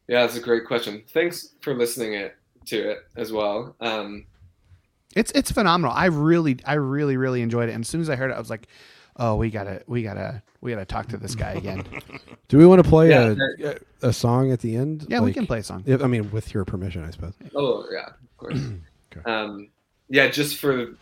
yeah 0.08 0.22
that's 0.22 0.38
a 0.38 0.42
great 0.42 0.66
question 0.66 1.04
thanks 1.14 1.54
for 1.62 1.74
listening 1.76 2.14
it 2.14 2.36
to 2.66 2.92
it 2.92 3.00
as 3.18 3.32
well 3.32 3.76
um, 3.82 4.26
It's 5.16 5.32
it's 5.32 5.52
phenomenal. 5.52 5.94
I 5.96 6.06
really 6.06 6.60
I 6.66 6.74
really 6.76 7.18
really 7.18 7.42
enjoyed 7.42 7.70
it. 7.70 7.74
And 7.74 7.84
as 7.84 7.90
soon 7.90 8.02
as 8.02 8.10
I 8.10 8.16
heard 8.16 8.32
it, 8.32 8.36
I 8.36 8.40
was 8.40 8.50
like, 8.50 8.68
oh, 9.18 9.36
we 9.36 9.50
gotta 9.50 9.84
we 9.88 10.04
gotta 10.04 10.42
we 10.62 10.72
gotta 10.72 10.86
talk 10.86 11.08
to 11.08 11.18
this 11.18 11.36
guy 11.36 11.52
again. 11.52 11.84
Do 12.48 12.58
we 12.58 12.66
want 12.66 12.84
to 12.84 12.90
play 12.90 13.10
Yeah, 13.10 13.36
a, 14.02 14.08
a 14.08 14.14
song 14.14 14.52
at 14.52 14.60
the 14.62 14.76
end? 14.76 15.06
Yeah, 15.10 15.20
we 15.20 15.34
can 15.34 15.46
play 15.46 15.60
a 15.60 15.64
song. 15.64 15.84
If, 15.86 16.02
I 16.02 16.08
mean, 16.08 16.32
with 16.32 16.54
your 16.54 16.66
permission, 16.66 17.04
I 17.04 17.12
suppose. 17.12 17.34
Oh 17.56 17.86
yeah, 17.92 18.08
of 18.08 18.38
course. 18.38 18.60
um, 19.26 19.70
yeah, 20.10 20.28
just 20.30 20.58
for 20.58 20.96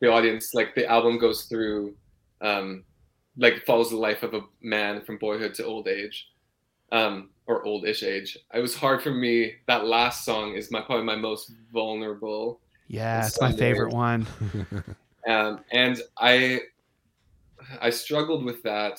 the 0.00 0.08
audience, 0.08 0.54
like 0.54 0.74
the 0.74 0.86
album 0.86 1.18
goes 1.18 1.44
through, 1.44 1.94
um, 2.40 2.84
like 3.38 3.64
follows 3.64 3.90
the 3.90 3.96
life 3.96 4.22
of 4.22 4.34
a 4.34 4.42
man 4.60 5.02
from 5.02 5.16
boyhood 5.18 5.54
to 5.54 5.64
old 5.64 5.88
age, 5.88 6.28
um, 6.92 7.30
or 7.46 7.64
old-ish 7.64 8.02
age. 8.02 8.36
It 8.52 8.60
was 8.60 8.74
hard 8.74 9.02
for 9.02 9.10
me. 9.10 9.54
That 9.66 9.86
last 9.86 10.24
song 10.24 10.54
is 10.54 10.70
my 10.70 10.82
probably 10.82 11.04
my 11.04 11.16
most 11.16 11.52
vulnerable. 11.72 12.60
Yeah, 12.88 13.24
it's 13.24 13.40
my 13.40 13.52
favorite 13.52 13.94
one. 13.94 14.26
Um, 15.26 15.60
and 15.70 16.00
I, 16.18 16.60
I 17.80 17.90
struggled 17.90 18.44
with 18.44 18.62
that, 18.62 18.98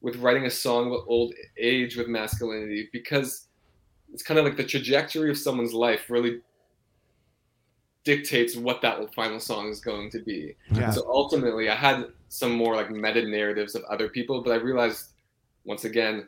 with 0.00 0.16
writing 0.16 0.46
a 0.46 0.50
song 0.50 0.88
about 0.88 1.04
old 1.06 1.34
age 1.56 1.96
with 1.96 2.08
masculinity 2.08 2.88
because 2.92 3.48
it's 4.12 4.22
kind 4.22 4.38
of 4.38 4.44
like 4.44 4.56
the 4.56 4.64
trajectory 4.64 5.30
of 5.30 5.36
someone's 5.36 5.74
life 5.74 6.08
really 6.08 6.40
dictates 8.04 8.56
what 8.56 8.80
that 8.80 9.12
final 9.14 9.38
song 9.40 9.68
is 9.68 9.80
going 9.80 10.10
to 10.10 10.20
be. 10.20 10.56
Yeah. 10.70 10.90
So 10.90 11.06
ultimately, 11.08 11.68
I 11.68 11.74
had 11.74 12.06
some 12.28 12.52
more 12.52 12.74
like 12.74 12.90
meta 12.90 13.22
narratives 13.28 13.74
of 13.74 13.82
other 13.84 14.08
people, 14.08 14.42
but 14.42 14.52
I 14.52 14.56
realized 14.56 15.12
once 15.64 15.84
again, 15.84 16.26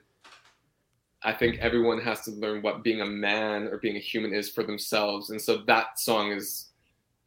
I 1.22 1.32
think 1.32 1.58
everyone 1.58 2.00
has 2.00 2.22
to 2.22 2.30
learn 2.32 2.62
what 2.62 2.82
being 2.82 3.00
a 3.00 3.06
man 3.06 3.68
or 3.68 3.78
being 3.78 3.96
a 3.96 4.00
human 4.00 4.34
is 4.34 4.50
for 4.50 4.62
themselves, 4.62 5.30
and 5.30 5.40
so 5.40 5.58
that 5.66 5.98
song 5.98 6.32
is 6.32 6.70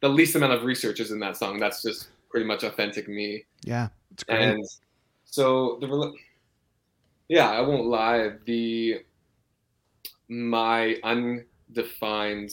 the 0.00 0.08
least 0.08 0.36
amount 0.36 0.52
of 0.52 0.64
research 0.64 1.00
is 1.00 1.10
in 1.10 1.18
that 1.20 1.36
song. 1.36 1.58
That's 1.58 1.82
just 1.82 2.08
pretty 2.30 2.46
much 2.46 2.62
authentic 2.62 3.08
me. 3.08 3.44
Yeah. 3.62 3.88
And 4.28 4.64
so 5.24 5.78
the 5.80 6.12
yeah, 7.28 7.50
I 7.50 7.60
won't 7.62 7.86
lie. 7.86 8.32
The 8.44 9.02
my 10.28 10.96
undefined 11.02 12.50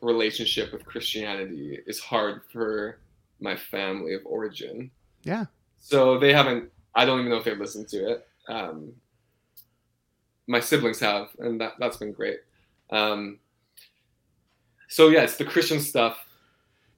relationship 0.00 0.72
with 0.72 0.84
Christianity 0.84 1.78
is 1.86 2.00
hard 2.00 2.42
for 2.52 2.98
my 3.40 3.56
family 3.56 4.14
of 4.14 4.22
origin. 4.24 4.90
yeah, 5.22 5.46
So 5.78 6.18
they 6.18 6.32
haven't. 6.32 6.70
I 6.94 7.04
don't 7.04 7.20
even 7.20 7.30
know 7.30 7.38
if 7.38 7.44
they've 7.44 7.58
listened 7.58 7.88
to 7.88 8.10
it. 8.12 8.28
Um, 8.48 8.92
my 10.46 10.60
siblings 10.60 10.98
have, 11.00 11.28
and 11.38 11.60
that 11.60 11.74
that's 11.78 11.96
been 11.96 12.12
great. 12.12 12.40
Um, 12.90 13.38
so 14.88 15.08
yeah, 15.08 15.22
it's 15.22 15.36
the 15.36 15.44
Christian 15.44 15.80
stuff. 15.80 16.18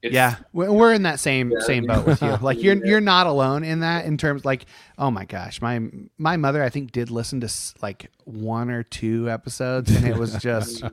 It's, 0.03 0.13
yeah, 0.13 0.35
We- 0.51 0.67
we're 0.67 0.93
in 0.93 1.03
that 1.03 1.19
same 1.19 1.49
Yeah. 1.51 1.65
same 1.65 1.85
boat 1.85 2.05
with 2.05 2.21
you. 2.21 2.35
Like 2.41 2.61
you're 2.61 2.75
Yeah. 2.83 2.83
you're 2.85 3.01
not 3.01 3.25
alone 3.25 3.63
in 3.63 3.79
that 3.79 4.05
in 4.05 4.17
terms 4.17 4.43
like 4.45 4.65
oh 4.97 5.09
my 5.09 5.25
gosh, 5.25 5.61
my 5.61 5.79
my 6.17 6.35
mother 6.37 6.61
I 6.61 6.69
think 6.69 6.91
did 6.91 7.09
listen 7.09 7.39
to 7.41 7.49
like 7.81 8.11
one 8.25 8.69
or 8.69 8.83
two 8.83 9.29
episodes 9.29 9.95
and 9.95 10.05
it 10.05 10.17
was 10.17 10.35
just 10.41 10.83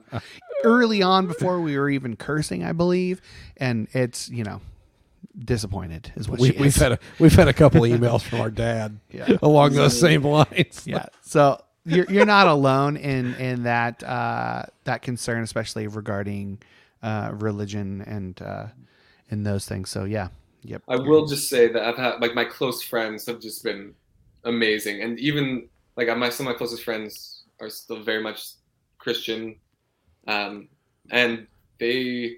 early 0.64 1.02
on 1.02 1.26
before 1.26 1.60
we 1.60 1.76
were 1.78 1.90
even 1.90 2.16
cursing, 2.16 2.64
I 2.64 2.72
believe, 2.72 3.20
and 3.56 3.88
it's 3.92 4.28
you 4.30 4.44
know 4.44 4.60
disappointed 5.38 6.12
is 6.16 6.28
what 6.28 6.40
We, 6.40 6.50
she 6.52 6.56
we've 6.58 6.66
is. 6.68 6.76
had 6.76 6.92
a 6.92 6.98
we've 7.18 7.34
had 7.34 7.48
a 7.48 7.52
couple 7.52 7.82
emails 7.82 8.22
from 8.22 8.40
our 8.40 8.50
dad 8.50 8.98
Yeah. 9.10 9.36
along 9.42 9.72
those 9.74 9.98
same 9.98 10.22
lines. 10.22 10.82
yeah. 10.86 11.06
So 11.22 11.60
you're 11.84 12.06
you're 12.10 12.26
not 12.26 12.46
alone 12.46 12.96
in 12.96 13.34
in 13.34 13.62
that 13.64 14.02
uh, 14.02 14.64
that 14.84 15.02
concern, 15.02 15.42
especially 15.42 15.86
regarding 15.86 16.58
uh, 17.02 17.30
religion 17.34 18.02
and 18.02 18.40
uh, 18.42 18.66
and 19.30 19.46
those 19.46 19.66
things. 19.66 19.90
So 19.90 20.04
yeah, 20.04 20.28
yep. 20.62 20.82
I 20.88 20.96
will 20.96 21.26
just 21.26 21.48
say 21.48 21.68
that 21.68 21.82
I've 21.82 21.96
had 21.96 22.20
like 22.20 22.34
my 22.34 22.44
close 22.44 22.82
friends 22.82 23.26
have 23.26 23.40
just 23.40 23.62
been 23.64 23.94
amazing, 24.44 25.02
and 25.02 25.18
even 25.18 25.68
like 25.96 26.08
my 26.16 26.28
some 26.30 26.46
of 26.46 26.52
my 26.52 26.58
closest 26.58 26.84
friends 26.84 27.44
are 27.60 27.70
still 27.70 28.02
very 28.02 28.22
much 28.22 28.44
Christian, 28.98 29.56
um, 30.26 30.68
and 31.10 31.46
they 31.78 32.36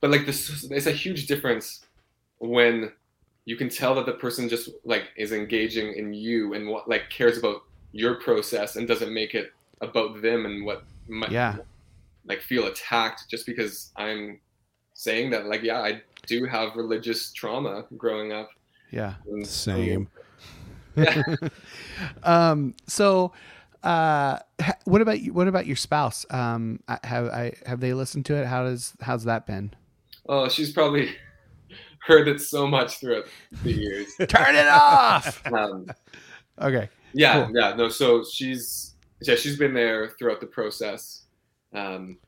but 0.00 0.10
like 0.10 0.26
this, 0.26 0.64
it's 0.70 0.86
a 0.86 0.92
huge 0.92 1.26
difference 1.26 1.84
when 2.38 2.92
you 3.46 3.56
can 3.56 3.68
tell 3.68 3.94
that 3.94 4.06
the 4.06 4.12
person 4.12 4.48
just 4.48 4.68
like 4.84 5.04
is 5.16 5.32
engaging 5.32 5.94
in 5.94 6.12
you 6.12 6.52
and 6.54 6.68
what 6.68 6.88
like 6.88 7.08
cares 7.10 7.38
about 7.38 7.62
your 7.92 8.16
process 8.16 8.76
and 8.76 8.86
doesn't 8.86 9.14
make 9.14 9.34
it 9.34 9.52
about 9.80 10.20
them 10.20 10.44
and 10.44 10.66
what 10.66 10.84
might 11.08 11.30
Yeah. 11.30 11.56
like 12.26 12.40
feel 12.42 12.66
attacked 12.66 13.30
just 13.30 13.46
because 13.46 13.92
I'm 13.96 14.40
saying 14.94 15.30
that 15.30 15.46
like 15.46 15.62
yeah 15.62 15.80
I 15.80 16.02
do 16.26 16.44
have 16.46 16.76
religious 16.76 17.32
trauma 17.32 17.84
growing 17.96 18.32
up. 18.32 18.50
Yeah. 18.90 19.14
And- 19.26 19.46
Same. 19.46 20.08
Um. 22.22 22.74
So, 22.86 23.32
uh, 23.82 24.38
ha- 24.60 24.78
what 24.84 25.00
about 25.00 25.20
you? 25.20 25.32
What 25.32 25.48
about 25.48 25.66
your 25.66 25.76
spouse? 25.76 26.24
Um, 26.30 26.80
I- 26.88 26.98
have 27.04 27.26
I 27.28 27.52
have 27.66 27.80
they 27.80 27.92
listened 27.94 28.26
to 28.26 28.34
it? 28.34 28.46
How 28.46 28.64
does 28.64 28.94
how's 29.00 29.24
that 29.24 29.46
been? 29.46 29.74
Oh, 30.28 30.48
she's 30.48 30.72
probably 30.72 31.10
heard 32.00 32.28
it 32.28 32.40
so 32.40 32.66
much 32.66 32.98
throughout 32.98 33.26
the 33.62 33.72
years. 33.72 34.08
Turn 34.28 34.54
it 34.56 34.66
off. 34.68 35.40
Um, 35.52 35.86
Okay. 36.60 36.88
yeah, 37.12 37.44
Cool. 37.44 37.54
yeah, 37.56 37.74
no. 37.74 37.88
So 37.90 38.24
she's 38.24 38.94
yeah, 39.20 39.34
she's 39.36 39.58
been 39.58 39.74
there 39.74 40.08
throughout 40.18 40.40
the 40.40 40.46
process. 40.46 41.24
Um, 41.74 42.18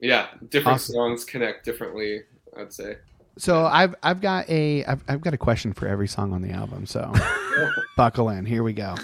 yeah, 0.00 0.28
different 0.48 0.76
Awesome. 0.76 0.94
songs 0.94 1.24
connect 1.24 1.64
differently. 1.64 2.22
I'd 2.56 2.72
say. 2.72 2.96
So 3.36 3.66
I've 3.66 3.96
I've 4.00 4.20
got 4.20 4.48
a 4.48 4.84
I've, 4.84 5.02
I've 5.08 5.20
got 5.20 5.34
a 5.34 5.36
question 5.38 5.72
for 5.72 5.88
every 5.88 6.06
song 6.06 6.32
on 6.32 6.40
the 6.40 6.50
album. 6.50 6.86
So 6.86 7.12
buckle 7.96 8.28
in. 8.28 8.46
Here 8.46 8.62
we 8.62 8.72
go. 8.72 8.94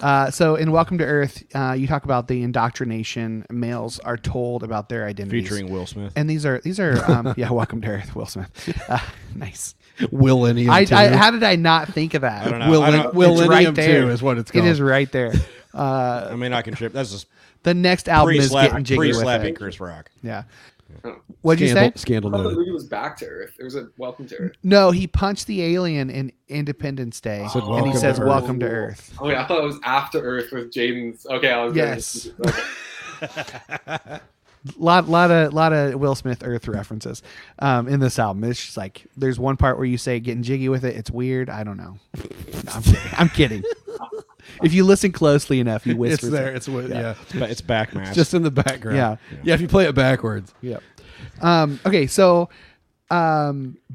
Uh, 0.00 0.30
so 0.30 0.54
in 0.54 0.70
Welcome 0.70 0.98
to 0.98 1.04
Earth, 1.04 1.42
uh, 1.52 1.72
you 1.72 1.88
talk 1.88 2.04
about 2.04 2.28
the 2.28 2.42
indoctrination 2.44 3.44
males 3.50 3.98
are 4.00 4.16
told 4.16 4.62
about 4.62 4.88
their 4.88 5.06
identities, 5.06 5.48
Featuring 5.48 5.72
Will 5.72 5.86
Smith. 5.86 6.12
and 6.14 6.30
these 6.30 6.46
are 6.46 6.60
these 6.60 6.78
are 6.78 7.04
um, 7.10 7.34
yeah. 7.36 7.50
Welcome 7.50 7.80
to 7.80 7.88
Earth, 7.88 8.14
Will 8.14 8.26
Smith. 8.26 8.50
Uh, 8.88 8.98
nice. 9.34 9.74
Willennium. 9.98 10.68
I. 10.70 10.86
I 10.96 11.08
how 11.16 11.30
did 11.32 11.42
I 11.42 11.56
not 11.56 11.88
think 11.88 12.14
of 12.14 12.22
that? 12.22 12.46
I 12.46 12.50
don't 12.50 12.58
know. 12.60 12.70
Will, 12.70 12.82
I 12.82 12.90
don't- 12.92 13.14
Willennium 13.14 13.40
It's 13.40 13.48
right 13.48 13.74
there. 13.74 14.02
too 14.02 14.08
is 14.10 14.22
what 14.22 14.38
it's 14.38 14.50
It 14.50 14.54
called. 14.54 14.66
is 14.66 14.80
right 14.80 15.10
there. 15.10 15.32
Uh, 15.74 16.28
I 16.30 16.36
mean, 16.36 16.52
I 16.52 16.62
can 16.62 16.74
trip. 16.74 16.92
That's 16.92 17.10
just 17.10 17.26
the 17.62 17.74
next 17.74 18.08
album 18.08 18.34
is 18.34 18.50
getting 18.50 18.70
pre-slap, 18.70 18.82
jiggy 18.82 18.98
with 18.98 19.08
pre-slapping 19.16 19.54
it. 19.54 19.56
Chris 19.56 19.80
Rock. 19.80 20.10
Yeah. 20.22 20.44
What'd 21.42 21.60
you 21.60 21.68
say? 21.68 21.92
Scandal, 21.94 21.98
scandal 21.98 22.30
I 22.30 22.32
thought 22.32 22.38
the 22.38 22.44
noted. 22.50 22.58
movie 22.58 22.70
was 22.70 22.84
Back 22.84 23.16
to 23.18 23.26
Earth. 23.26 23.54
There 23.56 23.64
was 23.64 23.74
a 23.76 23.88
Welcome 23.96 24.26
to 24.28 24.36
Earth. 24.36 24.52
No, 24.62 24.90
he 24.90 25.06
punched 25.06 25.46
the 25.46 25.62
alien 25.62 26.10
in 26.10 26.32
Independence 26.48 27.20
Day, 27.20 27.46
Said 27.52 27.62
and 27.62 27.86
he 27.86 27.96
says 27.96 28.18
to 28.18 28.24
"Welcome 28.24 28.60
to 28.60 28.66
Earth." 28.66 29.14
Oh 29.20 29.28
yeah, 29.28 29.42
I 29.42 29.46
thought 29.46 29.58
it 29.62 29.66
was 29.66 29.78
After 29.84 30.20
Earth 30.20 30.52
with 30.52 30.72
Jaden's. 30.72 31.26
Okay, 31.26 31.50
I 31.50 31.64
was 31.64 31.74
Yes. 31.74 32.28
Okay. 32.46 34.18
lot 34.76 35.08
lot 35.08 35.30
of 35.30 35.52
lot 35.52 35.72
of 35.72 35.94
Will 35.98 36.14
Smith 36.14 36.42
Earth 36.44 36.68
references 36.68 37.22
um, 37.58 37.88
in 37.88 38.00
this 38.00 38.18
album. 38.18 38.44
It's 38.44 38.64
just 38.64 38.76
like 38.76 39.06
there's 39.16 39.38
one 39.38 39.56
part 39.56 39.76
where 39.76 39.86
you 39.86 39.98
say 39.98 40.20
getting 40.20 40.42
jiggy 40.42 40.68
with 40.68 40.84
it. 40.84 40.96
It's 40.96 41.10
weird. 41.10 41.50
I 41.50 41.64
don't 41.64 41.76
know. 41.76 41.98
No, 42.64 42.72
I'm. 42.72 42.82
I'm 43.12 43.28
kidding. 43.28 43.64
if 44.62 44.72
you 44.72 44.84
listen 44.84 45.12
closely 45.12 45.60
enough, 45.60 45.86
you 45.86 45.96
whisper. 45.96 46.26
It's 46.26 46.34
there. 46.34 46.54
It's 46.54 46.68
what. 46.68 46.88
Yeah. 46.88 47.14
But 47.38 47.50
it's 47.50 47.60
back 47.60 47.94
match. 47.94 48.08
It's 48.08 48.16
just 48.16 48.34
in 48.34 48.42
the 48.42 48.50
background. 48.50 48.96
Yeah. 48.96 49.16
Yeah. 49.42 49.54
If 49.54 49.60
you 49.60 49.68
play 49.68 49.86
it 49.86 49.94
backwards. 49.94 50.52
Yeah. 50.60 50.78
Um, 51.40 51.80
okay, 51.86 52.06
so 52.06 52.48
um, 53.10 53.76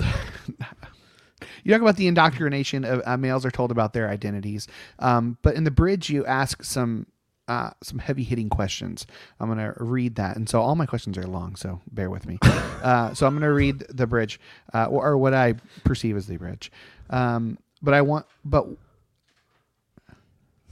you 1.64 1.72
talk 1.72 1.82
about 1.82 1.98
the 1.98 2.08
indoctrination 2.08 2.86
of 2.86 3.02
uh, 3.06 3.18
males 3.18 3.46
are 3.46 3.52
told 3.52 3.72
about 3.72 3.94
their 3.94 4.10
identities, 4.10 4.68
um, 5.00 5.38
but 5.42 5.56
in 5.56 5.64
the 5.64 5.72
bridge 5.72 6.10
you 6.10 6.26
ask 6.26 6.64
some 6.64 7.08
uh, 7.48 7.72
some 7.82 8.00
heavy 8.00 8.24
hitting 8.24 8.50
questions. 8.50 9.08
I'm 9.40 9.48
gonna 9.48 9.74
read 9.78 10.16
that, 10.16 10.36
and 10.36 10.50
so 10.50 10.62
all 10.62 10.76
my 10.76 10.86
questions 10.86 11.18
are 11.18 11.26
long, 11.26 11.56
so 11.56 11.82
bear 11.92 12.10
with 12.10 12.26
me. 12.26 12.38
Uh, 12.78 13.12
so 13.12 13.26
I'm 13.26 13.34
gonna 13.34 13.52
read 13.52 13.80
the 13.90 14.06
bridge, 14.06 14.40
uh, 14.72 14.86
or, 14.86 15.04
or 15.08 15.18
what 15.18 15.34
I 15.34 15.56
perceive 15.84 16.16
as 16.16 16.28
the 16.28 16.38
bridge. 16.38 16.72
Um, 17.10 17.58
but 17.82 17.96
I 17.96 18.04
want, 18.04 18.28
but 18.46 18.68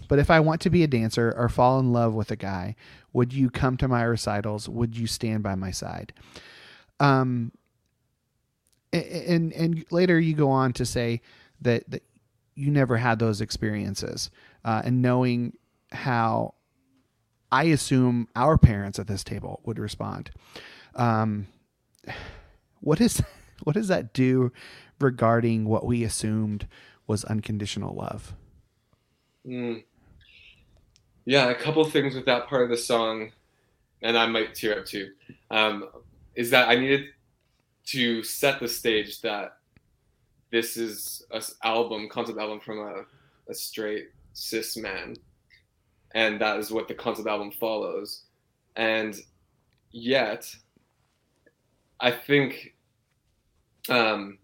but 0.07 0.19
if 0.19 0.29
I 0.29 0.39
want 0.39 0.61
to 0.61 0.69
be 0.69 0.83
a 0.83 0.87
dancer 0.87 1.33
or 1.37 1.49
fall 1.49 1.79
in 1.79 1.91
love 1.91 2.13
with 2.13 2.31
a 2.31 2.35
guy, 2.35 2.75
would 3.13 3.33
you 3.33 3.49
come 3.49 3.77
to 3.77 3.87
my 3.87 4.03
recitals? 4.03 4.67
Would 4.69 4.97
you 4.97 5.07
stand 5.07 5.43
by 5.43 5.55
my 5.55 5.71
side? 5.71 6.13
Um, 6.99 7.51
and 8.93 9.51
and 9.53 9.85
later 9.91 10.19
you 10.19 10.33
go 10.33 10.49
on 10.49 10.73
to 10.73 10.85
say 10.85 11.21
that, 11.61 11.89
that 11.89 12.03
you 12.55 12.71
never 12.71 12.97
had 12.97 13.19
those 13.19 13.41
experiences, 13.41 14.29
uh, 14.63 14.81
and 14.85 15.01
knowing 15.01 15.53
how 15.91 16.55
I 17.51 17.65
assume 17.65 18.27
our 18.35 18.57
parents 18.57 18.99
at 18.99 19.07
this 19.07 19.23
table 19.23 19.61
would 19.65 19.79
respond. 19.79 20.31
Um, 20.95 21.47
what 22.79 23.01
is 23.01 23.21
what 23.63 23.73
does 23.73 23.87
that 23.89 24.13
do 24.13 24.51
regarding 24.99 25.65
what 25.65 25.85
we 25.85 26.03
assumed 26.03 26.67
was 27.07 27.23
unconditional 27.25 27.95
love? 27.95 28.33
Mm. 29.45 29.83
Yeah, 31.25 31.49
a 31.49 31.55
couple 31.55 31.83
things 31.85 32.13
with 32.13 32.25
that 32.25 32.47
part 32.47 32.63
of 32.63 32.69
the 32.69 32.77
song, 32.77 33.31
and 34.03 34.15
I 34.15 34.27
might 34.27 34.53
tear 34.53 34.79
up 34.79 34.85
too. 34.85 35.11
Um, 35.49 35.89
is 36.35 36.51
that 36.51 36.69
I 36.69 36.75
needed 36.75 37.05
to 37.87 38.23
set 38.23 38.59
the 38.59 38.67
stage 38.67 39.21
that 39.21 39.57
this 40.51 40.77
is 40.77 41.25
a 41.31 41.41
album, 41.63 42.07
concept 42.09 42.39
album 42.39 42.59
from 42.59 42.79
a, 42.79 43.05
a 43.49 43.53
straight 43.55 44.09
cis 44.33 44.77
man, 44.77 45.15
and 46.13 46.39
that 46.41 46.57
is 46.59 46.71
what 46.71 46.87
the 46.87 46.93
concept 46.93 47.27
album 47.27 47.51
follows. 47.51 48.25
And 48.75 49.15
yet, 49.91 50.53
I 51.99 52.11
think, 52.11 52.75
um, 53.89 54.37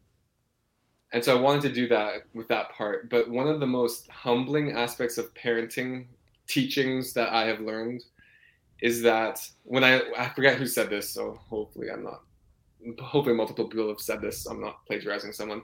and 1.13 1.23
so 1.23 1.37
I 1.37 1.39
wanted 1.39 1.61
to 1.63 1.73
do 1.73 1.87
that 1.89 2.23
with 2.33 2.47
that 2.47 2.71
part. 2.71 3.09
But 3.11 3.29
one 3.29 3.47
of 3.47 3.59
the 3.59 3.67
most 3.67 4.09
humbling 4.09 4.71
aspects 4.71 5.19
of 5.19 5.31
parenting 5.35 6.05
teachings 6.51 7.13
that 7.13 7.29
I 7.29 7.45
have 7.45 7.59
learned 7.59 8.03
is 8.81 9.01
that 9.03 9.47
when 9.63 9.83
I 9.83 10.01
I 10.17 10.29
forget 10.29 10.57
who 10.57 10.65
said 10.65 10.89
this, 10.89 11.09
so 11.09 11.39
hopefully 11.49 11.89
I'm 11.91 12.03
not. 12.03 12.21
Hopefully, 12.99 13.35
multiple 13.35 13.67
people 13.67 13.87
have 13.89 13.99
said 13.99 14.21
this. 14.21 14.47
I'm 14.47 14.59
not 14.59 14.85
plagiarizing 14.87 15.33
someone 15.33 15.61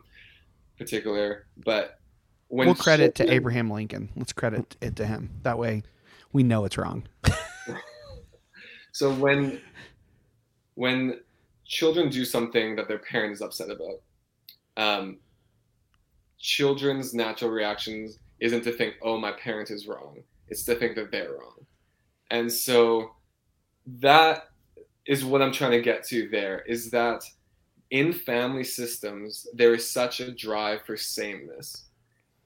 particular, 0.77 1.47
but 1.65 1.99
when 2.49 2.67
we'll 2.67 2.75
credit 2.75 3.15
to 3.15 3.31
Abraham 3.31 3.71
Lincoln. 3.71 4.09
Let's 4.15 4.33
credit 4.33 4.77
it 4.81 4.95
to 4.97 5.05
him. 5.05 5.31
That 5.41 5.57
way, 5.57 5.81
we 6.31 6.43
know 6.43 6.65
it's 6.65 6.77
wrong. 6.77 7.07
So 8.97 9.13
when 9.13 9.61
when 10.73 11.19
children 11.65 12.09
do 12.09 12.25
something 12.25 12.75
that 12.77 12.87
their 12.87 12.97
parent 12.97 13.31
is 13.31 13.43
upset 13.43 13.69
about, 13.69 14.01
um, 14.75 15.17
children's 16.39 17.13
natural 17.13 17.51
reactions 17.51 18.17
isn't 18.39 18.63
to 18.63 18.71
think, 18.71 18.95
"Oh, 19.03 19.19
my 19.19 19.33
parent 19.33 19.69
is 19.69 19.87
wrong." 19.87 20.23
It's 20.49 20.63
to 20.63 20.75
think 20.75 20.95
that 20.95 21.11
they're 21.11 21.31
wrong, 21.31 21.65
and 22.31 22.51
so 22.51 23.11
that 23.99 24.49
is 25.05 25.23
what 25.23 25.41
I'm 25.41 25.51
trying 25.51 25.71
to 25.71 25.81
get 25.81 26.05
to. 26.07 26.29
There 26.29 26.61
is 26.61 26.89
that 26.91 27.23
in 27.89 28.11
family 28.11 28.63
systems 28.63 29.47
there 29.53 29.73
is 29.73 29.89
such 29.89 30.19
a 30.19 30.31
drive 30.31 30.81
for 30.85 30.97
sameness, 30.97 31.85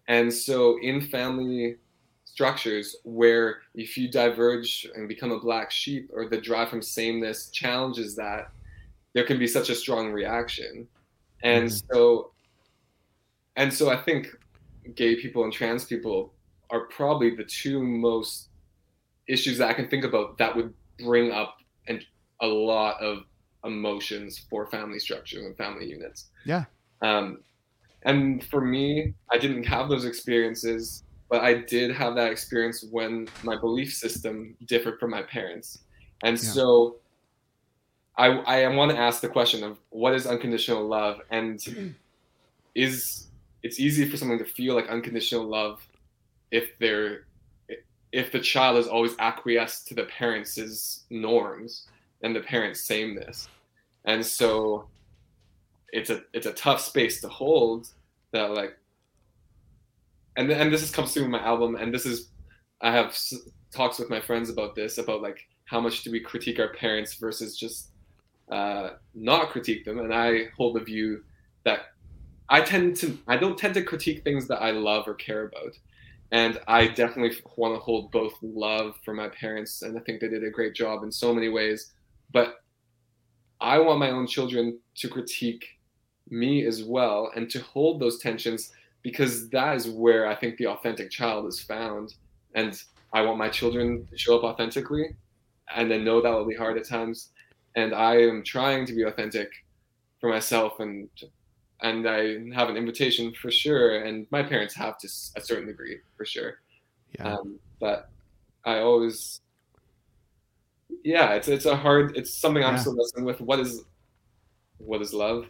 and 0.08 0.34
so 0.34 0.80
in 0.82 1.02
family 1.02 1.78
structures 2.26 2.96
where 3.04 3.62
if 3.76 3.98
you 3.98 4.10
diverge 4.10 4.88
and 4.96 5.08
become 5.08 5.32
a 5.32 5.40
black 5.40 5.70
sheep 5.70 6.10
or 6.14 6.30
the 6.30 6.40
drive 6.40 6.70
from 6.70 6.82
sameness 6.82 7.50
challenges 7.50 8.16
that 8.16 8.52
there 9.14 9.26
can 9.26 9.38
be 9.38 9.48
such 9.48 9.70
a 9.70 9.76
strong 9.76 10.14
reaction. 10.14 10.88
And 11.44 11.68
mm. 11.68 11.84
so 11.92 12.32
and 13.56 13.74
so 13.74 13.90
i 13.90 13.98
think 13.98 14.28
gay 14.96 15.16
people 15.16 15.44
and 15.44 15.54
trans 15.54 15.86
people 15.86 16.34
are 16.72 16.88
probably 16.88 17.36
the 17.36 17.44
two 17.44 17.82
most 17.84 18.50
issues 19.28 19.58
that 19.58 19.70
i 19.70 19.74
can 19.74 19.88
think 19.90 20.04
about 20.04 20.38
that 20.38 20.56
would 20.56 20.74
bring 21.00 21.32
up 21.32 21.58
and 21.88 22.04
a 22.42 22.48
lot 22.48 23.00
of 23.02 23.24
emotions 23.66 24.46
for 24.50 24.68
family 24.68 25.00
structures 25.00 25.46
and 25.46 25.56
family 25.58 25.86
units 25.86 26.30
Yeah. 26.46 26.66
um, 27.02 27.44
and 28.04 28.44
for 28.46 28.62
me, 28.62 29.14
I 29.32 29.38
didn't 29.38 29.64
have 29.64 29.90
those 29.90 30.06
experiences, 30.06 31.04
but 31.30 31.42
I 31.42 31.54
did 31.54 31.92
have 31.92 32.16
that 32.16 32.32
experience 32.32 32.84
when 32.92 33.28
my 33.44 33.56
belief 33.60 33.94
system 33.94 34.56
differed 34.66 35.00
from 35.00 35.12
my 35.12 35.22
parents. 35.24 35.80
And 36.24 36.40
Yeah. 36.42 36.52
so 36.52 36.96
I, 38.18 38.28
I 38.28 38.68
want 38.76 38.92
to 38.92 38.98
ask 38.98 39.22
the 39.22 39.30
question 39.30 39.64
of 39.64 39.78
what 39.90 40.14
is 40.14 40.28
unconditional 40.28 40.86
love? 40.88 41.22
And 41.30 41.60
is 42.76 43.28
it's 43.64 43.80
easy 43.80 44.10
for 44.10 44.18
someone 44.18 44.40
to 44.40 44.46
feel 44.46 44.76
like 44.76 44.88
unconditional 44.90 45.46
love 45.46 45.82
if 46.52 46.78
they're 46.80 47.26
if 48.12 48.32
the 48.32 48.40
child 48.40 48.78
is 48.78 48.88
always 48.88 49.16
acquiesced 49.20 49.88
to 49.88 49.96
the 49.96 50.04
parents' 50.04 51.06
norms 51.10 51.88
and 52.24 52.36
the 52.36 52.42
parents' 52.42 52.82
sameness. 52.82 53.48
And 54.04 54.26
so 54.26 54.88
it's 55.94 56.10
a 56.10 56.24
it's 56.34 56.48
a 56.48 56.54
tough 56.54 56.82
space 56.82 57.22
to 57.22 57.30
hold 57.30 57.88
that 58.32 58.52
like 58.52 58.78
and 60.38 60.50
and 60.52 60.74
this 60.74 60.84
is 60.84 60.92
comes 60.92 61.14
through 61.14 61.28
my 61.28 61.42
album 61.42 61.76
and 61.76 61.94
this 61.94 62.06
is 62.06 62.30
I 62.82 62.92
have 62.92 63.18
talks 63.72 64.00
with 64.00 64.10
my 64.10 64.20
friends 64.20 64.50
about 64.50 64.76
this 64.76 64.98
about 64.98 65.22
like 65.22 65.48
how 65.66 65.80
much 65.80 66.04
do 66.04 66.12
we 66.12 66.20
critique 66.20 66.60
our 66.60 66.74
parents 66.74 67.14
versus 67.14 67.58
just 67.58 67.92
uh, 68.52 68.90
not 69.16 69.50
critique 69.50 69.86
them, 69.86 70.00
and 70.00 70.14
I 70.14 70.50
hold 70.58 70.76
the 70.76 70.82
view 70.82 71.24
that 71.64 71.94
I 72.50 72.62
tend 72.62 72.98
to 72.98 73.18
I 73.28 73.38
don't 73.38 73.58
tend 73.58 73.74
to 73.76 73.84
critique 73.84 74.24
things 74.24 74.48
that 74.50 74.62
I 74.62 74.72
love 74.72 75.08
or 75.08 75.14
care 75.14 75.46
about, 75.46 75.80
and 76.32 76.60
I 76.68 76.88
definitely 76.88 77.38
want 77.58 77.76
to 77.76 77.80
hold 77.80 78.12
both 78.12 78.34
love 78.42 78.96
for 79.04 79.14
my 79.14 79.30
parents, 79.30 79.82
and 79.82 79.98
I 79.98 80.02
think 80.02 80.22
they 80.22 80.30
did 80.30 80.44
a 80.44 80.50
great 80.50 80.74
job 80.74 81.04
in 81.04 81.12
so 81.12 81.34
many 81.34 81.50
ways, 81.50 81.92
but 82.32 82.64
I 83.60 83.78
want 83.80 84.00
my 84.00 84.12
own 84.12 84.28
children 84.28 84.80
to 84.96 85.10
critique 85.10 85.66
me 86.30 86.66
as 86.66 86.84
well, 86.84 87.32
and 87.36 87.50
to 87.50 87.60
hold 87.62 88.00
those 88.00 88.20
tensions 88.20 88.72
because 89.04 89.50
that 89.50 89.76
is 89.76 89.90
where 89.90 90.28
I 90.28 90.36
think 90.36 90.58
the 90.58 90.68
authentic 90.68 91.12
child 91.12 91.48
is 91.48 91.60
found, 91.60 92.16
and 92.56 92.82
I 93.14 93.22
want 93.24 93.38
my 93.38 93.50
children 93.50 94.08
to 94.10 94.18
show 94.18 94.38
up 94.38 94.44
authentically, 94.44 95.16
and 95.76 95.92
then 95.92 96.06
know 96.06 96.22
that 96.22 96.32
will 96.32 96.46
be 96.46 96.56
hard 96.56 96.78
at 96.78 96.88
times, 96.88 97.30
and 97.76 97.94
I 97.94 98.18
am 98.18 98.44
trying 98.44 98.86
to 98.86 98.94
be 98.94 99.04
authentic 99.04 99.50
for 100.20 100.30
myself 100.30 100.80
and 100.80 101.10
and 101.82 102.08
I 102.08 102.38
have 102.54 102.70
an 102.70 102.78
invitation 102.78 103.34
for 103.34 103.52
sure, 103.52 104.04
and 104.04 104.28
my 104.32 104.44
parents 104.44 104.74
have 104.76 104.98
to 105.00 105.08
a 105.36 105.42
certain 105.42 105.68
degree 105.68 106.00
for 106.18 106.26
sure. 106.26 106.60
Yeah. 107.18 107.34
Um, 107.36 107.60
but 107.80 108.10
I 108.66 108.80
always, 108.80 109.42
yeah, 111.04 111.34
it's 111.34 111.48
it's 111.48 111.66
a 111.66 111.76
hard, 111.76 112.16
it's 112.16 112.34
something 112.34 112.64
I'm 112.64 112.76
Yeah. 112.76 112.80
still 112.80 112.96
wrestling 112.98 113.26
with. 113.26 113.42
What 113.42 113.60
is, 113.60 113.84
what 114.78 115.02
is 115.02 115.14
love? 115.14 115.48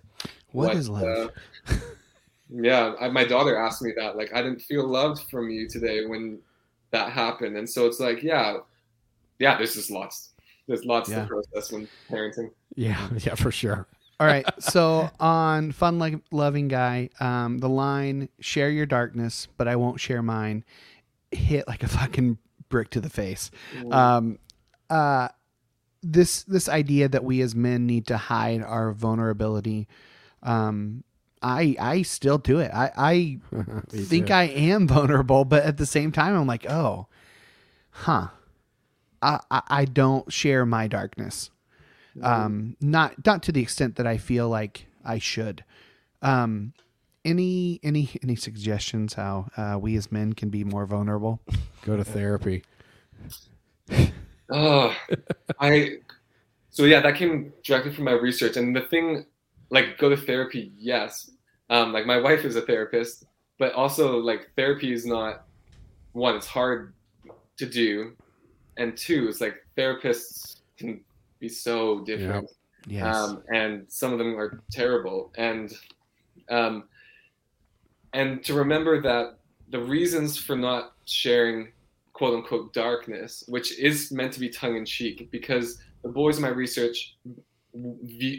what 0.51 0.75
is 0.75 0.89
love? 0.89 1.31
uh, 1.67 1.73
yeah, 2.49 2.93
I, 2.99 3.09
my 3.09 3.23
daughter 3.23 3.57
asked 3.57 3.81
me 3.81 3.91
that. 3.97 4.17
Like, 4.17 4.33
I 4.33 4.41
didn't 4.41 4.61
feel 4.61 4.85
loved 4.87 5.29
from 5.29 5.49
you 5.49 5.67
today 5.69 6.05
when 6.05 6.39
that 6.91 7.11
happened, 7.11 7.57
and 7.57 7.69
so 7.69 7.85
it's 7.87 7.99
like, 7.99 8.21
yeah, 8.23 8.57
yeah. 9.39 9.57
There's 9.57 9.75
just 9.75 9.91
lots. 9.91 10.29
There's 10.67 10.85
lots 10.85 11.09
Yeah. 11.09 11.21
to 11.23 11.27
process 11.27 11.71
when 11.71 11.87
parenting. 12.09 12.51
Yeah, 12.75 13.09
yeah, 13.19 13.35
for 13.35 13.51
sure. 13.51 13.87
All 14.21 14.27
right. 14.27 14.45
So 14.59 15.09
on 15.19 15.71
Fun 15.71 15.97
Like 15.97 16.19
Loving 16.29 16.67
Guy, 16.67 17.09
um, 17.19 17.57
the 17.57 17.67
line 17.67 18.29
"Share 18.39 18.69
your 18.69 18.85
darkness, 18.85 19.47
but 19.57 19.67
I 19.67 19.75
won't 19.77 19.99
share 19.99 20.21
mine" 20.21 20.63
hit 21.31 21.67
like 21.67 21.81
a 21.81 21.87
fucking 21.87 22.37
brick 22.69 22.91
to 22.91 23.01
the 23.01 23.09
face. 23.09 23.49
Um, 23.89 24.37
uh, 24.91 25.29
this 26.03 26.43
this 26.43 26.69
idea 26.69 27.09
that 27.09 27.23
we 27.23 27.41
as 27.41 27.55
men 27.55 27.87
need 27.87 28.05
to 28.07 28.17
hide 28.17 28.61
our 28.61 28.91
vulnerability. 28.91 29.87
Um, 30.43 31.03
I 31.41 31.75
I 31.79 32.01
still 32.03 32.37
do 32.37 32.59
it. 32.59 32.69
I 32.71 32.91
I 32.95 33.39
think 33.89 34.27
too. 34.27 34.33
I 34.33 34.43
am 34.43 34.87
vulnerable, 34.87 35.45
but 35.45 35.63
at 35.63 35.77
the 35.77 35.87
same 35.87 36.11
time, 36.11 36.35
I'm 36.35 36.45
like, 36.45 36.69
oh, 36.69 37.07
huh. 37.89 38.27
I 39.19 39.39
I, 39.49 39.61
I 39.67 39.85
don't 39.85 40.31
share 40.31 40.63
my 40.63 40.87
darkness 40.87 41.49
um 42.21 42.75
not 42.81 43.25
not 43.25 43.43
to 43.43 43.51
the 43.51 43.61
extent 43.61 43.95
that 43.95 44.07
i 44.07 44.17
feel 44.17 44.49
like 44.49 44.85
i 45.05 45.17
should 45.17 45.63
um 46.21 46.73
any 47.23 47.79
any 47.83 48.09
any 48.23 48.35
suggestions 48.35 49.13
how 49.13 49.47
uh, 49.55 49.77
we 49.79 49.95
as 49.95 50.11
men 50.11 50.33
can 50.33 50.49
be 50.49 50.63
more 50.63 50.85
vulnerable 50.85 51.39
Go 51.83 51.97
to 51.97 52.03
therapy. 52.03 52.63
Oh, 54.51 54.95
I. 55.59 55.97
So 56.69 56.83
yeah, 56.85 57.01
that 57.01 57.15
came 57.15 57.51
directly 57.63 57.93
from 57.93 58.05
my 58.05 58.11
research, 58.11 58.55
and 58.55 58.75
the 58.75 58.81
thing, 58.81 59.25
like, 59.69 59.97
go 59.97 60.09
to 60.09 60.17
therapy. 60.17 60.71
Yes, 60.77 61.31
um, 61.69 61.91
like 61.91 62.05
my 62.05 62.17
wife 62.17 62.45
is 62.45 62.55
a 62.55 62.61
therapist, 62.61 63.25
but 63.57 63.73
also 63.73 64.17
like 64.17 64.51
therapy 64.55 64.93
is 64.93 65.05
not 65.05 65.45
one. 66.11 66.35
It's 66.35 66.47
hard 66.47 66.93
to 67.57 67.65
do, 67.65 68.15
and 68.77 68.95
two, 68.95 69.27
it's 69.27 69.41
like 69.41 69.55
therapists 69.75 70.57
can 70.77 71.01
be 71.41 71.49
so 71.49 72.01
different. 72.05 72.49
Yes. 72.87 73.15
Um, 73.15 73.43
and 73.53 73.85
some 73.89 74.13
of 74.13 74.19
them 74.19 74.37
are 74.39 74.61
terrible. 74.71 75.33
And 75.37 75.73
um, 76.49 76.85
and 78.13 78.43
to 78.45 78.53
remember 78.53 79.01
that 79.01 79.39
the 79.69 79.79
reasons 79.79 80.37
for 80.37 80.55
not 80.55 80.93
sharing 81.05 81.71
quote 82.13 82.35
unquote 82.35 82.73
darkness 82.73 83.43
which 83.47 83.77
is 83.79 84.11
meant 84.11 84.33
to 84.33 84.39
be 84.39 84.49
tongue-in-cheek 84.49 85.29
because 85.31 85.81
the 86.03 86.09
boys 86.09 86.37
in 86.37 86.41
my 86.41 86.49
research 86.49 87.17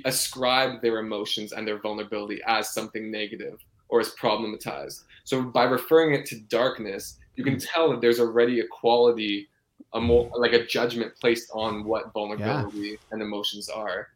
ascribe 0.05 0.83
their 0.83 0.99
emotions 0.99 1.53
and 1.53 1.67
their 1.67 1.81
vulnerability 1.81 2.41
as 2.47 2.75
something 2.75 3.11
negative 3.11 3.59
or 3.89 4.01
as 4.01 4.15
problematized. 4.21 5.05
So 5.25 5.43
by 5.43 5.65
referring 5.65 6.13
it 6.15 6.27
to 6.27 6.41
darkness 6.41 7.19
you 7.37 7.45
can 7.45 7.59
tell 7.59 7.91
that 7.91 8.03
there's 8.03 8.21
already 8.21 8.61
a 8.61 8.67
quality 8.67 9.49
a 9.95 10.01
more 10.01 10.31
like 10.37 10.53
a 10.53 10.67
judgment 10.67 11.13
placed 11.21 11.51
on 11.53 11.85
what 11.85 12.13
vulnerability 12.13 12.99
and 13.11 13.21
emotions 13.21 13.69
are 13.69 14.09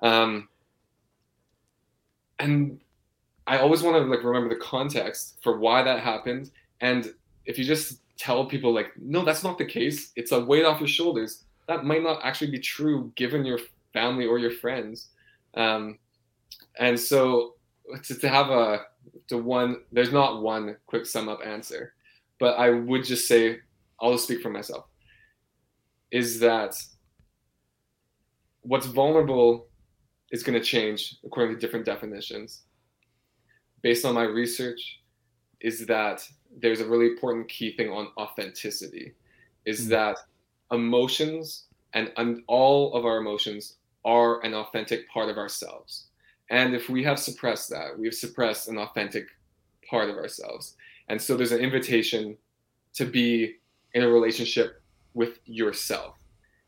um, 0.00 0.48
and 2.38 2.80
I 3.46 3.58
always 3.58 3.82
want 3.82 3.96
to 3.96 4.02
like 4.10 4.24
remember 4.24 4.48
the 4.48 4.60
context 4.60 5.38
for 5.42 5.58
why 5.58 5.82
that 5.82 6.00
happened. 6.00 6.50
And 6.80 7.12
if 7.44 7.58
you 7.58 7.64
just 7.64 8.00
tell 8.18 8.44
people 8.44 8.74
like, 8.74 8.92
no, 8.96 9.24
that's 9.24 9.44
not 9.44 9.58
the 9.58 9.64
case, 9.64 10.12
it's 10.16 10.32
a 10.32 10.44
weight 10.44 10.64
off 10.64 10.80
your 10.80 10.88
shoulders. 10.88 11.44
That 11.68 11.84
might 11.84 12.02
not 12.02 12.20
actually 12.22 12.50
be 12.50 12.58
true 12.58 13.12
given 13.14 13.44
your 13.44 13.58
family 13.92 14.26
or 14.26 14.38
your 14.38 14.50
friends. 14.50 15.08
Um, 15.54 15.98
and 16.78 16.98
so 16.98 17.54
to, 18.04 18.14
to 18.14 18.28
have 18.28 18.50
a 18.50 18.82
to 19.28 19.38
one, 19.38 19.78
there's 19.92 20.12
not 20.12 20.42
one 20.42 20.76
quick 20.86 21.06
sum 21.06 21.28
up 21.28 21.40
answer, 21.44 21.94
but 22.38 22.58
I 22.58 22.70
would 22.70 23.04
just 23.04 23.26
say, 23.26 23.60
I'll 24.00 24.12
just 24.12 24.24
speak 24.24 24.42
for 24.42 24.50
myself, 24.50 24.86
is 26.10 26.38
that 26.40 26.74
what's 28.62 28.86
vulnerable 28.86 29.68
is 30.32 30.42
going 30.42 30.58
to 30.58 30.64
change 30.64 31.16
according 31.24 31.54
to 31.54 31.60
different 31.60 31.86
definitions. 31.86 32.62
Based 33.82 34.04
on 34.04 34.14
my 34.14 34.24
research, 34.24 35.00
is 35.60 35.86
that 35.86 36.26
there's 36.60 36.80
a 36.80 36.86
really 36.86 37.06
important 37.06 37.48
key 37.48 37.76
thing 37.76 37.90
on 37.90 38.08
authenticity, 38.18 39.14
is 39.64 39.84
hmm. 39.84 39.90
that 39.90 40.18
emotions 40.72 41.66
and, 41.94 42.12
and 42.16 42.42
all 42.48 42.94
of 42.94 43.06
our 43.06 43.18
emotions 43.18 43.76
are 44.04 44.44
an 44.44 44.54
authentic 44.54 45.08
part 45.08 45.28
of 45.28 45.38
ourselves. 45.38 46.08
And 46.50 46.74
if 46.74 46.88
we 46.88 47.02
have 47.04 47.18
suppressed 47.18 47.70
that, 47.70 47.98
we've 47.98 48.14
suppressed 48.14 48.68
an 48.68 48.78
authentic 48.78 49.26
part 49.88 50.10
of 50.10 50.16
ourselves. 50.16 50.76
And 51.08 51.20
so 51.20 51.36
there's 51.36 51.52
an 51.52 51.60
invitation 51.60 52.36
to 52.94 53.04
be 53.04 53.56
in 53.96 54.02
a 54.02 54.08
relationship 54.08 54.82
with 55.14 55.40
yourself. 55.46 56.16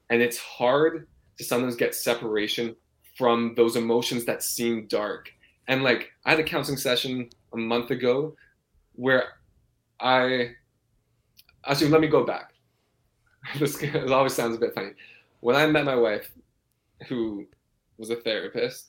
And 0.08 0.22
it's 0.22 0.38
hard 0.38 1.06
to 1.36 1.44
sometimes 1.44 1.76
get 1.76 1.94
separation 1.94 2.74
from 3.18 3.52
those 3.54 3.76
emotions 3.76 4.24
that 4.24 4.42
seem 4.42 4.86
dark. 4.86 5.30
And 5.68 5.84
like 5.84 6.10
I 6.24 6.30
had 6.30 6.40
a 6.40 6.44
counseling 6.44 6.78
session 6.78 7.28
a 7.52 7.58
month 7.58 7.90
ago 7.90 8.34
where 8.94 9.24
I 10.00 10.52
actually 11.66 11.90
let 11.90 12.00
me 12.00 12.08
go 12.08 12.24
back. 12.24 12.54
this 13.58 13.76
always 14.10 14.32
sounds 14.34 14.56
a 14.56 14.58
bit 14.58 14.74
funny. 14.74 14.92
When 15.40 15.54
I 15.54 15.66
met 15.66 15.84
my 15.84 15.96
wife, 15.96 16.30
who 17.08 17.46
was 17.98 18.08
a 18.08 18.16
therapist 18.16 18.88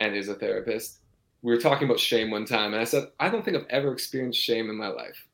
and 0.00 0.16
is 0.16 0.28
a 0.28 0.34
therapist, 0.34 0.98
we 1.42 1.54
were 1.54 1.60
talking 1.60 1.86
about 1.86 2.00
shame 2.00 2.32
one 2.32 2.46
time, 2.46 2.72
and 2.72 2.80
I 2.80 2.84
said, 2.84 3.04
I 3.20 3.28
don't 3.28 3.44
think 3.44 3.56
I've 3.56 3.70
ever 3.70 3.92
experienced 3.92 4.40
shame 4.40 4.68
in 4.70 4.76
my 4.76 4.88
life. 4.88 5.24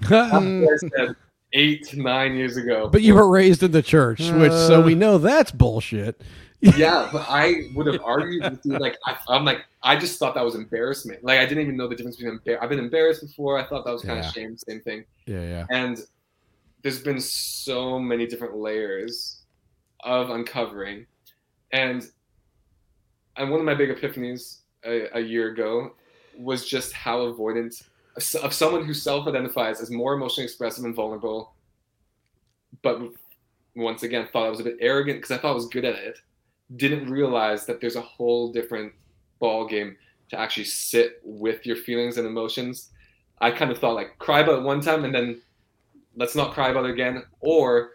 I 0.10 0.66
said 0.96 1.16
eight, 1.52 1.94
nine 1.96 2.34
years 2.36 2.56
ago. 2.56 2.88
But 2.88 3.02
you 3.02 3.14
were 3.14 3.28
raised 3.28 3.62
in 3.62 3.72
the 3.72 3.82
church, 3.82 4.20
which 4.30 4.52
so 4.52 4.80
we 4.80 4.94
uh, 4.94 4.98
know 4.98 5.18
that's 5.18 5.50
bullshit. 5.50 6.20
yeah, 6.60 7.08
but 7.12 7.24
I 7.28 7.68
would 7.74 7.86
have 7.86 8.00
argued 8.04 8.42
with 8.42 8.60
you. 8.64 8.72
Like, 8.78 8.96
I, 9.06 9.16
I'm 9.28 9.44
like, 9.44 9.64
I 9.82 9.96
just 9.96 10.18
thought 10.18 10.34
that 10.34 10.44
was 10.44 10.56
embarrassment. 10.56 11.22
Like, 11.22 11.38
I 11.38 11.46
didn't 11.46 11.62
even 11.62 11.76
know 11.76 11.86
the 11.86 11.94
difference 11.94 12.16
between 12.16 12.38
embar- 12.40 12.58
I've 12.60 12.68
been 12.68 12.80
embarrassed 12.80 13.22
before. 13.22 13.58
I 13.58 13.64
thought 13.64 13.84
that 13.84 13.92
was 13.92 14.02
kind 14.02 14.18
Yeah. 14.20 14.28
of 14.28 14.34
shame, 14.34 14.56
same 14.56 14.80
thing. 14.80 15.04
Yeah, 15.26 15.42
yeah. 15.42 15.66
And 15.70 16.00
there's 16.82 17.00
been 17.00 17.20
so 17.20 17.98
many 17.98 18.26
different 18.26 18.56
layers 18.56 19.42
of 20.00 20.30
uncovering, 20.30 21.06
and 21.72 22.06
and 23.36 23.50
one 23.50 23.60
of 23.60 23.66
my 23.66 23.74
big 23.74 23.90
epiphanies 23.90 24.58
a, 24.84 25.16
a 25.16 25.20
year 25.20 25.52
ago 25.52 25.92
was 26.36 26.66
just 26.66 26.92
how 26.92 27.18
avoidant 27.32 27.82
of, 28.16 28.34
of 28.42 28.52
someone 28.52 28.84
who 28.84 28.94
self-identifies 28.94 29.80
as 29.80 29.90
more 29.90 30.14
emotionally 30.14 30.44
expressive 30.44 30.84
and 30.84 30.94
vulnerable, 30.94 31.54
but 32.82 33.00
once 33.74 34.02
again 34.02 34.28
thought 34.32 34.46
I 34.46 34.50
was 34.50 34.60
a 34.60 34.64
bit 34.64 34.76
arrogant 34.80 35.18
because 35.18 35.30
I 35.30 35.38
thought 35.38 35.52
I 35.52 35.54
was 35.54 35.66
good 35.66 35.84
at 35.84 35.94
it. 35.94 36.18
Didn't 36.76 37.10
realize 37.10 37.64
that 37.66 37.80
there's 37.80 37.96
a 37.96 38.00
whole 38.00 38.52
different 38.52 38.92
ball 39.38 39.66
game 39.66 39.96
to 40.30 40.38
actually 40.38 40.64
sit 40.64 41.20
with 41.24 41.64
your 41.64 41.76
feelings 41.76 42.18
and 42.18 42.26
emotions. 42.26 42.90
I 43.40 43.50
kind 43.50 43.70
of 43.70 43.78
thought 43.78 43.94
like 43.94 44.18
cry 44.18 44.40
about 44.40 44.58
it 44.58 44.62
one 44.62 44.80
time 44.80 45.04
and 45.04 45.14
then 45.14 45.40
let's 46.16 46.34
not 46.34 46.52
cry 46.52 46.70
about 46.70 46.84
it 46.84 46.90
again. 46.90 47.22
Or 47.40 47.92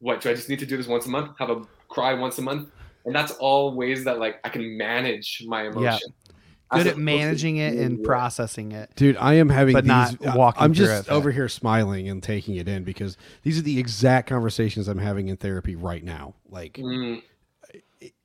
what? 0.00 0.20
Do 0.20 0.30
I 0.30 0.34
just 0.34 0.48
need 0.48 0.58
to 0.60 0.66
do 0.66 0.76
this 0.76 0.86
once 0.86 1.06
a 1.06 1.10
month? 1.10 1.38
Have 1.38 1.50
a 1.50 1.62
cry 1.88 2.14
once 2.14 2.38
a 2.38 2.42
month? 2.42 2.70
And 3.04 3.14
that's 3.14 3.32
all 3.32 3.74
ways 3.74 4.04
that 4.04 4.18
like 4.18 4.40
I 4.44 4.48
can 4.48 4.76
manage 4.76 5.44
my 5.46 5.68
emotion. 5.68 6.12
As 6.27 6.27
good 6.70 6.80
at 6.80 6.86
opposed 6.86 6.96
to 6.96 7.00
managing 7.02 7.56
it 7.56 7.74
and 7.78 7.96
doing 7.96 8.04
processing 8.04 8.72
it 8.72 8.90
Dude, 8.96 9.16
I 9.16 9.34
am 9.34 9.48
having 9.48 9.72
But 9.74 9.84
these. 9.84 9.88
not 9.88 10.36
walking 10.36 10.62
I'm 10.62 10.74
through 10.74 10.86
just 10.86 11.08
it. 11.08 11.12
over 11.12 11.30
here 11.30 11.48
smiling 11.48 12.08
and 12.08 12.22
taking 12.22 12.56
it 12.56 12.68
in 12.68 12.84
because 12.84 13.16
these 13.42 13.58
are 13.58 13.62
the 13.62 13.78
exact 13.78 14.28
conversations 14.28 14.88
I'm 14.88 14.98
having 14.98 15.28
in 15.28 15.36
therapy 15.36 15.76
right 15.76 16.02
now. 16.04 16.34
Like, 16.48 16.74
Mm, 16.74 17.22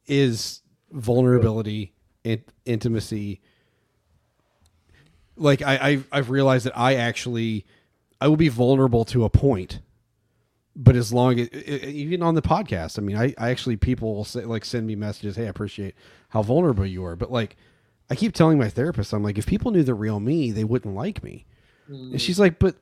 is 0.07 0.61
vulnerability, 0.91 1.93
in- 2.23 2.43
intimacy. 2.65 3.39
Like 5.35 5.61
I, 5.61 5.77
I've, 5.81 6.07
I've 6.11 6.29
realized 6.29 6.65
that 6.65 6.77
I 6.77 6.95
actually, 6.95 7.65
I 8.21 8.27
will 8.27 8.37
be 8.37 8.49
vulnerable 8.49 9.03
to 9.05 9.23
a 9.23 9.29
point, 9.29 9.79
but 10.75 10.95
as 10.95 11.11
long 11.11 11.39
as 11.39 11.49
even 11.51 12.21
on 12.21 12.35
the 12.35 12.41
podcast, 12.41 12.99
I 12.99 13.01
mean, 13.01 13.17
I, 13.17 13.33
I 13.37 13.49
actually 13.49 13.77
people 13.77 14.13
will 14.15 14.25
say 14.25 14.45
like 14.45 14.63
send 14.65 14.85
me 14.85 14.95
messages, 14.95 15.35
hey, 15.35 15.45
I 15.45 15.49
appreciate 15.49 15.95
how 16.29 16.43
vulnerable 16.43 16.85
you 16.85 17.03
are, 17.05 17.15
but 17.15 17.31
like, 17.31 17.55
I 18.13 18.15
keep 18.15 18.33
telling 18.33 18.59
my 18.59 18.69
therapist, 18.69 19.11
I'm 19.11 19.23
like, 19.23 19.39
if 19.39 19.47
people 19.47 19.71
knew 19.71 19.81
the 19.81 19.95
real 19.95 20.19
me, 20.19 20.51
they 20.51 20.63
wouldn't 20.63 20.93
like 20.93 21.23
me, 21.23 21.47
and 21.87 22.21
she's 22.21 22.39
like, 22.39 22.59
but 22.59 22.75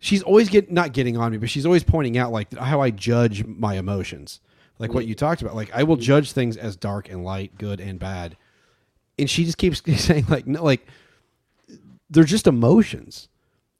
she's 0.00 0.22
always 0.22 0.50
get 0.50 0.70
not 0.70 0.92
getting 0.92 1.16
on 1.16 1.32
me, 1.32 1.38
but 1.38 1.48
she's 1.48 1.64
always 1.64 1.82
pointing 1.82 2.18
out 2.18 2.30
like 2.30 2.54
how 2.54 2.82
I 2.82 2.90
judge 2.90 3.46
my 3.46 3.78
emotions, 3.78 4.40
like 4.78 4.92
what 4.92 5.06
mm. 5.06 5.08
you 5.08 5.14
talked 5.14 5.40
about. 5.40 5.56
Like 5.56 5.70
I 5.72 5.82
will 5.84 5.96
mm. 5.96 6.02
judge 6.02 6.32
things 6.32 6.58
as 6.58 6.76
dark 6.76 7.08
and 7.08 7.24
light, 7.24 7.56
good 7.56 7.80
and 7.80 7.98
bad, 7.98 8.36
and 9.18 9.30
she 9.30 9.46
just 9.46 9.56
keeps 9.56 9.80
saying 9.96 10.26
like 10.28 10.46
no, 10.46 10.62
like 10.62 10.86
they're 12.10 12.24
just 12.24 12.46
emotions. 12.46 13.30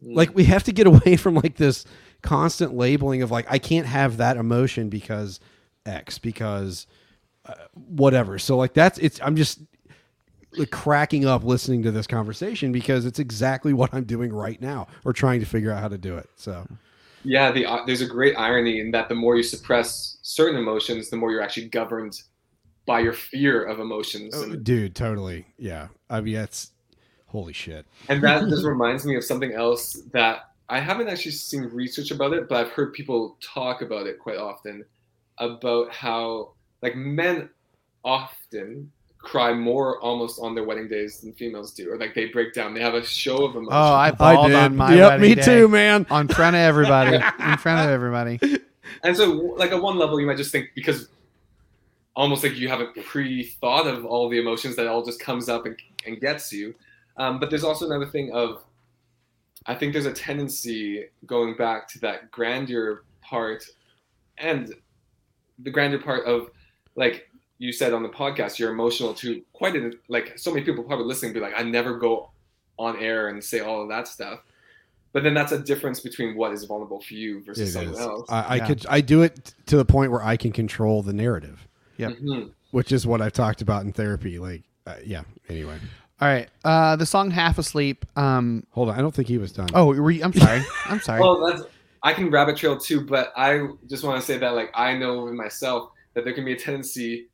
Mm. 0.03 0.17
Like 0.17 0.35
we 0.35 0.45
have 0.45 0.65
to 0.65 0.73
get 0.73 0.87
away 0.87 1.17
from 1.17 1.35
like 1.35 1.57
this 1.57 1.85
constant 2.23 2.75
labeling 2.75 3.21
of 3.21 3.31
like 3.31 3.45
I 3.51 3.59
can't 3.59 3.87
have 3.87 4.17
that 4.17 4.39
emotion 4.39 4.89
because 4.89 5.41
X 5.85 6.19
because 6.19 6.87
uh, 7.45 7.53
whatever. 7.75 8.39
So 8.39 8.57
like 8.57 8.73
that's 8.73 8.99
it's 8.99 9.21
I'm 9.23 9.37
just 9.37 9.61
like 10.57 10.71
cracking 10.71 11.27
up 11.27 11.45
listening 11.45 11.83
to 11.83 11.91
this 11.91 12.07
conversation 12.07 12.73
because 12.73 13.05
it's 13.05 13.19
exactly 13.19 13.73
what 13.73 13.93
I'm 13.93 14.05
doing 14.05 14.33
right 14.33 14.61
now 14.61 14.87
or 15.05 15.13
trying 15.13 15.41
to 15.41 15.47
figure 15.47 15.71
out 15.71 15.81
how 15.81 15.89
to 15.89 15.99
do 15.99 16.17
it. 16.17 16.29
So 16.37 16.67
Yeah, 17.25 17.51
the, 17.51 17.67
uh, 17.67 17.85
there's 17.85 18.01
a 18.01 18.07
great 18.07 18.35
irony 18.37 18.81
in 18.81 18.91
that 18.93 19.09
the 19.09 19.15
more 19.15 19.37
you 19.37 19.43
suppress 19.43 20.19
certain 20.23 20.59
emotions, 20.59 21.11
the 21.11 21.17
more 21.17 21.31
you're 21.31 21.43
actually 21.43 21.69
governed 21.69 22.23
by 22.87 23.01
your 23.01 23.13
fear 23.13 23.65
of 23.65 23.81
emotions. 23.81 24.35
And, 24.35 24.65
dude, 24.65 24.95
totally. 24.95 25.47
Yeah. 25.59 25.89
I 26.09 26.21
mean 26.21 26.35
that's 26.35 26.73
holy 27.27 27.53
shit. 27.53 27.87
and 28.09 28.23
that 28.23 28.49
just 28.49 28.65
reminds 28.67 29.05
me 29.05 29.17
of 29.17 29.25
something 29.25 29.53
else 29.53 30.01
that 30.13 30.51
I 30.71 30.81
haven't 30.81 31.09
actually 31.09 31.33
seen 31.33 31.65
research 31.65 32.11
about 32.11 32.33
it, 32.33 32.49
but 32.49 32.59
I've 32.59 32.73
heard 32.73 32.93
people 32.93 33.37
talk 33.41 33.81
about 33.81 34.07
it 34.07 34.19
quite 34.19 34.37
often 34.37 34.85
about 35.39 35.93
how 35.93 36.53
like 36.83 36.95
men 36.95 37.49
often 38.05 38.91
cry 39.19 39.53
more 39.53 40.01
almost 40.01 40.41
on 40.41 40.55
their 40.55 40.65
wedding 40.65 40.89
days 40.89 41.21
than 41.21 41.33
females 41.35 41.73
do, 41.73 41.93
or 41.93 41.99
like 41.99 42.15
they 42.15 42.27
break 42.27 42.55
down. 42.55 42.75
They 42.75 42.81
have 42.81 42.95
a 42.95 43.05
show 43.05 43.45
of 43.45 43.57
emotion. 43.57 43.73
Oh, 43.73 43.95
I 43.95 44.11
bawled 44.11 44.53
on 44.53 44.77
my 44.77 44.95
Yep, 44.95 45.21
me 45.21 45.35
day. 45.35 45.43
too, 45.43 45.69
man. 45.69 46.07
On 46.11 46.29
front 46.29 46.57
of 46.57 46.61
everybody. 46.61 47.17
in 47.41 47.59
front 47.59 47.87
of 47.87 47.91
everybody. 47.91 48.41
And 49.03 49.17
so, 49.17 49.31
like 49.57 49.73
at 49.73 49.83
one 49.83 49.99
level, 49.99 50.21
you 50.21 50.27
might 50.27 50.37
just 50.37 50.53
think 50.53 50.71
because 50.75 51.09
almost 52.17 52.43
like 52.43 52.57
you 52.57 52.69
haven't 52.69 52.97
pre-thought 53.05 53.87
of 53.87 54.05
all 54.05 54.29
the 54.29 54.39
emotions 54.39 54.75
that 54.77 54.89
all 54.89 55.05
just 55.05 55.21
comes 55.21 55.49
up 55.49 55.67
and, 55.67 55.79
and 56.05 56.21
gets 56.21 56.53
you. 56.53 56.75
Um, 57.17 57.39
but 57.39 57.49
there's 57.49 57.63
also 57.65 57.87
another 57.87 58.07
thing 58.07 58.33
of, 58.33 58.65
I 59.67 59.75
think 59.75 59.93
there's 59.93 60.07
a 60.07 60.13
tendency 60.13 61.05
going 61.27 61.57
back 61.57 61.87
to 61.91 62.01
that 62.01 62.31
grandeur 62.31 63.05
part, 63.21 63.65
and 64.39 64.75
the 65.61 65.71
grandeur 65.71 66.01
part 66.01 66.25
of, 66.27 66.51
like 66.97 67.28
you 67.59 67.73
said 67.73 67.93
on 67.93 68.03
the 68.03 68.09
podcast, 68.09 68.59
you're 68.59 68.71
emotional 68.73 69.13
to 69.15 69.43
quite 69.53 69.75
a, 69.77 69.93
like 70.09 70.39
so 70.39 70.53
many 70.53 70.65
people 70.65 70.85
probably 70.85 71.07
listening 71.07 71.33
be 71.33 71.41
like, 71.41 71.55
I 71.57 71.63
never 71.63 71.99
go 71.99 72.31
on 72.79 72.97
air 72.99 73.29
and 73.29 73.43
say 73.43 73.61
all 73.61 73.83
of 73.83 73.89
that 73.89 74.07
stuff. 74.09 74.41
But 75.13 75.23
then 75.25 75.35
that's 75.35 75.53
a 75.53 75.59
difference 75.59 76.01
between 76.01 76.37
what 76.37 76.53
is 76.53 76.65
vulnerable 76.65 77.01
for 77.01 77.15
you 77.15 77.43
versus 77.43 77.71
It 77.71 77.73
someone 77.73 77.95
is. 77.95 77.99
else. 78.01 78.27
I, 78.31 78.41
I 78.43 78.55
Yeah. 78.57 78.67
could 78.67 78.87
I 78.89 79.01
do 79.01 79.23
it 79.23 79.55
to 79.67 79.77
the 79.77 79.85
point 79.85 80.13
where 80.13 80.23
I 80.23 80.37
can 80.37 80.53
control 80.53 81.03
the 81.03 81.13
narrative, 81.13 81.67
Yep. 81.97 82.19
Mhm. 82.19 82.51
which 82.71 82.93
is 82.93 83.07
what 83.07 83.21
I've 83.21 83.33
talked 83.33 83.61
about 83.63 83.85
in 83.85 83.93
therapy. 83.93 84.39
Like, 84.39 84.63
uh, 84.87 84.95
yeah. 85.05 85.23
Anyway, 85.49 85.79
All 86.21 86.29
right. 86.29 86.49
Uh, 86.65 86.95
the 86.97 87.07
song 87.07 87.31
"Half 87.31 87.59
Asleep." 87.59 88.05
Um, 88.17 88.65
hold 88.71 88.89
on. 88.91 88.99
I 88.99 89.01
don't 89.01 89.15
think 89.15 89.29
he 89.29 89.39
was 89.39 89.51
done. 89.53 89.69
oh, 89.75 89.87
were 89.87 90.11
you, 90.11 90.23
I'm 90.23 90.33
sorry. 90.33 90.63
I'm 90.87 91.01
sorry. 91.01 91.21
Well, 91.23 91.45
that's 91.47 91.63
I 92.03 92.13
can 92.13 92.31
rabbit 92.31 92.57
trail 92.57 92.77
too, 92.79 93.01
but 93.01 93.33
I 93.37 93.67
just 93.89 94.05
want 94.05 94.21
to 94.21 94.27
say 94.27 94.37
that 94.39 94.55
like 94.55 94.71
I 94.75 94.97
know 94.97 95.27
in 95.29 95.37
myself 95.37 95.91
that 96.15 96.25
there 96.25 96.33
can 96.33 96.45
be 96.45 96.53
a 96.53 96.57
tendency, 96.57 97.29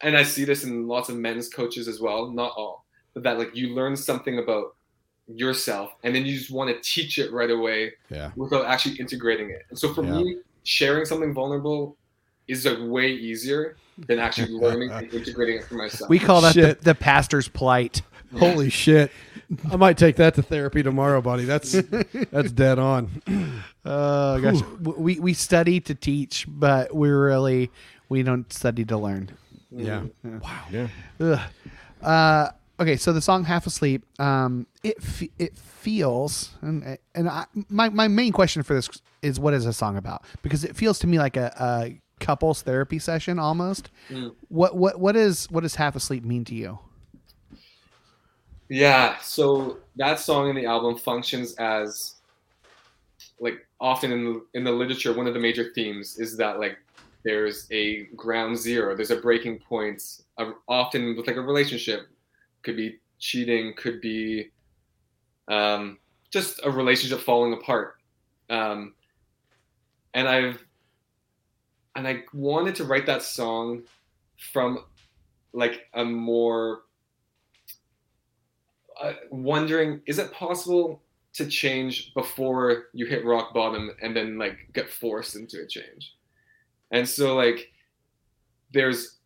and 0.00 0.16
I 0.16 0.22
see 0.22 0.44
this 0.44 0.64
in 0.64 0.86
lots 0.86 1.08
of 1.08 1.16
men's 1.16 1.48
coaches 1.48 1.88
as 1.88 2.00
well, 2.00 2.30
not 2.30 2.52
all, 2.56 2.84
but 3.14 3.22
that 3.24 3.38
like 3.38 3.54
you 3.54 3.74
learn 3.74 3.96
something 3.96 4.38
about 4.38 4.74
yourself 5.26 5.92
and 6.04 6.14
then 6.14 6.24
you 6.24 6.36
just 6.38 6.50
want 6.50 6.70
to 6.70 6.80
teach 6.82 7.18
it 7.18 7.32
right 7.32 7.50
away 7.50 7.92
yeah. 8.10 8.30
without 8.36 8.64
actually 8.66 8.94
integrating 8.96 9.50
it. 9.50 9.62
And 9.70 9.78
so 9.78 9.92
for 9.92 10.04
Yeah. 10.04 10.18
me, 10.18 10.38
sharing 10.64 11.04
something 11.04 11.32
vulnerable 11.34 11.96
is 12.46 12.64
a 12.66 12.84
way 12.84 13.10
easier 13.10 13.76
than 14.06 14.18
actually 14.18 14.52
learning 14.52 14.90
and 14.90 15.12
integrating 15.12 15.56
it 15.56 15.64
for 15.64 15.74
myself. 15.74 16.08
we 16.08 16.18
call 16.18 16.40
that 16.42 16.54
the, 16.54 16.78
the 16.80 16.94
pastor's 16.94 17.48
plight. 17.48 18.02
Holy 18.38 18.68
shit! 18.68 19.10
I 19.72 19.76
might 19.76 19.96
take 19.96 20.16
that 20.16 20.34
to 20.34 20.42
therapy 20.42 20.82
tomorrow, 20.82 21.22
buddy. 21.22 21.46
That's 21.46 21.72
that's 22.30 22.52
dead 22.52 22.78
on. 22.78 23.22
Oh 23.86 24.38
gosh, 24.40 24.60
we 24.80 25.18
we 25.18 25.32
study 25.32 25.80
to 25.80 25.94
teach, 25.94 26.44
but 26.46 26.94
we 26.94 27.08
really 27.08 27.70
we 28.10 28.22
don't 28.22 28.52
study 28.52 28.84
to 28.84 28.98
learn. 28.98 29.30
Yeah. 29.70 30.04
Wow. 30.24 30.64
Yeah. 30.70 30.88
Ugh. 31.20 31.40
Uh, 32.02 32.50
okay, 32.80 32.96
so 32.96 33.12
the 33.12 33.20
song 33.20 33.44
"Half 33.44 33.66
Asleep," 33.66 34.04
um, 34.20 34.66
it 34.82 35.02
fe- 35.02 35.30
it 35.38 35.56
feels, 35.56 36.50
and 36.62 36.98
and 37.14 37.28
I, 37.28 37.46
my 37.68 37.88
my 37.88 38.08
main 38.08 38.32
question 38.32 38.62
for 38.62 38.74
this 38.74 38.88
is 39.22 39.38
what 39.40 39.54
is 39.54 39.66
a 39.66 39.72
song 39.72 39.96
about? 39.96 40.24
Because 40.42 40.64
it 40.64 40.76
feels 40.76 40.98
to 41.00 41.06
me 41.06 41.18
like 41.18 41.36
a, 41.36 41.52
a 41.60 42.00
couples 42.24 42.62
therapy 42.62 42.98
session 42.98 43.38
almost. 43.38 43.90
Mm. 44.08 44.34
What 44.48 44.76
what 44.76 45.00
what 45.00 45.16
is 45.16 45.50
what 45.50 45.62
does 45.62 45.74
"Half 45.74 45.96
Asleep" 45.96 46.24
mean 46.24 46.44
to 46.46 46.54
you? 46.54 46.78
Yeah, 48.68 49.16
so 49.22 49.78
that 49.96 50.20
song 50.20 50.50
in 50.50 50.56
the 50.56 50.66
album 50.66 50.96
functions 50.96 51.54
as 51.54 52.16
like 53.40 53.66
often 53.80 54.12
in 54.12 54.24
the, 54.24 54.44
in 54.54 54.64
the 54.64 54.72
literature 54.72 55.12
one 55.12 55.26
of 55.26 55.34
the 55.34 55.40
major 55.40 55.70
themes 55.74 56.18
is 56.18 56.36
that 56.36 56.58
like 56.58 56.78
there's 57.24 57.66
a 57.70 58.04
ground 58.16 58.56
zero, 58.56 58.96
there's 58.96 59.10
a 59.10 59.16
breaking 59.16 59.58
point. 59.58 60.02
Of, 60.36 60.54
often 60.68 61.16
with 61.16 61.26
like 61.26 61.36
a 61.36 61.40
relationship 61.40 62.08
could 62.62 62.76
be 62.76 62.98
cheating, 63.18 63.74
could 63.76 64.00
be 64.00 64.50
um, 65.48 65.98
just 66.30 66.60
a 66.64 66.70
relationship 66.70 67.20
falling 67.20 67.52
apart. 67.52 67.96
Um, 68.50 68.94
and 70.14 70.28
I've 70.28 70.64
and 71.96 72.06
I 72.06 72.22
wanted 72.32 72.76
to 72.76 72.84
write 72.84 73.06
that 73.06 73.22
song 73.22 73.82
from 74.52 74.84
like 75.52 75.86
a 75.94 76.04
more 76.04 76.82
uh, 79.00 79.12
wondering 79.30 80.00
is 80.06 80.18
it 80.18 80.32
possible 80.32 81.02
to 81.34 81.46
change 81.46 82.12
before 82.14 82.86
you 82.92 83.06
hit 83.06 83.24
rock 83.24 83.52
bottom 83.52 83.90
and 84.02 84.14
then 84.14 84.38
like 84.38 84.58
get 84.72 84.88
forced 84.88 85.36
into 85.36 85.60
a 85.62 85.66
change 85.66 86.14
and 86.90 87.08
so 87.08 87.36
like 87.36 87.70
there's 88.72 89.18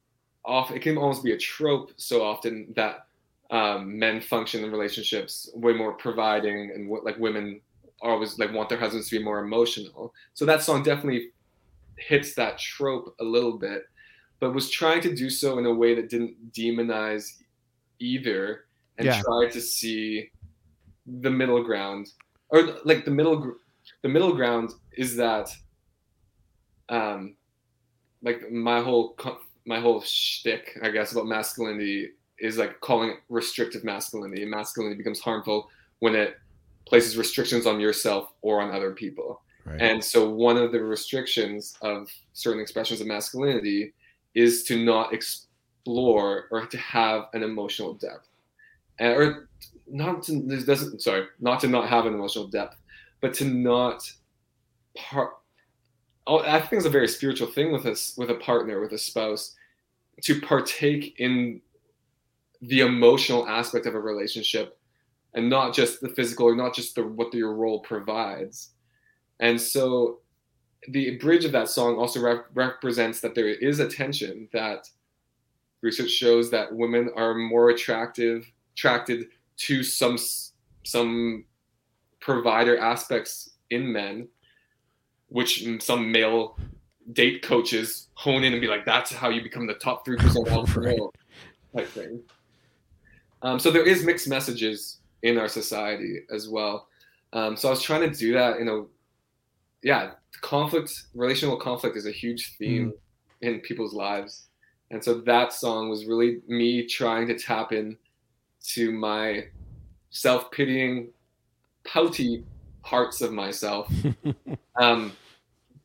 off 0.44 0.70
it 0.70 0.80
can 0.82 0.96
almost 0.96 1.22
be 1.22 1.32
a 1.32 1.38
trope 1.38 1.92
so 1.96 2.22
often 2.22 2.72
that 2.76 3.06
um, 3.50 3.98
men 3.98 4.20
function 4.20 4.64
in 4.64 4.70
relationships 4.72 5.50
way 5.54 5.72
more 5.72 5.92
providing 5.92 6.72
and 6.74 6.88
what 6.88 7.04
like 7.04 7.18
women 7.18 7.60
always 8.00 8.38
like 8.38 8.52
want 8.52 8.68
their 8.68 8.78
husbands 8.78 9.08
to 9.08 9.18
be 9.18 9.24
more 9.24 9.44
emotional 9.44 10.12
so 10.34 10.44
that 10.44 10.62
song 10.62 10.82
definitely 10.82 11.30
hits 11.98 12.34
that 12.34 12.58
trope 12.58 13.14
a 13.20 13.24
little 13.24 13.58
bit 13.58 13.82
but 14.40 14.54
was 14.54 14.70
trying 14.70 15.00
to 15.00 15.14
do 15.14 15.30
so 15.30 15.58
in 15.58 15.66
a 15.66 15.72
way 15.72 15.94
that 15.94 16.08
didn't 16.08 16.34
demonize 16.52 17.28
either 18.00 18.64
and 18.98 19.06
Yeah. 19.06 19.20
tried 19.20 19.52
to 19.52 19.60
see 19.60 20.30
the 21.06 21.30
middle 21.30 21.62
ground 21.62 22.08
or 22.48 22.78
like 22.84 23.04
the 23.04 23.10
middle 23.10 23.54
the 24.02 24.08
middle 24.08 24.34
ground 24.34 24.72
is 24.96 25.16
that 25.16 25.48
um 26.88 27.36
like 28.22 28.50
my 28.50 28.80
whole 28.80 29.16
my 29.66 29.80
whole 29.80 30.00
shtick, 30.00 30.78
I 30.82 30.90
guess, 30.90 31.12
about 31.12 31.26
masculinity 31.26 32.10
is 32.38 32.58
like 32.58 32.80
calling 32.80 33.10
it 33.10 33.16
restrictive 33.28 33.84
masculinity. 33.84 34.44
Masculinity 34.44 34.96
becomes 34.96 35.20
harmful 35.20 35.70
when 36.00 36.14
it 36.14 36.38
places 36.84 37.16
restrictions 37.16 37.66
on 37.66 37.78
yourself 37.78 38.32
or 38.42 38.60
on 38.60 38.72
other 38.72 38.92
people. 38.92 39.42
Right. 39.64 39.80
And 39.80 40.04
so 40.04 40.28
one 40.28 40.56
of 40.56 40.72
the 40.72 40.82
restrictions 40.82 41.76
of 41.82 42.08
certain 42.32 42.60
expressions 42.60 43.00
of 43.00 43.06
masculinity 43.06 43.94
is 44.34 44.64
to 44.64 44.84
not 44.84 45.12
explore 45.12 46.48
or 46.50 46.66
to 46.66 46.78
have 46.78 47.26
an 47.34 47.44
emotional 47.44 47.94
depth. 47.94 48.28
And, 48.98 49.14
or 49.14 49.48
not 49.86 50.24
to 50.24 50.42
this 50.42 50.64
doesn't 50.64 51.02
sorry, 51.02 51.26
not 51.40 51.60
to 51.60 51.68
not 51.68 51.88
have 51.88 52.06
an 52.06 52.14
emotional 52.14 52.48
depth, 52.48 52.76
but 53.20 53.34
to 53.34 53.44
not 53.44 54.10
part 54.96 55.34
Oh, 56.26 56.38
I 56.38 56.60
think 56.60 56.74
it's 56.74 56.86
a 56.86 56.90
very 56.90 57.08
spiritual 57.08 57.48
thing 57.48 57.72
with 57.72 57.86
us 57.86 58.14
with 58.16 58.30
a 58.30 58.34
partner, 58.34 58.80
with 58.80 58.92
a 58.92 58.98
spouse, 58.98 59.54
to 60.22 60.40
partake 60.40 61.18
in 61.18 61.60
the 62.60 62.80
emotional 62.80 63.48
aspect 63.48 63.86
of 63.86 63.94
a 63.94 64.00
relationship 64.00 64.78
and 65.34 65.48
not 65.48 65.74
just 65.74 66.00
the 66.00 66.10
physical 66.10 66.46
or 66.46 66.54
not 66.54 66.74
just 66.74 66.94
the 66.94 67.02
what 67.04 67.34
your 67.34 67.54
role 67.54 67.80
provides. 67.80 68.70
And 69.40 69.60
so 69.60 70.20
the 70.88 71.16
bridge 71.18 71.44
of 71.44 71.52
that 71.52 71.68
song 71.68 71.96
also 71.96 72.20
rep- 72.20 72.46
represents 72.54 73.20
that 73.20 73.34
there 73.34 73.48
is 73.48 73.80
a 73.80 73.88
tension 73.88 74.48
that 74.52 74.88
research 75.80 76.10
shows 76.10 76.50
that 76.50 76.74
women 76.74 77.10
are 77.16 77.34
more 77.34 77.70
attractive 77.70 78.50
attracted 78.74 79.28
to 79.56 79.82
some 79.82 80.16
some 80.84 81.44
provider 82.20 82.78
aspects 82.78 83.50
in 83.70 83.92
men, 83.92 84.28
which 85.32 85.66
some 85.80 86.12
male 86.12 86.58
date 87.12 87.42
coaches 87.42 88.08
hone 88.14 88.44
in 88.44 88.52
and 88.52 88.60
be 88.60 88.68
like, 88.68 88.84
"That's 88.84 89.12
how 89.12 89.30
you 89.30 89.42
become 89.42 89.66
the 89.66 89.74
top 89.74 90.04
three 90.04 90.16
percent 90.16 90.48
of 90.50 90.72
the 90.72 90.80
Right. 90.80 90.98
world," 90.98 91.14
type 91.74 91.88
thing. 91.88 92.20
Um, 93.42 93.58
so 93.58 93.70
there 93.70 93.84
is 93.84 94.04
mixed 94.04 94.28
messages 94.28 95.00
in 95.22 95.38
our 95.38 95.48
society 95.48 96.20
as 96.32 96.48
well. 96.48 96.86
Um, 97.32 97.56
so 97.56 97.68
I 97.68 97.70
was 97.70 97.82
trying 97.82 98.08
to 98.08 98.16
do 98.16 98.32
that 98.34 98.58
in 98.58 98.68
a, 98.68 98.84
yeah, 99.82 100.12
conflict, 100.42 100.92
relational 101.14 101.56
conflict 101.56 101.96
is 101.96 102.06
a 102.06 102.12
huge 102.12 102.56
theme 102.56 102.92
in 103.40 103.60
people's 103.60 103.94
lives, 103.94 104.48
and 104.90 105.02
so 105.02 105.14
that 105.22 105.52
song 105.52 105.88
was 105.88 106.04
really 106.04 106.40
me 106.46 106.86
trying 106.86 107.26
to 107.28 107.38
tap 107.38 107.72
in 107.72 107.96
to 108.74 108.92
my 108.92 109.46
self-pitying, 110.10 111.08
pouty 111.84 112.44
parts 112.82 113.22
of 113.22 113.32
myself. 113.32 113.90
um, 114.80 115.12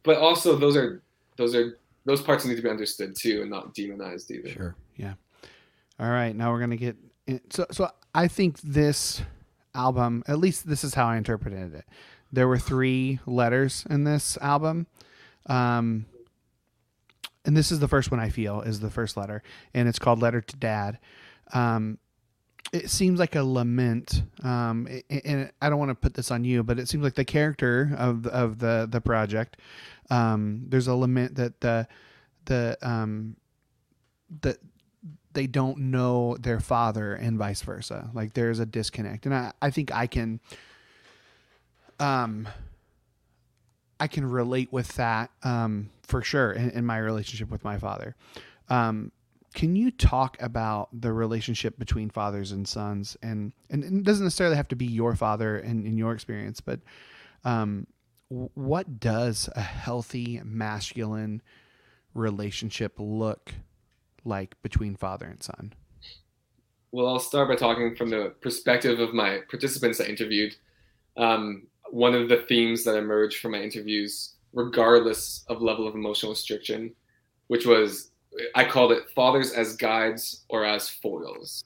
but 0.07 0.17
also 0.17 0.55
those 0.55 0.75
are 0.77 1.03
those 1.35 1.53
are 1.53 1.77
those 2.05 2.21
parts 2.21 2.45
need 2.45 2.55
to 2.55 2.61
be 2.61 2.69
understood 2.69 3.15
too 3.15 3.41
and 3.41 3.51
not 3.51 3.73
demonized 3.73 4.31
either. 4.31 4.49
Sure. 4.49 4.75
Yeah. 4.95 5.13
All 5.99 6.09
right, 6.09 6.33
now 6.33 6.51
we're 6.51 6.61
gonna 6.61 6.77
get 6.77 6.95
in. 7.27 7.41
so. 7.49 7.65
So 7.71 7.89
I 8.15 8.27
think 8.29 8.61
this 8.61 9.21
album, 9.75 10.23
at 10.27 10.39
least 10.39 10.67
this 10.67 10.83
is 10.83 10.93
how 10.93 11.07
I 11.07 11.17
interpreted 11.17 11.75
it. 11.75 11.85
There 12.31 12.47
were 12.47 12.57
three 12.57 13.19
letters 13.25 13.85
in 13.89 14.05
this 14.05 14.37
album, 14.37 14.87
um, 15.47 16.05
and 17.45 17.55
this 17.55 17.71
is 17.71 17.79
the 17.79 17.87
first 17.87 18.09
one 18.09 18.19
I 18.19 18.29
feel 18.29 18.61
is 18.61 18.79
the 18.79 18.89
first 18.89 19.17
letter, 19.17 19.43
and 19.73 19.89
it's 19.89 19.99
called 19.99 20.21
"Letter 20.21 20.41
to 20.41 20.55
Dad." 20.55 20.99
Um, 21.53 21.97
it 22.73 22.89
seems 22.89 23.19
like 23.19 23.35
a 23.35 23.43
lament, 23.43 24.23
um, 24.43 24.87
and 25.09 25.51
I 25.61 25.69
don't 25.69 25.79
want 25.79 25.89
to 25.89 25.95
put 25.95 26.13
this 26.13 26.31
on 26.31 26.43
you, 26.43 26.63
but 26.63 26.79
it 26.79 26.87
seems 26.87 27.03
like 27.03 27.15
the 27.15 27.25
character 27.25 27.91
of 27.97 28.27
of 28.27 28.59
the 28.59 28.87
the 28.89 29.01
project. 29.01 29.57
Um, 30.09 30.65
there's 30.67 30.87
a 30.87 30.95
lament 30.95 31.35
that 31.35 31.61
the 31.61 31.87
the 32.45 32.77
um, 32.81 33.37
that 34.41 34.57
they 35.37 35.45
don't 35.45 35.77
know 35.77 36.35
their 36.39 36.59
father 36.59 37.13
and 37.13 37.37
vice 37.37 37.61
versa. 37.61 38.09
Like 38.11 38.33
there's 38.33 38.57
a 38.57 38.65
disconnect. 38.65 39.27
And 39.27 39.35
I, 39.35 39.51
I 39.61 39.69
think 39.69 39.93
I 39.93 40.07
can 40.07 40.39
um 41.99 42.47
I 43.99 44.07
can 44.07 44.25
relate 44.25 44.73
with 44.73 44.95
that 44.95 45.29
um 45.43 45.91
for 46.01 46.23
sure 46.23 46.53
in, 46.53 46.71
in 46.71 46.85
my 46.87 46.97
relationship 46.97 47.51
with 47.51 47.63
my 47.63 47.77
father. 47.77 48.15
Um 48.67 49.11
can 49.57 49.75
you 49.75 49.89
talk 49.89 50.37
about 50.39 50.87
the 50.93 51.11
relationship 51.11 51.79
between 51.79 52.11
fathers 52.11 52.51
and 52.51 52.67
sons 52.67 53.17
and 53.23 53.51
and 53.71 53.83
it 53.83 54.03
doesn't 54.03 54.23
necessarily 54.23 54.55
have 54.55 54.67
to 54.67 54.75
be 54.75 54.85
your 54.85 55.15
father 55.15 55.57
in, 55.57 55.83
in 55.83 55.97
your 55.97 56.13
experience, 56.13 56.61
but 56.61 56.79
um 57.43 57.87
what 58.29 58.99
does 58.99 59.49
a 59.55 59.61
healthy 59.61 60.39
masculine 60.45 61.41
relationship 62.13 62.93
look 62.99 63.55
like 64.23 64.61
between 64.61 64.95
father 64.95 65.25
and 65.25 65.41
son? 65.41 65.73
Well, 66.91 67.07
I'll 67.07 67.19
start 67.19 67.49
by 67.49 67.55
talking 67.55 67.95
from 67.95 68.11
the 68.11 68.35
perspective 68.41 68.99
of 68.99 69.15
my 69.15 69.39
participants 69.49 69.99
I 69.99 70.05
interviewed. 70.05 70.55
Um, 71.15 71.65
one 71.89 72.13
of 72.13 72.29
the 72.29 72.43
themes 72.49 72.83
that 72.83 72.95
emerged 72.95 73.39
from 73.39 73.53
my 73.53 73.61
interviews, 73.61 74.35
regardless 74.53 75.45
of 75.47 75.61
level 75.61 75.87
of 75.87 75.95
emotional 75.95 76.33
restriction, 76.33 76.93
which 77.47 77.65
was 77.65 78.11
I 78.55 78.65
called 78.65 78.91
it 78.91 79.09
fathers 79.15 79.51
as 79.51 79.75
guides 79.75 80.45
or 80.49 80.65
as 80.65 80.89
foils. 80.89 81.63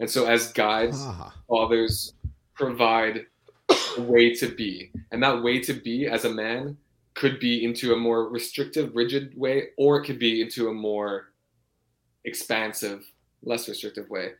And 0.00 0.10
so, 0.10 0.26
as 0.26 0.52
guides, 0.52 0.98
Ah, 1.00 1.34
fathers 1.48 2.14
provide 2.54 3.26
a 3.98 4.02
way 4.02 4.34
to 4.34 4.48
be. 4.48 4.90
And 5.12 5.22
that 5.22 5.42
way 5.42 5.60
to 5.60 5.72
be 5.72 6.06
as 6.06 6.24
a 6.24 6.32
man 6.32 6.76
could 7.14 7.38
be 7.38 7.64
into 7.64 7.92
a 7.92 7.96
more 7.96 8.28
restrictive, 8.28 8.94
rigid 8.94 9.36
way, 9.36 9.68
or 9.78 10.00
it 10.00 10.04
could 10.04 10.18
be 10.18 10.42
into 10.42 10.68
a 10.68 10.72
more 10.74 11.32
expansive, 12.24 13.04
less 13.42 13.68
restrictive 13.68 14.08
way. 14.10 14.32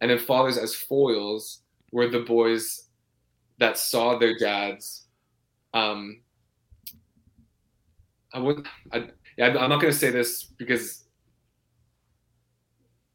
And 0.00 0.10
then 0.10 0.18
fathers 0.18 0.58
as 0.58 0.74
foils 0.74 1.62
were 1.90 2.08
the 2.08 2.20
boys 2.20 2.88
that 3.58 3.78
saw 3.78 4.18
their 4.18 4.36
dads. 4.38 5.06
Um, 5.72 6.20
I 8.32 8.38
wouldn't. 8.40 8.66
I, 8.92 9.08
yeah, 9.36 9.46
I'm 9.46 9.70
not 9.70 9.80
going 9.80 9.92
to 9.92 9.98
say 9.98 10.10
this 10.10 10.44
because. 10.44 11.04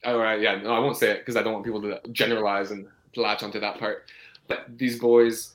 All 0.06 0.18
right, 0.18 0.40
yeah, 0.42 0.56
no, 0.56 0.74
I 0.74 0.80
won't 0.80 0.98
say 0.98 1.12
it 1.12 1.20
because 1.20 1.36
I 1.36 1.44
don't 1.44 1.54
want 1.54 1.66
people 1.66 1.82
to 1.82 2.02
generalize 2.12 2.72
and 2.72 2.88
latch 3.16 3.44
onto 3.44 3.60
that 3.60 3.80
part. 3.80 4.06
But 4.48 4.66
these 4.78 5.00
boys 5.00 5.54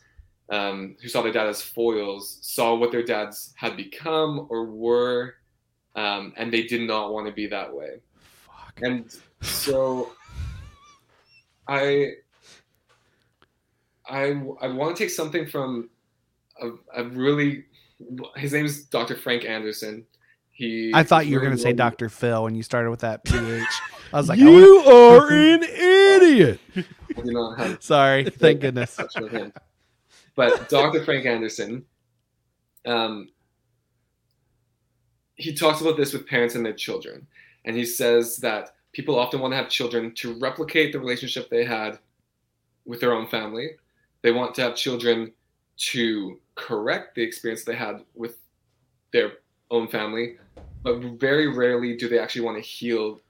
um, 0.51 0.97
who 1.03 1.09
saw 1.09 1.23
their 1.23 1.33
dad 1.33 1.47
as 1.47 1.61
foils 1.61 2.39
saw 2.41 2.75
what 2.75 2.91
their 2.91 3.03
dads 3.03 3.53
had 3.57 3.77
become 3.77 4.47
or 4.49 4.65
were, 4.65 5.35
um, 5.95 6.33
and 6.37 6.53
they 6.53 6.63
did 6.63 6.83
not 6.83 7.13
want 7.13 7.27
to 7.27 7.33
be 7.33 7.47
that 7.47 7.75
way. 7.75 8.01
fuck. 8.47 8.81
And 8.83 9.15
so 9.43 10.13
I 11.67 12.13
I 14.09 14.41
I 14.61 14.69
want 14.69 14.97
to 14.97 15.03
take 15.03 15.11
something 15.11 15.47
from 15.47 15.91
a, 16.61 16.71
a 16.97 17.05
really 17.05 17.65
his 18.37 18.53
name 18.53 18.65
is 18.65 18.85
Dr. 18.85 19.17
Frank 19.17 19.45
Anderson. 19.45 20.07
He 20.59 20.91
I 20.93 21.05
thought 21.05 21.29
you 21.29 21.37
were 21.37 21.43
really 21.43 21.51
going 21.51 21.57
to 21.59 21.63
say 21.63 21.73
Dr. 21.73 22.09
Phil 22.09 22.43
when 22.43 22.57
you 22.57 22.65
started 22.65 22.91
with 22.91 22.99
that 23.01 23.23
PH. 23.23 23.65
I 24.13 24.17
was 24.17 24.29
like, 24.29 24.41
I 24.41 24.43
you 24.43 24.79
are 24.81 25.29
an 25.33 25.63
idiot. 25.63 26.61
I 26.77 27.21
do 27.23 27.77
sorry. 27.79 28.25
Thank 28.31 28.63
goodness. 28.63 28.97
touch 28.97 29.15
with 29.21 29.31
him. 29.31 29.53
But 30.35 30.69
Dr. 30.69 31.05
Frank 31.05 31.27
Anderson, 31.27 31.85
um, 32.87 33.29
he 35.37 35.55
talks 35.55 35.81
about 35.81 35.97
this 35.97 36.13
with 36.13 36.27
parents 36.27 36.57
and 36.57 36.67
their 36.67 36.73
children. 36.73 37.29
And 37.65 37.77
he 37.77 37.85
says 37.85 38.39
that 38.39 38.75
people 38.91 39.17
often 39.17 39.39
want 39.39 39.53
to 39.53 39.57
have 39.57 39.69
children 39.69 40.13
to 40.17 40.41
replicate 40.41 40.93
the 40.93 40.99
relationship 40.99 41.51
they 41.51 41.65
had 41.65 42.01
with 42.85 43.01
their 43.01 43.13
own 43.13 43.29
family. 43.29 43.77
They 44.23 44.33
want 44.33 44.57
to 44.57 44.63
have 44.63 44.75
children 44.75 45.31
to 45.93 46.41
correct 46.57 47.15
the 47.15 47.23
experience 47.23 47.63
they 47.63 47.77
had 47.77 48.01
with 48.17 48.39
their 49.13 49.35
own 49.71 49.89
family. 49.89 50.37
But 50.83 51.01
very 51.19 51.49
rarely 51.49 51.97
do 51.97 52.09
they 52.09 52.19
actually 52.19 52.43
want 52.43 52.57
to 52.57 52.63
heal, 52.63 53.21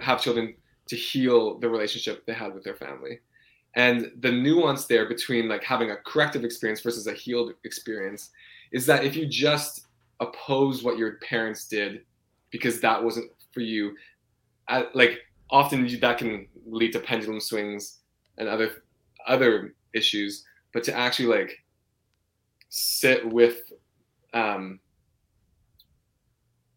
have 0.00 0.20
children 0.20 0.54
to 0.88 0.96
heal 0.96 1.58
the 1.58 1.68
relationship 1.68 2.24
they 2.26 2.32
had 2.32 2.54
with 2.54 2.64
their 2.64 2.76
family. 2.76 3.20
And 3.74 4.10
the 4.20 4.32
nuance 4.32 4.86
there 4.86 5.06
between 5.06 5.48
like 5.48 5.62
having 5.62 5.90
a 5.90 5.96
corrective 5.96 6.44
experience 6.44 6.80
versus 6.80 7.06
a 7.06 7.12
healed 7.12 7.52
experience 7.64 8.30
is 8.72 8.86
that 8.86 9.04
if 9.04 9.14
you 9.14 9.26
just 9.26 9.86
oppose 10.20 10.82
what 10.82 10.96
your 10.96 11.16
parents 11.16 11.68
did 11.68 12.02
because 12.50 12.80
that 12.80 13.02
wasn't 13.02 13.30
for 13.52 13.60
you 13.60 13.94
I, 14.68 14.86
like 14.94 15.20
often 15.50 15.86
that 16.00 16.18
can 16.18 16.46
lead 16.66 16.92
to 16.92 17.00
pendulum 17.00 17.40
swings 17.40 17.98
and 18.38 18.48
other 18.48 18.82
other 19.26 19.74
issues 19.92 20.44
but 20.72 20.82
to 20.84 20.96
actually 20.96 21.26
like 21.26 21.62
sit 22.70 23.30
with 23.30 23.72
um 24.32 24.80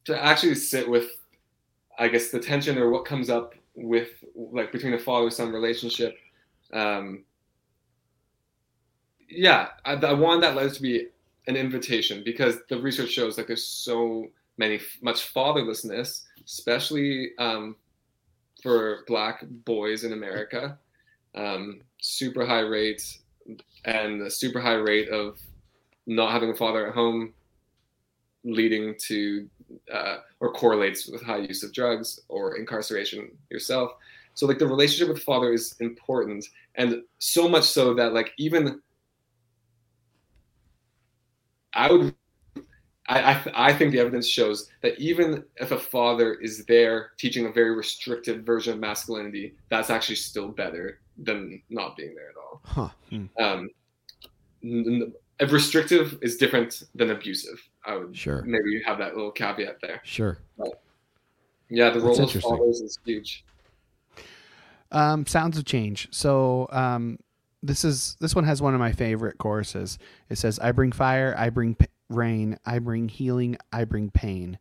to 0.09 0.23
actually 0.23 0.55
sit 0.55 0.89
with 0.89 1.07
i 1.97 2.07
guess 2.07 2.29
the 2.29 2.39
tension 2.39 2.77
or 2.77 2.89
what 2.89 3.05
comes 3.05 3.29
up 3.29 3.55
with 3.75 4.09
like 4.35 4.71
between 4.71 4.93
a 4.93 4.99
father 4.99 5.29
son 5.29 5.51
relationship 5.51 6.17
um, 6.73 7.23
yeah, 9.29 9.69
I, 9.85 9.93
I 9.93 10.13
that 10.41 10.55
letter 10.55 10.69
to 10.69 10.81
be 10.81 11.07
an 11.47 11.55
invitation 11.55 12.23
because 12.23 12.57
the 12.69 12.79
research 12.79 13.09
shows 13.09 13.37
like 13.37 13.47
there's 13.47 13.65
so 13.65 14.27
many 14.57 14.79
much 15.01 15.33
fatherlessness, 15.33 16.23
especially 16.45 17.31
um, 17.37 17.75
for 18.61 19.03
Black 19.07 19.43
boys 19.65 20.03
in 20.03 20.13
America. 20.13 20.77
Um, 21.35 21.81
super 22.01 22.45
high 22.45 22.61
rates 22.61 23.19
and 23.85 24.21
a 24.21 24.31
super 24.31 24.59
high 24.59 24.73
rate 24.73 25.09
of 25.09 25.39
not 26.07 26.31
having 26.31 26.49
a 26.49 26.55
father 26.55 26.87
at 26.87 26.93
home, 26.93 27.33
leading 28.43 28.95
to 29.07 29.47
uh, 29.93 30.17
or 30.39 30.53
correlates 30.53 31.07
with 31.07 31.21
high 31.21 31.37
use 31.37 31.63
of 31.63 31.73
drugs 31.73 32.21
or 32.27 32.57
incarceration 32.57 33.31
yourself. 33.49 33.91
So 34.33 34.45
like 34.45 34.59
the 34.59 34.67
relationship 34.67 35.13
with 35.13 35.23
father 35.23 35.53
is 35.53 35.75
important, 35.79 36.45
and 36.75 37.01
so 37.17 37.47
much 37.49 37.65
so 37.65 37.93
that 37.95 38.13
like 38.13 38.31
even 38.37 38.81
I 41.73 41.91
would 41.91 42.15
I 43.07 43.33
I, 43.33 43.43
I 43.55 43.73
think 43.73 43.91
the 43.91 43.99
evidence 43.99 44.27
shows 44.27 44.69
that 44.81 44.97
even 44.99 45.43
if 45.57 45.71
a 45.71 45.79
father 45.79 46.35
is 46.35 46.65
there 46.65 47.11
teaching 47.17 47.47
a 47.47 47.51
very 47.51 47.75
restricted 47.75 48.45
version 48.45 48.73
of 48.73 48.79
masculinity, 48.79 49.55
that's 49.69 49.89
actually 49.89 50.15
still 50.15 50.47
better 50.47 50.99
than 51.17 51.61
not 51.69 51.97
being 51.97 52.15
there 52.15 52.29
at 52.29 52.35
all. 52.37 52.61
Huh. 52.63 52.89
Um, 53.37 53.69
n- 54.63 55.13
if 55.39 55.51
restrictive 55.51 56.17
is 56.21 56.37
different 56.37 56.83
than 56.95 57.11
abusive. 57.11 57.61
I 57.89 57.95
would 57.97 58.15
Sure. 58.15 58.43
maybe 58.43 58.69
you 58.69 58.83
have 58.85 58.99
that 58.99 59.15
little 59.15 59.31
caveat 59.31 59.81
there. 59.81 59.99
Sure. 60.03 60.37
Yeah, 61.69 61.89
the 61.89 61.99
role 61.99 62.19
of 62.21 62.31
fathers 62.31 62.81
is 62.81 62.99
huge. 63.03 63.43
Um, 64.91 65.25
Sounds 65.25 65.57
of 65.57 65.65
Change. 65.65 66.07
So 66.11 66.67
um, 66.71 67.19
this 67.63 67.83
is 67.83 68.15
this 68.19 68.35
one 68.35 68.43
has 68.43 68.61
one 68.61 68.73
of 68.73 68.79
my 68.79 68.91
favorite 68.91 69.37
choruses. 69.37 69.97
It 70.29 70.37
says, 70.37 70.59
"I 70.59 70.71
bring 70.71 70.91
fire, 70.91 71.35
I 71.37 71.49
bring 71.49 71.75
p- 71.75 71.87
rain, 72.09 72.57
I 72.65 72.79
bring 72.79 73.09
healing, 73.09 73.57
I 73.71 73.85
bring 73.85 74.09
pain." 74.11 74.57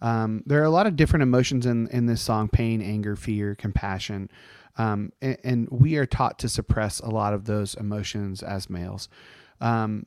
Um, 0.00 0.42
there 0.46 0.60
are 0.60 0.64
a 0.64 0.70
lot 0.70 0.86
of 0.86 0.96
different 0.96 1.22
emotions 1.24 1.66
in 1.66 1.88
in 1.88 2.06
this 2.06 2.20
song: 2.22 2.48
pain, 2.48 2.80
anger, 2.80 3.14
fear, 3.16 3.54
compassion. 3.54 4.30
Um, 4.76 5.12
and, 5.20 5.36
and 5.42 5.68
we 5.70 5.96
are 5.96 6.06
taught 6.06 6.38
to 6.40 6.48
suppress 6.48 7.00
a 7.00 7.08
lot 7.10 7.34
of 7.34 7.44
those 7.46 7.74
emotions 7.74 8.42
as 8.44 8.70
males. 8.70 9.08
Um, 9.60 10.06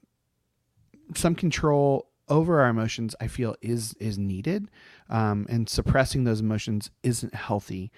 some 1.16 1.36
control 1.36 2.08
over 2.30 2.62
our 2.62 2.70
emotions, 2.70 3.16
I 3.20 3.28
feel, 3.28 3.56
is 3.62 3.94
is 4.00 4.18
needed, 4.18 4.70
um, 5.10 5.46
and 5.50 5.68
suppressing 5.70 6.24
those 6.24 6.40
emotions 6.40 6.92
isn't 7.04 7.36
healthy. 7.36 7.92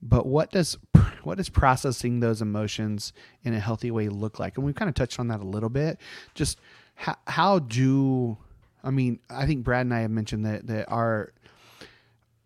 But 0.00 0.26
what 0.26 0.50
does 0.50 0.78
what 1.22 1.38
does 1.38 1.48
processing 1.48 2.20
those 2.20 2.42
emotions 2.42 3.12
in 3.42 3.54
a 3.54 3.60
healthy 3.60 3.90
way 3.90 4.08
look 4.08 4.38
like? 4.38 4.56
And 4.56 4.64
we've 4.64 4.74
kind 4.74 4.88
of 4.88 4.94
touched 4.94 5.18
on 5.18 5.28
that 5.28 5.40
a 5.40 5.44
little 5.44 5.70
bit. 5.70 5.98
Just 6.34 6.58
how, 6.94 7.16
how 7.26 7.58
do 7.60 8.36
i 8.82 8.90
mean 8.90 9.18
i 9.28 9.44
think 9.44 9.64
brad 9.64 9.82
and 9.82 9.92
i 9.92 10.00
have 10.00 10.10
mentioned 10.10 10.46
that 10.46 10.66
that 10.68 10.84
our 10.88 11.32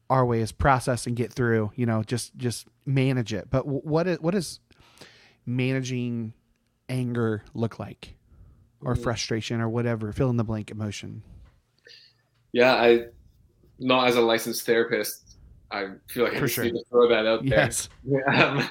our 0.09 0.25
way 0.25 0.41
is 0.41 0.51
process 0.51 1.07
and 1.07 1.15
get 1.15 1.33
through 1.33 1.71
you 1.75 1.87
know 1.87 2.03
just 2.03 2.37
just 2.37 2.67
manage 2.87 3.33
it. 3.33 3.49
But 3.51 3.63
wh- 3.63 3.85
what 3.85 4.07
is 4.07 4.21
what 4.21 4.33
does 4.33 4.61
managing 5.47 6.33
anger 6.89 7.43
look 7.55 7.79
like 7.79 8.15
or 8.85 8.95
Mm. 8.95 9.03
frustration 9.03 9.61
or 9.61 9.69
whatever 9.69 10.13
fill 10.13 10.31
in 10.31 10.37
the 10.37 10.45
blank 10.45 10.71
emotion 10.71 11.23
Yeah, 12.53 12.75
I 12.75 13.07
not 13.79 14.07
as 14.09 14.17
a 14.17 14.21
licensed 14.21 14.65
therapist, 14.67 15.37
I 15.71 15.87
feel 16.09 16.25
like 16.25 16.35
I 16.35 16.39
For 16.39 16.47
just 16.47 16.55
sure. 16.57 16.65
need 16.65 16.73
to 16.73 16.85
throw 16.91 17.09
that 17.09 17.27
out 17.27 17.45
there. 17.47 17.59
yes 17.61 17.89
um, 18.35 18.69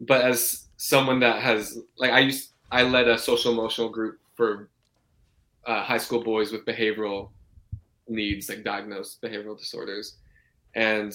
but 0.00 0.24
as 0.24 0.66
someone 0.76 1.18
that 1.20 1.42
has 1.42 1.78
like 1.98 2.12
i 2.12 2.20
used 2.20 2.52
i 2.70 2.82
led 2.84 3.08
a 3.08 3.18
social 3.18 3.52
emotional 3.52 3.88
group 3.88 4.18
for 4.36 4.70
uh, 5.66 5.82
high 5.82 5.98
school 5.98 6.22
boys 6.22 6.52
with 6.52 6.64
behavioral 6.64 7.30
needs 8.08 8.48
like 8.48 8.62
diagnosed 8.62 9.20
behavioral 9.20 9.58
disorders 9.58 10.16
and 10.76 11.12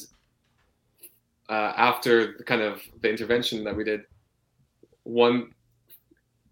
uh, 1.49 1.73
after 1.77 2.37
the 2.37 2.43
kind 2.43 2.61
of 2.61 2.81
the 3.01 3.09
intervention 3.09 3.63
that 3.63 3.75
we 3.75 3.83
did 3.85 4.01
one 5.03 5.51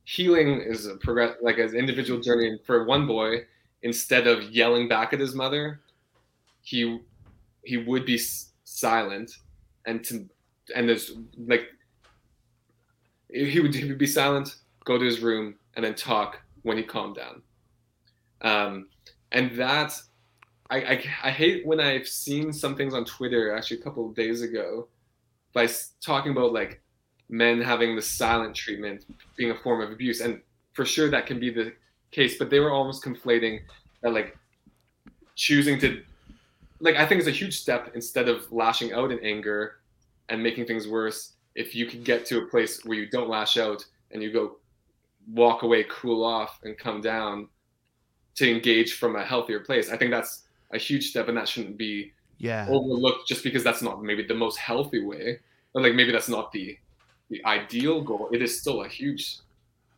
healing 0.04 0.62
is 0.62 0.86
a 0.86 0.96
progress 0.96 1.36
like 1.42 1.58
an 1.58 1.76
individual 1.76 2.20
journey 2.20 2.60
for 2.66 2.86
one 2.86 3.08
boy 3.08 3.46
instead 3.84 4.28
of 4.28 4.44
yelling 4.52 4.88
back 4.88 5.14
at 5.14 5.20
his 5.20 5.36
mother 5.36 5.82
he 6.62 7.00
he 7.64 7.78
would 7.78 8.06
be 8.06 8.20
silent 8.64 9.32
and 9.86 10.04
to 10.04 10.28
and 10.76 10.88
there's 10.88 11.14
like 11.48 11.68
he 13.30 13.60
would, 13.60 13.74
he 13.74 13.86
would 13.86 13.98
be 13.98 14.08
silent 14.08 14.56
go 14.84 14.98
to 14.98 15.06
his 15.06 15.22
room 15.22 15.56
and 15.76 15.86
then 15.86 15.96
talk 15.96 16.42
when 16.64 16.78
he 16.78 16.84
calmed 16.84 17.16
down. 17.16 17.42
Um, 18.42 18.90
and 19.32 19.56
that 19.58 19.94
I, 20.70 20.78
I 20.78 21.04
i 21.24 21.32
hate 21.32 21.66
when 21.66 21.80
i've 21.80 22.08
seen 22.08 22.52
some 22.52 22.76
things 22.76 22.94
on 22.94 23.06
twitter 23.06 23.56
actually 23.56 23.80
a 23.80 23.84
couple 23.84 24.08
of 24.08 24.16
days 24.16 24.42
ago 24.42 24.88
by 25.54 25.68
talking 26.02 26.32
about 26.32 26.54
like 26.54 26.82
men 27.32 27.62
having 27.62 27.96
the 27.96 28.02
silent 28.02 28.56
treatment 28.56 29.06
being 29.36 29.52
a 29.52 29.56
form 29.56 29.82
of 29.82 29.92
abuse. 29.92 30.22
And 30.22 30.42
for 30.74 30.86
sure 30.86 31.10
that 31.10 31.26
can 31.26 31.40
be 31.40 31.50
the 31.50 31.74
case 32.12 32.38
but 32.38 32.50
they 32.50 32.60
were 32.60 32.72
almost 32.72 33.04
conflating 33.04 33.62
that 34.02 34.14
like 34.14 34.38
choosing 35.36 35.80
to 35.80 36.02
like 36.82 36.96
i 36.98 37.06
think 37.06 37.20
it's 37.20 37.28
a 37.28 37.32
huge 37.32 37.58
step 37.58 37.92
instead 37.96 38.28
of 38.28 38.52
lashing 38.52 38.92
out 38.92 39.12
in 39.12 39.20
anger 39.20 39.78
and 40.28 40.42
making 40.42 40.66
things 40.66 40.88
worse. 40.88 41.34
If 41.56 41.76
you 41.76 41.86
can 41.86 42.04
get 42.04 42.26
to 42.28 42.40
a 42.40 42.46
place 42.48 42.86
where 42.86 42.98
you 42.98 43.10
don't 43.10 43.28
lash 43.28 43.58
out 43.58 43.86
and 44.12 44.24
you 44.24 44.32
go 44.32 44.58
walk 45.34 45.64
away 45.64 45.86
cool 45.90 46.24
off 46.24 46.60
and 46.64 46.78
come 46.78 47.02
down 47.02 47.48
to 48.36 48.50
engage 48.50 48.94
from 48.94 49.16
a 49.18 49.26
healthier 49.26 49.60
place 49.60 49.90
i 49.92 49.98
think 49.98 50.10
that's 50.10 50.44
a 50.72 50.78
huge 50.78 51.10
step 51.10 51.28
and 51.28 51.38
that 51.38 51.48
shouldn't 51.48 51.78
be 51.78 52.12
yeah. 52.42 52.66
overlooked 52.70 53.28
just 53.28 53.44
because 53.44 53.64
that's 53.64 53.82
not 53.82 54.04
maybe 54.04 54.24
the 54.24 54.34
most 54.34 54.58
healthy 54.58 55.04
way. 55.04 55.40
Or 55.74 55.82
like 55.82 55.94
maybe 55.94 56.12
that's 56.12 56.28
not 56.28 56.52
the 56.52 56.78
the 57.32 57.44
ideal 57.46 58.02
goal 58.02 58.30
it 58.32 58.42
is 58.44 58.60
still 58.62 58.84
a 58.84 58.88
huge 58.88 59.38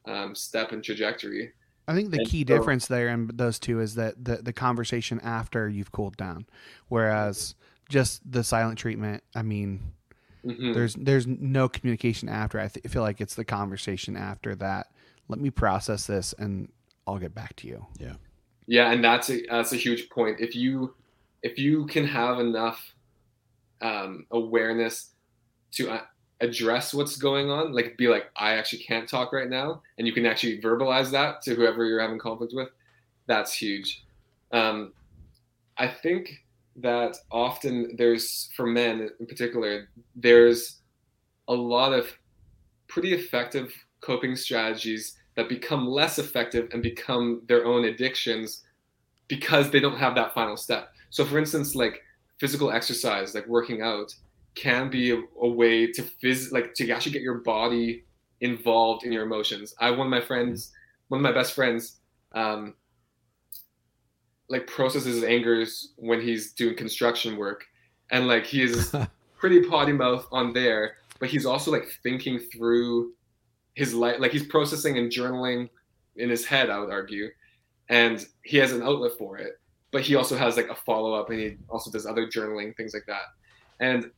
um, 0.05 0.33
step 0.35 0.71
and 0.71 0.81
trajectory 0.83 1.51
I 1.85 1.93
think 1.93 2.11
the 2.11 2.19
And 2.19 2.27
key 2.29 2.41
so- 2.43 2.45
difference 2.45 2.85
there 2.87 3.09
in 3.09 3.29
those 3.33 3.59
two 3.59 3.81
is 3.81 3.95
that 3.95 4.23
the, 4.23 4.37
the 4.37 4.53
conversation 4.53 5.19
after 5.19 5.67
you've 5.67 5.91
cooled 5.91 6.15
down, 6.15 6.45
whereas 6.87 7.55
just 7.89 8.21
the 8.31 8.41
silent 8.41 8.79
treatment. 8.79 9.21
I 9.35 9.41
mean, 9.41 9.91
Mhm. 10.45 10.73
there's 10.73 10.93
there's 10.95 11.27
no 11.27 11.67
communication 11.67 12.29
after. 12.29 12.57
I 12.57 12.69
th- 12.69 12.87
feel 12.87 13.01
like 13.01 13.19
it's 13.19 13.35
the 13.35 13.43
conversation 13.43 14.15
after 14.15 14.55
that. 14.55 14.93
Let 15.27 15.41
me 15.41 15.49
process 15.49 16.07
this, 16.07 16.31
and 16.39 16.71
I'll 17.05 17.19
get 17.19 17.35
back 17.35 17.57
to 17.57 17.67
you. 17.67 17.85
Yeah. 17.99 18.15
Yeah, 18.65 18.93
and 18.93 19.03
that's 19.03 19.29
a 19.29 19.45
that's 19.49 19.73
a 19.73 19.77
huge 19.77 20.09
point. 20.09 20.39
If 20.39 20.55
you 20.55 20.95
if 21.41 21.57
you 21.59 21.85
can 21.87 22.05
have 22.05 22.39
enough 22.39 22.95
um, 23.81 24.25
awareness 24.31 25.11
to 25.73 25.89
uh, 25.91 26.01
address 26.43 26.93
what's 26.93 27.15
going 27.15 27.49
on, 27.49 27.71
like 27.71 27.97
be 27.97 28.07
like, 28.07 28.25
I 28.35 28.53
actually 28.53 28.83
can't 28.83 29.07
talk 29.07 29.31
right 29.31 29.49
now, 29.49 29.81
and 29.97 30.05
you 30.05 30.13
can 30.13 30.25
actually 30.25 30.61
verbalize 30.61 31.09
that 31.11 31.41
to 31.43 31.55
whoever 31.55 31.85
you're 31.85 32.01
having 32.01 32.19
conflict 32.19 32.53
with, 32.53 32.69
that's 33.27 33.53
huge. 33.53 34.03
Um, 34.51 34.93
I 35.77 35.87
think 35.87 36.43
that 36.75 37.17
often 37.31 37.95
there's 37.97 38.49
for 38.55 38.67
men 38.67 39.09
in 39.19 39.25
particular, 39.25 39.87
there's 40.15 40.81
a 41.47 41.53
lot 41.53 41.93
of 41.93 42.07
pretty 42.87 43.13
effective 43.13 43.73
coping 44.01 44.35
strategies 44.35 45.15
that 45.35 45.49
become 45.49 45.87
less 45.87 46.19
effective 46.19 46.69
and 46.73 46.83
become 46.83 47.41
their 47.47 47.65
own 47.65 47.85
addictions 47.85 48.63
because 49.27 49.71
they 49.71 49.79
don't 49.79 49.97
have 49.97 50.13
that 50.15 50.33
final 50.33 50.57
step. 50.57 50.89
So, 51.09 51.23
for 51.25 51.39
instance, 51.39 51.73
like 51.73 52.01
physical 52.37 52.71
exercise, 52.71 53.33
like 53.33 53.47
working 53.47 53.81
out, 53.81 54.13
can 54.55 54.89
be 54.89 55.11
a, 55.11 55.21
a 55.41 55.47
way 55.47 55.87
to 55.91 56.01
phys- 56.01 56.51
like 56.51 56.73
to 56.75 56.89
actually 56.91 57.11
get 57.11 57.21
your 57.21 57.39
body 57.39 58.03
involved 58.41 59.05
in 59.05 59.11
your 59.11 59.23
emotions. 59.23 59.73
I 59.79 59.89
one 59.91 60.07
of 60.07 60.11
my 60.11 60.21
friends, 60.21 60.71
one 61.07 61.19
of 61.19 61.23
my 61.23 61.31
best 61.31 61.53
friends, 61.53 61.99
um, 62.33 62.75
like 64.49 64.67
processes 64.67 65.15
his 65.15 65.23
angers 65.23 65.93
when 65.97 66.21
he's 66.21 66.53
doing 66.53 66.75
construction 66.75 67.37
work, 67.37 67.63
and 68.11 68.27
like 68.27 68.45
he 68.45 68.61
is 68.61 68.93
pretty 69.37 69.61
potty 69.67 69.93
mouth 69.93 70.27
on 70.31 70.53
there, 70.53 70.97
but 71.19 71.29
he's 71.29 71.45
also 71.45 71.71
like 71.71 71.87
thinking 72.03 72.39
through 72.39 73.13
his 73.75 73.93
life, 73.93 74.17
like 74.19 74.31
he's 74.31 74.45
processing 74.45 74.97
and 74.97 75.11
journaling 75.11 75.69
in 76.17 76.29
his 76.29 76.45
head. 76.45 76.69
I 76.69 76.79
would 76.79 76.91
argue, 76.91 77.29
and 77.89 78.25
he 78.43 78.57
has 78.57 78.71
an 78.71 78.83
outlet 78.83 79.13
for 79.17 79.37
it. 79.37 79.59
But 79.91 80.01
he 80.01 80.15
also 80.15 80.35
has 80.35 80.57
like 80.57 80.69
a 80.69 80.75
follow 80.75 81.13
up, 81.13 81.29
and 81.29 81.39
he 81.39 81.57
also 81.69 81.91
does 81.91 82.05
other 82.05 82.27
journaling 82.27 82.75
things 82.75 82.93
like 82.93 83.05
that. 83.07 83.21
And 83.79 84.11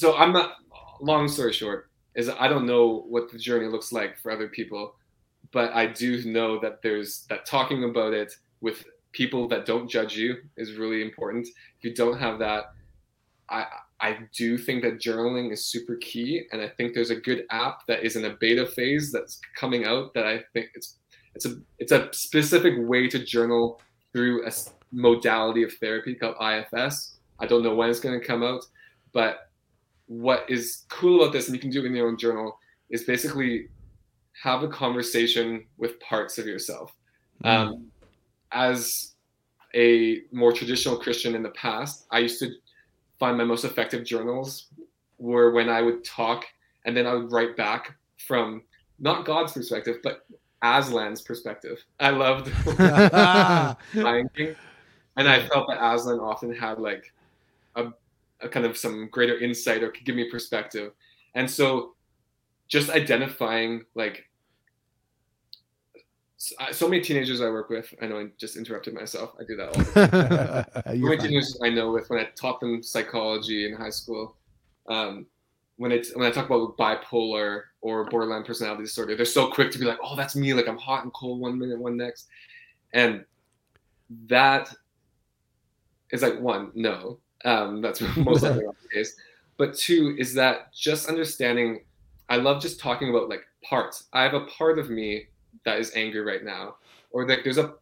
so 0.00 0.16
I'm 0.16 0.32
not. 0.32 0.54
Long 1.02 1.28
story 1.28 1.52
short 1.52 1.90
is 2.14 2.30
I 2.30 2.48
don't 2.48 2.64
know 2.64 3.04
what 3.06 3.30
the 3.30 3.38
journey 3.38 3.66
looks 3.66 3.92
like 3.92 4.18
for 4.18 4.32
other 4.32 4.48
people, 4.48 4.94
but 5.52 5.74
I 5.74 5.86
do 5.86 6.24
know 6.24 6.58
that 6.60 6.80
there's 6.82 7.26
that 7.28 7.44
talking 7.44 7.84
about 7.84 8.14
it 8.14 8.32
with 8.62 8.82
people 9.12 9.46
that 9.48 9.66
don't 9.66 9.90
judge 9.90 10.16
you 10.16 10.36
is 10.56 10.76
really 10.76 11.02
important. 11.02 11.46
If 11.46 11.84
you 11.84 11.94
don't 11.94 12.18
have 12.18 12.38
that, 12.38 12.72
I 13.50 13.66
I 14.00 14.20
do 14.34 14.56
think 14.56 14.82
that 14.84 15.00
journaling 15.00 15.52
is 15.52 15.66
super 15.66 15.96
key, 15.96 16.44
and 16.50 16.62
I 16.62 16.68
think 16.68 16.94
there's 16.94 17.10
a 17.10 17.16
good 17.16 17.44
app 17.50 17.86
that 17.86 18.02
is 18.02 18.16
in 18.16 18.24
a 18.24 18.36
beta 18.40 18.64
phase 18.64 19.12
that's 19.12 19.38
coming 19.54 19.84
out 19.84 20.14
that 20.14 20.26
I 20.26 20.42
think 20.54 20.70
it's 20.74 20.96
it's 21.34 21.44
a 21.44 21.56
it's 21.78 21.92
a 21.92 22.08
specific 22.12 22.72
way 22.78 23.06
to 23.08 23.22
journal 23.22 23.82
through 24.14 24.46
a 24.46 24.52
modality 24.92 25.62
of 25.62 25.74
therapy 25.74 26.14
called 26.14 26.36
IFS. 26.40 27.18
I 27.38 27.46
don't 27.46 27.62
know 27.62 27.74
when 27.74 27.90
it's 27.90 28.00
going 28.00 28.18
to 28.18 28.26
come 28.26 28.42
out, 28.42 28.64
but 29.12 29.49
what 30.10 30.44
is 30.48 30.86
cool 30.88 31.22
about 31.22 31.32
this, 31.32 31.46
and 31.46 31.54
you 31.54 31.60
can 31.60 31.70
do 31.70 31.84
it 31.84 31.86
in 31.86 31.94
your 31.94 32.08
own 32.08 32.18
journal, 32.18 32.58
is 32.90 33.04
basically 33.04 33.68
have 34.42 34.64
a 34.64 34.68
conversation 34.68 35.64
with 35.78 36.00
parts 36.00 36.36
of 36.36 36.46
yourself. 36.46 36.92
Um, 37.44 37.86
as 38.50 39.14
a 39.76 40.22
more 40.32 40.52
traditional 40.52 40.96
Christian 40.96 41.36
in 41.36 41.44
the 41.44 41.50
past, 41.50 42.06
I 42.10 42.18
used 42.18 42.40
to 42.40 42.50
find 43.20 43.38
my 43.38 43.44
most 43.44 43.64
effective 43.64 44.04
journals 44.04 44.66
were 45.18 45.52
when 45.52 45.68
I 45.68 45.80
would 45.80 46.02
talk 46.02 46.44
and 46.84 46.96
then 46.96 47.06
I 47.06 47.14
would 47.14 47.30
write 47.30 47.56
back 47.56 47.94
from 48.26 48.62
not 48.98 49.24
God's 49.24 49.52
perspective, 49.52 49.98
but 50.02 50.26
Aslan's 50.60 51.22
perspective. 51.22 51.84
I 52.00 52.10
loved 52.10 52.50
Lion 53.94 54.28
King, 54.36 54.56
and 55.16 55.28
I 55.28 55.46
felt 55.46 55.68
that 55.68 55.78
Aslan 55.80 56.18
often 56.18 56.52
had 56.52 56.80
like 56.80 57.12
a, 58.42 58.46
a 58.46 58.48
kind 58.48 58.66
of 58.66 58.76
some 58.76 59.08
greater 59.10 59.38
insight 59.38 59.82
or 59.82 59.90
could 59.90 60.04
give 60.04 60.16
me 60.16 60.30
perspective, 60.30 60.92
and 61.34 61.50
so 61.50 61.94
just 62.68 62.90
identifying 62.90 63.84
like 63.94 64.24
so, 66.72 66.88
many 66.88 67.02
teenagers 67.02 67.42
I 67.42 67.50
work 67.50 67.68
with. 67.68 67.92
I 68.00 68.06
know 68.06 68.18
I 68.18 68.28
just 68.38 68.56
interrupted 68.56 68.94
myself. 68.94 69.32
I 69.38 69.44
do 69.44 69.56
that 69.56 69.68
all 69.68 69.74
the 69.74 69.84
time. 69.84 70.84
so 70.84 70.92
many 70.92 71.16
fine. 71.18 71.26
teenagers 71.28 71.58
I 71.62 71.68
know 71.68 71.92
with 71.92 72.08
when 72.08 72.18
I 72.18 72.28
taught 72.34 72.60
them 72.60 72.82
psychology 72.82 73.66
in 73.66 73.76
high 73.76 73.90
school. 73.90 74.36
Um, 74.88 75.26
when 75.76 75.92
it's 75.92 76.14
when 76.14 76.26
I 76.26 76.30
talk 76.30 76.46
about 76.46 76.76
bipolar 76.78 77.62
or 77.82 78.04
borderline 78.06 78.44
personality 78.44 78.84
disorder, 78.84 79.16
they're 79.16 79.26
so 79.26 79.50
quick 79.50 79.70
to 79.72 79.78
be 79.78 79.84
like, 79.84 79.98
"Oh, 80.02 80.16
that's 80.16 80.34
me! 80.34 80.54
Like 80.54 80.68
I'm 80.68 80.78
hot 80.78 81.04
and 81.04 81.12
cold 81.12 81.40
one 81.40 81.58
minute, 81.58 81.78
one 81.78 81.96
next," 81.96 82.28
and 82.92 83.24
that 84.26 84.74
is 86.10 86.22
like 86.22 86.40
one, 86.40 86.70
no, 86.74 87.18
um, 87.44 87.80
that's 87.80 88.00
most 88.16 88.42
likely 88.42 88.64
the 88.64 88.88
case. 88.92 89.16
But 89.56 89.76
two 89.76 90.16
is 90.18 90.34
that 90.34 90.72
just 90.72 91.08
understanding. 91.08 91.84
I 92.28 92.36
love 92.36 92.62
just 92.62 92.78
talking 92.78 93.10
about 93.10 93.28
like 93.28 93.42
parts. 93.64 94.04
I 94.12 94.22
have 94.22 94.34
a 94.34 94.46
part 94.46 94.78
of 94.78 94.88
me 94.88 95.26
that 95.64 95.78
is 95.78 95.92
angry 95.96 96.20
right 96.20 96.44
now, 96.44 96.76
or 97.10 97.28
like 97.28 97.44
there's 97.44 97.58
a 97.58 97.74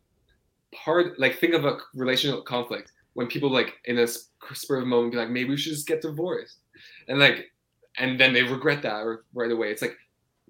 part 0.73 1.19
like 1.19 1.39
think 1.39 1.55
of 1.55 1.65
a 1.65 1.79
relational 1.95 2.43
conflict 2.43 2.93
when 3.15 3.27
people 3.27 3.51
like 3.51 3.75
in 3.87 3.99
a 3.99 4.07
spur 4.07 4.77
of 4.77 4.83
the 4.83 4.87
moment 4.87 5.13
be 5.13 5.19
like 5.19 5.31
maybe 5.31 5.51
we 5.51 5.57
should 5.57 5.73
just 5.73 5.87
get 5.87 6.03
divorced 6.03 6.59
and 7.09 7.19
like 7.19 7.51
and 7.97 8.21
then 8.21 8.33
they 8.33 8.43
regret 8.43 8.83
that 8.83 9.03
right 9.35 9.51
away 9.51 9.71
it's 9.71 9.83
like 9.83 9.97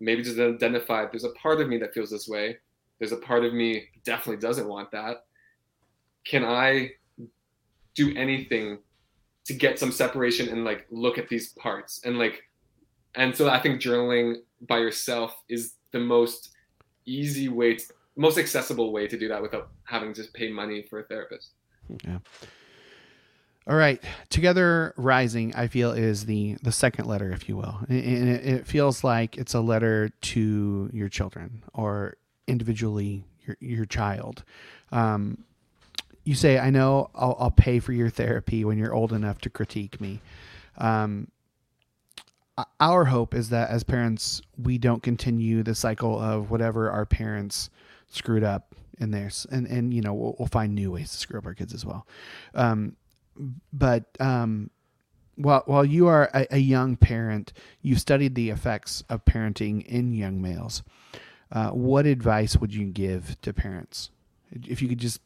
maybe 0.00 0.22
just 0.22 0.38
identify 0.38 1.06
there's 1.06 1.24
a 1.24 1.30
part 1.30 1.60
of 1.60 1.68
me 1.68 1.78
that 1.78 1.94
feels 1.94 2.10
this 2.10 2.28
way 2.28 2.56
there's 2.98 3.12
a 3.12 3.16
part 3.16 3.44
of 3.44 3.54
me 3.54 3.84
definitely 4.04 4.40
doesn't 4.40 4.68
want 4.68 4.90
that 4.90 5.24
can 6.24 6.44
i 6.44 6.90
do 7.94 8.14
anything 8.16 8.78
to 9.48 9.54
get 9.54 9.78
some 9.78 9.90
separation 9.90 10.48
and 10.48 10.64
like 10.64 10.86
look 10.90 11.18
at 11.18 11.28
these 11.28 11.54
parts 11.54 12.00
and 12.04 12.18
like 12.18 12.42
and 13.14 13.34
so 13.34 13.48
i 13.48 13.58
think 13.58 13.80
journaling 13.80 14.36
by 14.68 14.78
yourself 14.78 15.34
is 15.48 15.74
the 15.92 15.98
most 15.98 16.50
easy 17.06 17.48
way 17.48 17.74
to, 17.74 17.84
most 18.16 18.36
accessible 18.38 18.92
way 18.92 19.08
to 19.08 19.18
do 19.18 19.26
that 19.26 19.40
without 19.40 19.70
having 19.84 20.12
to 20.12 20.22
pay 20.34 20.52
money 20.52 20.82
for 20.82 21.00
a 21.00 21.04
therapist 21.04 21.54
Yeah. 22.04 22.18
All 23.66 23.76
right, 23.76 24.02
together 24.30 24.94
rising. 24.96 25.54
I 25.54 25.66
feel 25.66 25.92
is 25.92 26.24
the 26.24 26.56
the 26.62 26.72
second 26.72 27.04
letter, 27.04 27.30
if 27.30 27.50
you 27.50 27.56
will, 27.58 27.80
and 27.90 28.28
it, 28.28 28.46
it 28.46 28.66
feels 28.66 29.04
like 29.04 29.36
it's 29.36 29.52
a 29.52 29.60
letter 29.60 30.08
to 30.08 30.88
your 30.90 31.10
children 31.10 31.62
or 31.74 32.16
individually 32.46 33.24
your 33.46 33.58
your 33.60 33.84
child. 33.84 34.42
Um, 34.90 35.44
you 36.28 36.34
say, 36.34 36.58
"I 36.58 36.68
know 36.68 37.08
I'll, 37.14 37.36
I'll 37.40 37.50
pay 37.50 37.80
for 37.80 37.92
your 37.92 38.10
therapy 38.10 38.62
when 38.62 38.76
you're 38.76 38.94
old 38.94 39.14
enough 39.14 39.40
to 39.42 39.50
critique 39.50 39.98
me." 39.98 40.20
Um, 40.76 41.28
our 42.78 43.06
hope 43.06 43.34
is 43.34 43.48
that 43.48 43.70
as 43.70 43.82
parents, 43.82 44.42
we 44.62 44.76
don't 44.76 45.02
continue 45.02 45.62
the 45.62 45.74
cycle 45.74 46.20
of 46.20 46.50
whatever 46.50 46.90
our 46.90 47.06
parents 47.06 47.70
screwed 48.08 48.44
up 48.44 48.74
in 48.98 49.10
theirs, 49.10 49.46
and 49.50 49.66
and 49.66 49.94
you 49.94 50.02
know 50.02 50.12
we'll, 50.12 50.36
we'll 50.38 50.48
find 50.48 50.74
new 50.74 50.90
ways 50.92 51.10
to 51.12 51.16
screw 51.16 51.38
up 51.38 51.46
our 51.46 51.54
kids 51.54 51.72
as 51.72 51.86
well. 51.86 52.06
Um, 52.54 52.96
but 53.72 54.04
um, 54.20 54.70
while 55.36 55.62
while 55.64 55.84
you 55.84 56.08
are 56.08 56.30
a, 56.34 56.46
a 56.56 56.58
young 56.58 56.96
parent, 56.96 57.54
you've 57.80 58.00
studied 58.00 58.34
the 58.34 58.50
effects 58.50 59.02
of 59.08 59.24
parenting 59.24 59.82
in 59.86 60.12
young 60.12 60.42
males. 60.42 60.82
Uh, 61.50 61.70
what 61.70 62.04
advice 62.04 62.58
would 62.58 62.74
you 62.74 62.84
give 62.84 63.40
to 63.40 63.54
parents 63.54 64.10
if 64.50 64.82
you 64.82 64.88
could 64.88 64.98
just 64.98 65.20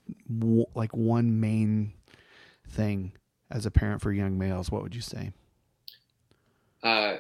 like 0.75 0.95
one 0.95 1.41
main 1.41 1.93
thing 2.69 3.13
as 3.51 3.67
a 3.67 3.71
parent 3.71 4.01
for 4.01 4.13
young 4.13 4.39
males? 4.39 4.71
What 4.71 4.83
would 4.83 4.95
you 4.95 5.01
say? 5.01 5.33
uh, 6.83 7.17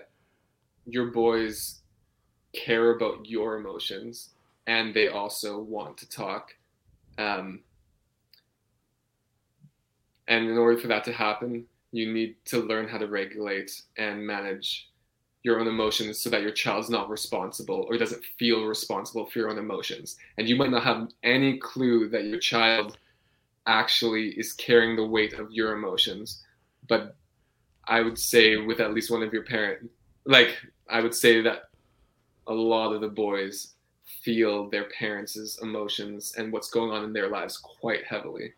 your 0.87 1.07
boys 1.07 1.81
care 2.53 2.95
about 2.95 3.27
your 3.27 3.57
emotions 3.57 4.31
and 4.67 4.95
they 4.95 5.09
also 5.09 5.61
want 5.61 5.97
to 5.97 6.09
talk 6.09 6.55
um, 7.19 7.61
and 10.29 10.49
in 10.49 10.59
order 10.59 10.79
for 10.79 10.89
that 10.89 11.05
to 11.05 11.13
happen 11.13 11.65
you 11.93 12.13
need 12.13 12.37
to 12.45 12.59
learn 12.59 12.89
how 12.89 12.99
to 12.99 13.07
regulate 13.07 13.71
and 13.97 14.27
manage 14.27 14.91
your 15.43 15.61
own 15.61 15.67
emotions 15.67 16.19
so 16.19 16.31
that 16.31 16.43
your 16.43 16.53
child's 16.53 16.91
not 16.91 17.11
responsible 17.11 17.87
or 17.89 17.99
doesn't 17.99 18.25
feel 18.39 18.65
responsible 18.65 19.27
for 19.27 19.41
your 19.41 19.51
own 19.51 19.59
emotions. 19.59 20.17
And 20.39 20.49
you 20.49 20.57
might 20.57 20.71
not 20.71 20.85
have 20.85 21.09
any 21.23 21.59
clue 21.59 22.09
that 22.11 22.25
your 22.25 22.39
child 22.39 22.97
actually 23.67 24.31
is 24.39 24.53
carrying 24.53 24.97
the 24.97 25.07
weight 25.07 25.35
of 25.35 25.51
your 25.51 25.77
emotions. 25.77 26.43
But 26.89 27.17
I 27.87 28.01
would 28.01 28.19
say 28.19 28.57
with 28.57 28.81
at 28.81 28.95
least 28.95 29.11
one 29.11 29.23
of 29.23 29.33
your 29.33 29.45
parent, 29.45 29.91
like 30.25 30.57
I 30.89 31.01
would 31.01 31.15
say 31.15 31.41
that 31.43 31.63
a 32.47 32.53
lot 32.53 32.93
of 32.93 33.01
the 33.01 33.09
boys 33.09 33.75
feel 34.23 34.71
their 34.71 34.89
parents' 34.91 35.59
emotions 35.63 36.35
and 36.37 36.53
what's 36.53 36.71
going 36.71 36.91
on 36.91 37.05
in 37.05 37.13
their 37.13 37.29
lives 37.29 37.59
quite 37.59 38.05
heavily, 38.05 38.53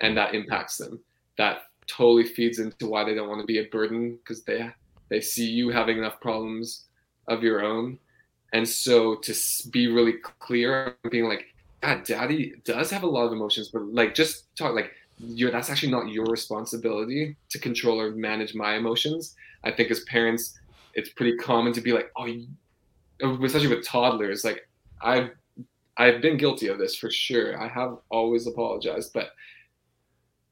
and 0.00 0.16
that 0.16 0.34
impacts 0.34 0.76
them. 0.76 1.00
That 1.36 1.62
totally 1.86 2.24
feeds 2.24 2.60
into 2.60 2.86
why 2.86 3.04
they 3.04 3.14
don't 3.14 3.28
want 3.28 3.40
to 3.40 3.46
be 3.46 3.58
a 3.58 3.68
burden 3.68 4.18
because 4.22 4.42
they 4.44 4.70
they 5.10 5.20
see 5.20 5.46
you 5.46 5.68
having 5.70 5.98
enough 5.98 6.20
problems 6.20 6.86
of 7.28 7.42
your 7.42 7.62
own, 7.62 7.98
and 8.52 8.66
so 8.66 9.16
to 9.16 9.34
be 9.70 9.88
really 9.88 10.14
clear, 10.38 10.96
being 11.10 11.24
like, 11.24 11.46
God, 11.82 12.04
Daddy 12.04 12.54
does 12.64 12.90
have 12.90 13.02
a 13.02 13.06
lot 13.06 13.26
of 13.26 13.32
emotions, 13.32 13.68
but 13.68 13.82
like 13.84 14.14
just 14.14 14.54
talk 14.56 14.74
like 14.74 14.92
you're 15.18 15.50
that's 15.50 15.70
actually 15.70 15.92
not 15.92 16.08
your 16.08 16.24
responsibility 16.26 17.36
to 17.50 17.58
control 17.58 18.00
or 18.00 18.12
manage 18.12 18.54
my 18.54 18.76
emotions. 18.76 19.36
I 19.64 19.70
think 19.70 19.90
as 19.90 20.00
parents, 20.00 20.58
it's 20.94 21.10
pretty 21.10 21.36
common 21.36 21.72
to 21.74 21.80
be 21.80 21.92
like, 21.92 22.10
oh, 22.16 22.26
especially 23.44 23.68
with 23.68 23.86
toddlers. 23.86 24.44
Like 24.44 24.68
I've 25.02 25.30
I've 25.96 26.22
been 26.22 26.36
guilty 26.36 26.68
of 26.68 26.78
this 26.78 26.96
for 26.96 27.10
sure. 27.10 27.60
I 27.60 27.68
have 27.68 27.98
always 28.10 28.46
apologized, 28.46 29.12
but 29.12 29.30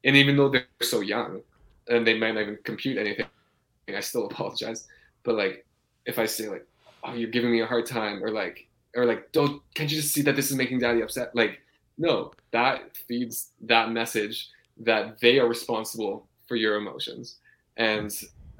and 0.03 0.15
even 0.15 0.37
though 0.37 0.49
they're 0.49 0.65
so 0.81 1.01
young 1.01 1.41
and 1.87 2.05
they 2.05 2.17
might 2.17 2.35
not 2.35 2.41
even 2.41 2.59
compute 2.63 2.97
anything, 2.97 3.25
I 3.95 3.99
still 4.01 4.25
apologize. 4.31 4.87
But 5.23 5.35
like 5.35 5.65
if 6.05 6.19
I 6.19 6.25
say 6.25 6.49
like, 6.49 6.65
oh, 7.03 7.13
you're 7.13 7.29
giving 7.29 7.51
me 7.51 7.61
a 7.61 7.65
hard 7.65 7.85
time, 7.85 8.23
or 8.23 8.31
like 8.31 8.67
or 8.95 9.05
like, 9.05 9.31
don't 9.31 9.61
can't 9.73 9.89
you 9.91 9.97
just 9.97 10.13
see 10.13 10.21
that 10.23 10.35
this 10.35 10.49
is 10.51 10.57
making 10.57 10.79
daddy 10.79 11.01
upset? 11.01 11.35
Like, 11.35 11.59
no, 11.97 12.31
that 12.51 12.97
feeds 12.97 13.51
that 13.61 13.91
message 13.91 14.49
that 14.79 15.19
they 15.19 15.39
are 15.39 15.47
responsible 15.47 16.27
for 16.47 16.55
your 16.55 16.77
emotions. 16.77 17.35
And 17.77 18.11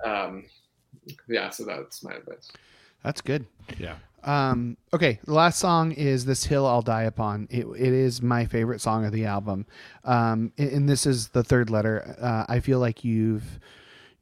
um, 0.06 0.46
yeah, 1.28 1.50
so 1.50 1.66
that's 1.66 2.04
my 2.04 2.14
advice. 2.14 2.52
That's 3.04 3.22
good. 3.22 3.46
Yeah. 3.78 3.96
Um, 4.24 4.76
okay, 4.94 5.20
the 5.24 5.34
last 5.34 5.60
song 5.60 5.94
is 5.94 6.26
"This 6.26 6.44
Hill 6.44 6.66
I'll 6.66 6.82
Die 6.82 7.04
Upon." 7.04 7.48
It, 7.50 7.66
it 7.66 7.94
is 7.94 8.22
my 8.22 8.46
favorite 8.46 8.82
song 8.82 9.06
of 9.06 9.14
the 9.14 9.26
album, 9.26 9.66
um, 10.04 10.52
and, 10.58 10.72
and 10.72 10.90
this 10.90 11.06
is 11.06 11.30
the 11.30 11.44
third 11.44 11.70
letter. 11.70 12.18
Uh, 12.20 12.46
I 12.50 12.60
feel 12.60 12.80
like 12.80 13.06
you've 13.06 13.60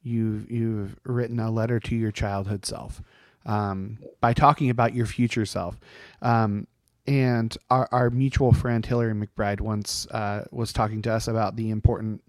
you've 0.08 0.50
you've 0.50 0.96
written 1.04 1.38
a 1.38 1.50
letter 1.50 1.78
to 1.80 1.94
your 1.94 2.10
childhood 2.10 2.64
self 2.64 3.02
um, 3.46 3.98
by 4.20 4.32
talking 4.32 4.70
about 4.70 4.94
your 4.94 5.06
future 5.06 5.46
self. 5.46 5.78
Um, 6.22 6.66
and 7.06 7.56
our, 7.70 7.88
our 7.90 8.10
mutual 8.10 8.52
friend 8.52 8.84
Hillary 8.84 9.14
McBride 9.14 9.62
once 9.62 10.06
uh, 10.10 10.44
was 10.50 10.72
talking 10.72 11.00
to 11.02 11.12
us 11.12 11.26
about 11.26 11.56
the 11.56 11.70
important 11.70 12.22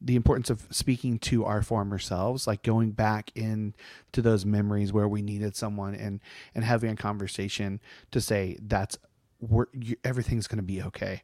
the 0.00 0.14
importance 0.14 0.50
of 0.50 0.66
speaking 0.70 1.18
to 1.18 1.44
our 1.44 1.62
former 1.62 1.98
selves, 1.98 2.46
like 2.46 2.62
going 2.62 2.92
back 2.92 3.32
in 3.34 3.74
to 4.12 4.22
those 4.22 4.46
memories 4.46 4.92
where 4.92 5.08
we 5.08 5.22
needed 5.22 5.56
someone 5.56 5.94
and 5.94 6.20
and 6.54 6.64
having 6.64 6.90
a 6.90 6.96
conversation 6.96 7.80
to 8.10 8.20
say 8.20 8.56
that's 8.62 8.98
we're, 9.40 9.66
you, 9.72 9.96
everything's 10.04 10.46
going 10.46 10.58
to 10.58 10.62
be 10.62 10.82
okay. 10.82 11.22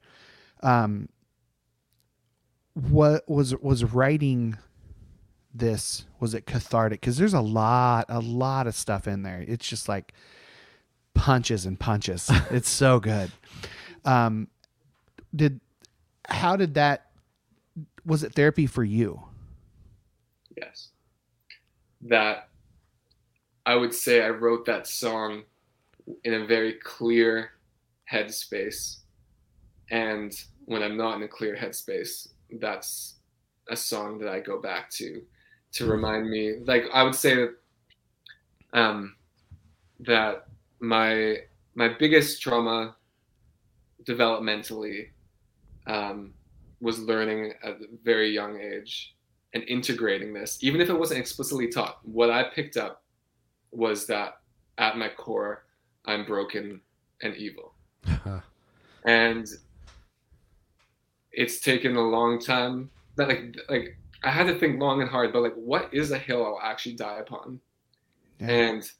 Um, 0.62 1.10
what 2.74 3.28
was 3.28 3.54
was 3.56 3.84
writing 3.84 4.56
this 5.58 6.04
was 6.20 6.34
it 6.34 6.46
cathartic? 6.46 7.00
Because 7.00 7.16
there's 7.16 7.34
a 7.34 7.40
lot 7.40 8.06
a 8.08 8.20
lot 8.20 8.66
of 8.66 8.74
stuff 8.74 9.06
in 9.06 9.22
there. 9.22 9.44
It's 9.46 9.66
just 9.66 9.88
like 9.88 10.12
punches 11.14 11.66
and 11.66 11.78
punches. 11.78 12.30
It's 12.50 12.68
so 12.68 13.00
good. 13.00 13.30
Um 14.04 14.48
did 15.34 15.60
how 16.28 16.56
did 16.56 16.74
that 16.74 17.10
was 18.04 18.22
it 18.22 18.34
therapy 18.34 18.66
for 18.66 18.84
you? 18.84 19.22
Yes. 20.56 20.88
That 22.02 22.48
I 23.64 23.74
would 23.74 23.94
say 23.94 24.24
I 24.24 24.30
wrote 24.30 24.64
that 24.66 24.86
song 24.86 25.42
in 26.24 26.34
a 26.34 26.46
very 26.46 26.74
clear 26.74 27.50
headspace. 28.10 28.98
And 29.90 30.32
when 30.66 30.82
I'm 30.82 30.96
not 30.96 31.16
in 31.16 31.22
a 31.22 31.28
clear 31.28 31.56
headspace, 31.56 32.28
that's 32.60 33.16
a 33.68 33.76
song 33.76 34.18
that 34.18 34.28
I 34.28 34.40
go 34.40 34.60
back 34.60 34.90
to 34.90 35.22
to 35.76 35.86
remind 35.86 36.28
me 36.28 36.58
like 36.64 36.84
I 36.92 37.02
would 37.02 37.14
say 37.14 37.34
that 37.34 37.54
um 38.72 39.16
that 40.00 40.46
my 40.80 41.38
my 41.74 41.88
biggest 41.88 42.42
trauma 42.42 42.96
developmentally 44.04 45.08
um, 45.86 46.32
was 46.80 46.98
learning 46.98 47.52
at 47.62 47.74
a 47.74 47.86
very 48.02 48.30
young 48.30 48.60
age 48.60 49.14
and 49.54 49.62
integrating 49.64 50.32
this, 50.32 50.58
even 50.62 50.80
if 50.80 50.88
it 50.88 50.98
wasn't 50.98 51.20
explicitly 51.20 51.68
taught. 51.68 51.98
What 52.02 52.30
I 52.30 52.44
picked 52.44 52.76
up 52.76 53.02
was 53.72 54.06
that 54.06 54.38
at 54.78 54.96
my 54.96 55.08
core, 55.08 55.64
I'm 56.04 56.24
broken 56.24 56.80
and 57.22 57.34
evil. 57.36 57.74
and 59.04 59.46
it's 61.32 61.60
taken 61.60 61.96
a 61.96 62.00
long 62.02 62.40
time. 62.40 62.90
That 63.16 63.28
like 63.28 63.56
like 63.68 63.98
I 64.22 64.30
had 64.30 64.46
to 64.46 64.58
think 64.58 64.80
long 64.80 65.00
and 65.00 65.10
hard, 65.10 65.32
but 65.32 65.42
like, 65.42 65.54
what 65.54 65.92
is 65.92 66.10
a 66.10 66.18
hill 66.18 66.44
I'll 66.44 66.60
actually 66.62 66.96
die 66.96 67.18
upon? 67.18 67.60
Yeah. 68.40 68.48
And 68.48 68.90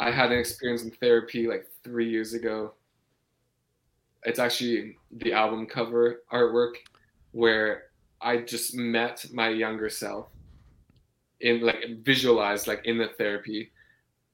I 0.00 0.10
had 0.10 0.32
an 0.32 0.38
experience 0.38 0.82
in 0.82 0.90
therapy 0.90 1.46
like 1.46 1.66
three 1.84 2.08
years 2.08 2.34
ago. 2.34 2.74
It's 4.24 4.38
actually 4.38 4.96
the 5.10 5.32
album 5.32 5.66
cover 5.66 6.22
artwork 6.32 6.74
where 7.32 7.84
I 8.20 8.38
just 8.38 8.76
met 8.76 9.24
my 9.32 9.48
younger 9.48 9.88
self 9.88 10.28
in 11.40 11.60
like 11.60 11.84
visualized 12.02 12.66
like 12.66 12.84
in 12.84 12.98
the 12.98 13.08
therapy. 13.18 13.72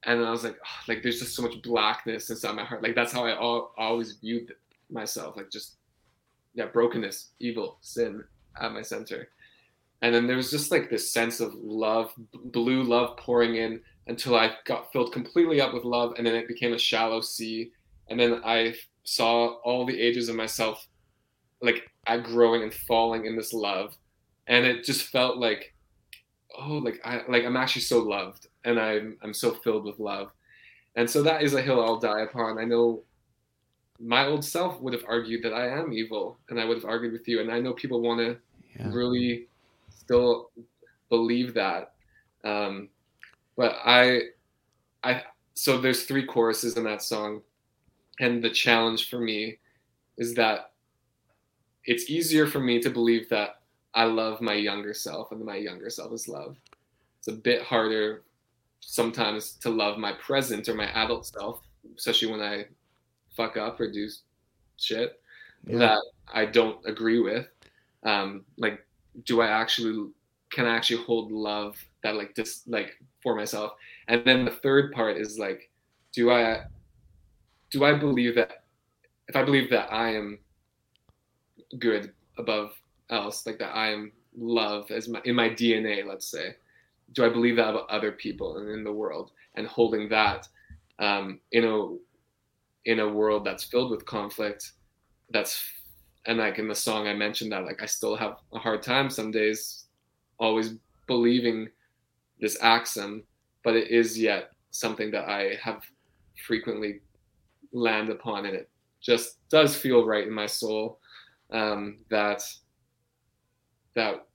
And 0.03 0.23
I 0.23 0.31
was 0.31 0.43
like, 0.43 0.57
"Oh, 0.63 0.83
like 0.87 1.03
there's 1.03 1.19
just 1.19 1.35
so 1.35 1.41
much 1.41 1.61
blackness 1.61 2.29
inside 2.29 2.55
my 2.55 2.63
heart. 2.63 2.83
Like 2.83 2.95
that's 2.95 3.11
how 3.11 3.25
I 3.25 3.31
al- 3.31 3.73
always 3.77 4.13
viewed 4.13 4.53
myself, 4.89 5.35
like 5.35 5.49
just 5.51 5.75
yeah, 6.53 6.65
brokenness, 6.65 7.31
evil, 7.39 7.77
sin 7.81 8.23
at 8.59 8.71
my 8.71 8.81
center. 8.81 9.29
And 10.01 10.15
then 10.15 10.27
there 10.27 10.37
was 10.37 10.49
just 10.49 10.71
like 10.71 10.89
this 10.89 11.11
sense 11.11 11.39
of 11.39 11.53
love, 11.55 12.13
blue 12.33 12.83
love 12.83 13.17
pouring 13.17 13.55
in 13.55 13.81
until 14.07 14.35
I 14.35 14.51
got 14.65 14.91
filled 14.91 15.11
completely 15.13 15.61
up 15.61 15.73
with 15.73 15.83
love, 15.83 16.13
and 16.17 16.25
then 16.25 16.35
it 16.35 16.47
became 16.47 16.73
a 16.73 16.79
shallow 16.79 17.21
sea. 17.21 17.71
And 18.09 18.19
then 18.19 18.41
I 18.45 18.75
saw 19.03 19.55
all 19.63 19.85
the 19.85 19.99
ages 19.99 20.29
of 20.29 20.35
myself, 20.35 20.87
like 21.61 21.89
I 22.07 22.17
growing 22.17 22.63
and 22.63 22.73
falling 22.73 23.25
in 23.25 23.35
this 23.35 23.53
love, 23.53 23.95
and 24.47 24.65
it 24.65 24.83
just 24.83 25.07
felt 25.07 25.37
like, 25.37 25.73
oh, 26.57 26.77
like 26.77 26.99
I 27.03 27.21
like 27.27 27.43
I'm 27.43 27.57
actually 27.57 27.81
so 27.83 27.99
loved, 27.99 28.47
and 28.63 28.79
I'm 28.79 29.17
I'm 29.21 29.33
so 29.33 29.51
filled 29.51 29.85
with 29.85 29.99
love, 29.99 30.31
and 30.95 31.09
so 31.09 31.21
that 31.23 31.43
is 31.43 31.53
a 31.53 31.61
hill 31.61 31.83
I'll 31.83 31.99
die 31.99 32.21
upon. 32.21 32.57
I 32.57 32.63
know 32.63 33.03
my 33.99 34.25
old 34.25 34.45
self 34.45 34.79
would 34.79 34.93
have 34.93 35.03
argued 35.07 35.43
that 35.43 35.53
I 35.53 35.67
am 35.67 35.91
evil, 35.91 36.39
and 36.49 36.59
I 36.59 36.65
would 36.65 36.77
have 36.77 36.85
argued 36.85 37.11
with 37.11 37.27
you, 37.27 37.41
and 37.41 37.51
I 37.51 37.59
know 37.59 37.73
people 37.73 38.01
want 38.01 38.19
to 38.21 38.37
Yeah. 38.75 38.91
really 38.93 39.47
still 40.09 40.49
believe 41.09 41.53
that. 41.53 41.93
Um, 42.43 42.89
but 43.55 43.75
I, 43.85 44.21
I, 45.03 45.21
so 45.53 45.77
there's 45.77 46.05
three 46.05 46.25
choruses 46.25 46.77
in 46.77 46.83
that 46.85 47.03
song, 47.03 47.41
and 48.19 48.43
the 48.43 48.49
challenge 48.49 49.07
for 49.07 49.19
me 49.19 49.59
is 50.17 50.33
that 50.33 50.71
it's 51.85 52.09
easier 52.09 52.47
for 52.47 52.59
me 52.59 52.81
to 52.81 52.89
believe 52.89 53.29
that 53.29 53.61
I 53.93 54.05
love 54.05 54.41
my 54.41 54.53
younger 54.53 54.95
self 54.95 55.31
and 55.31 55.45
my 55.45 55.55
younger 55.57 55.91
self 55.91 56.11
is 56.11 56.27
love. 56.27 56.57
It's 57.19 57.27
a 57.27 57.33
bit 57.33 57.61
harder 57.61 58.23
sometimes 58.79 59.53
to 59.61 59.69
love 59.69 59.97
my 59.99 60.13
present 60.13 60.67
or 60.69 60.73
my 60.73 60.89
adult 60.93 61.27
self, 61.27 61.61
especially 61.97 62.31
when 62.31 62.41
I 62.41 62.65
fuck 63.35 63.57
up 63.57 63.79
or 63.79 63.91
do 63.91 64.09
shit 64.77 65.21
Yeah. 65.67 65.77
that 65.79 66.01
I 66.33 66.45
don't 66.45 66.83
agree 66.85 67.19
with. 67.19 67.47
Um, 68.03 68.45
like, 68.57 68.85
do 69.25 69.41
I 69.41 69.47
actually 69.47 70.11
can 70.51 70.65
I 70.65 70.75
actually 70.75 71.03
hold 71.03 71.31
love 71.31 71.77
that 72.03 72.15
like 72.15 72.35
just 72.35 72.67
like 72.67 72.97
for 73.21 73.35
myself? 73.35 73.73
And 74.07 74.23
then 74.25 74.45
the 74.45 74.51
third 74.51 74.91
part 74.91 75.17
is 75.17 75.37
like, 75.37 75.69
do 76.13 76.31
I 76.31 76.63
do 77.71 77.83
I 77.83 77.93
believe 77.93 78.35
that 78.35 78.63
if 79.27 79.35
I 79.35 79.43
believe 79.43 79.69
that 79.69 79.91
I 79.93 80.15
am 80.15 80.39
good 81.77 82.13
above 82.37 82.71
else, 83.09 83.45
like 83.45 83.59
that 83.59 83.75
I 83.75 83.91
am 83.91 84.11
love 84.37 84.89
as 84.91 85.07
my 85.07 85.21
in 85.25 85.35
my 85.35 85.49
DNA, 85.49 86.05
let's 86.05 86.25
say, 86.25 86.55
do 87.13 87.25
I 87.25 87.29
believe 87.29 87.57
that 87.57 87.69
about 87.69 87.89
other 87.89 88.11
people 88.11 88.57
and 88.57 88.69
in 88.69 88.83
the 88.83 88.91
world 88.91 89.31
and 89.55 89.67
holding 89.67 90.09
that 90.09 90.47
um, 90.99 91.39
in 91.51 91.65
a 91.65 91.95
in 92.85 92.99
a 92.99 93.07
world 93.07 93.45
that's 93.45 93.63
filled 93.63 93.91
with 93.91 94.05
conflict 94.05 94.71
that's 95.31 95.61
and 96.25 96.37
like 96.37 96.59
in 96.59 96.67
the 96.67 96.75
song 96.75 97.07
i 97.07 97.13
mentioned 97.13 97.51
that 97.51 97.65
like 97.65 97.81
i 97.81 97.85
still 97.85 98.15
have 98.15 98.37
a 98.53 98.59
hard 98.59 98.81
time 98.81 99.09
some 99.09 99.31
days 99.31 99.85
always 100.39 100.75
believing 101.07 101.67
this 102.39 102.57
axiom 102.61 103.23
but 103.63 103.75
it 103.75 103.89
is 103.89 104.17
yet 104.17 104.51
something 104.71 105.11
that 105.11 105.27
i 105.29 105.57
have 105.61 105.83
frequently 106.45 107.01
land 107.73 108.09
upon 108.09 108.45
and 108.45 108.55
it 108.55 108.69
just 109.01 109.37
does 109.49 109.75
feel 109.75 110.05
right 110.05 110.27
in 110.27 110.33
my 110.33 110.45
soul 110.45 110.99
um, 111.51 111.97
that 112.09 112.43
that 113.95 114.27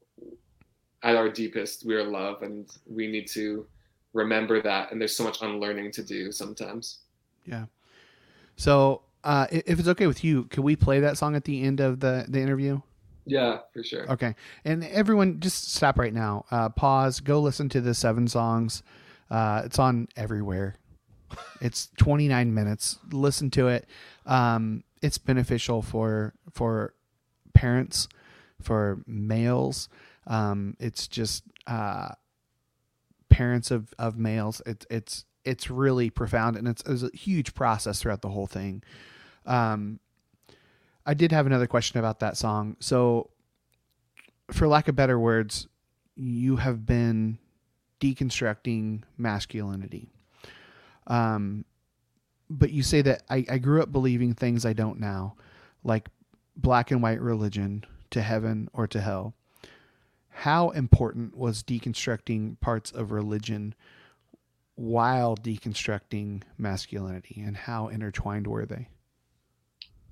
at 1.03 1.17
our 1.17 1.29
deepest 1.29 1.87
we 1.87 1.95
are 1.95 2.05
love 2.05 2.43
and 2.43 2.71
we 2.87 3.07
need 3.07 3.29
to 3.29 3.67
remember 4.15 4.63
that 4.63 4.91
and 4.91 5.01
there's 5.01 5.17
so 5.17 5.25
much 5.25 5.43
unlearning 5.43 5.91
to 5.93 6.03
do 6.03 6.33
sometimes 6.33 7.01
Yeah. 7.45 7.67
So, 8.57 9.03
uh, 9.25 9.47
if 9.51 9.79
it's 9.79 9.89
okay 9.89 10.07
with 10.07 10.23
you, 10.23 10.45
can 10.45 10.63
we 10.63 10.77
play 10.77 11.01
that 11.01 11.19
song 11.19 11.35
at 11.35 11.45
the 11.45 11.63
end 11.63 11.81
of 11.81 12.01
the, 12.01 12.27
the 12.29 12.41
interview? 12.41 12.81
yeah 13.27 13.61
for 13.73 13.83
sure 13.83 14.11
Okay. 14.11 14.35
And 14.67 14.85
everyone, 14.85 15.41
just 15.41 15.73
stop 15.75 15.99
right 15.99 16.13
now. 16.13 16.45
Uh, 16.51 16.69
pause. 16.69 17.21
Go 17.21 17.41
listen 17.41 17.71
to 17.71 17.81
the 17.81 17.95
seven 17.95 18.29
songs. 18.29 18.83
Uh, 19.31 19.63
it's 19.65 19.79
on 19.79 20.09
everywhere. 20.15 20.75
It's 21.61 21.89
29 21.97 22.53
minutes. 22.53 22.99
Listen 23.11 23.51
to 23.53 23.69
it. 23.69 23.89
Um, 24.27 24.85
it's 25.03 25.19
beneficial 25.19 25.83
for 25.83 26.35
for 26.53 26.95
parents, 27.55 28.09
for 28.61 29.03
males. 29.07 29.89
Um, 30.27 30.77
it's 30.79 31.09
just 31.09 31.45
uh, 31.67 32.11
parents 33.29 33.71
of, 33.71 33.93
of 33.99 34.19
males. 34.19 34.63
It's 34.67 34.87
it's 34.91 35.25
it's 35.45 35.71
really 35.71 36.09
profound, 36.11 36.57
and 36.57 36.67
it's, 36.67 36.83
it's 36.87 37.03
a 37.03 37.11
huge 37.15 37.55
process 37.55 38.01
throughout 38.01 38.23
the 38.23 38.31
whole 38.31 38.47
thing. 38.47 38.83
Um, 39.47 40.01
I 41.07 41.15
did 41.15 41.33
have 41.33 41.47
another 41.47 41.67
question 41.67 41.99
about 41.99 42.21
that 42.21 42.37
song. 42.37 42.77
So, 42.81 43.31
for 44.51 44.67
lack 44.69 44.89
of 44.89 44.97
better 44.97 45.19
words, 45.19 45.69
you 46.17 46.57
have 46.57 46.87
been 46.87 47.39
deconstructing 48.01 49.03
masculinity. 49.17 50.11
Um, 51.07 51.65
but 52.51 52.71
you 52.71 52.83
say 52.83 53.03
that 53.03 53.23
I, 53.29 53.45
I 53.49 53.59
grew 53.59 53.83
up 53.83 53.91
believing 53.91 54.35
things 54.35 54.65
I 54.65 54.73
don't 54.73 55.01
now, 55.01 55.37
like 55.83 56.09
black 56.57 56.91
and 56.91 57.03
white 57.03 57.21
religion 57.21 57.85
to 58.11 58.23
heaven 58.23 58.69
or 58.73 58.87
to 58.89 59.01
hell. 59.01 59.35
How 60.29 60.71
important 60.71 61.37
was 61.37 61.63
deconstructing 61.63 62.61
parts 62.61 62.91
of 62.91 63.13
religion 63.13 63.75
while 64.75 65.37
deconstructing 65.37 66.43
masculinity, 66.59 67.41
and 67.41 67.57
how 67.57 67.89
intertwined 67.89 68.47
were 68.47 68.67
they? 68.67 68.89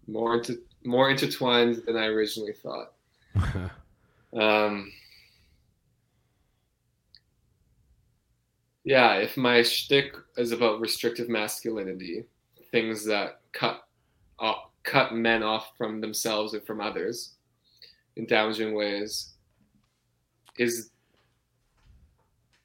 More 0.06 0.36
into 0.36 0.60
more 0.84 1.10
intertwined 1.10 1.82
than 1.86 1.96
I 1.96 2.06
originally 2.06 2.52
thought. 2.52 2.92
Um, 4.34 4.92
yeah, 8.84 9.16
if 9.16 9.36
my 9.36 9.62
shtick 9.62 10.14
is 10.36 10.52
about 10.52 10.80
restrictive 10.80 11.28
masculinity, 11.28 12.24
things 12.70 13.04
that 13.06 13.40
cut 13.52 13.86
off, 14.38 14.70
cut 14.82 15.14
men 15.14 15.42
off 15.42 15.72
from 15.76 16.00
themselves 16.00 16.54
and 16.54 16.64
from 16.64 16.80
others 16.80 17.34
in 18.16 18.26
damaging 18.26 18.74
ways, 18.74 19.34
is 20.58 20.90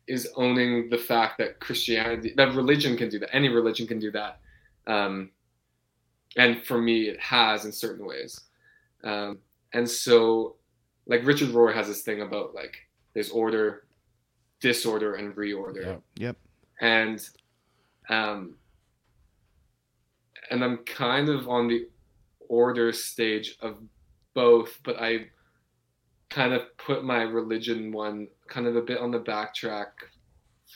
is 0.07 0.29
owning 0.37 0.89
the 0.89 0.97
fact 0.97 1.37
that 1.37 1.59
Christianity, 1.59 2.33
that 2.37 2.55
religion 2.55 2.95
can 2.95 3.09
do 3.09 3.19
that. 3.19 3.35
Any 3.35 3.49
religion 3.49 3.85
can 3.85 3.99
do 3.99 4.09
that. 4.11 4.39
Um, 4.87 5.31
and 6.37 6.63
for 6.63 6.79
me, 6.79 7.09
it 7.09 7.19
has 7.19 7.65
in 7.65 7.71
certain 7.71 8.05
ways. 8.05 8.41
Um, 9.03 9.39
and 9.73 9.89
so, 9.89 10.55
like 11.07 11.25
Richard 11.25 11.49
Rohr 11.49 11.73
has 11.73 11.87
this 11.87 12.03
thing 12.03 12.21
about 12.21 12.55
like 12.55 12.77
there's 13.13 13.31
order, 13.31 13.87
disorder, 14.61 15.15
and 15.15 15.35
reorder. 15.35 15.85
Yep. 15.85 16.01
Yep. 16.17 16.37
And 16.79 17.29
um, 18.09 18.55
and 20.51 20.63
I'm 20.63 20.77
kind 20.77 21.27
of 21.27 21.49
on 21.49 21.67
the 21.67 21.87
order 22.47 22.93
stage 22.93 23.57
of 23.61 23.79
both, 24.33 24.79
but 24.83 25.01
I 25.01 25.27
kind 26.29 26.53
of 26.53 26.61
put 26.77 27.03
my 27.03 27.23
religion 27.23 27.91
one 27.91 28.27
kind 28.47 28.67
of 28.67 28.75
a 28.75 28.81
bit 28.81 28.99
on 28.99 29.11
the 29.11 29.19
backtrack 29.19 29.87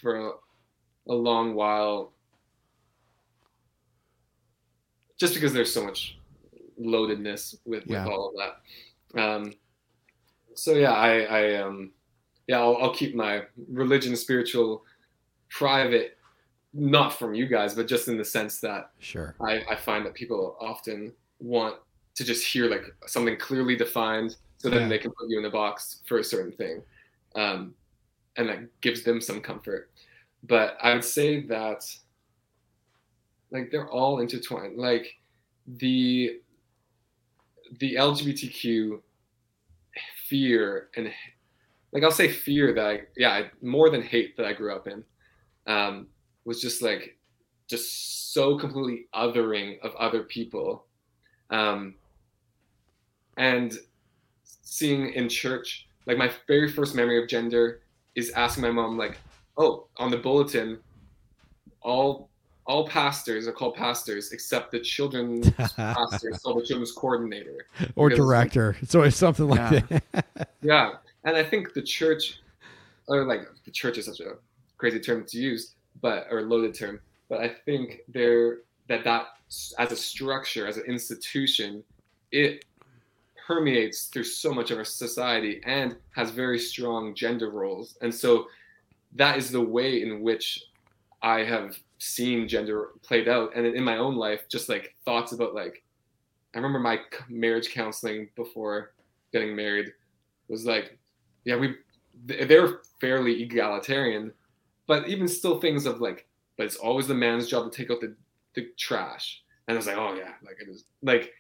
for 0.02 0.30
a, 0.30 0.32
a 1.10 1.14
long 1.14 1.54
while 1.54 2.14
just 5.22 5.34
because 5.36 5.54
there's 5.54 5.72
so 5.74 5.84
much 5.84 6.18
loadedness 6.80 7.56
with, 7.66 7.84
Yeah. 7.86 8.04
with 8.06 8.14
all 8.14 8.30
of 8.30 8.36
that 8.42 9.22
um, 9.24 9.54
so 10.56 10.72
yeah 10.74 10.94
i 10.94 11.12
i 11.40 11.56
um 11.64 11.92
yeah 12.48 12.60
I'll, 12.60 12.78
I'll 12.82 12.94
keep 13.02 13.14
my 13.16 13.44
religion 13.70 14.16
spiritual 14.16 14.84
private 15.50 16.18
not 16.74 17.10
from 17.20 17.34
you 17.34 17.46
guys 17.48 17.76
but 17.76 17.88
just 17.88 18.08
in 18.08 18.18
the 18.18 18.26
sense 18.26 18.60
that 18.62 18.92
Sure. 19.00 19.36
I, 19.40 19.54
I 19.70 19.76
find 19.76 20.06
that 20.06 20.14
people 20.14 20.58
often 20.60 21.14
want 21.40 21.76
to 22.16 22.24
just 22.24 22.46
hear 22.46 22.66
like 22.70 22.86
something 23.08 23.38
clearly 23.38 23.76
defined 23.76 24.32
so 24.58 24.70
then 24.70 24.82
Yeah. 24.84 24.88
they 24.90 24.98
can 25.00 25.12
put 25.18 25.30
you 25.30 25.38
in 25.40 25.46
a 25.46 25.50
box 25.62 26.02
for 26.08 26.18
a 26.20 26.24
certain 26.24 26.52
thing 26.62 26.82
um, 27.36 27.74
and 28.38 28.50
that 28.50 28.60
gives 28.82 29.04
them 29.04 29.20
some 29.22 29.40
comfort 29.42 29.92
but 30.54 30.78
i 30.82 30.94
would 30.94 31.04
say 31.18 31.30
that 31.56 31.82
like 33.52 33.72
they're 33.72 33.90
all 33.90 34.20
intertwined. 34.20 34.78
Like 34.78 35.08
the 35.68 36.40
the 37.80 37.96
LGBTQ 37.96 39.02
fear 40.28 40.90
and 40.96 41.12
like 41.94 42.04
I'll 42.04 42.12
say 42.12 42.30
fear 42.30 42.74
that 42.74 42.86
I 42.86 43.02
yeah 43.16 43.44
more 43.62 43.90
than 43.90 44.02
hate 44.02 44.38
that 44.38 44.46
I 44.46 44.54
grew 44.54 44.74
up 44.74 44.88
in 44.88 45.04
um, 45.68 46.08
was 46.46 46.62
just 46.62 46.82
like 46.82 47.18
just 47.70 48.34
so 48.34 48.58
completely 48.58 49.08
othering 49.14 49.80
of 49.82 49.96
other 49.96 50.24
people. 50.24 50.86
Um, 51.50 51.96
and 53.38 53.78
seeing 54.44 55.14
in 55.14 55.28
church 55.28 55.88
like 56.06 56.18
my 56.18 56.32
very 56.48 56.72
first 56.72 56.96
memory 56.96 57.22
of 57.22 57.28
gender 57.28 57.82
is 58.16 58.32
asking 58.32 58.64
my 58.64 58.72
mom 58.72 58.98
like 58.98 59.18
oh 59.58 59.88
on 59.98 60.10
the 60.10 60.18
bulletin 60.18 60.80
all 61.82 62.31
all 62.72 62.88
pastors 62.88 63.48
are 63.50 63.52
called 63.52 63.76
pastors 63.76 64.32
except 64.32 64.72
the 64.72 64.80
children's 64.80 65.50
pastor 65.76 66.30
is 66.30 66.38
called 66.40 66.62
the 66.62 66.66
children's 66.66 66.94
coordinator 66.94 67.66
or 67.98 68.10
Because- 68.10 68.78
so 68.88 69.02
It's 69.04 69.18
something 69.18 69.48
like 69.50 69.60
Yeah. 69.90 70.00
that. 70.14 70.50
yeah, 70.62 70.90
and 71.26 71.36
I 71.36 71.44
think 71.44 71.74
the 71.74 71.82
church, 71.82 72.40
or 73.10 73.26
like 73.26 73.42
the 73.66 73.72
church 73.72 73.98
is 73.98 74.06
such 74.06 74.22
a 74.22 74.36
crazy 74.78 75.02
term 75.02 75.26
to 75.28 75.38
use, 75.38 75.76
but 76.02 76.28
or 76.32 76.44
loaded 76.44 76.74
term. 76.74 77.02
But 77.30 77.42
I 77.42 77.50
think 77.66 78.02
there 78.08 78.60
that 78.88 79.04
that 79.04 79.26
as 79.78 79.92
a 79.92 79.96
structure, 79.98 80.66
as 80.66 80.78
an 80.78 80.86
institution, 80.86 81.84
it 82.32 82.64
permeates 83.48 84.06
through 84.06 84.24
so 84.24 84.54
much 84.54 84.72
of 84.72 84.78
our 84.78 84.86
society 84.86 85.62
and 85.66 85.98
has 86.16 86.30
very 86.32 86.58
strong 86.60 87.14
gender 87.16 87.50
roles, 87.50 87.98
and 88.02 88.14
so 88.24 88.48
that 89.22 89.36
is 89.38 89.52
the 89.52 89.62
way 89.78 90.02
in 90.04 90.22
which 90.22 90.64
I 91.22 91.40
have 91.44 91.78
seen 92.02 92.48
gender 92.48 92.90
played 93.04 93.28
out, 93.28 93.56
and 93.56 93.66
in 93.66 93.84
my 93.84 93.98
own 93.98 94.16
life, 94.16 94.42
just 94.50 94.70
like 94.70 94.96
thoughts 95.06 95.32
about 95.32 95.54
like. 95.54 95.84
I 96.54 96.58
remember 96.58 96.80
my 96.80 97.00
marriage 97.30 97.70
counseling 97.72 98.28
before 98.36 98.92
getting 99.32 99.56
married 99.56 99.94
was 100.50 100.66
like, 100.66 100.98
yeah, 101.46 101.56
we 101.56 101.76
they're 102.26 102.80
fairly 103.00 103.42
egalitarian, 103.42 104.34
but 104.86 105.08
even 105.08 105.28
still 105.28 105.62
things 105.62 105.86
of 105.86 106.02
like, 106.02 106.28
but 106.58 106.66
it's 106.66 106.76
always 106.76 107.08
the 107.08 107.14
man's 107.14 107.48
job 107.48 107.72
to 107.72 107.78
take 107.78 107.90
out 107.90 108.02
the, 108.02 108.14
the 108.56 108.68
trash. 108.78 109.44
And 109.68 109.76
I 109.76 109.78
was 109.78 109.88
like, 109.88 109.96
oh 109.96 110.14
yeah, 110.16 110.34
like 110.44 110.58
it 110.60 110.68
is 110.68 110.84
like, 111.02 111.32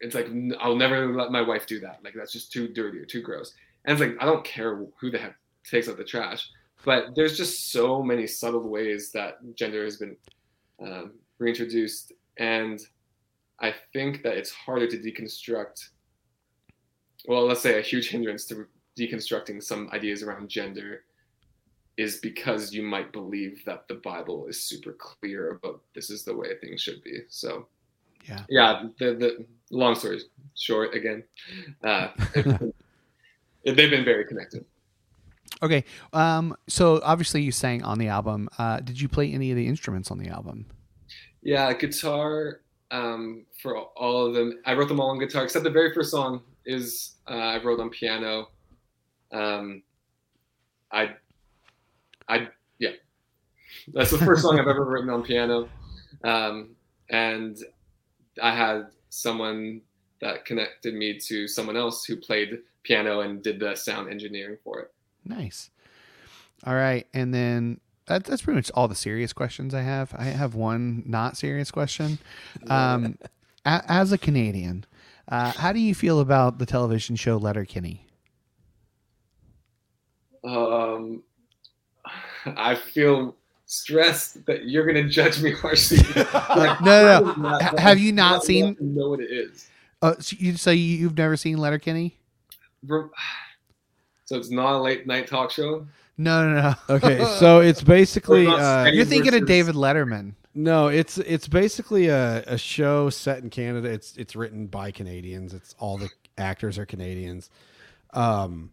it's 0.00 0.14
like 0.14 0.26
i'll 0.60 0.74
never 0.74 1.14
let 1.14 1.30
my 1.30 1.40
wife 1.40 1.66
do 1.66 1.78
that. 1.80 2.00
Like 2.02 2.14
that's 2.14 2.32
just 2.32 2.50
too 2.50 2.66
dirty 2.66 2.98
or 2.98 3.04
too 3.04 3.22
gross. 3.22 3.54
And 3.84 3.92
it's 3.92 4.00
like 4.00 4.20
I 4.20 4.26
don't 4.26 4.44
care 4.44 4.84
who 4.98 5.10
the 5.10 5.18
heck 5.18 5.36
takes 5.62 5.88
out 5.88 5.98
the 5.98 6.04
trash, 6.04 6.50
but 6.84 7.14
there's 7.14 7.36
just 7.36 7.72
so 7.72 8.02
many 8.02 8.26
subtle 8.26 8.68
ways 8.68 9.10
that 9.12 9.38
gender 9.54 9.84
has 9.84 9.96
been 9.96 10.16
um, 10.80 11.12
reintroduced, 11.38 12.12
and 12.38 12.80
I 13.60 13.74
think 13.92 14.22
that 14.22 14.36
it's 14.36 14.50
harder 14.50 14.86
to 14.88 14.98
deconstruct 14.98 15.90
well, 17.26 17.46
let's 17.46 17.62
say 17.62 17.78
a 17.78 17.82
huge 17.82 18.10
hindrance 18.10 18.44
to 18.46 18.66
deconstructing 18.98 19.62
some 19.62 19.88
ideas 19.92 20.22
around 20.22 20.48
gender 20.48 21.04
is 21.96 22.18
because 22.18 22.72
you 22.74 22.82
might 22.82 23.12
believe 23.12 23.64
that 23.64 23.86
the 23.88 23.94
Bible 23.94 24.46
is 24.46 24.60
super 24.60 24.92
clear 24.92 25.52
about 25.52 25.80
this 25.94 26.10
is 26.10 26.24
the 26.24 26.34
way 26.34 26.48
things 26.60 26.82
should 26.82 27.02
be. 27.02 27.20
So, 27.28 27.68
Yeah. 28.28 28.44
yeah. 28.48 28.82
The 28.98 29.14
the 29.14 29.46
long 29.70 29.94
story 29.94 30.20
short, 30.56 30.94
again, 30.94 31.24
uh, 31.82 32.08
they've 33.64 33.90
been 33.90 34.04
very 34.04 34.24
connected. 34.26 34.64
Okay. 35.62 35.84
Um. 36.12 36.56
So 36.68 37.00
obviously 37.02 37.42
you 37.42 37.52
sang 37.52 37.82
on 37.82 37.98
the 37.98 38.08
album. 38.08 38.48
Uh, 38.58 38.80
did 38.80 39.00
you 39.00 39.08
play 39.08 39.32
any 39.32 39.50
of 39.50 39.56
the 39.56 39.66
instruments 39.66 40.10
on 40.10 40.18
the 40.18 40.28
album? 40.28 40.66
Yeah, 41.42 41.72
guitar 41.74 42.60
um, 42.90 43.44
for 43.60 43.76
all 43.76 44.26
of 44.26 44.34
them. 44.34 44.60
I 44.64 44.74
wrote 44.74 44.88
them 44.88 45.00
all 45.00 45.10
on 45.10 45.18
guitar, 45.18 45.44
except 45.44 45.64
the 45.64 45.70
very 45.70 45.92
first 45.92 46.10
song 46.10 46.42
is 46.64 47.16
uh, 47.28 47.34
I 47.34 47.62
wrote 47.62 47.80
on 47.80 47.90
piano. 47.90 48.48
Um, 49.32 49.82
I, 50.92 51.10
I 52.28 52.48
yeah, 52.78 52.90
that's 53.92 54.10
the 54.10 54.18
first 54.18 54.42
song 54.42 54.60
I've 54.60 54.68
ever 54.68 54.84
written 54.84 55.10
on 55.10 55.22
piano, 55.22 55.68
um, 56.22 56.76
and 57.10 57.58
I 58.40 58.54
had 58.54 58.86
someone 59.10 59.82
that 60.20 60.44
connected 60.44 60.94
me 60.94 61.18
to 61.18 61.48
someone 61.48 61.76
else 61.76 62.04
who 62.04 62.16
played 62.16 62.60
piano 62.84 63.20
and 63.20 63.42
did 63.42 63.58
the 63.58 63.74
sound 63.74 64.08
engineering 64.08 64.56
for 64.62 64.80
it. 64.80 64.93
Nice. 65.24 65.70
All 66.66 66.74
right, 66.74 67.06
and 67.14 67.32
then 67.34 67.80
that, 68.06 68.24
that's 68.24 68.42
pretty 68.42 68.56
much 68.56 68.70
all 68.74 68.88
the 68.88 68.94
serious 68.94 69.32
questions 69.32 69.74
I 69.74 69.82
have. 69.82 70.14
I 70.16 70.24
have 70.24 70.54
one 70.54 71.02
not 71.06 71.36
serious 71.36 71.70
question. 71.70 72.18
Um, 72.68 73.18
a, 73.64 73.82
as 73.88 74.12
a 74.12 74.18
Canadian, 74.18 74.84
uh, 75.28 75.52
how 75.52 75.72
do 75.72 75.78
you 75.78 75.94
feel 75.94 76.20
about 76.20 76.58
the 76.58 76.66
television 76.66 77.16
show 77.16 77.36
Letterkenny? 77.36 78.06
Um, 80.42 81.22
I 82.46 82.74
feel 82.74 83.36
stressed 83.66 84.44
that 84.46 84.66
you're 84.66 84.84
going 84.90 85.02
to 85.02 85.08
judge 85.10 85.42
me 85.42 85.50
harshly. 85.54 85.98
Like, 86.16 86.80
No, 86.82 87.20
no, 87.20 87.20
no. 87.20 87.34
not- 87.34 87.78
have 87.78 87.98
you 87.98 88.12
not 88.12 88.44
seen- 88.44 88.76
Know 88.80 89.10
what 89.10 89.20
it 89.20 89.30
is. 89.30 89.68
Uh, 90.02 90.14
so 90.20 90.36
you 90.38 90.56
so 90.58 90.70
you, 90.70 90.82
you've 90.98 91.16
never 91.16 91.34
seen 91.34 91.56
Letterkenny? 91.56 92.18
Bro- 92.82 93.08
So 94.34 94.40
it's 94.40 94.50
not 94.50 94.72
a 94.72 94.78
late 94.78 95.06
night 95.06 95.28
talk 95.28 95.52
show. 95.52 95.86
No, 96.18 96.48
no, 96.48 96.60
no. 96.60 96.74
Okay, 96.96 97.24
so 97.38 97.60
it's 97.60 97.84
basically 97.84 98.48
uh, 98.48 98.86
You're 98.86 99.04
thinking 99.04 99.32
of 99.32 99.46
David 99.46 99.76
Letterman. 99.76 100.32
no, 100.56 100.88
it's 100.88 101.18
it's 101.18 101.46
basically 101.46 102.08
a, 102.08 102.42
a 102.48 102.58
show 102.58 103.10
set 103.10 103.44
in 103.44 103.50
Canada. 103.50 103.88
It's 103.88 104.16
it's 104.16 104.34
written 104.34 104.66
by 104.66 104.90
Canadians. 104.90 105.54
It's 105.54 105.76
all 105.78 105.98
the 105.98 106.10
actors 106.36 106.78
are 106.78 106.84
Canadians, 106.84 107.48
um, 108.12 108.72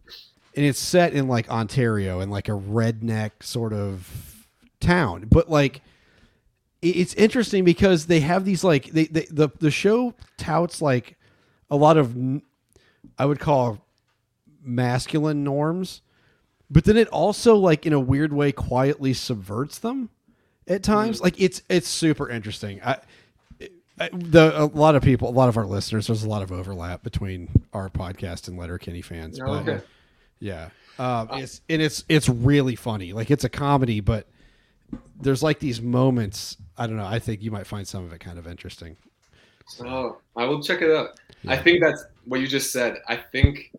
and 0.55 0.65
it's 0.65 0.79
set 0.79 1.13
in 1.13 1.27
like 1.27 1.47
Ontario 1.47 2.21
in 2.21 2.31
like 2.31 2.49
a 2.49 2.53
redneck 2.53 3.43
sort 3.43 3.71
of 3.71 4.47
town. 4.79 5.27
But 5.29 5.47
like, 5.47 5.83
it's 6.81 7.13
interesting 7.13 7.63
because 7.63 8.07
they 8.07 8.21
have 8.21 8.45
these 8.45 8.63
like 8.63 8.85
they, 8.85 9.05
they 9.05 9.27
the 9.29 9.51
the 9.59 9.69
show 9.69 10.15
touts 10.37 10.81
like 10.81 11.19
a 11.69 11.75
lot 11.75 11.97
of 11.97 12.17
I 13.19 13.25
would 13.27 13.39
call 13.39 13.85
masculine 14.63 15.43
norms 15.43 16.01
but 16.71 16.85
then 16.85 16.95
it 16.95 17.09
also 17.09 17.55
like 17.57 17.85
in 17.85 17.91
a 17.91 17.99
weird 17.99 18.31
way 18.31 18.53
quietly 18.53 19.13
subverts 19.13 19.77
them 19.77 20.09
at 20.67 20.83
times. 20.83 21.21
Like 21.21 21.39
it's 21.39 21.61
it's 21.69 21.89
super 21.89 22.29
interesting. 22.29 22.81
I, 22.81 22.97
I 23.99 24.09
the 24.13 24.53
a 24.55 24.65
lot 24.65 24.95
of 24.95 25.03
people 25.03 25.27
a 25.29 25.31
lot 25.31 25.49
of 25.49 25.57
our 25.57 25.65
listeners 25.65 26.07
there's 26.07 26.23
a 26.23 26.29
lot 26.29 26.41
of 26.41 26.51
overlap 26.51 27.03
between 27.03 27.49
our 27.73 27.89
podcast 27.89 28.47
and 28.47 28.57
Letterkenny 28.57 29.01
fans 29.01 29.37
Oh, 29.41 29.45
but 29.47 29.67
okay. 29.69 29.85
yeah. 30.39 30.69
Um 30.97 31.27
it's 31.33 31.59
and 31.69 31.81
it's 31.81 32.05
it's 32.07 32.29
really 32.29 32.77
funny. 32.77 33.11
Like 33.11 33.29
it's 33.29 33.43
a 33.43 33.49
comedy 33.49 33.99
but 33.99 34.27
there's 35.19 35.43
like 35.43 35.59
these 35.59 35.81
moments 35.81 36.57
i 36.77 36.85
don't 36.85 36.97
know 36.97 37.05
i 37.05 37.17
think 37.17 37.41
you 37.41 37.49
might 37.49 37.65
find 37.65 37.87
some 37.87 38.03
of 38.03 38.11
it 38.11 38.19
kind 38.19 38.37
of 38.39 38.47
interesting. 38.47 38.95
Oh, 39.81 40.17
I 40.35 40.45
will 40.45 40.61
check 40.63 40.81
it 40.81 40.89
out. 40.89 41.19
I 41.47 41.57
think 41.57 41.81
that's 41.81 42.03
what 42.25 42.39
you 42.39 42.47
just 42.47 42.71
said. 42.71 42.97
I 43.07 43.17
think 43.17 43.71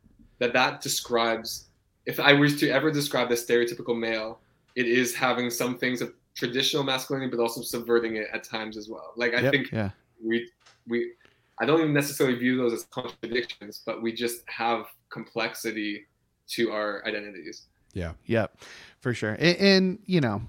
that 0.42 0.52
that 0.52 0.80
describes, 0.80 1.68
if 2.04 2.18
I 2.18 2.32
was 2.32 2.58
to 2.60 2.68
ever 2.68 2.90
describe 2.90 3.28
the 3.28 3.36
stereotypical 3.36 3.96
male, 3.96 4.40
it 4.74 4.86
is 4.86 5.14
having 5.14 5.50
some 5.50 5.78
things 5.78 6.02
of 6.02 6.12
traditional 6.34 6.82
masculinity, 6.82 7.30
but 7.30 7.40
also 7.40 7.62
subverting 7.62 8.16
it 8.16 8.26
at 8.34 8.42
times 8.42 8.76
as 8.76 8.88
well. 8.88 9.12
Like 9.16 9.34
I 9.34 9.40
Yep. 9.40 9.52
think 9.52 9.70
Yeah. 9.70 9.90
we 10.20 10.50
we 10.88 11.12
I 11.60 11.64
don't 11.66 11.78
even 11.80 11.92
necessarily 11.94 12.36
view 12.36 12.56
those 12.56 12.72
as 12.72 12.84
contradictions, 12.86 13.82
but 13.86 14.02
we 14.02 14.12
just 14.12 14.42
have 14.48 14.86
complexity 15.10 16.06
to 16.48 16.72
our 16.72 17.06
identities. 17.06 17.66
yeah 17.92 18.14
Yep, 18.26 18.58
for 18.98 19.14
sure. 19.14 19.34
And, 19.38 19.56
and 19.58 19.98
you 20.06 20.20
know, 20.20 20.42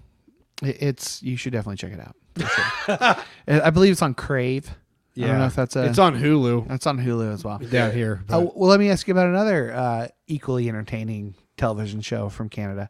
it's 0.64 1.22
you 1.22 1.38
should 1.38 1.54
definitely 1.54 1.78
check 1.78 1.92
it 1.94 2.00
out. 2.00 2.16
Sure. 2.56 3.24
I 3.68 3.70
believe 3.70 3.92
it's 3.92 4.02
on 4.02 4.16
Crave. 4.16 4.72
I 5.18 5.22
don't 5.28 5.38
know 5.40 5.46
if 5.46 5.56
that's 5.56 5.76
a. 5.76 5.86
it's 5.86 6.00
on 6.00 6.16
hulu 6.20 6.68
That's 6.68 6.88
on 6.88 6.98
Hulu 6.98 7.34
as 7.34 7.44
well. 7.44 7.60
down 7.60 7.92
here 7.92 8.24
Uh, 8.32 8.42
well, 8.56 8.70
let 8.70 8.80
me 8.80 8.90
ask 8.90 9.08
you 9.08 9.12
about 9.14 9.28
another 9.28 9.72
uh, 9.74 10.08
equally 10.28 10.68
entertaining 10.70 11.36
television 11.58 12.02
show 12.02 12.30
from 12.30 12.50
Canada. 12.50 12.90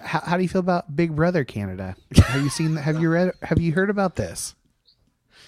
How, 0.00 0.20
how 0.20 0.36
do 0.36 0.42
you 0.42 0.48
feel 0.48 0.60
about 0.60 0.94
Big 0.96 1.14
Brother 1.14 1.44
Canada? 1.44 1.94
Have 2.16 2.42
you 2.42 2.48
seen? 2.50 2.76
Have 2.76 3.00
you 3.00 3.10
read? 3.10 3.32
Have 3.42 3.60
you 3.60 3.72
heard 3.72 3.90
about 3.90 4.16
this? 4.16 4.54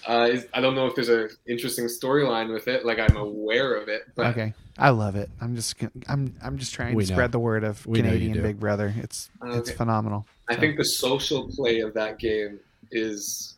Uh, 0.07 0.29
is, 0.31 0.47
I 0.53 0.61
don't 0.61 0.73
know 0.75 0.85
if 0.85 0.95
there's 0.95 1.09
an 1.09 1.29
interesting 1.49 1.85
storyline 1.85 2.53
with 2.53 2.69
it. 2.69 2.85
Like 2.85 2.97
I'm 2.97 3.17
aware 3.17 3.73
of 3.75 3.89
it, 3.89 4.03
but 4.15 4.27
Okay, 4.27 4.53
I 4.77 4.91
love 4.91 5.17
it. 5.17 5.29
I'm 5.41 5.53
just 5.55 5.75
I'm 6.07 6.33
I'm 6.41 6.57
just 6.57 6.73
trying 6.73 6.95
We 6.95 7.03
to 7.03 7.09
know. 7.11 7.15
spread 7.15 7.31
the 7.33 7.39
word 7.39 7.65
of 7.65 7.85
We 7.85 8.01
know 8.01 8.09
you 8.11 8.13
Canadian 8.13 8.33
do. 8.37 8.41
Big 8.41 8.57
Brother. 8.59 8.93
It's 8.97 9.29
it's 9.43 9.69
Okay. 9.69 9.77
phenomenal. 9.77 10.25
I 10.49 10.55
So, 10.55 10.61
think 10.61 10.77
the 10.77 10.85
social 10.85 11.49
play 11.53 11.81
of 11.81 11.93
that 11.95 12.19
game 12.19 12.59
is 12.91 13.55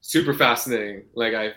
super 0.00 0.32
fascinating. 0.32 1.02
Like 1.14 1.34
I, 1.34 1.52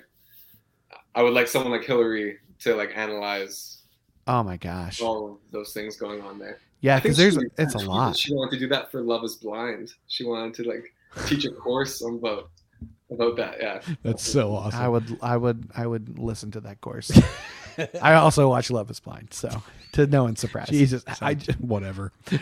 I 1.17 1.23
would 1.23 1.33
like 1.33 1.47
someone 1.47 1.71
like 1.71 1.83
Hillary 1.83 2.37
to 2.59 2.75
like 2.75 2.91
analyze 2.95 3.81
Oh 4.27 4.43
my 4.43 4.57
gosh. 4.57 5.01
all 5.01 5.31
of 5.31 5.37
those 5.51 5.73
things 5.73 5.95
going 5.97 6.21
on 6.21 6.37
there. 6.37 6.59
Yeah, 6.81 6.99
because 6.99 7.17
there's 7.17 7.33
she- 7.33 7.41
it's 7.57 7.73
a 7.73 7.79
lot. 7.79 8.15
She 8.15 8.33
wanted 8.33 8.51
to 8.51 8.59
do 8.59 8.67
that 8.67 8.91
for 8.91 9.01
Love 9.01 9.23
Is 9.23 9.35
Blind. 9.35 9.93
She 10.07 10.23
wanted 10.25 10.53
to 10.55 10.69
like 10.69 10.93
teach 11.25 11.45
a 11.45 11.51
course 11.51 12.01
on 12.03 12.15
about 12.15 12.49
about 13.09 13.35
that. 13.37 13.55
Yeah. 13.59 13.81
That's 14.03 14.21
so 14.21 14.53
awesome. 14.53 14.79
I 14.79 14.87
would, 14.87 15.17
I 15.21 15.37
would, 15.37 15.69
I 15.75 15.87
would 15.87 16.19
listen 16.19 16.51
to 16.51 16.59
that 16.61 16.81
course. 16.81 17.09
I 18.01 18.13
also 18.15 18.47
watch 18.49 18.69
Love 18.69 18.91
Is 18.91 18.99
Blind, 18.99 19.33
so 19.33 19.49
to 19.93 20.05
no 20.07 20.23
one's 20.23 20.39
surprise. 20.39 20.67
Jesus, 20.69 21.03
So- 21.03 21.25
I 21.25 21.33
j- 21.35 21.53
whatever. 21.59 22.11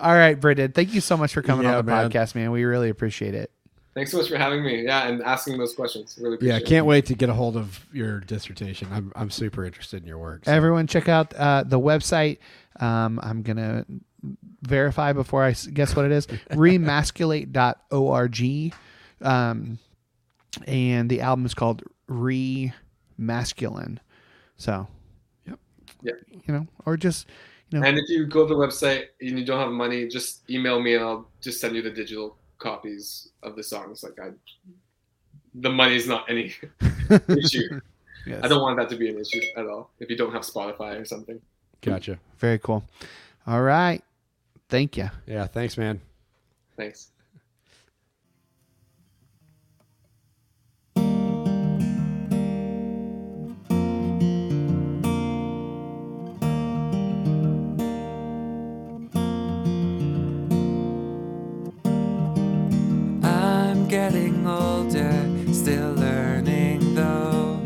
All 0.00 0.12
right, 0.14 0.40
Brendan, 0.40 0.72
thank 0.72 0.92
you 0.94 1.00
so 1.00 1.16
much 1.16 1.32
for 1.34 1.42
coming 1.42 1.64
Yeah, 1.66 1.78
on 1.78 1.84
the 1.86 1.92
man. 1.92 2.10
podcast, 2.10 2.34
man. 2.34 2.50
We 2.50 2.64
really 2.64 2.88
appreciate 2.88 3.34
it. 3.34 3.50
Thanks 3.94 4.10
so 4.10 4.18
much 4.18 4.28
for 4.28 4.36
having 4.36 4.64
me. 4.64 4.82
Yeah, 4.84 5.06
and 5.06 5.22
asking 5.22 5.56
those 5.58 5.74
questions. 5.74 6.18
Really 6.20 6.34
appreciate 6.34 6.48
it. 6.48 6.52
yeah, 6.52 6.56
appreciate 6.56 6.76
can't 6.76 6.86
wait 6.86 7.06
to 7.06 7.14
get 7.14 7.28
a 7.28 7.34
hold 7.34 7.56
of 7.56 7.86
your 7.92 8.18
dissertation. 8.20 8.88
I'm 8.92 9.12
I'm 9.14 9.30
super 9.30 9.64
interested 9.64 10.02
in 10.02 10.08
your 10.08 10.18
work. 10.18 10.44
so- 10.44 10.52
Everyone, 10.52 10.86
check 10.88 11.08
out 11.08 11.32
uh, 11.34 11.62
the 11.64 11.78
website. 11.78 12.38
Um, 12.80 13.20
I'm 13.22 13.42
gonna 13.42 13.84
verify 14.62 15.12
before 15.12 15.44
I 15.44 15.52
guess 15.52 15.94
what 15.94 16.06
it 16.06 16.12
is. 16.12 16.26
Remasculate.org, 16.50 18.74
um, 19.22 19.78
and 20.66 21.08
the 21.10 21.20
album 21.20 21.46
is 21.46 21.54
called 21.54 21.82
Remasculine. 22.08 23.98
So, 24.56 24.86
yep. 25.46 25.58
Yeah. 26.02 26.12
you 26.46 26.54
know, 26.54 26.66
or 26.86 26.96
just 26.96 27.26
you 27.70 27.78
know, 27.80 27.86
And 27.86 27.98
if 27.98 28.08
you 28.08 28.26
go 28.26 28.46
to 28.46 28.54
the 28.54 28.58
website 28.60 29.04
and 29.20 29.38
you 29.38 29.44
don't 29.44 29.60
have 29.60 29.70
money, 29.70 30.08
just 30.08 30.48
email 30.50 30.80
me 30.80 30.94
and 30.94 31.04
I'll 31.04 31.28
just 31.40 31.60
send 31.60 31.74
you 31.76 31.82
the 31.82 31.90
digital 31.90 32.36
copies 32.64 33.28
of 33.42 33.54
the 33.56 33.62
songs. 33.62 34.02
Like 34.02 34.18
I, 34.18 34.28
the 35.54 35.70
money's 35.70 36.06
not 36.08 36.28
any 36.28 36.46
issue. 37.28 37.80
Yes. 38.26 38.40
I 38.42 38.48
don't 38.48 38.62
want 38.62 38.78
that 38.78 38.88
to 38.88 38.96
be 38.96 39.10
an 39.10 39.18
issue 39.20 39.42
at 39.54 39.66
all. 39.66 39.90
If 40.00 40.08
you 40.08 40.16
don't 40.16 40.32
have 40.32 40.44
Spotify 40.44 40.98
or 40.98 41.04
something. 41.04 41.38
Gotcha. 41.82 42.18
very 42.38 42.58
cool. 42.58 42.82
All 43.46 43.60
right, 43.60 44.00
thank 44.70 44.96
you. 44.96 45.10
Yeah, 45.26 45.46
thanks, 45.46 45.76
man. 45.76 46.00
Thanks. 46.78 47.10
Getting 63.94 64.44
older, 64.44 65.14
still 65.52 65.92
learning 65.92 66.96
though. 66.96 67.60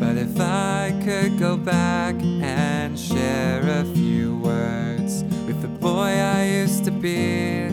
But 0.00 0.16
if 0.16 0.40
I 0.40 0.92
could 1.04 1.38
go 1.38 1.56
back 1.56 2.16
and 2.20 2.98
share 2.98 3.62
a 3.80 3.84
few 3.94 4.38
words 4.38 5.22
with 5.46 5.62
the 5.62 5.68
boy 5.68 6.10
I 6.38 6.46
used 6.62 6.84
to 6.86 6.90
be, 6.90 7.68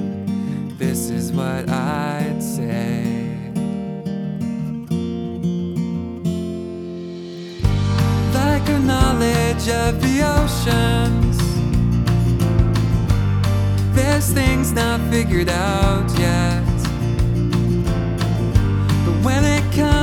this 0.77 1.09
is 1.09 1.31
what 1.31 1.67
I'd 1.67 2.43
say. 2.43 3.25
Like 8.39 8.69
a 8.69 8.79
knowledge 8.91 9.67
of 9.67 9.99
the 9.99 10.15
oceans. 10.37 11.37
There's 13.95 14.29
things 14.31 14.73
not 14.73 15.01
figured 15.09 15.49
out 15.49 16.07
yet. 16.19 16.68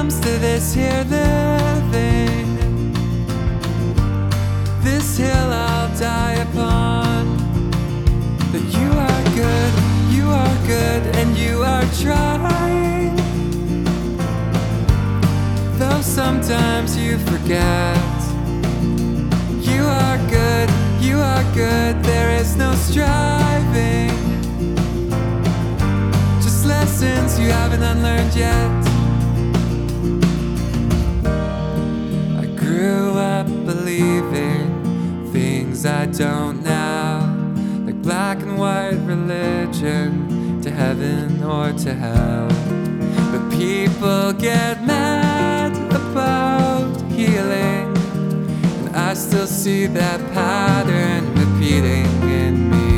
Comes 0.07 0.21
to 0.21 0.39
this 0.39 0.73
here 0.73 1.05
living, 1.11 2.57
this 4.81 5.19
hill 5.19 5.51
I'll 5.53 5.99
die 5.99 6.35
upon. 6.49 7.37
That 8.53 8.67
you 8.79 8.89
are 9.07 9.25
good, 9.35 9.73
you 10.15 10.29
are 10.31 10.57
good, 10.65 11.03
and 11.17 11.37
you 11.37 11.65
are 11.65 11.85
trying. 12.05 13.17
Though 15.77 16.03
sometimes 16.03 16.97
you 16.97 17.19
forget. 17.19 17.97
You 19.73 19.83
are 19.83 20.19
good, 20.31 20.71
you 21.01 21.19
are 21.19 21.45
good, 21.53 22.01
there 22.05 22.31
is 22.31 22.55
no 22.55 22.75
striving. 22.75 24.15
Just 26.41 26.65
lessons 26.65 27.41
you 27.41 27.49
haven't 27.51 27.83
unlearned 27.83 28.35
yet. 28.37 28.76
Grew 32.77 33.13
up 33.17 33.47
believing 33.65 34.67
things 35.33 35.87
I 35.87 36.05
don't 36.05 36.63
now, 36.63 37.21
like 37.87 38.03
black 38.03 38.43
and 38.43 38.59
white 38.59 39.01
religion, 39.15 40.61
to 40.61 40.71
heaven 40.71 41.43
or 41.43 41.73
to 41.73 41.95
hell. 41.95 42.49
But 43.33 43.51
people 43.51 44.35
get 44.35 44.85
mad 44.85 45.73
about 45.91 47.01
healing. 47.13 47.97
And 48.79 48.95
I 48.95 49.15
still 49.15 49.47
see 49.47 49.87
that 49.87 50.21
pattern 50.35 51.23
repeating 51.43 52.07
in 52.43 52.55
me. 52.73 52.97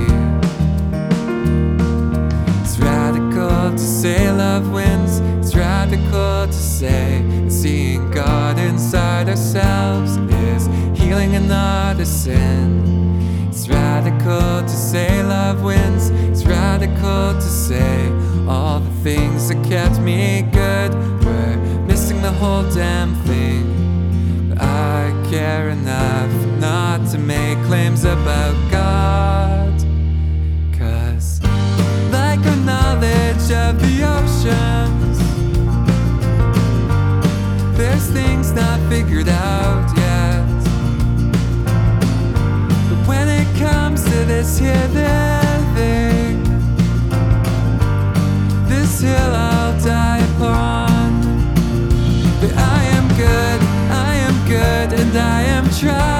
It's 2.62 2.78
radical 2.80 3.70
to 3.70 3.78
say 3.78 4.28
love 4.32 4.72
wins. 4.72 5.20
It's 5.38 5.54
radical 5.54 6.46
to 6.48 6.52
say 6.52 7.22
seeing 7.48 8.07
inside 8.88 9.28
ourselves 9.28 10.16
is 10.16 10.64
healing 10.98 11.34
and 11.34 11.46
not 11.46 12.00
a 12.00 12.06
sin. 12.06 13.46
It's 13.50 13.68
radical 13.68 14.62
to 14.62 14.68
say 14.68 15.22
love 15.22 15.62
wins. 15.62 16.08
It's 16.30 16.46
radical 16.46 17.34
to 17.34 17.48
say 17.68 18.08
all 18.48 18.80
the 18.80 18.90
things 19.02 19.50
that 19.50 19.62
kept 19.62 20.00
me 20.00 20.40
good 20.52 20.94
were 21.22 21.56
missing 21.86 22.22
the 22.22 22.32
whole 22.32 22.62
damn 22.70 23.14
thing. 23.26 24.48
But 24.48 24.62
I 24.62 25.12
care 25.28 25.68
enough 25.68 26.32
not 26.58 27.06
to 27.10 27.18
make 27.18 27.58
claims 27.66 28.04
about 28.04 28.56
God. 28.70 29.74
Cause, 30.78 31.42
like 32.10 32.40
a 32.40 32.56
knowledge 32.64 33.52
of 33.52 33.78
the 33.82 34.02
oceans, 34.16 34.97
there's 37.98 38.10
things 38.10 38.52
not 38.52 38.78
figured 38.88 39.28
out 39.28 39.96
yet. 39.96 40.46
But 42.88 43.08
when 43.08 43.28
it 43.28 43.48
comes 43.58 44.04
to 44.04 44.24
this 44.24 44.56
here 44.58 44.86
there 44.88 45.58
thing, 45.74 46.42
this 48.68 49.00
hill 49.00 49.34
I'll 49.34 49.80
die 49.80 50.18
upon. 50.34 51.22
But 52.40 52.52
I 52.56 52.84
am 52.96 53.08
good, 53.16 53.60
I 53.90 54.14
am 54.26 54.46
good, 54.46 55.00
and 55.00 55.18
I 55.18 55.42
am 55.42 55.68
trying. 55.70 56.17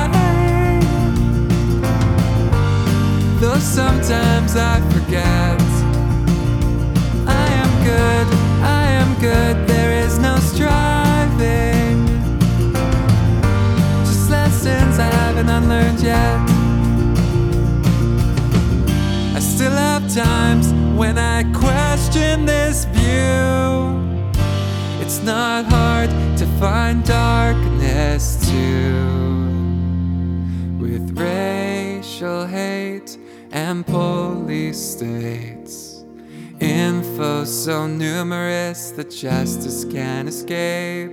Still 19.59 19.73
have 19.73 20.15
times 20.15 20.73
when 20.97 21.19
I 21.19 21.43
question 21.53 22.47
this 22.47 22.85
view. 22.85 24.31
It's 25.03 25.21
not 25.25 25.65
hard 25.65 26.11
to 26.39 26.47
find 26.61 27.05
darkness 27.05 28.49
too. 28.49 28.95
With 30.79 31.19
racial 31.19 32.47
hate 32.47 33.19
and 33.51 33.85
police 33.85 34.79
states. 34.79 36.05
Info 36.61 37.45
so 37.45 37.89
numerous 37.89 38.93
that 38.93 39.11
justice 39.11 39.85
can't 39.85 40.29
escape. 40.29 41.11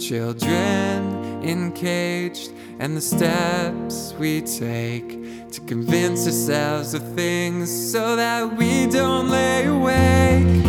Children 0.00 1.44
encaged, 1.44 2.50
and 2.80 2.96
the 2.96 3.00
steps 3.00 4.14
we 4.18 4.40
take 4.40 5.23
to 5.54 5.60
convince 5.60 6.26
ourselves 6.26 6.94
of 6.94 7.02
things 7.14 7.70
so 7.92 8.16
that 8.16 8.56
we 8.56 8.88
don't 8.88 9.28
lay 9.30 9.66
awake. 9.66 10.64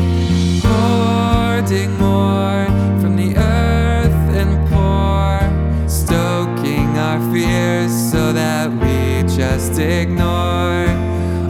Hoarding 0.64 1.92
more 1.98 2.68
from 3.02 3.16
the 3.16 3.36
earth 3.36 4.36
and 4.42 4.54
pour, 4.70 5.90
stoking 5.90 6.88
our 7.00 7.20
fears 7.34 7.92
so 8.12 8.32
that 8.32 8.70
we 8.70 9.28
just 9.36 9.80
ignore 9.80 10.86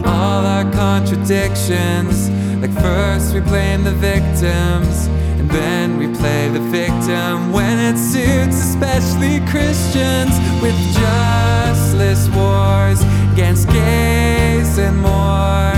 all 0.06 0.46
our 0.46 0.64
contradictions. 0.72 2.30
Like 2.62 2.72
first 2.80 3.34
we 3.34 3.40
blame 3.40 3.84
the 3.84 3.92
victims, 3.92 5.08
and 5.38 5.50
then 5.50 5.98
we 5.98 6.06
play 6.16 6.48
the 6.48 6.60
victim 6.70 7.52
when 7.52 7.78
it 7.78 7.98
suits, 7.98 8.56
especially 8.56 9.40
Christians 9.50 10.32
with 10.62 10.74
justless 10.94 12.30
wars 12.30 13.04
against 13.36 13.68
gays 13.68 14.78
and 14.78 14.96
more. 14.96 15.76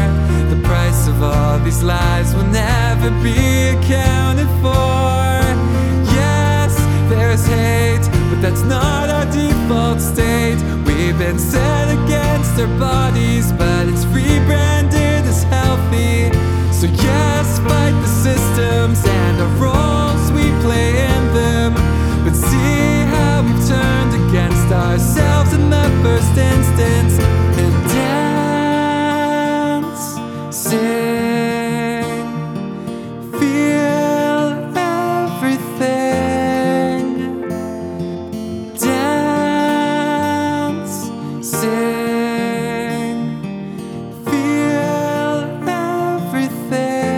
The 0.49 0.61
price 0.63 1.09
of 1.09 1.21
all 1.21 1.59
these 1.59 1.83
lies 1.83 2.33
will 2.33 2.47
never 2.47 3.11
be 3.21 3.75
accounted 3.75 4.47
for. 4.63 5.27
Yes, 6.15 6.77
there 7.11 7.33
is 7.33 7.45
hate, 7.49 8.07
but 8.31 8.41
that's 8.41 8.63
not 8.63 9.11
our 9.11 9.27
default 9.33 10.01
state. 10.01 10.59
We've 10.87 11.19
been 11.19 11.41
set 11.41 11.89
against 11.99 12.61
our 12.61 12.71
bodies, 12.79 13.51
but 13.51 13.89
it's 13.89 14.07
rebranded 14.07 15.27
as 15.27 15.43
healthy. 15.43 16.31
So, 16.71 16.87
yes, 16.87 17.59
fight 17.67 17.97
the 18.07 18.13
systems 18.23 19.05
and 19.05 19.35
the 19.37 19.49
roles 19.59 20.31
we 20.31 20.47
play 20.63 20.91
in 21.11 21.23
them. 21.35 21.75
But 22.23 22.37
see 22.37 23.03
how 23.11 23.43
we've 23.43 23.67
turned 23.67 24.15
against 24.29 24.71
ourselves 24.71 25.53
in 25.55 25.69
the 25.71 25.87
first 26.05 26.39
instance. 26.39 27.48
Sing, 30.69 32.05
feel 33.41 34.49
everything. 35.37 35.89
Dance, 38.77 40.17
sing, 41.41 43.19
feel 44.27 45.39
everything. 46.21 47.09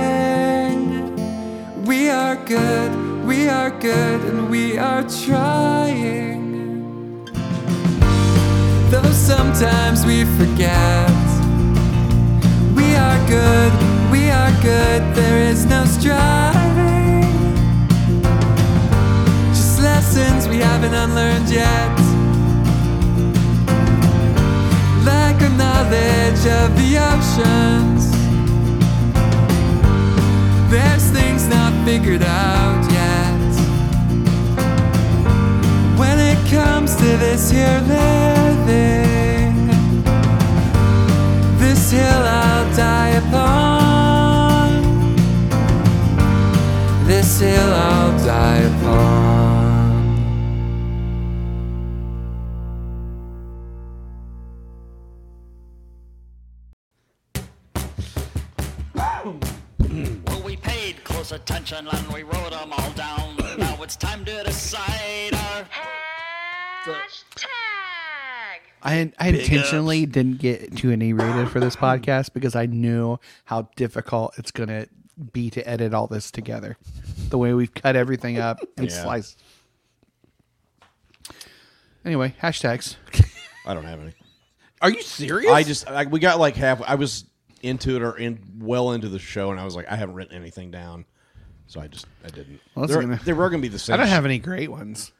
We 1.86 1.98
are 2.08 2.36
good, 2.36 2.92
we 3.26 3.48
are 3.48 3.70
good, 3.70 4.20
and 4.30 4.48
we 4.48 4.78
are 4.78 5.02
trying. 5.24 6.44
Though 8.90 9.12
sometimes 9.12 10.06
we 10.06 10.24
forget. 10.38 11.09
Good, 13.30 13.72
we 14.10 14.28
are 14.28 14.50
good, 14.60 15.14
there 15.14 15.38
is 15.38 15.64
no 15.64 15.84
striving. 15.84 17.22
Just 19.54 19.80
lessons 19.80 20.48
we 20.48 20.58
haven't 20.58 20.92
unlearned 20.92 21.48
yet. 21.48 21.96
Lack 25.04 25.40
of 25.42 25.56
knowledge 25.56 26.44
of 26.60 26.74
the 26.74 26.98
oceans. 27.12 28.10
There's 30.68 31.10
things 31.10 31.46
not 31.46 31.72
figured 31.84 32.24
out 32.24 32.82
yet. 32.90 33.52
When 35.96 36.18
it 36.18 36.38
comes 36.50 36.96
to 36.96 37.16
this 37.16 37.48
here 37.48 37.80
living, 37.86 39.19
this 41.90 42.02
hill 42.02 42.22
I'll 42.22 42.76
die 42.76 43.08
upon. 43.08 44.70
This 47.06 47.40
hill 47.40 47.72
I'll 47.72 48.18
die 48.24 48.58
upon. 48.58 49.50
Well, 60.26 60.42
we 60.44 60.56
paid 60.56 61.02
close 61.02 61.32
attention 61.32 61.88
and 61.88 62.12
we 62.12 62.22
wrote 62.22 62.50
them 62.50 62.72
all 62.72 62.92
down. 62.92 63.36
Now 63.58 63.82
it's 63.82 63.96
time 63.96 64.24
to 64.26 64.44
decide 64.44 65.34
uh, 65.34 65.64
our. 66.86 67.29
I, 68.82 69.12
I 69.18 69.30
Big 69.32 69.40
intentionally 69.42 70.06
didn't 70.06 70.38
get 70.38 70.76
too 70.76 70.90
inebriated 70.90 71.50
for 71.50 71.60
this 71.60 71.76
podcast 71.76 72.32
because 72.32 72.56
I 72.56 72.66
knew 72.66 73.18
how 73.44 73.68
difficult 73.76 74.34
it's 74.38 74.50
going 74.50 74.68
to 74.70 74.88
be 75.32 75.50
to 75.50 75.68
edit 75.68 75.92
all 75.92 76.06
this 76.06 76.30
together. 76.30 76.78
The 77.28 77.36
way 77.38 77.52
we've 77.52 77.74
cut 77.74 77.94
everything 77.96 78.38
up 78.38 78.60
and 78.78 78.88
Yeah. 78.90 79.02
sliced. 79.02 79.42
Anyway, 82.04 82.34
hashtags. 82.42 82.96
I 83.66 83.74
don't 83.74 83.84
have 83.84 84.00
any. 84.00 84.14
Are 84.80 84.90
you 84.90 85.02
serious? 85.02 85.52
I 85.52 85.62
just 85.62 85.86
I, 85.88 86.06
we 86.06 86.18
got 86.20 86.40
like 86.40 86.56
half. 86.56 86.80
I 86.82 86.94
was 86.94 87.26
into 87.62 87.96
it 87.96 88.02
or 88.02 88.16
in 88.16 88.40
well 88.58 88.92
into 88.92 89.08
the 89.10 89.18
show, 89.18 89.50
and 89.50 89.60
I 89.60 89.64
was 89.64 89.76
like, 89.76 89.86
I 89.90 89.96
haven't 89.96 90.14
written 90.14 90.34
anything 90.34 90.70
down, 90.70 91.04
so 91.66 91.80
I 91.80 91.86
just 91.88 92.06
I 92.24 92.28
didn't. 92.30 92.60
Well, 92.74 92.86
that's 92.86 92.92
They're- 92.94 93.02
gonna- 93.02 93.20
they 93.22 93.34
were 93.34 93.50
going 93.50 93.60
to 93.60 93.68
be 93.68 93.72
the 93.72 93.78
same. 93.78 93.94
I 93.94 93.96
don't 93.98 94.06
have 94.08 94.24
any 94.24 94.38
great 94.38 94.70
ones. 94.70 95.12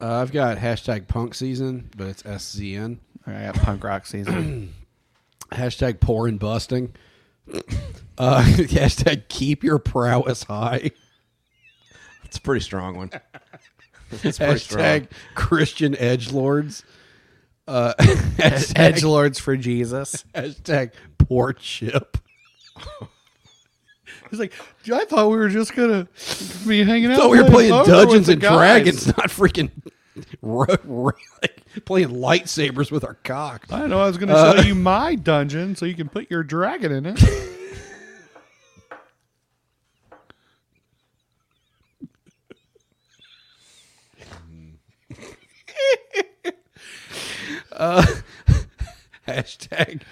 Uh, 0.00 0.20
I've 0.20 0.32
got 0.32 0.58
hashtag 0.58 1.08
punk 1.08 1.34
season, 1.34 1.90
but 1.96 2.08
it's 2.08 2.22
SZN. 2.22 2.98
I 3.26 3.46
got 3.46 3.54
punk 3.56 3.82
rock 3.84 4.06
season. 4.06 4.74
hashtag 5.52 6.00
poor 6.00 6.28
and 6.28 6.38
busting. 6.38 6.94
Uh, 8.18 8.42
hashtag 8.44 9.28
keep 9.28 9.62
your 9.62 9.78
prowess 9.78 10.44
high. 10.44 10.90
It's 12.24 12.38
a 12.38 12.40
pretty 12.40 12.62
strong 12.62 12.96
one. 12.96 13.10
It's 14.22 14.38
pretty 14.38 14.58
strong. 14.58 14.80
hashtag 14.82 15.08
Christian 15.34 15.94
edge 15.96 16.32
lords. 16.32 16.82
Uh, 17.68 17.92
Edge 18.38 19.04
lords 19.04 19.38
for 19.38 19.54
Jesus. 19.58 20.24
Hashtag 20.34 20.92
poor 21.18 21.52
chip. 21.52 22.16
He's 24.30 24.40
like, 24.40 24.52
I 24.92 25.04
thought 25.04 25.30
we 25.30 25.36
were 25.36 25.48
just 25.48 25.74
gonna 25.74 26.08
be 26.66 26.82
hanging 26.82 27.10
out. 27.12 27.18
thought 27.18 27.30
we 27.30 27.42
were 27.42 27.48
playing 27.48 27.70
Dungeons 27.84 28.28
and. 28.28 28.40
Dragons, 28.40 29.06
not 29.18 29.28
freaking 29.28 29.70
ro- 30.42 30.66
ro- 30.84 31.12
like 31.42 31.62
playing 31.84 32.08
lightsabers 32.08 32.90
with 32.90 33.04
our 33.04 33.14
cock. 33.24 33.66
I 33.70 33.86
know. 33.86 34.00
I 34.00 34.06
was 34.06 34.18
gonna 34.18 34.32
Uh, 34.34 34.56
show 34.56 34.62
you 34.68 34.74
my 34.76 35.14
dungeon 35.14 35.76
so 35.76 35.86
you 35.86 35.94
can 35.94 36.08
put 36.08 36.30
your 36.30 36.42
dragon 36.42 36.92
in 36.92 37.06
it. 37.06 37.22
Uh, 47.72 48.04
hashtag 49.28 50.02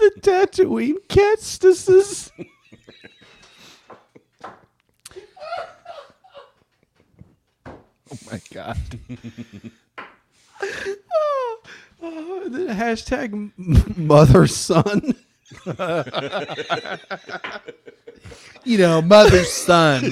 the 0.00 0.12
Tatooine 0.20 0.96
catstesses. 1.08 2.30
oh 7.66 8.18
my 8.30 8.40
god. 8.52 8.78
oh, 11.12 11.58
oh, 12.02 12.42
and 12.44 12.54
then 12.54 12.68
hashtag 12.68 13.52
mother 13.96 14.46
son. 14.46 15.14
you 18.64 18.78
know, 18.78 19.02
mother's 19.02 19.52
son. 19.52 20.02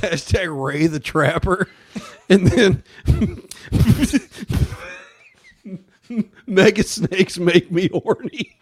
Hashtag 0.00 0.64
Ray 0.64 0.86
the 0.86 1.00
Trapper. 1.00 1.68
And 2.28 2.46
then 2.48 2.82
Mega 6.46 6.82
snakes 6.82 7.38
make 7.38 7.70
me 7.70 7.88
horny. 7.92 8.56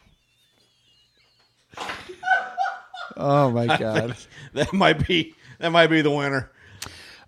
Oh 3.17 3.51
my 3.51 3.67
god. 3.79 4.17
that 4.55 4.73
might 4.73 5.07
be 5.07 5.35
that 5.59 5.71
might 5.71 5.89
be 5.89 6.03
the 6.03 6.11
winner. 6.11 6.51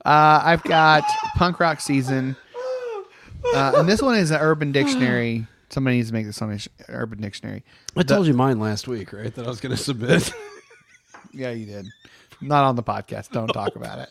Uh, 0.04 0.40
I've 0.44 0.62
got 0.64 1.02
punk 1.36 1.60
rock 1.60 1.80
season, 1.80 2.36
uh, 3.54 3.72
and 3.76 3.88
this 3.88 4.02
one 4.02 4.16
is 4.16 4.30
an 4.30 4.40
Urban 4.40 4.70
Dictionary. 4.70 5.46
Somebody 5.70 5.96
needs 5.96 6.08
to 6.08 6.14
make 6.14 6.26
this 6.26 6.42
on 6.42 6.56
Urban 6.88 7.20
Dictionary. 7.20 7.64
I 7.96 8.02
told 8.02 8.26
you 8.26 8.34
mine 8.34 8.60
last 8.60 8.86
week, 8.86 9.12
right? 9.14 9.34
That 9.34 9.46
I 9.46 9.48
was 9.48 9.60
going 9.60 9.74
to 9.74 9.82
submit. 9.82 10.32
Yeah, 11.36 11.50
you 11.50 11.66
did. 11.66 11.88
Not 12.40 12.62
on 12.62 12.76
the 12.76 12.82
podcast. 12.84 13.30
Don't 13.32 13.48
talk 13.48 13.74
about 13.76 13.98
it. 13.98 14.10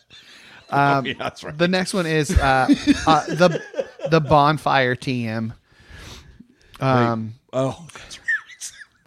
Um, 0.68 1.04
Oh, 1.04 1.08
yeah, 1.08 1.14
that's 1.18 1.42
right. 1.42 1.56
The 1.56 1.68
next 1.68 1.94
one 1.94 2.04
is 2.04 2.30
uh, 2.30 2.66
uh, 3.06 3.24
the 3.28 3.62
the 4.10 4.20
bonfire 4.20 4.94
TM. 4.94 5.54
Um, 6.80 7.34
oh, 7.54 7.86
that's 7.94 8.18
right. 8.18 8.23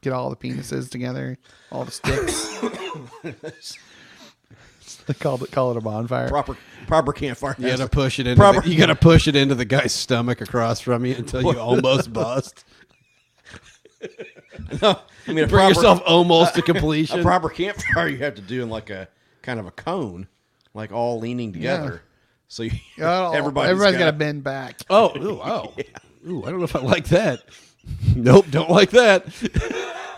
Get 0.08 0.14
all 0.14 0.30
the 0.30 0.38
penises 0.38 0.90
together, 0.90 1.38
all 1.70 1.84
the 1.84 1.92
sticks. 1.92 2.60
they 5.06 5.14
call 5.16 5.44
it 5.44 5.52
call 5.52 5.72
it 5.72 5.76
a 5.76 5.82
bonfire. 5.82 6.30
Proper 6.30 6.56
proper 6.88 7.12
campfire. 7.12 7.58
You 7.60 7.68
got 7.68 7.80
to 7.80 7.90
push 7.90 8.20
it 8.20 8.26
into 8.26 8.40
Proper- 8.40 8.62
the, 8.62 8.70
you 8.70 8.78
got 8.78 8.86
to 8.86 8.96
push 8.96 9.28
it 9.28 9.36
into 9.36 9.54
the 9.54 9.66
guy's 9.66 9.92
stomach 9.92 10.40
across 10.40 10.80
from 10.80 11.04
you 11.06 11.14
until 11.16 11.42
you 11.42 11.60
almost 11.60 12.14
bust. 12.14 12.64
No, 14.82 14.98
I 15.28 15.34
mean, 15.34 15.44
a 15.44 15.48
Bring 15.48 15.50
proper- 15.50 15.68
yourself 15.74 16.02
almost 16.06 16.56
to 16.56 16.62
completion. 16.62 17.20
A 17.22 17.24
proper 17.24 17.50
campfire 17.50 18.08
you 18.08 18.18
have 18.20 18.36
to 18.36 18.42
do 18.42 18.64
in 18.64 18.70
like 18.70 18.90
a 18.90 19.10
kind 19.42 19.60
of 19.60 19.66
a 19.66 19.72
cone, 19.72 20.28
like 20.74 20.94
all 20.94 21.20
leaning 21.20 21.52
together. 21.52 22.02
So 22.48 22.64
you, 22.64 22.72
everybody's, 22.98 23.72
everybody's 23.72 24.00
got 24.00 24.06
to 24.06 24.14
bend 24.14 24.46
back. 24.46 24.80
Oh, 24.90 25.12
ooh, 25.18 25.42
oh, 25.44 25.74
ooh! 26.28 26.44
I 26.46 26.50
don't 26.50 26.60
know 26.60 26.64
if 26.64 26.76
I 26.78 26.80
like 26.80 27.08
that. 27.10 27.42
Nope, 28.16 28.46
don't 28.50 28.70
like 28.70 28.90
that. 28.92 29.26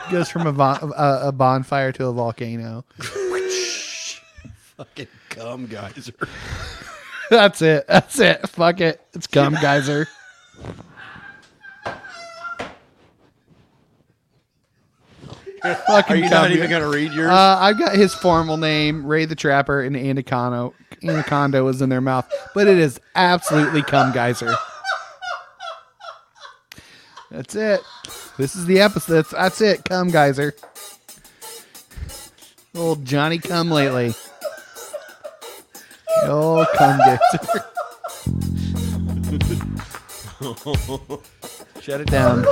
Goes 0.11 0.29
from 0.29 0.47
a, 0.47 0.53
bon- 0.53 0.93
a, 0.95 1.27
a 1.27 1.31
bonfire 1.31 1.91
to 1.93 2.07
a 2.07 2.13
volcano. 2.13 2.85
Fucking 4.77 5.07
cum 5.29 5.65
geyser. 5.67 6.13
That's 7.29 7.61
it. 7.61 7.85
That's 7.87 8.17
it. 8.19 8.47
Fuck 8.47 8.79
it. 8.79 9.01
It's 9.13 9.27
cum 9.27 9.55
geyser. 9.55 10.07
Fucking 15.61 16.13
Are 16.13 16.15
you 16.15 16.29
not 16.29 16.43
cum 16.47 16.51
even 16.53 16.69
going 16.69 16.81
to 16.81 16.87
read 16.87 17.11
yours? 17.11 17.29
Uh, 17.29 17.57
I've 17.59 17.77
got 17.77 17.95
his 17.95 18.13
formal 18.13 18.55
name, 18.57 19.05
Ray 19.05 19.25
the 19.25 19.35
Trapper, 19.35 19.81
and 19.81 19.95
Anaconda. 19.95 20.71
Anaconda 21.03 21.63
was 21.63 21.81
in 21.81 21.89
their 21.89 22.01
mouth, 22.01 22.31
but 22.55 22.67
it 22.67 22.77
is 22.77 22.99
absolutely 23.15 23.81
cum 23.81 24.13
geyser. 24.13 24.55
That's 27.31 27.55
it. 27.55 27.81
This 28.37 28.55
is 28.55 28.65
the 28.65 28.79
episode. 28.81 29.13
That's, 29.13 29.31
that's 29.31 29.61
it. 29.61 29.85
Come, 29.85 30.09
geyser. 30.09 30.55
Old 32.75 33.05
Johnny 33.05 33.37
come 33.37 33.69
lately. 33.69 34.13
Oh, 36.23 36.65
cum 36.75 36.99
geyser. 36.99 37.19
Shut 41.81 42.01
it 42.01 42.07
down. 42.07 42.43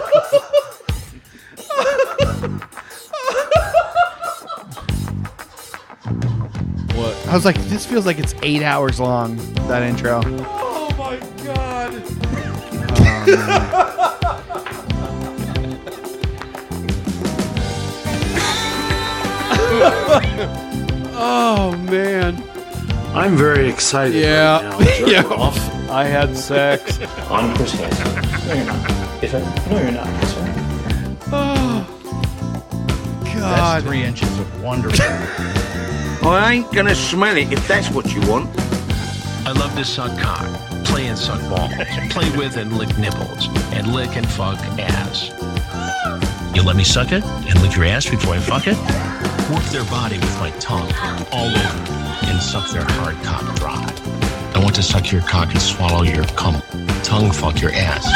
what? 6.94 7.28
I 7.28 7.34
was 7.34 7.46
like, 7.46 7.56
this 7.64 7.86
feels 7.86 8.06
like 8.06 8.20
it's 8.20 8.36
eight 8.44 8.62
hours 8.62 9.00
long. 9.00 9.38
That 9.68 9.82
intro. 9.84 10.22
Oh 10.26 10.90
my 10.98 11.18
god. 11.44 11.96
Um, 13.30 14.47
Oh 21.20 21.76
man. 21.90 22.36
I'm 23.16 23.36
very 23.36 23.68
excited 23.70 24.16
Yeah. 24.22 24.62
right 24.78 24.80
now. 24.80 25.08
Yeah. 25.08 25.24
off. 25.26 25.58
I 25.90 26.04
had 26.04 26.38
sex. 26.38 27.00
I'm 27.30 27.56
Chris 27.56 27.72
Hansen. 27.74 28.48
No, 28.48 28.54
you're 28.54 28.66
not. 28.66 28.90
Yes, 29.24 29.34
I, 29.34 29.40
no, 29.72 29.82
you're 29.82 29.92
not. 29.92 30.06
Yes, 30.06 30.38
I 30.38 30.48
am. 30.48 31.18
Oh. 31.32 31.94
That's 33.24 33.40
God. 33.40 33.84
three 33.84 34.04
inches 34.04 34.38
of 34.40 34.62
wonderful. 34.64 35.06
I 36.30 36.54
ain't 36.56 36.72
gonna 36.74 36.94
smell 36.96 37.36
it 37.38 37.52
if 37.52 37.68
that's 37.68 37.90
what 37.90 38.14
you 38.14 38.22
want. 38.30 38.50
I 39.48 39.54
love 39.54 39.74
to 39.76 39.86
suck 39.86 40.18
cock, 40.20 40.46
play 40.86 41.08
and 41.08 41.18
suck 41.18 41.40
balls, 41.50 41.72
play 42.12 42.30
with 42.38 42.58
and 42.58 42.78
lick 42.78 42.96
nipples, 42.98 43.48
and 43.74 43.94
lick 43.94 44.16
and 44.18 44.28
fuck 44.30 44.60
ass. 44.78 45.32
You 46.58 46.64
let 46.64 46.76
me 46.76 46.84
suck 46.84 47.12
it 47.12 47.24
and 47.24 47.62
lick 47.62 47.76
your 47.76 47.86
ass 47.86 48.10
before 48.10 48.34
I 48.34 48.40
fuck 48.40 48.64
it? 48.66 48.76
Work 49.54 49.64
their 49.66 49.84
body 49.92 50.18
with 50.18 50.40
my 50.40 50.50
tongue 50.60 50.92
all 51.32 51.46
over 51.46 51.94
and 52.26 52.42
suck 52.42 52.68
their 52.72 52.84
hard 52.84 53.16
cock 53.18 53.56
dry. 53.58 53.86
I 54.56 54.64
want 54.64 54.74
to 54.74 54.82
suck 54.82 55.12
your 55.12 55.22
cock 55.22 55.52
and 55.52 55.62
swallow 55.62 56.02
your 56.02 56.24
cum, 56.30 56.60
tongue 57.04 57.32
fuck 57.32 57.62
your 57.62 57.70
ass. 57.76 58.08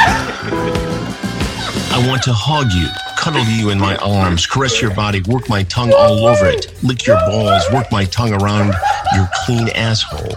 I 1.92 2.04
want 2.08 2.24
to 2.24 2.32
hug 2.32 2.72
you, 2.72 2.88
cuddle 3.16 3.44
you 3.44 3.70
in 3.70 3.78
my 3.78 3.94
arms, 3.98 4.44
caress 4.44 4.82
your 4.82 4.92
body, 4.92 5.22
work 5.28 5.48
my 5.48 5.62
tongue 5.62 5.92
all 5.92 6.26
over 6.26 6.46
it, 6.46 6.66
lick 6.82 7.06
your 7.06 7.18
balls, 7.26 7.62
work 7.72 7.92
my 7.92 8.06
tongue 8.06 8.32
around 8.42 8.74
your 9.14 9.28
clean 9.44 9.68
asshole. 9.68 10.34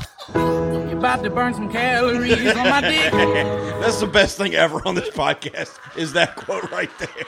About 0.95 1.23
to 1.23 1.31
burn 1.31 1.55
some 1.55 1.71
calories 1.71 2.55
on 2.55 2.69
my 2.69 2.81
dick. 2.81 3.11
That's 3.81 3.99
the 3.99 4.05
best 4.05 4.37
thing 4.37 4.53
ever 4.53 4.87
on 4.87 4.93
this 4.93 5.09
podcast. 5.09 5.79
Is 5.97 6.13
that 6.13 6.35
quote 6.35 6.69
right 6.71 6.91
there? 6.99 7.25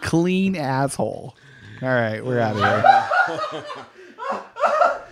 Clean 0.00 0.56
asshole. 0.56 1.36
All 1.82 1.88
right, 1.88 2.24
we're 2.24 2.40
out 2.40 2.56
of 2.56 3.52
here. 3.52 3.64